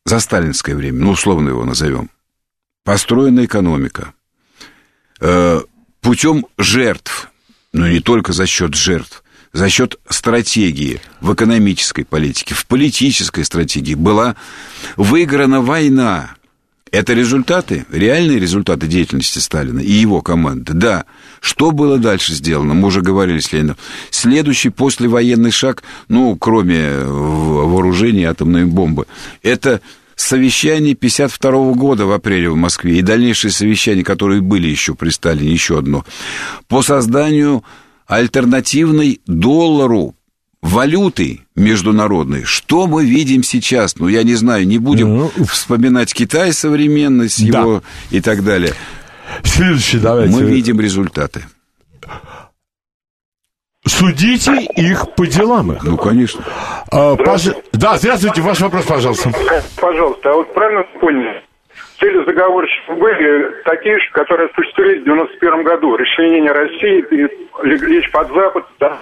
за 0.06 0.20
сталинское 0.20 0.76
время, 0.76 1.00
ну, 1.00 1.12
условно 1.12 1.50
его 1.50 1.66
назовем. 1.66 2.12
Построена 2.84 3.44
экономика. 3.46 4.14
Э, 5.20 5.62
путем 6.02 6.46
жертв, 6.58 7.30
но 7.74 7.88
не 7.88 8.00
только 8.00 8.34
за 8.34 8.46
счет 8.46 8.76
жертв, 8.76 9.24
за 9.52 9.70
счет 9.70 10.00
стратегии 10.10 11.02
в 11.22 11.34
экономической 11.34 12.04
политике, 12.04 12.54
в 12.54 12.66
политической 12.66 13.44
стратегии 13.44 13.96
была 13.96 14.36
выиграна 14.96 15.62
война. 15.62 16.32
Это 16.92 17.14
результаты, 17.14 17.86
реальные 17.92 18.40
результаты 18.40 18.88
деятельности 18.88 19.40
Сталина 19.40 19.80
и 19.80 19.92
его 19.92 20.22
команды. 20.22 20.74
Да, 20.74 21.06
что 21.42 21.72
было 21.72 21.98
дальше 21.98 22.34
сделано, 22.34 22.76
мы 22.76 22.88
уже 22.88 23.02
говорили 23.02 23.40
с 23.40 23.52
Лениным. 23.52 23.76
Следующий 24.10 24.70
послевоенный 24.70 25.52
шаг, 25.52 25.84
ну, 26.08 26.36
кроме 26.38 27.00
вооружения 27.04 28.30
атомной 28.30 28.66
бомбы, 28.66 29.06
это 29.42 29.82
совещание 30.18 30.96
52 30.96 31.74
года 31.74 32.06
в 32.06 32.12
апреле 32.12 32.50
в 32.50 32.56
Москве 32.56 32.98
и 32.98 33.02
дальнейшие 33.02 33.52
совещания, 33.52 34.04
которые 34.04 34.42
были 34.42 34.68
еще 34.68 34.96
при 34.96 35.10
Сталине, 35.10 35.52
еще 35.52 35.80
одно, 35.80 36.04
по 36.68 36.82
созданию 36.82 37.64
альтернативной 38.08 39.22
доллару 39.28 40.16
валюты 40.62 41.42
международной. 41.56 42.44
Что 42.44 42.88
мы 42.88 43.06
видим 43.06 43.44
сейчас? 43.44 43.98
Ну, 43.98 44.08
я 44.08 44.24
не 44.24 44.36
знаю, 44.36 44.68
не 44.68 44.80
будем 44.80 45.16
ну, 45.16 45.32
вспоминать 45.46 46.14
Китай 46.14 46.52
современный 46.52 47.30
с 47.30 47.40
да. 47.40 47.62
его 47.62 47.84
и 48.10 48.20
так 48.20 48.44
далее. 48.44 48.74
Следующий, 49.44 50.00
давайте. 50.00 50.34
Мы 50.34 50.44
видим 50.44 50.80
результаты. 50.80 51.46
Судите 53.88 54.54
их 54.76 55.16
по 55.16 55.26
делам 55.26 55.72
их. 55.72 55.84
Ну, 55.84 55.98
конечно. 55.98 56.44
А, 56.92 57.16
пож... 57.16 57.46
Да, 57.74 57.98
здравствуйте, 57.98 58.42
ваш 58.42 58.60
вопрос, 58.62 58.86
пожалуйста. 58.86 59.32
Пожалуйста, 59.80 60.32
а 60.32 60.34
вот 60.34 60.54
правильно 60.54 60.84
поняли? 61.00 61.44
Цели 62.00 62.24
заговорщиков 62.26 62.98
были 63.00 63.64
такие 63.64 64.00
же, 64.00 64.12
которые 64.14 64.50
осуществились 64.50 65.02
в 65.02 65.06
91 65.06 65.64
году. 65.64 65.98
Расчленение 65.98 66.52
России, 66.52 67.04
лечь 67.64 68.12
под 68.12 68.28
Запад, 68.30 68.66
да? 68.80 69.00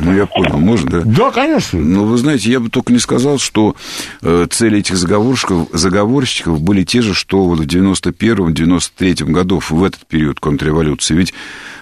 Ну, 0.00 0.14
я 0.14 0.26
понял, 0.26 0.58
можно, 0.58 0.90
да? 0.90 1.02
Да, 1.04 1.30
конечно. 1.30 1.78
Но 1.78 2.04
вы 2.04 2.18
знаете, 2.18 2.50
я 2.50 2.60
бы 2.60 2.70
только 2.70 2.92
не 2.92 3.00
сказал, 3.00 3.38
что 3.38 3.74
э, 4.22 4.46
цели 4.48 4.78
этих 4.78 4.96
заговорщиков, 4.96 5.68
заговорщиков 5.72 6.60
были 6.60 6.84
те 6.84 7.02
же, 7.02 7.14
что 7.14 7.44
вот 7.44 7.58
в 7.58 7.62
91-м, 7.62 8.52
93-м 8.52 9.32
годов, 9.32 9.70
в 9.70 9.82
этот 9.82 10.06
период 10.06 10.38
контрреволюции. 10.38 11.14
Ведь 11.14 11.34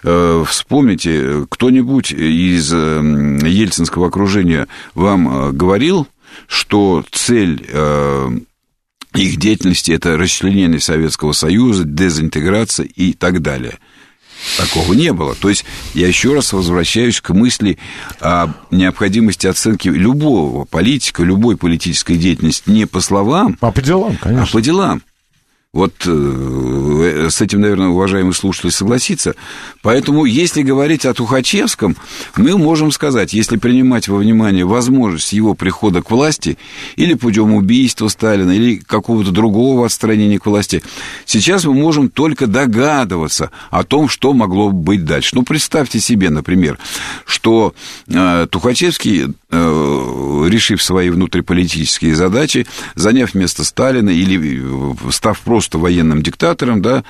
э, 0.03 0.45
вспомните, 0.47 1.47
кто-нибудь 1.51 2.13
из 2.13 2.73
э, 2.73 2.77
ельцинского 3.45 4.09
окружения 4.09 4.67
вам 4.95 5.29
э, 5.29 5.53
говорил, 5.53 6.07
что 6.49 7.05
цель... 7.11 7.67
Э, 7.69 8.31
их 9.15 9.39
деятельности 9.39 9.93
это 9.93 10.19
расчленение 10.19 10.79
Советского 10.79 11.33
Союза, 11.33 11.85
дезинтеграция 11.85 12.85
и 12.85 13.15
так 13.15 13.41
далее. 13.41 13.79
Такого 14.57 14.95
не 14.95 15.13
было. 15.13 15.35
То 15.35 15.49
есть 15.49 15.65
я 15.95 16.07
еще 16.09 16.35
раз 16.35 16.53
возвращаюсь 16.53 17.21
к 17.21 17.31
мысли 17.31 17.79
о 18.21 18.49
необходимости 18.71 19.47
оценки 19.47 19.89
любого 19.89 20.65
политика, 20.65 21.23
любой 21.23 21.57
политической 21.57 22.17
деятельности 22.17 22.71
не 22.71 22.87
по 22.87 23.01
словам, 23.01 23.57
а 23.61 23.71
по 23.71 23.83
делам, 23.83 24.17
конечно. 24.17 24.45
А 24.45 24.53
по 24.53 24.61
делам. 24.61 25.03
Вот 25.77 25.93
э, 26.07 27.29
с 27.31 27.43
этим, 27.43 27.61
наверное, 27.61 27.89
уважаемый 27.89 28.33
слушатель 28.33 28.71
согласится. 28.71 29.35
Поэтому, 29.83 30.25
если 30.25 30.63
говорить 30.63 31.05
о 31.05 31.13
Тухачевском, 31.13 31.97
мы 32.35 32.57
можем 32.57 32.91
сказать, 32.91 33.35
если 33.35 33.59
принимать 33.59 34.09
во 34.09 34.17
внимание 34.17 34.65
возможность 34.65 35.35
его 35.35 35.53
прихода 35.53 36.01
к 36.01 36.11
власти, 36.11 36.57
или 36.97 37.13
путем 37.13 37.53
убийства 37.53 38.09
Сталина, 38.09 38.53
или 38.53 38.77
какого-то 38.77 39.33
другого 39.33 39.85
отстранения 39.85 40.39
к 40.39 40.47
власти, 40.47 40.83
сейчас 41.27 41.67
мы 41.67 41.75
можем 41.75 42.09
только 42.09 42.47
догадываться 42.47 43.51
о 43.71 43.85
том, 43.85 44.09
что 44.09 44.33
могло 44.33 44.71
быть 44.71 45.05
дальше. 45.05 45.37
Ну, 45.37 45.43
представьте 45.43 46.01
себе, 46.01 46.31
например, 46.31 46.79
что 47.27 47.75
э, 48.09 48.47
Тухачевский, 48.51 49.35
э, 49.51 50.47
решив 50.49 50.83
свои 50.83 51.11
внутриполитические 51.11 52.15
задачи, 52.15 52.67
заняв 52.95 53.35
место 53.35 53.63
Сталина 53.63 54.09
или 54.09 54.63
э, 54.63 55.11
став 55.11 55.39
просто 55.41 55.66
просто 55.67 55.79
военным 55.79 56.23
диктатором, 56.23 56.81
да, 56.81 57.03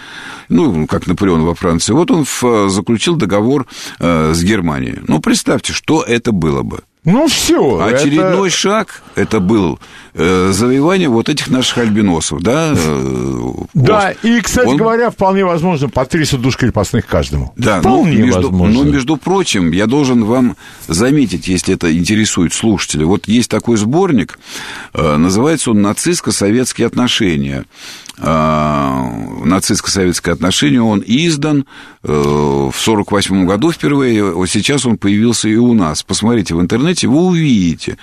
ну, 0.48 0.86
как 0.86 1.06
Наполеон 1.06 1.44
во 1.44 1.54
Франции. 1.54 1.92
Вот 1.92 2.10
он 2.10 2.24
в, 2.24 2.68
заключил 2.68 3.16
договор 3.16 3.66
э, 4.00 4.32
с 4.34 4.42
Германией. 4.42 4.98
Ну, 5.06 5.20
представьте, 5.20 5.72
что 5.72 6.02
это 6.02 6.32
было 6.32 6.62
бы. 6.62 6.80
Ну, 7.06 7.28
все. 7.28 7.78
Очередной 7.78 8.48
это... 8.48 8.56
шаг 8.56 9.02
это 9.14 9.38
был 9.38 9.78
э, 10.14 10.50
завоевание 10.52 11.08
вот 11.08 11.28
этих 11.28 11.48
наших 11.48 11.78
альбиносов, 11.78 12.42
да? 12.42 12.74
Э, 12.76 13.52
да, 13.74 14.10
и, 14.24 14.40
кстати 14.40 14.70
Он... 14.70 14.76
говоря, 14.76 15.10
вполне 15.10 15.44
возможно, 15.44 15.88
по 15.88 16.04
300 16.04 16.38
душ 16.38 16.56
крепостных 16.56 17.06
каждому. 17.06 17.52
Да, 17.56 17.78
вполне 17.78 18.18
ну, 18.18 18.24
между, 18.24 18.42
возможно. 18.50 18.74
Но, 18.74 18.90
между 18.90 19.16
прочим, 19.18 19.70
я 19.70 19.86
должен 19.86 20.24
вам 20.24 20.56
заметить, 20.88 21.46
если 21.46 21.74
это 21.74 21.96
интересует 21.96 22.52
слушателей, 22.52 23.04
вот 23.04 23.28
есть 23.28 23.50
такой 23.50 23.76
сборник, 23.76 24.40
э, 24.92 25.16
называется 25.16 25.70
он 25.70 25.82
«Нацистско-советские 25.82 26.88
отношения». 26.88 27.66
Э, 28.18 29.44
нацистско-советское 29.44 30.32
отношение, 30.32 30.80
он 30.80 31.02
издан 31.06 31.66
э, 32.02 32.09
в 32.12 32.68
1948 32.68 33.47
году 33.47 33.72
впервые, 33.72 34.32
вот 34.32 34.47
сейчас 34.48 34.86
он 34.86 34.97
появился 34.97 35.48
и 35.48 35.56
у 35.56 35.74
нас. 35.74 36.02
Посмотрите 36.02 36.55
в 36.55 36.60
интернете, 36.60 37.09
вы 37.09 37.18
увидите, 37.18 37.98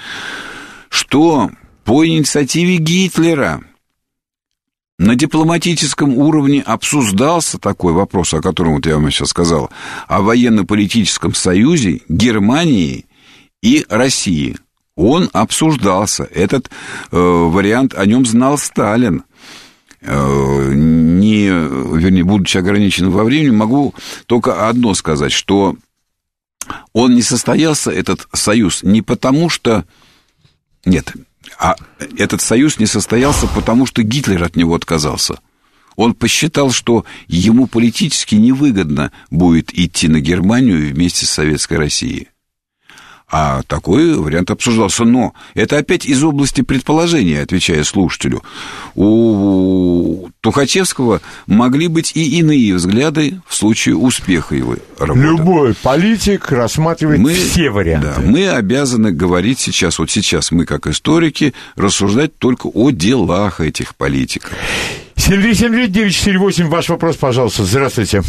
что 0.90 1.50
по 1.84 2.06
инициативе 2.06 2.78
Гитлера 2.78 3.62
на 5.00 5.16
дипломатическом 5.16 6.16
уровне 6.16 6.62
обсуждался 6.62 7.58
такой 7.58 7.94
вопрос, 7.94 8.36
о 8.36 8.42
котором 8.42 8.76
вот 8.76 8.86
я 8.86 8.96
вам 8.96 9.10
сейчас 9.10 9.30
сказал, 9.30 9.72
о 10.08 10.22
военно-политическом 10.22 11.34
союзе 11.34 12.02
Германии 12.08 13.06
и 13.64 13.84
России. 13.90 14.58
Он 14.96 15.30
обсуждался. 15.34 16.24
Этот 16.26 16.70
э, 17.12 17.18
вариант, 17.18 17.96
о 17.98 18.06
нем 18.06 18.28
знал 18.28 18.60
Сталин. 18.60 19.24
Э, 20.06 20.72
не, 20.74 21.48
вернее, 21.48 22.24
будучи 22.24 22.58
ограниченным 22.58 23.12
во 23.12 23.24
времени, 23.24 23.56
могу 23.56 23.94
только 24.26 24.68
одно 24.68 24.94
сказать, 24.94 25.32
что 25.32 25.78
он 26.92 27.16
не 27.16 27.22
состоялся, 27.22 27.92
этот 27.92 28.28
союз, 28.34 28.84
не 28.84 29.02
потому 29.02 29.50
что... 29.50 29.86
Нет, 30.86 31.14
а 31.58 31.76
этот 32.18 32.42
союз 32.42 32.80
не 32.80 32.86
состоялся, 32.86 33.48
потому 33.48 33.86
что 33.86 34.04
Гитлер 34.04 34.44
от 34.44 34.56
него 34.58 34.76
отказался. 34.76 35.40
Он 35.96 36.14
посчитал, 36.14 36.72
что 36.72 37.06
ему 37.28 37.68
политически 37.68 38.36
невыгодно 38.36 39.12
будет 39.30 39.74
идти 39.78 40.08
на 40.08 40.20
Германию 40.20 40.92
вместе 40.92 41.26
с 41.26 41.30
Советской 41.30 41.78
Россией. 41.78 42.30
А 43.36 43.64
такой 43.64 44.16
вариант 44.16 44.52
обсуждался. 44.52 45.06
Но 45.06 45.34
это 45.56 45.80
опять 45.80 46.06
из 46.06 46.24
области 46.24 46.62
предположения, 46.62 47.42
отвечая 47.42 47.84
слушателю. 47.84 48.44
У 48.94 50.30
Тухачевского 50.42 51.20
могли 51.48 51.88
быть 51.88 52.12
и 52.16 52.38
иные 52.38 52.76
взгляды 52.76 53.42
в 53.48 53.56
случае 53.56 53.98
успеха 53.98 54.54
его 54.54 54.76
работы. 55.00 55.20
Любой 55.20 55.74
политик 55.74 56.52
рассматривает 56.52 57.20
мы, 57.20 57.34
все 57.34 57.72
варианты. 57.72 58.14
Да, 58.16 58.22
мы 58.22 58.50
обязаны 58.50 59.12
говорить 59.12 59.58
сейчас, 59.60 59.98
вот 59.98 60.12
сейчас 60.12 60.52
мы, 60.52 60.66
как 60.68 60.86
историки, 60.86 61.56
рассуждать 61.76 62.38
только 62.38 62.68
о 62.68 62.92
делах 62.92 63.62
этих 63.62 63.96
политиков. 63.96 64.52
7373948, 65.16 66.68
ваш 66.68 66.90
вопрос, 66.90 67.16
пожалуйста. 67.16 67.64
Здравствуйте. 67.64 68.22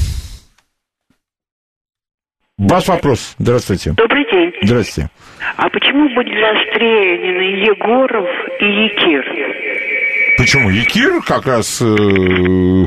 Ваш 2.56 2.86
вопрос. 2.86 3.35
Здравствуйте. 3.39 3.94
Добрый 3.97 4.24
день. 4.31 4.52
Здравствуйте. 4.62 5.10
А 5.56 5.68
почему 5.68 6.09
были 6.14 6.35
расстреляны 6.40 7.66
Егоров 7.66 8.28
и 8.60 8.64
Якир? 8.64 10.39
Почему? 10.39 10.70
Якир 10.70 11.20
как 11.22 11.47
раз... 11.47 11.82
Э, 11.82 11.85
э, 11.85 12.86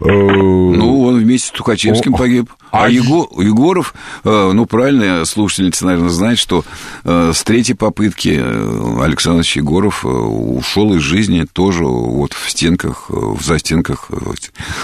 ну, 0.00 1.02
он 1.04 1.20
вместе 1.20 1.48
с 1.48 1.50
Тухачевским 1.52 2.14
О, 2.14 2.18
погиб. 2.18 2.50
А, 2.72 2.86
а 2.86 2.88
Его, 2.88 3.30
Егоров, 3.38 3.94
э, 4.24 4.50
ну, 4.52 4.66
правильно, 4.66 5.24
слушательница, 5.24 5.86
наверное, 5.86 6.08
знает, 6.08 6.40
что 6.40 6.64
э, 7.04 7.30
с 7.32 7.44
третьей 7.44 7.76
попытки 7.76 8.40
э, 8.40 9.04
Александр 9.04 9.44
Егоров 9.54 10.04
э, 10.04 10.08
ушел 10.08 10.94
из 10.94 11.02
жизни 11.02 11.46
тоже 11.50 11.84
вот 11.84 12.32
в 12.32 12.50
стенках, 12.50 13.08
в 13.08 13.40
застенках 13.40 14.10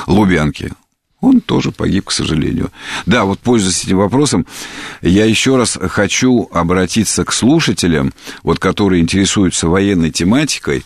Лубянки 0.06 0.70
он 1.22 1.40
тоже 1.40 1.70
погиб, 1.70 2.06
к 2.06 2.12
сожалению. 2.12 2.70
Да, 3.06 3.24
вот 3.24 3.38
пользуясь 3.38 3.84
этим 3.84 3.98
вопросом, 3.98 4.44
я 5.00 5.24
еще 5.24 5.56
раз 5.56 5.78
хочу 5.80 6.48
обратиться 6.52 7.24
к 7.24 7.32
слушателям, 7.32 8.12
вот, 8.42 8.58
которые 8.58 9.00
интересуются 9.00 9.68
военной 9.68 10.10
тематикой. 10.10 10.84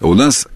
У 0.00 0.12
нас 0.14 0.46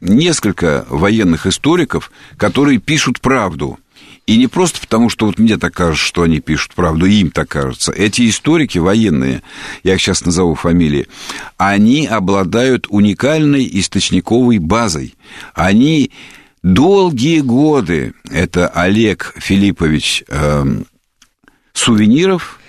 несколько 0.00 0.84
военных 0.90 1.46
историков, 1.46 2.10
которые 2.36 2.78
пишут 2.78 3.20
правду. 3.20 3.78
И 4.26 4.36
не 4.36 4.48
просто 4.48 4.80
потому, 4.80 5.08
что 5.08 5.26
вот 5.26 5.38
мне 5.38 5.56
так 5.56 5.72
кажется, 5.72 6.04
что 6.04 6.22
они 6.22 6.40
пишут 6.40 6.74
правду, 6.74 7.06
им 7.06 7.30
так 7.30 7.48
кажется. 7.48 7.92
Эти 7.92 8.28
историки 8.28 8.78
военные, 8.78 9.42
я 9.84 9.94
их 9.94 10.00
сейчас 10.00 10.24
назову 10.24 10.56
фамилии, 10.56 11.06
они 11.56 12.06
обладают 12.06 12.86
уникальной 12.88 13.68
источниковой 13.72 14.58
базой. 14.58 15.14
Они 15.54 16.10
Долгие 16.62 17.40
годы. 17.40 18.14
Это 18.30 18.68
Олег 18.68 19.34
Филиппович 19.38 20.24
э, 20.28 20.64
Сувениров, 21.72 22.59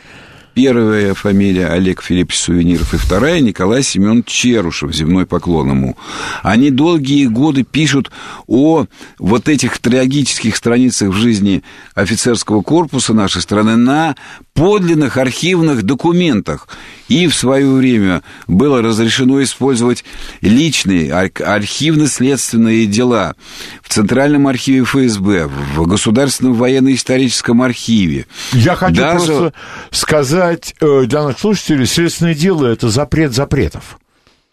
первая 0.53 1.13
фамилия 1.13 1.67
Олег 1.67 2.01
Филиппович 2.01 2.39
Сувениров, 2.39 2.93
и 2.93 2.97
вторая 2.97 3.39
Николай 3.39 3.83
Семен 3.83 4.23
Черушев, 4.23 4.93
земной 4.93 5.25
поклон 5.25 5.69
ему. 5.69 5.97
Они 6.43 6.69
долгие 6.69 7.27
годы 7.27 7.63
пишут 7.63 8.11
о 8.47 8.85
вот 9.17 9.47
этих 9.47 9.79
трагических 9.79 10.55
страницах 10.55 11.09
в 11.09 11.13
жизни 11.13 11.63
офицерского 11.95 12.61
корпуса 12.61 13.13
нашей 13.13 13.41
страны 13.41 13.75
на 13.75 14.15
подлинных 14.53 15.17
архивных 15.17 15.83
документах. 15.83 16.67
И 17.07 17.27
в 17.27 17.35
свое 17.35 17.69
время 17.69 18.21
было 18.47 18.81
разрешено 18.81 19.41
использовать 19.43 20.03
личные 20.41 21.13
архивно-следственные 21.13 22.85
дела 22.85 23.35
в 23.81 23.89
Центральном 23.89 24.47
архиве 24.47 24.83
ФСБ, 24.83 25.47
в 25.75 25.87
Государственном 25.87 26.53
военно-историческом 26.53 27.61
архиве. 27.61 28.27
Я 28.53 28.75
хочу 28.75 28.95
Даже... 28.95 29.25
просто 29.25 29.53
сказать 29.91 30.40
э, 30.49 31.03
для 31.05 31.23
наших 31.23 31.39
слушателей, 31.39 31.85
следственное 31.85 32.35
дело– 32.35 32.65
это 32.67 32.89
запрет 32.89 33.33
запретов. 33.33 33.99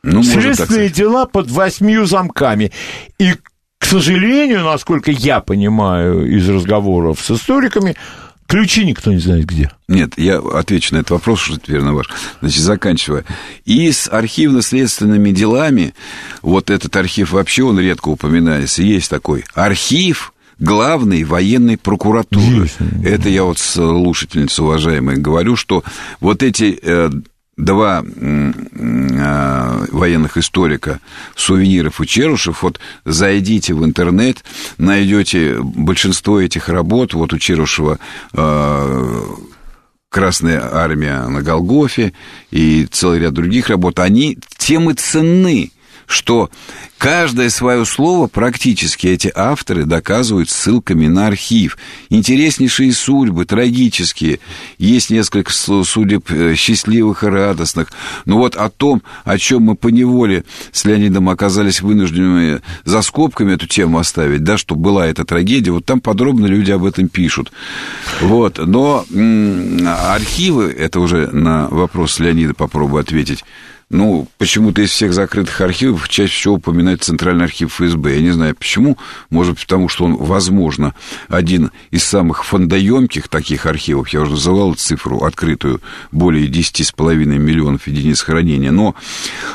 Ну, 0.02 0.22
Следственные 0.22 0.90
дела 0.90 1.26
под 1.26 1.50
восьмью 1.50 2.06
замками. 2.06 2.72
И, 3.18 3.34
к 3.78 3.84
сожалению, 3.84 4.64
насколько 4.64 5.10
я 5.10 5.40
понимаю 5.40 6.26
из 6.26 6.48
разговоров 6.48 7.20
с 7.20 7.30
историками, 7.30 7.96
Ключи 8.48 8.86
никто 8.86 9.12
не 9.12 9.18
знает 9.18 9.44
где. 9.44 9.70
Нет, 9.88 10.14
я 10.16 10.38
отвечу 10.38 10.94
на 10.94 11.00
этот 11.00 11.10
вопрос, 11.10 11.40
что 11.40 11.58
теперь 11.58 11.82
на 11.82 11.92
ваш. 11.92 12.08
Значит, 12.40 12.62
заканчивая. 12.62 13.26
И 13.66 13.92
с 13.92 14.08
архивно-следственными 14.10 15.32
делами, 15.32 15.94
вот 16.40 16.70
этот 16.70 16.96
архив 16.96 17.32
вообще, 17.32 17.62
он 17.64 17.78
редко 17.78 18.08
упоминается, 18.08 18.82
есть 18.82 19.10
такой 19.10 19.44
архив 19.52 20.32
главной 20.58 21.24
военной 21.24 21.76
прокуратуры. 21.76 22.62
Есть. 22.64 22.76
Это 23.04 23.28
я 23.28 23.44
вот 23.44 23.58
слушательница 23.58 24.62
уважаемая 24.62 25.16
говорю, 25.16 25.56
что 25.56 25.84
вот 26.20 26.42
эти 26.42 26.78
э, 26.82 27.10
два 27.56 28.04
э, 28.04 28.52
военных 29.90 30.36
историка 30.36 31.00
Сувениров 31.34 32.00
и 32.00 32.06
Черушев, 32.06 32.62
вот 32.62 32.80
зайдите 33.04 33.74
в 33.74 33.84
интернет, 33.84 34.44
найдете 34.78 35.56
большинство 35.60 36.40
этих 36.40 36.68
работ, 36.68 37.14
вот 37.14 37.32
у 37.32 37.38
Черушева 37.38 37.98
э, 38.32 39.22
Красная 40.10 40.66
армия 40.74 41.26
на 41.28 41.42
Голгофе 41.42 42.14
и 42.50 42.86
целый 42.90 43.20
ряд 43.20 43.34
других 43.34 43.68
работ, 43.68 43.98
они 43.98 44.38
тем 44.56 44.88
и 44.88 44.94
ценны, 44.94 45.70
что 46.08 46.50
каждое 46.96 47.50
свое 47.50 47.84
слово 47.84 48.28
практически 48.28 49.06
эти 49.06 49.30
авторы 49.32 49.84
доказывают 49.84 50.48
ссылками 50.48 51.06
на 51.06 51.26
архив. 51.26 51.76
Интереснейшие 52.08 52.92
судьбы, 52.92 53.44
трагические. 53.44 54.40
Есть 54.78 55.10
несколько 55.10 55.52
судеб 55.52 56.30
э, 56.30 56.54
счастливых 56.54 57.24
и 57.24 57.26
радостных. 57.26 57.92
Но 58.24 58.38
вот 58.38 58.56
о 58.56 58.70
том, 58.70 59.02
о 59.24 59.36
чем 59.36 59.64
мы 59.64 59.76
по 59.76 59.88
неволе 59.88 60.44
с 60.72 60.86
Леонидом 60.86 61.28
оказались 61.28 61.82
вынуждены 61.82 62.62
за 62.84 63.02
скобками 63.02 63.52
эту 63.52 63.66
тему 63.66 63.98
оставить, 63.98 64.42
да, 64.42 64.56
что 64.56 64.76
была 64.76 65.06
эта 65.06 65.26
трагедия, 65.26 65.72
вот 65.72 65.84
там 65.84 66.00
подробно 66.00 66.46
люди 66.46 66.70
об 66.70 66.86
этом 66.86 67.08
пишут. 67.08 67.52
Вот. 68.22 68.58
Но 68.58 69.04
архивы, 70.10 70.70
это 70.70 71.00
уже 71.00 71.28
на 71.28 71.68
вопрос 71.68 72.18
Леонида 72.18 72.54
попробую 72.54 73.02
ответить, 73.02 73.44
ну, 73.90 74.28
почему-то 74.36 74.82
из 74.82 74.90
всех 74.90 75.14
закрытых 75.14 75.62
архивов 75.62 76.10
чаще 76.10 76.32
всего 76.32 76.54
упоминает 76.54 77.02
Центральный 77.02 77.46
архив 77.46 77.72
ФСБ. 77.72 78.16
Я 78.16 78.20
не 78.20 78.30
знаю 78.32 78.54
почему. 78.54 78.98
Может 79.30 79.58
потому 79.58 79.88
что 79.88 80.04
он, 80.04 80.16
возможно, 80.16 80.94
один 81.28 81.70
из 81.90 82.04
самых 82.04 82.44
фондоемких 82.44 83.28
таких 83.28 83.64
архивов. 83.64 84.10
Я 84.10 84.20
уже 84.20 84.32
называл 84.32 84.74
цифру 84.74 85.24
открытую. 85.24 85.80
Более 86.12 86.48
10,5 86.48 87.14
миллионов 87.14 87.86
единиц 87.86 88.20
хранения. 88.20 88.72
Но 88.72 88.94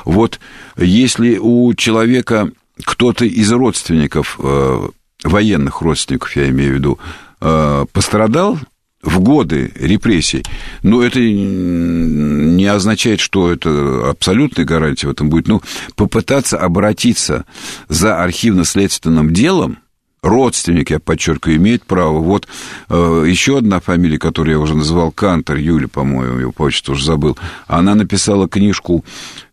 вот 0.03 0.39
если 0.77 1.37
у 1.37 1.71
человека 1.75 2.51
кто-то 2.83 3.25
из 3.25 3.51
родственников, 3.51 4.39
э, 4.39 4.87
военных 5.23 5.81
родственников, 5.81 6.35
я 6.35 6.49
имею 6.49 6.71
в 6.71 6.75
виду, 6.75 6.99
э, 7.39 7.85
пострадал 7.93 8.57
в 9.03 9.19
годы 9.19 9.71
репрессий, 9.75 10.43
но 10.81 11.03
это 11.03 11.19
не 11.19 12.65
означает, 12.65 13.19
что 13.19 13.51
это 13.51 14.09
абсолютная 14.09 14.65
гарантия 14.65 15.07
в 15.07 15.11
этом 15.11 15.29
будет. 15.29 15.47
Ну, 15.47 15.61
попытаться 15.95 16.57
обратиться 16.57 17.45
за 17.89 18.23
архивно-следственным 18.23 19.33
делом, 19.33 19.77
родственник, 20.21 20.89
я 20.89 20.99
подчеркиваю, 20.99 21.57
имеет 21.57 21.85
право. 21.85 22.19
Вот 22.19 22.47
э, 22.89 23.25
еще 23.27 23.57
одна 23.57 23.81
фамилия, 23.81 24.17
которую 24.17 24.55
я 24.55 24.59
уже 24.59 24.73
называл, 24.73 25.11
Кантер, 25.11 25.57
Юля, 25.57 25.89
по-моему, 25.89 26.39
его 26.39 26.51
почту 26.53 26.93
уже 26.93 27.05
забыл, 27.05 27.37
она 27.67 27.93
написала 27.93 28.47
книжку, 28.47 29.03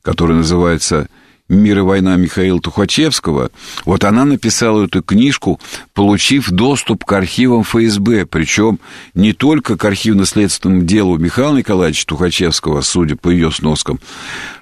которая 0.02 0.38
называется 0.38 1.08
«Мир 1.50 1.78
и 1.78 1.80
война» 1.80 2.14
Михаила 2.14 2.60
Тухачевского, 2.60 3.50
вот 3.84 4.04
она 4.04 4.24
написала 4.24 4.84
эту 4.84 5.02
книжку, 5.02 5.58
получив 5.94 6.48
доступ 6.48 7.04
к 7.04 7.12
архивам 7.12 7.64
ФСБ, 7.64 8.24
причем 8.26 8.78
не 9.14 9.32
только 9.32 9.76
к 9.76 9.84
архивно-следственному 9.84 10.82
делу 10.82 11.18
Михаила 11.18 11.56
Николаевича 11.56 12.06
Тухачевского, 12.06 12.82
судя 12.82 13.16
по 13.16 13.30
ее 13.30 13.50
сноскам, 13.50 13.98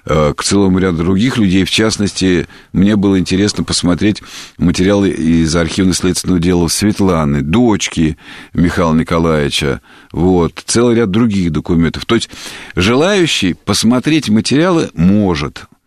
э, 0.05 0.33
к 0.35 0.43
целому 0.43 0.79
ряду 0.79 1.03
других 1.03 1.37
людей. 1.37 1.63
В 1.63 1.69
частности, 1.69 2.47
мне 2.73 2.95
было 2.95 3.19
интересно 3.19 3.63
посмотреть 3.63 4.23
материалы 4.57 5.09
из 5.09 5.55
архивно-следственного 5.55 6.39
дела 6.39 6.69
Светланы, 6.69 7.43
дочки 7.43 8.17
Михаила 8.55 8.95
Николаевича, 8.95 9.81
вот, 10.11 10.63
целый 10.65 10.95
ряд 10.95 11.11
других 11.11 11.51
документов. 11.51 12.07
То 12.07 12.15
есть 12.15 12.31
желающий 12.75 13.53
посмотреть 13.53 14.29
материалы 14.29 14.89
может– 14.95 15.65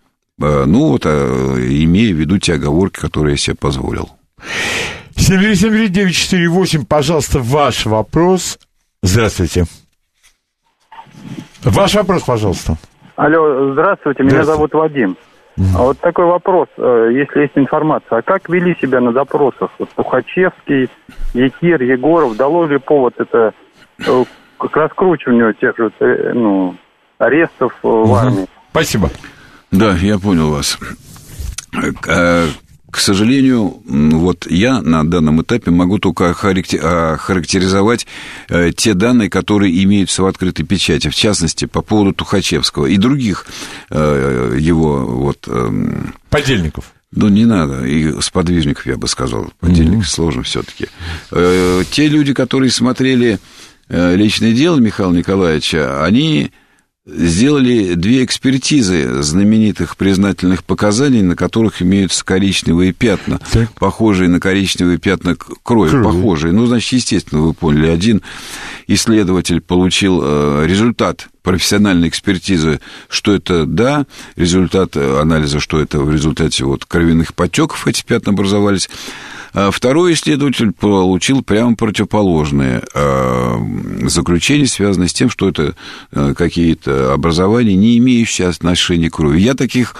ну, 0.67 0.89
вот, 0.89 1.07
э, 1.07 1.09
имея 1.09 2.15
в 2.15 2.19
виду 2.19 2.39
те 2.39 2.55
оговорки, 2.55 3.01
которые 3.01 3.33
я 3.33 3.37
себе 3.37 3.57
позволил. 3.57 4.11
7373948, 5.17 6.87
пожалуйста, 6.87 7.39
ваш 7.41 7.87
вопрос. 7.87 8.59
Здравствуйте. 9.03 9.65
Ваш 11.65 11.95
вопрос, 11.95 12.23
пожалуйста. 12.23 12.77
Алло, 13.17 13.73
здравствуйте, 13.73 14.23
меня 14.23 14.43
Здравствуйте. 14.43 14.57
зовут 14.57 14.75
Вадим. 14.75 15.17
А 15.77 15.83
вот 15.83 15.99
такой 16.01 16.25
вопрос, 16.25 16.69
э, 16.79 17.11
если 17.13 17.43
есть 17.43 17.53
информация, 17.57 18.19
а 18.19 18.23
как 18.23 18.49
вели 18.49 18.75
себя 18.81 19.01
на 19.01 19.13
допросах? 19.13 19.71
Вот 19.79 19.91
Тухачевский, 19.91 20.89
Якир, 21.35 21.83
Егоров, 21.83 22.37
дало 22.37 22.67
ли 22.67 22.79
повод 22.79 23.15
это 23.19 23.53
э, 23.99 24.25
к 24.57 24.77
раскручиванию 24.77 25.53
тех 25.55 25.77
же 25.77 25.93
э, 26.01 26.33
ну, 26.35 26.75
арестов 27.19 27.73
э, 27.83 27.89
в 27.89 28.15
армии? 28.15 28.47
Спасибо. 28.71 29.11
Да, 29.73 29.97
я 29.97 30.19
понял 30.19 30.51
вас. 30.51 30.79
Э, 32.07 32.49
К 32.91 32.99
сожалению, 32.99 33.81
вот 33.87 34.47
я 34.51 34.83
на 34.83 35.03
данном 35.09 35.41
этапе 35.41 35.71
могу 35.71 35.99
только 35.99 36.25
охаракте- 36.31 36.79
охарактеризовать 36.79 38.07
э, 38.51 38.71
те 38.77 38.93
данные, 38.93 39.31
которые 39.31 39.83
имеются 39.85 40.23
в 40.23 40.27
открытой 40.27 40.67
печати, 40.67 41.09
в 41.09 41.15
частности, 41.15 41.65
по 41.65 41.81
поводу 41.81 42.13
Тухачевского 42.13 42.85
и 42.87 42.99
других 42.99 43.47
э, 43.91 44.57
его 44.61 45.07
вот... 45.07 45.49
эм, 45.49 46.15
Подельников. 46.29 46.93
ну, 47.13 47.29
не 47.29 47.47
надо. 47.47 47.87
И 47.87 48.21
сподвижников, 48.21 48.85
я 48.87 48.99
бы 48.99 49.09
сказал. 49.09 49.51
Подельников 49.59 50.09
сложно 50.11 50.43
все-таки. 50.43 50.89
Те 51.31 52.09
люди, 52.09 52.35
которые 52.35 52.71
смотрели 52.71 53.39
э, 53.89 54.17
личное 54.17 54.53
дело 54.53 54.79
Михаила 54.79 55.13
Николаевича, 55.15 56.05
они 56.05 56.53
сделали 57.05 57.95
две 57.95 58.25
экспертизы 58.25 59.23
знаменитых 59.23 59.97
признательных 59.97 60.63
показаний, 60.63 61.23
на 61.23 61.35
которых 61.35 61.83
имеются 61.83 62.25
коричневые 62.25 62.93
пятна, 62.93 63.41
Так. 63.51 63.73
похожие 63.73 64.29
на 64.29 64.39
коричневые 64.39 64.99
пятна 64.99 65.37
крови, 65.63 65.91
Крови. 65.91 66.05
похожие. 66.05 66.53
Ну, 66.53 66.67
значит, 66.67 66.93
естественно, 66.93 67.43
вы 67.43 67.55
поняли, 67.55 67.89
один 67.89 68.23
исследователь 68.87 69.61
получил 69.61 70.21
э, 70.23 70.67
результат 70.69 71.29
профессиональной 71.43 72.09
экспертизы, 72.09 72.81
что 73.09 73.35
это 73.35 73.67
да, 73.67 74.07
результат 74.37 74.97
анализа, 74.97 75.59
что 75.59 75.81
это 75.81 75.99
в 75.99 76.13
результате 76.13 76.65
вот 76.65 76.85
кровяных 76.85 77.35
потеков 77.35 77.89
эти 77.89 78.05
пятна 78.05 78.33
образовались. 78.33 78.89
А 79.55 79.71
Второй 79.71 80.15
исследователь 80.15 80.73
получил 80.73 81.43
прямо 81.43 81.77
противоположное 81.77 82.83
э, 82.95 83.57
заключение, 84.09 84.67
связанное 84.67 85.09
с 85.09 85.13
тем, 85.13 85.29
что 85.29 85.49
это 85.49 85.75
э, 86.11 86.35
какие-то 86.37 87.13
образования, 87.13 87.75
не 87.75 87.99
имеющие 87.99 88.49
отношения 88.49 89.11
к 89.11 89.15
крови. 89.15 89.41
Я 89.41 89.55
таких 89.55 89.95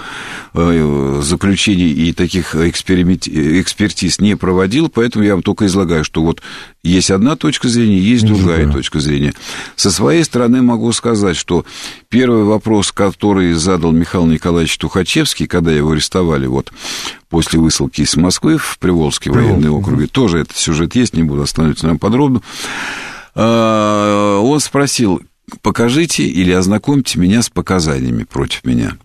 заключений 0.53 1.91
и 1.91 2.13
таких 2.13 2.53
эксперимент- 2.53 3.27
экспертиз 3.27 4.19
не 4.19 4.37
проводил, 4.37 4.87
поэтому 4.87 5.25
я 5.25 5.33
вам 5.33 5.41
только 5.41 5.65
излагаю, 5.65 6.03
что 6.03 6.21
вот 6.21 6.43
есть 6.83 7.09
одна 7.11 7.35
точка 7.35 7.69
зрения, 7.69 7.97
есть 7.97 8.25
Другая. 8.25 8.71
точка 8.71 8.99
зрения. 8.99 9.33
Со 9.75 9.89
своей 9.89 10.23
стороны 10.23 10.61
могу 10.61 10.91
сказать, 10.91 11.37
что 11.37 11.65
первый 12.09 12.43
вопрос, 12.43 12.91
который 12.91 13.53
задал 13.53 13.91
Михаил 13.91 14.25
Николаевич 14.25 14.77
Тухачевский, 14.77 15.47
когда 15.47 15.71
его 15.71 15.91
арестовали, 15.91 16.45
вот 16.45 16.71
после 17.33 17.59
высылки 17.59 18.01
из 18.01 18.15
Москвы 18.15 18.59
в 18.59 18.77
Приволжский 18.77 19.31
военный 19.31 19.71
округ, 19.71 20.07
тоже 20.11 20.37
этот 20.37 20.55
сюжет 20.55 20.93
есть, 20.93 21.15
не 21.15 21.23
буду 21.23 21.41
останавливаться 21.41 21.87
на 21.87 21.89
нем 21.89 21.97
подробно, 21.97 22.43
А, 23.33 24.39
он 24.39 24.59
спросил, 24.59 25.19
покажите 25.63 26.25
или 26.27 26.51
ознакомьте 26.51 27.17
меня 27.17 27.41
с 27.41 27.49
показаниями 27.49 28.23
против 28.23 28.63
меня. 28.65 28.97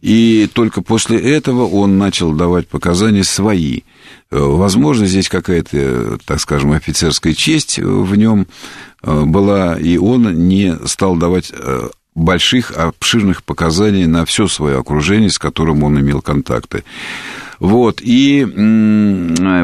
И 0.00 0.48
только 0.54 0.80
после 0.80 1.18
этого 1.18 1.66
он 1.66 1.98
начал 1.98 2.32
давать 2.32 2.66
показания 2.66 3.24
свои. 3.24 3.80
Э, 4.30 4.38
Возможно, 4.38 5.04
здесь 5.04 5.28
какая-то, 5.28 6.18
так 6.24 6.40
скажем, 6.40 6.72
офицерская 6.72 7.34
честь 7.34 7.78
в 7.78 8.16
нем 8.16 8.46
э, 9.02 9.22
была, 9.22 9.78
и 9.78 9.98
он 9.98 10.48
не 10.48 10.78
стал 10.86 11.16
давать 11.16 11.52
э, 11.52 11.88
больших, 12.14 12.70
обширных 12.70 13.42
показаний 13.42 14.06
на 14.06 14.24
все 14.24 14.46
свое 14.46 14.78
окружение, 14.78 15.30
с 15.30 15.38
которым 15.38 15.82
он 15.82 15.98
имел 15.98 16.22
контакты. 16.22 16.84
Вот, 17.58 18.00
и 18.02 18.44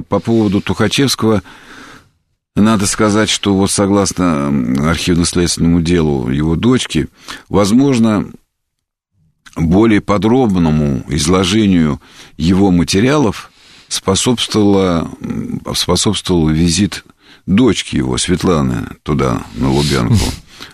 по 0.08 0.20
поводу 0.20 0.60
Тухачевского, 0.60 1.42
надо 2.56 2.86
сказать, 2.86 3.30
что 3.30 3.54
вот 3.54 3.70
согласно 3.70 4.48
архивно-следственному 4.88 5.80
делу 5.80 6.30
его 6.30 6.56
дочки, 6.56 7.08
возможно, 7.48 8.26
более 9.56 10.00
подробному 10.00 11.04
изложению 11.08 12.00
его 12.36 12.70
материалов 12.70 13.52
способствовало, 13.88 15.10
способствовал 15.74 16.48
визит 16.48 17.04
дочки 17.46 17.96
его, 17.96 18.18
Светланы, 18.18 18.88
туда, 19.02 19.42
на 19.54 19.70
Лубянку. 19.70 20.16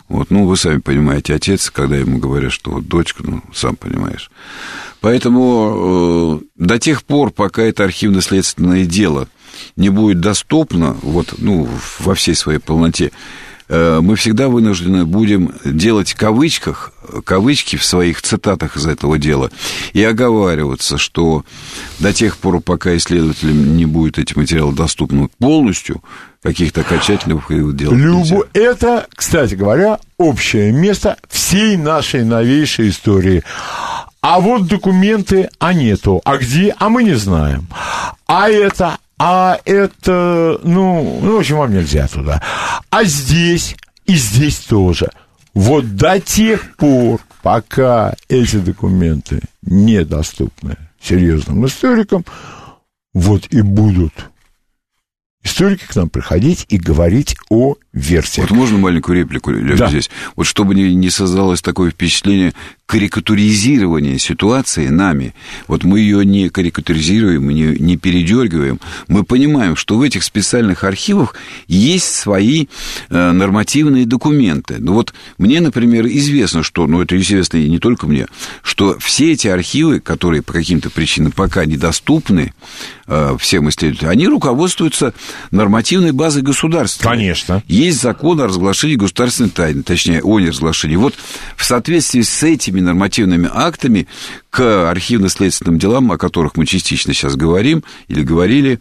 Вот, 0.08 0.30
ну, 0.30 0.46
вы 0.46 0.56
сами 0.56 0.78
понимаете, 0.78 1.34
отец, 1.34 1.70
когда 1.70 1.96
ему 1.96 2.18
говорят, 2.18 2.52
что 2.52 2.72
вот 2.72 2.86
дочка, 2.86 3.24
ну, 3.24 3.42
сам 3.52 3.74
понимаешь. 3.74 4.30
Поэтому 5.00 6.40
э, 6.40 6.46
до 6.56 6.78
тех 6.78 7.02
пор, 7.02 7.30
пока 7.30 7.62
это 7.62 7.84
архивно-следственное 7.84 8.84
дело 8.84 9.28
не 9.74 9.88
будет 9.88 10.20
доступно, 10.20 10.96
вот, 11.02 11.34
ну, 11.38 11.68
во 11.98 12.14
всей 12.14 12.34
своей 12.34 12.58
полноте, 12.60 13.10
мы 13.68 14.14
всегда 14.16 14.48
вынуждены 14.48 15.04
будем 15.04 15.52
делать 15.64 16.14
кавычках, 16.14 16.92
кавычки 17.24 17.76
в 17.76 17.84
своих 17.84 18.22
цитатах 18.22 18.76
из 18.76 18.86
этого 18.86 19.18
дела 19.18 19.50
и 19.92 20.02
оговариваться, 20.04 20.98
что 20.98 21.44
до 21.98 22.12
тех 22.12 22.36
пор, 22.36 22.60
пока 22.60 22.96
исследователям 22.96 23.76
не 23.76 23.86
будет 23.86 24.18
эти 24.18 24.36
материалы 24.38 24.72
доступны 24.72 25.28
полностью, 25.38 26.02
каких-то 26.42 26.82
окончательных 26.82 27.50
выводов 27.50 27.76
делать 27.76 27.98
Любо... 27.98 28.46
Это, 28.52 29.06
кстати 29.12 29.54
говоря, 29.54 29.98
общее 30.16 30.70
место 30.70 31.16
всей 31.28 31.76
нашей 31.76 32.24
новейшей 32.24 32.90
истории. 32.90 33.42
А 34.20 34.40
вот 34.40 34.66
документы, 34.66 35.48
а 35.58 35.72
нету. 35.72 36.20
А 36.24 36.36
где? 36.36 36.74
А 36.78 36.88
мы 36.88 37.02
не 37.02 37.14
знаем. 37.14 37.66
А 38.26 38.48
это, 38.48 38.98
а 39.18 39.58
это, 39.64 40.60
ну, 40.62 41.20
ну, 41.22 41.36
в 41.36 41.38
общем, 41.38 41.56
вам 41.56 41.72
нельзя 41.72 42.06
туда. 42.08 42.42
А 42.90 43.04
здесь, 43.04 43.76
и 44.04 44.14
здесь 44.14 44.58
тоже. 44.58 45.10
Вот 45.54 45.96
до 45.96 46.20
тех 46.20 46.76
пор, 46.76 47.20
пока 47.42 48.14
эти 48.28 48.56
документы 48.56 49.40
недоступны 49.62 50.76
серьезным 51.00 51.64
историкам, 51.66 52.24
вот 53.14 53.46
и 53.50 53.62
будут 53.62 54.12
историки 55.46 55.84
к 55.86 55.96
нам 55.96 56.08
приходить 56.08 56.66
и 56.68 56.76
говорить 56.76 57.36
о 57.48 57.76
версиях. 57.92 58.50
Вот 58.50 58.56
можно 58.56 58.78
маленькую 58.78 59.18
реплику 59.18 59.52
Да. 59.52 59.88
здесь? 59.88 60.10
Вот 60.36 60.44
чтобы 60.44 60.74
не, 60.74 60.94
не 60.94 61.08
создалось 61.08 61.62
такое 61.62 61.90
впечатление 61.90 62.52
карикатуризирования 62.84 64.18
ситуации 64.18 64.88
нами. 64.88 65.34
Вот 65.66 65.82
мы 65.84 66.00
ее 66.00 66.24
не 66.24 66.50
карикатуризируем, 66.50 67.48
не, 67.48 67.78
не 67.78 67.96
передергиваем. 67.96 68.80
Мы 69.08 69.24
понимаем, 69.24 69.76
что 69.76 69.96
в 69.96 70.02
этих 70.02 70.22
специальных 70.22 70.84
архивах 70.84 71.34
есть 71.66 72.14
свои 72.14 72.66
э, 73.08 73.32
нормативные 73.32 74.06
документы. 74.06 74.76
Ну 74.78 74.92
вот 74.92 75.14
мне, 75.38 75.60
например, 75.60 76.06
известно, 76.06 76.62
что, 76.62 76.86
ну 76.86 77.00
это 77.02 77.16
известно 77.16 77.56
и 77.56 77.68
не 77.68 77.78
только 77.78 78.06
мне, 78.06 78.26
что 78.62 78.98
все 78.98 79.32
эти 79.32 79.48
архивы, 79.48 80.00
которые 80.00 80.42
по 80.42 80.52
каким-то 80.52 80.90
причинам 80.90 81.32
пока 81.32 81.64
недоступны 81.64 82.52
э, 83.06 83.36
всем 83.40 83.68
исследователям, 83.68 84.10
они 84.10 84.28
руководствуются 84.28 85.14
нормативной 85.50 86.12
базой 86.12 86.42
государства. 86.42 87.10
Конечно. 87.10 87.62
Есть 87.66 88.00
закон 88.00 88.40
о 88.40 88.46
разглашении 88.46 88.96
государственной 88.96 89.50
тайны, 89.50 89.82
точнее, 89.82 90.22
о 90.22 90.40
неразглашении. 90.40 90.96
Вот 90.96 91.14
в 91.56 91.64
соответствии 91.64 92.22
с 92.22 92.42
этими 92.42 92.80
нормативными 92.80 93.48
актами 93.52 94.06
к 94.50 94.90
архивно-следственным 94.90 95.78
делам, 95.78 96.10
о 96.12 96.18
которых 96.18 96.56
мы 96.56 96.66
частично 96.66 97.12
сейчас 97.12 97.36
говорим 97.36 97.84
или 98.08 98.22
говорили, 98.22 98.80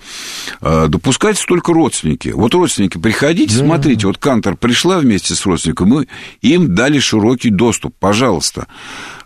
э, 0.61 0.87
допускаются 0.87 1.45
только 1.45 1.73
родственники. 1.73 2.29
Вот 2.29 2.53
родственники, 2.53 2.97
приходите, 2.97 3.55
смотрите, 3.55 4.07
вот 4.07 4.17
Кантор 4.17 4.55
пришла 4.55 4.99
вместе 4.99 5.35
с 5.35 5.45
родственником, 5.45 5.89
мы 5.89 6.07
им 6.41 6.75
дали 6.75 6.99
широкий 6.99 7.49
доступ, 7.49 7.93
пожалуйста. 7.99 8.67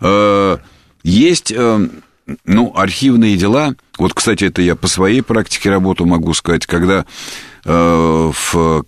Э, 0.01 0.57
Есть 1.03 1.53
э, 1.55 1.87
ну, 2.45 2.73
архивные 2.75 3.37
дела. 3.37 3.75
Вот, 3.97 4.13
кстати, 4.13 4.45
это 4.45 4.61
я 4.61 4.75
по 4.75 4.87
своей 4.87 5.21
практике 5.21 5.69
работы 5.69 6.05
могу 6.05 6.33
сказать, 6.33 6.65
когда 6.65 7.05
э, 7.65 8.31
в 8.33 8.83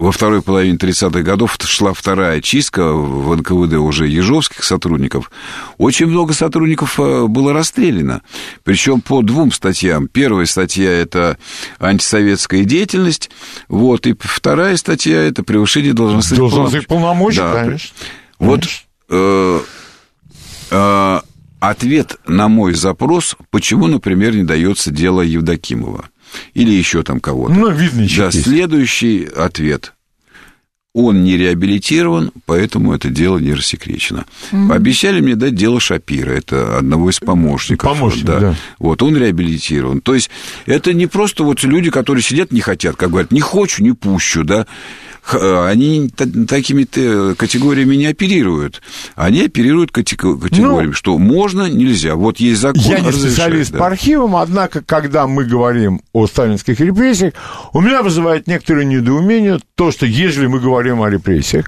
во 0.00 0.12
второй 0.12 0.40
половине 0.40 0.78
30-х 0.78 1.20
годов 1.20 1.58
шла 1.62 1.92
вторая 1.92 2.40
чистка 2.40 2.90
в 2.94 3.36
НКВД 3.36 3.74
уже 3.74 4.08
ежовских 4.08 4.64
сотрудников. 4.64 5.30
Очень 5.76 6.06
много 6.06 6.32
сотрудников 6.32 6.98
э, 6.98 7.26
было 7.26 7.52
расстреляно. 7.52 8.22
Причем 8.64 9.02
по 9.02 9.20
двум 9.20 9.52
статьям. 9.52 10.08
Первая 10.08 10.46
статья– 10.46 10.90
это 10.90 11.36
антисоветская 11.78 12.64
деятельность. 12.64 13.30
Вот, 13.68 14.06
и 14.06 14.16
вторая 14.18 14.78
статья– 14.78 15.20
это 15.22 15.42
превышение 15.42 15.92
должностных, 15.92 16.38
Должностных 16.38 16.86
полномочий, 16.86 17.40
Да. 17.40 17.52
конечно. 17.64 17.90
Вот 18.38 18.64
э, 19.10 19.60
э, 20.70 21.20
ответ 21.60 22.16
на 22.26 22.48
мой 22.48 22.74
запрос, 22.74 23.36
почему, 23.50 23.86
например, 23.86 24.34
не 24.34 24.44
дается 24.44 24.90
дело 24.90 25.20
Евдокимова 25.20 26.08
или 26.54 26.70
еще 26.70 27.02
там 27.02 27.20
кого-то. 27.20 27.52
Ну, 27.54 27.70
видно, 27.70 28.02
Да, 28.02 28.08
чекист. 28.30 28.44
следующий 28.44 29.24
ответ. 29.24 29.94
Он 30.92 31.22
не 31.22 31.36
реабилитирован, 31.36 32.32
поэтому 32.46 32.92
это 32.92 33.10
дело 33.10 33.38
не 33.38 33.54
рассекречено. 33.54 34.24
Пообещали 34.50 35.20
мне 35.20 35.36
дать 35.36 35.54
дело 35.54 35.78
Шапира, 35.78 36.32
это 36.32 36.78
одного 36.78 37.10
из 37.10 37.20
помощников. 37.20 37.88
Помощник, 37.90 38.24
да. 38.24 38.56
Вот, 38.80 39.00
он 39.00 39.16
реабилитирован. 39.16 40.00
То 40.00 40.14
есть, 40.14 40.30
это 40.66 40.92
не 40.92 41.06
просто 41.06 41.44
вот 41.44 41.62
люди, 41.62 41.90
которые 41.90 42.24
сидят, 42.24 42.50
не 42.50 42.60
хотят, 42.60 42.96
как 42.96 43.10
говорят, 43.10 43.30
не 43.30 43.40
хочу, 43.40 43.84
не 43.84 43.92
пущу, 43.92 44.42
да. 44.42 44.66
Х- 45.30 45.66
Они 45.68 46.08
та- 46.14 46.26
такими 46.48 46.84
т- 46.84 47.34
категориями 47.36 47.94
не 47.94 48.06
оперируют. 48.06 48.82
Они 49.14 49.42
оперируют 49.42 49.92
категориями, 49.92 50.92
что 50.92 51.16
можно, 51.18 51.68
нельзя. 51.70 52.16
Вот 52.16 52.38
есть 52.40 52.60
закон. 52.60 52.82
Ну, 52.84 52.90
Я 52.90 52.98
не 53.00 53.12
специалист 53.12 53.70
да. 53.72 53.78
по 53.78 53.86
архивам, 53.86 54.34
однако, 54.36 54.82
когда 54.82 55.26
мы 55.28 55.44
говорим 55.44 56.00
о 56.12 56.26
сталинских 56.26 56.80
репрессиях, 56.80 57.34
у 57.72 57.80
меня 57.80 58.02
вызывает 58.02 58.48
некоторое 58.48 58.84
недоумение 58.84 59.60
то, 59.76 59.92
что 59.92 60.04
если 60.06 60.46
мы 60.46 60.58
говорим 60.58 61.00
о 61.02 61.08
репрессиях, 61.10 61.66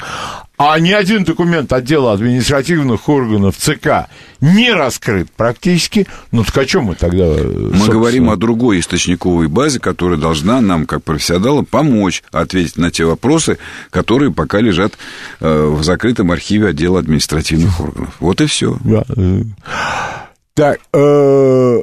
а 0.57 0.79
ни 0.79 0.93
один 0.93 1.24
документ 1.24 1.73
отдела 1.73 2.12
административных 2.12 3.09
органов 3.09 3.57
ЦК 3.57 4.09
не 4.41 4.73
раскрыт 4.73 5.31
практически, 5.37 6.07
ну 6.31 6.45
так 6.45 6.59
о 6.59 6.66
чем 6.66 6.85
мы 6.85 6.95
тогда? 6.95 7.24
Мы 7.24 7.89
говорим 7.89 8.31
о 8.31 8.37
другой 8.37 8.81
источниковой 8.81 9.49
базе, 9.49 9.81
которая 9.81 10.19
должна 10.19 10.61
нам, 10.61 10.87
как 10.87 11.03
профессионалам, 11.03 11.65
помочь 11.65 12.23
ответить 12.31 12.77
на 12.77 12.91
те 12.91 13.05
вопросы, 13.05 13.59
которые 13.91 14.33
пока 14.33 14.61
лежат 14.61 14.95
э, 15.41 15.66
в 15.66 15.83
закрытом 15.83 16.31
архиве 16.31 16.69
отдела 16.69 16.99
административных 16.99 17.81
органов. 17.81 18.15
Вот 18.20 18.41
и 18.41 18.47
все. 18.47 18.77
Да. 18.85 19.05
э. 19.16 19.43
Так, 20.55 20.81
э, 20.93 21.79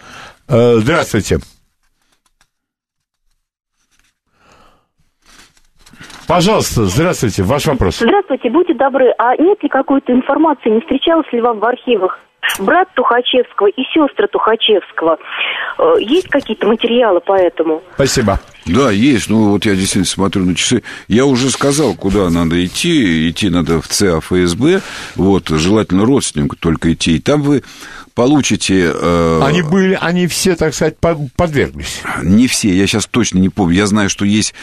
Э, 0.48 0.76
Здравствуйте. 0.78 1.40
Пожалуйста, 6.26 6.86
здравствуйте, 6.86 7.44
ваш 7.44 7.68
вопрос. 7.68 8.00
Здравствуйте, 8.00 8.50
будьте 8.50 8.74
добры, 8.74 9.14
а 9.18 9.36
нет 9.38 9.62
ли 9.62 9.68
какой-то 9.70 10.14
информации, 10.14 10.70
не 10.70 10.80
встречалась 10.82 11.28
ли 11.34 11.42
вам 11.42 11.60
в 11.60 11.66
архивах 11.66 12.18
брат 12.60 12.88
Тухачевского 12.96 13.68
и 13.68 13.82
сестры 13.94 14.28
Тухачевского? 14.28 15.18
Э, 15.78 15.94
Есть 16.00 16.28
какие-то 16.30 16.68
материалы 16.68 17.20
по 17.22 17.34
этому? 17.36 17.84
Спасибо. 17.96 18.40
Да, 18.66 18.92
есть. 18.92 19.30
Ну, 19.30 19.50
вот 19.52 19.66
я 19.66 19.76
действительно 19.76 20.06
смотрю 20.06 20.46
на 20.46 20.56
часы. 20.56 20.84
Я 21.08 21.26
уже 21.26 21.50
сказал, 21.50 21.96
куда 21.96 22.30
надо 22.30 22.64
идти. 22.66 23.30
Идти 23.30 23.50
надо 23.50 23.82
в 23.82 23.88
ЦА 23.88 24.20
ФСБ. 24.20 24.82
Вот, 25.16 25.48
желательно 25.50 26.06
родственнику 26.06 26.56
только 26.58 26.94
идти. 26.94 27.16
И 27.16 27.20
там 27.20 27.42
вы 27.44 27.64
получите... 28.18 28.92
э, 28.96 29.42
Они 29.44 29.62
были, 29.62 29.96
они 30.02 30.26
все, 30.26 30.56
так 30.56 30.74
сказать, 30.74 30.98
по- 30.98 31.30
подверглись. 31.36 32.02
Не 32.24 32.48
все, 32.48 32.76
я 32.76 32.88
сейчас 32.88 33.06
точно 33.06 33.38
не 33.38 33.50
помню. 33.50 33.76
Я 33.78 33.86
знаю, 33.86 34.10
что 34.10 34.26
есть, 34.26 34.56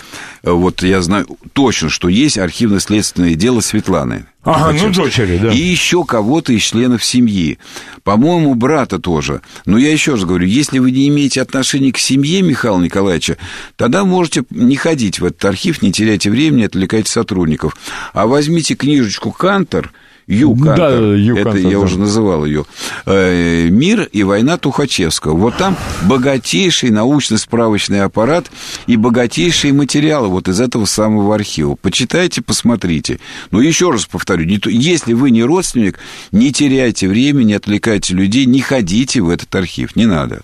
э, 0.43 0.51
вот 0.51 0.83
я 0.83 1.01
знаю 1.03 1.29
точно, 1.53 1.89
что 1.89 2.09
есть 2.09 2.37
архивно-следственное 2.37 3.37
дело 3.37 3.61
Светланы. 3.61 4.27
Ага, 4.43 4.77
ну, 4.83 4.93
дочери, 4.93 5.39
да. 5.39 5.53
И 5.53 5.57
еще 5.57 6.05
кого-то 6.05 6.53
из 6.53 6.63
членов 6.63 7.05
семьи. 7.05 7.59
По-моему, 8.03 8.57
брата 8.57 8.99
тоже. 8.99 9.41
Но 9.67 9.79
я 9.79 9.93
еще 9.93 10.13
раз 10.15 10.25
говорю, 10.25 10.47
если 10.49 10.81
вы 10.81 10.91
не 10.91 11.07
имеете 11.07 11.41
отношения 11.41 11.93
к 11.93 11.99
семье 11.99 12.43
Михаила 12.43 12.83
Николаевича, 12.83 13.37
тогда 13.77 14.05
можете 14.05 14.43
не 14.51 14.75
ходить 14.75 15.21
в 15.21 15.25
этот 15.25 15.45
архив, 15.45 15.81
не 15.81 15.93
теряйте 15.93 16.29
времени, 16.29 16.65
отвлекайте 16.65 17.09
сотрудников. 17.11 17.77
А 18.13 18.27
возьмите 18.27 18.75
книжечку 18.75 19.31
«Кантор», 19.31 19.93
Ю 20.27 20.55
Да, 20.55 20.65
Кантор, 20.77 21.15
Ю 21.15 21.37
это 21.37 21.57
я 21.59 21.71
да. 21.71 21.79
уже 21.81 21.99
называл 21.99 22.45
ее, 22.47 22.65
э, 23.05 23.69
«Мир 23.69 24.09
и 24.11 24.23
война 24.23 24.57
Тухачевского». 24.57 25.37
Вот 25.37 25.57
там 25.57 25.77
богатейший 26.05 26.91
научно-справочный 26.91 28.03
аппарат 28.03 28.51
и 28.87 28.97
богатейшие 28.97 29.73
материалы 29.75 30.29
вот 30.29 30.49
из 30.49 30.61
этого 30.61 30.87
самого 30.87 31.35
архива. 31.35 31.77
Почитайте, 31.81 32.41
посмотрите. 32.41 33.21
Но 33.51 33.61
еще 33.61 33.91
раз 33.91 34.07
повторю, 34.07 34.45
не 34.45 34.59
то- 34.59 34.71
если 34.71 35.13
вы 35.13 35.31
не 35.31 35.43
родственник, 35.43 35.99
не 36.33 36.53
теряйте 36.53 37.07
время, 37.09 37.43
не 37.45 37.55
отвлекайте 37.55 38.15
людей, 38.15 38.47
не 38.47 38.61
ходите 38.61 39.21
в 39.21 39.29
этот 39.29 39.55
архив, 39.55 39.95
не 39.95 40.07
надо. 40.07 40.41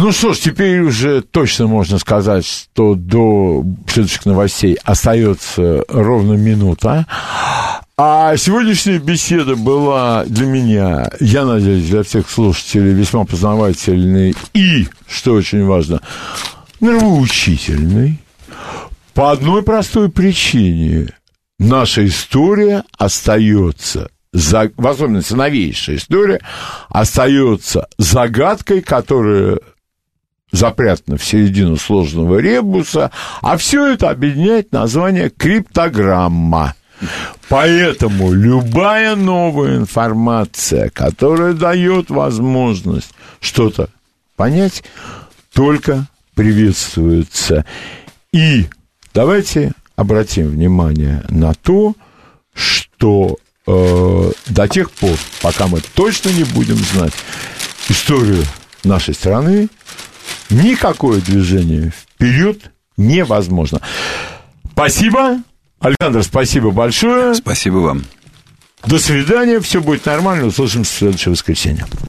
Ну 0.00 0.12
что 0.12 0.32
ж, 0.32 0.38
теперь 0.38 0.80
уже 0.82 1.22
точно 1.22 1.66
можно 1.66 1.98
сказать, 1.98 2.46
что 2.46 2.94
до 2.94 3.64
следующих 3.88 4.26
новостей 4.26 4.78
остается 4.84 5.82
ровно 5.88 6.34
минута. 6.34 7.04
А 7.96 8.36
сегодняшняя 8.36 9.00
беседа 9.00 9.56
была 9.56 10.24
для 10.26 10.46
меня, 10.46 11.10
я 11.18 11.44
надеюсь, 11.44 11.88
для 11.88 12.04
всех 12.04 12.30
слушателей 12.30 12.92
весьма 12.92 13.24
познавательной 13.24 14.36
и, 14.54 14.86
что 15.08 15.32
очень 15.32 15.64
важно, 15.64 16.00
нравоучительной. 16.78 18.20
По 19.14 19.32
одной 19.32 19.64
простой 19.64 20.12
причине. 20.12 21.08
Наша 21.58 22.06
история 22.06 22.84
остается, 22.96 24.10
за, 24.32 24.70
в 24.76 24.86
особенности 24.86 25.32
новейшая 25.32 25.96
история, 25.96 26.40
остается 26.88 27.88
загадкой, 27.98 28.80
которая 28.80 29.58
запрятана 30.50 31.16
в 31.16 31.24
середину 31.24 31.76
сложного 31.76 32.38
ребуса, 32.38 33.10
а 33.42 33.56
все 33.56 33.86
это 33.92 34.10
объединяет 34.10 34.72
название 34.72 35.30
криптограмма. 35.30 36.74
Поэтому 37.48 38.32
любая 38.32 39.14
новая 39.14 39.76
информация, 39.76 40.90
которая 40.90 41.52
дает 41.52 42.10
возможность 42.10 43.10
что-то 43.40 43.88
понять, 44.36 44.82
только 45.52 46.06
приветствуется. 46.34 47.64
И 48.32 48.66
давайте 49.14 49.72
обратим 49.96 50.48
внимание 50.48 51.24
на 51.28 51.54
то, 51.54 51.94
что 52.52 53.38
э, 53.66 54.32
до 54.46 54.68
тех 54.68 54.90
пор, 54.90 55.16
пока 55.40 55.66
мы 55.66 55.80
точно 55.94 56.30
не 56.30 56.44
будем 56.44 56.76
знать 56.76 57.12
историю 57.88 58.44
нашей 58.84 59.14
страны, 59.14 59.68
никакое 60.50 61.20
движение 61.20 61.90
вперед 61.90 62.70
невозможно. 62.96 63.80
Спасибо. 64.72 65.38
Александр, 65.80 66.22
спасибо 66.22 66.70
большое. 66.70 67.34
Спасибо 67.34 67.76
вам. 67.76 68.04
До 68.86 68.98
свидания. 68.98 69.60
Все 69.60 69.80
будет 69.80 70.06
нормально. 70.06 70.46
Услышимся 70.46 70.92
в 70.92 70.98
следующее 70.98 71.32
воскресенье. 71.32 71.86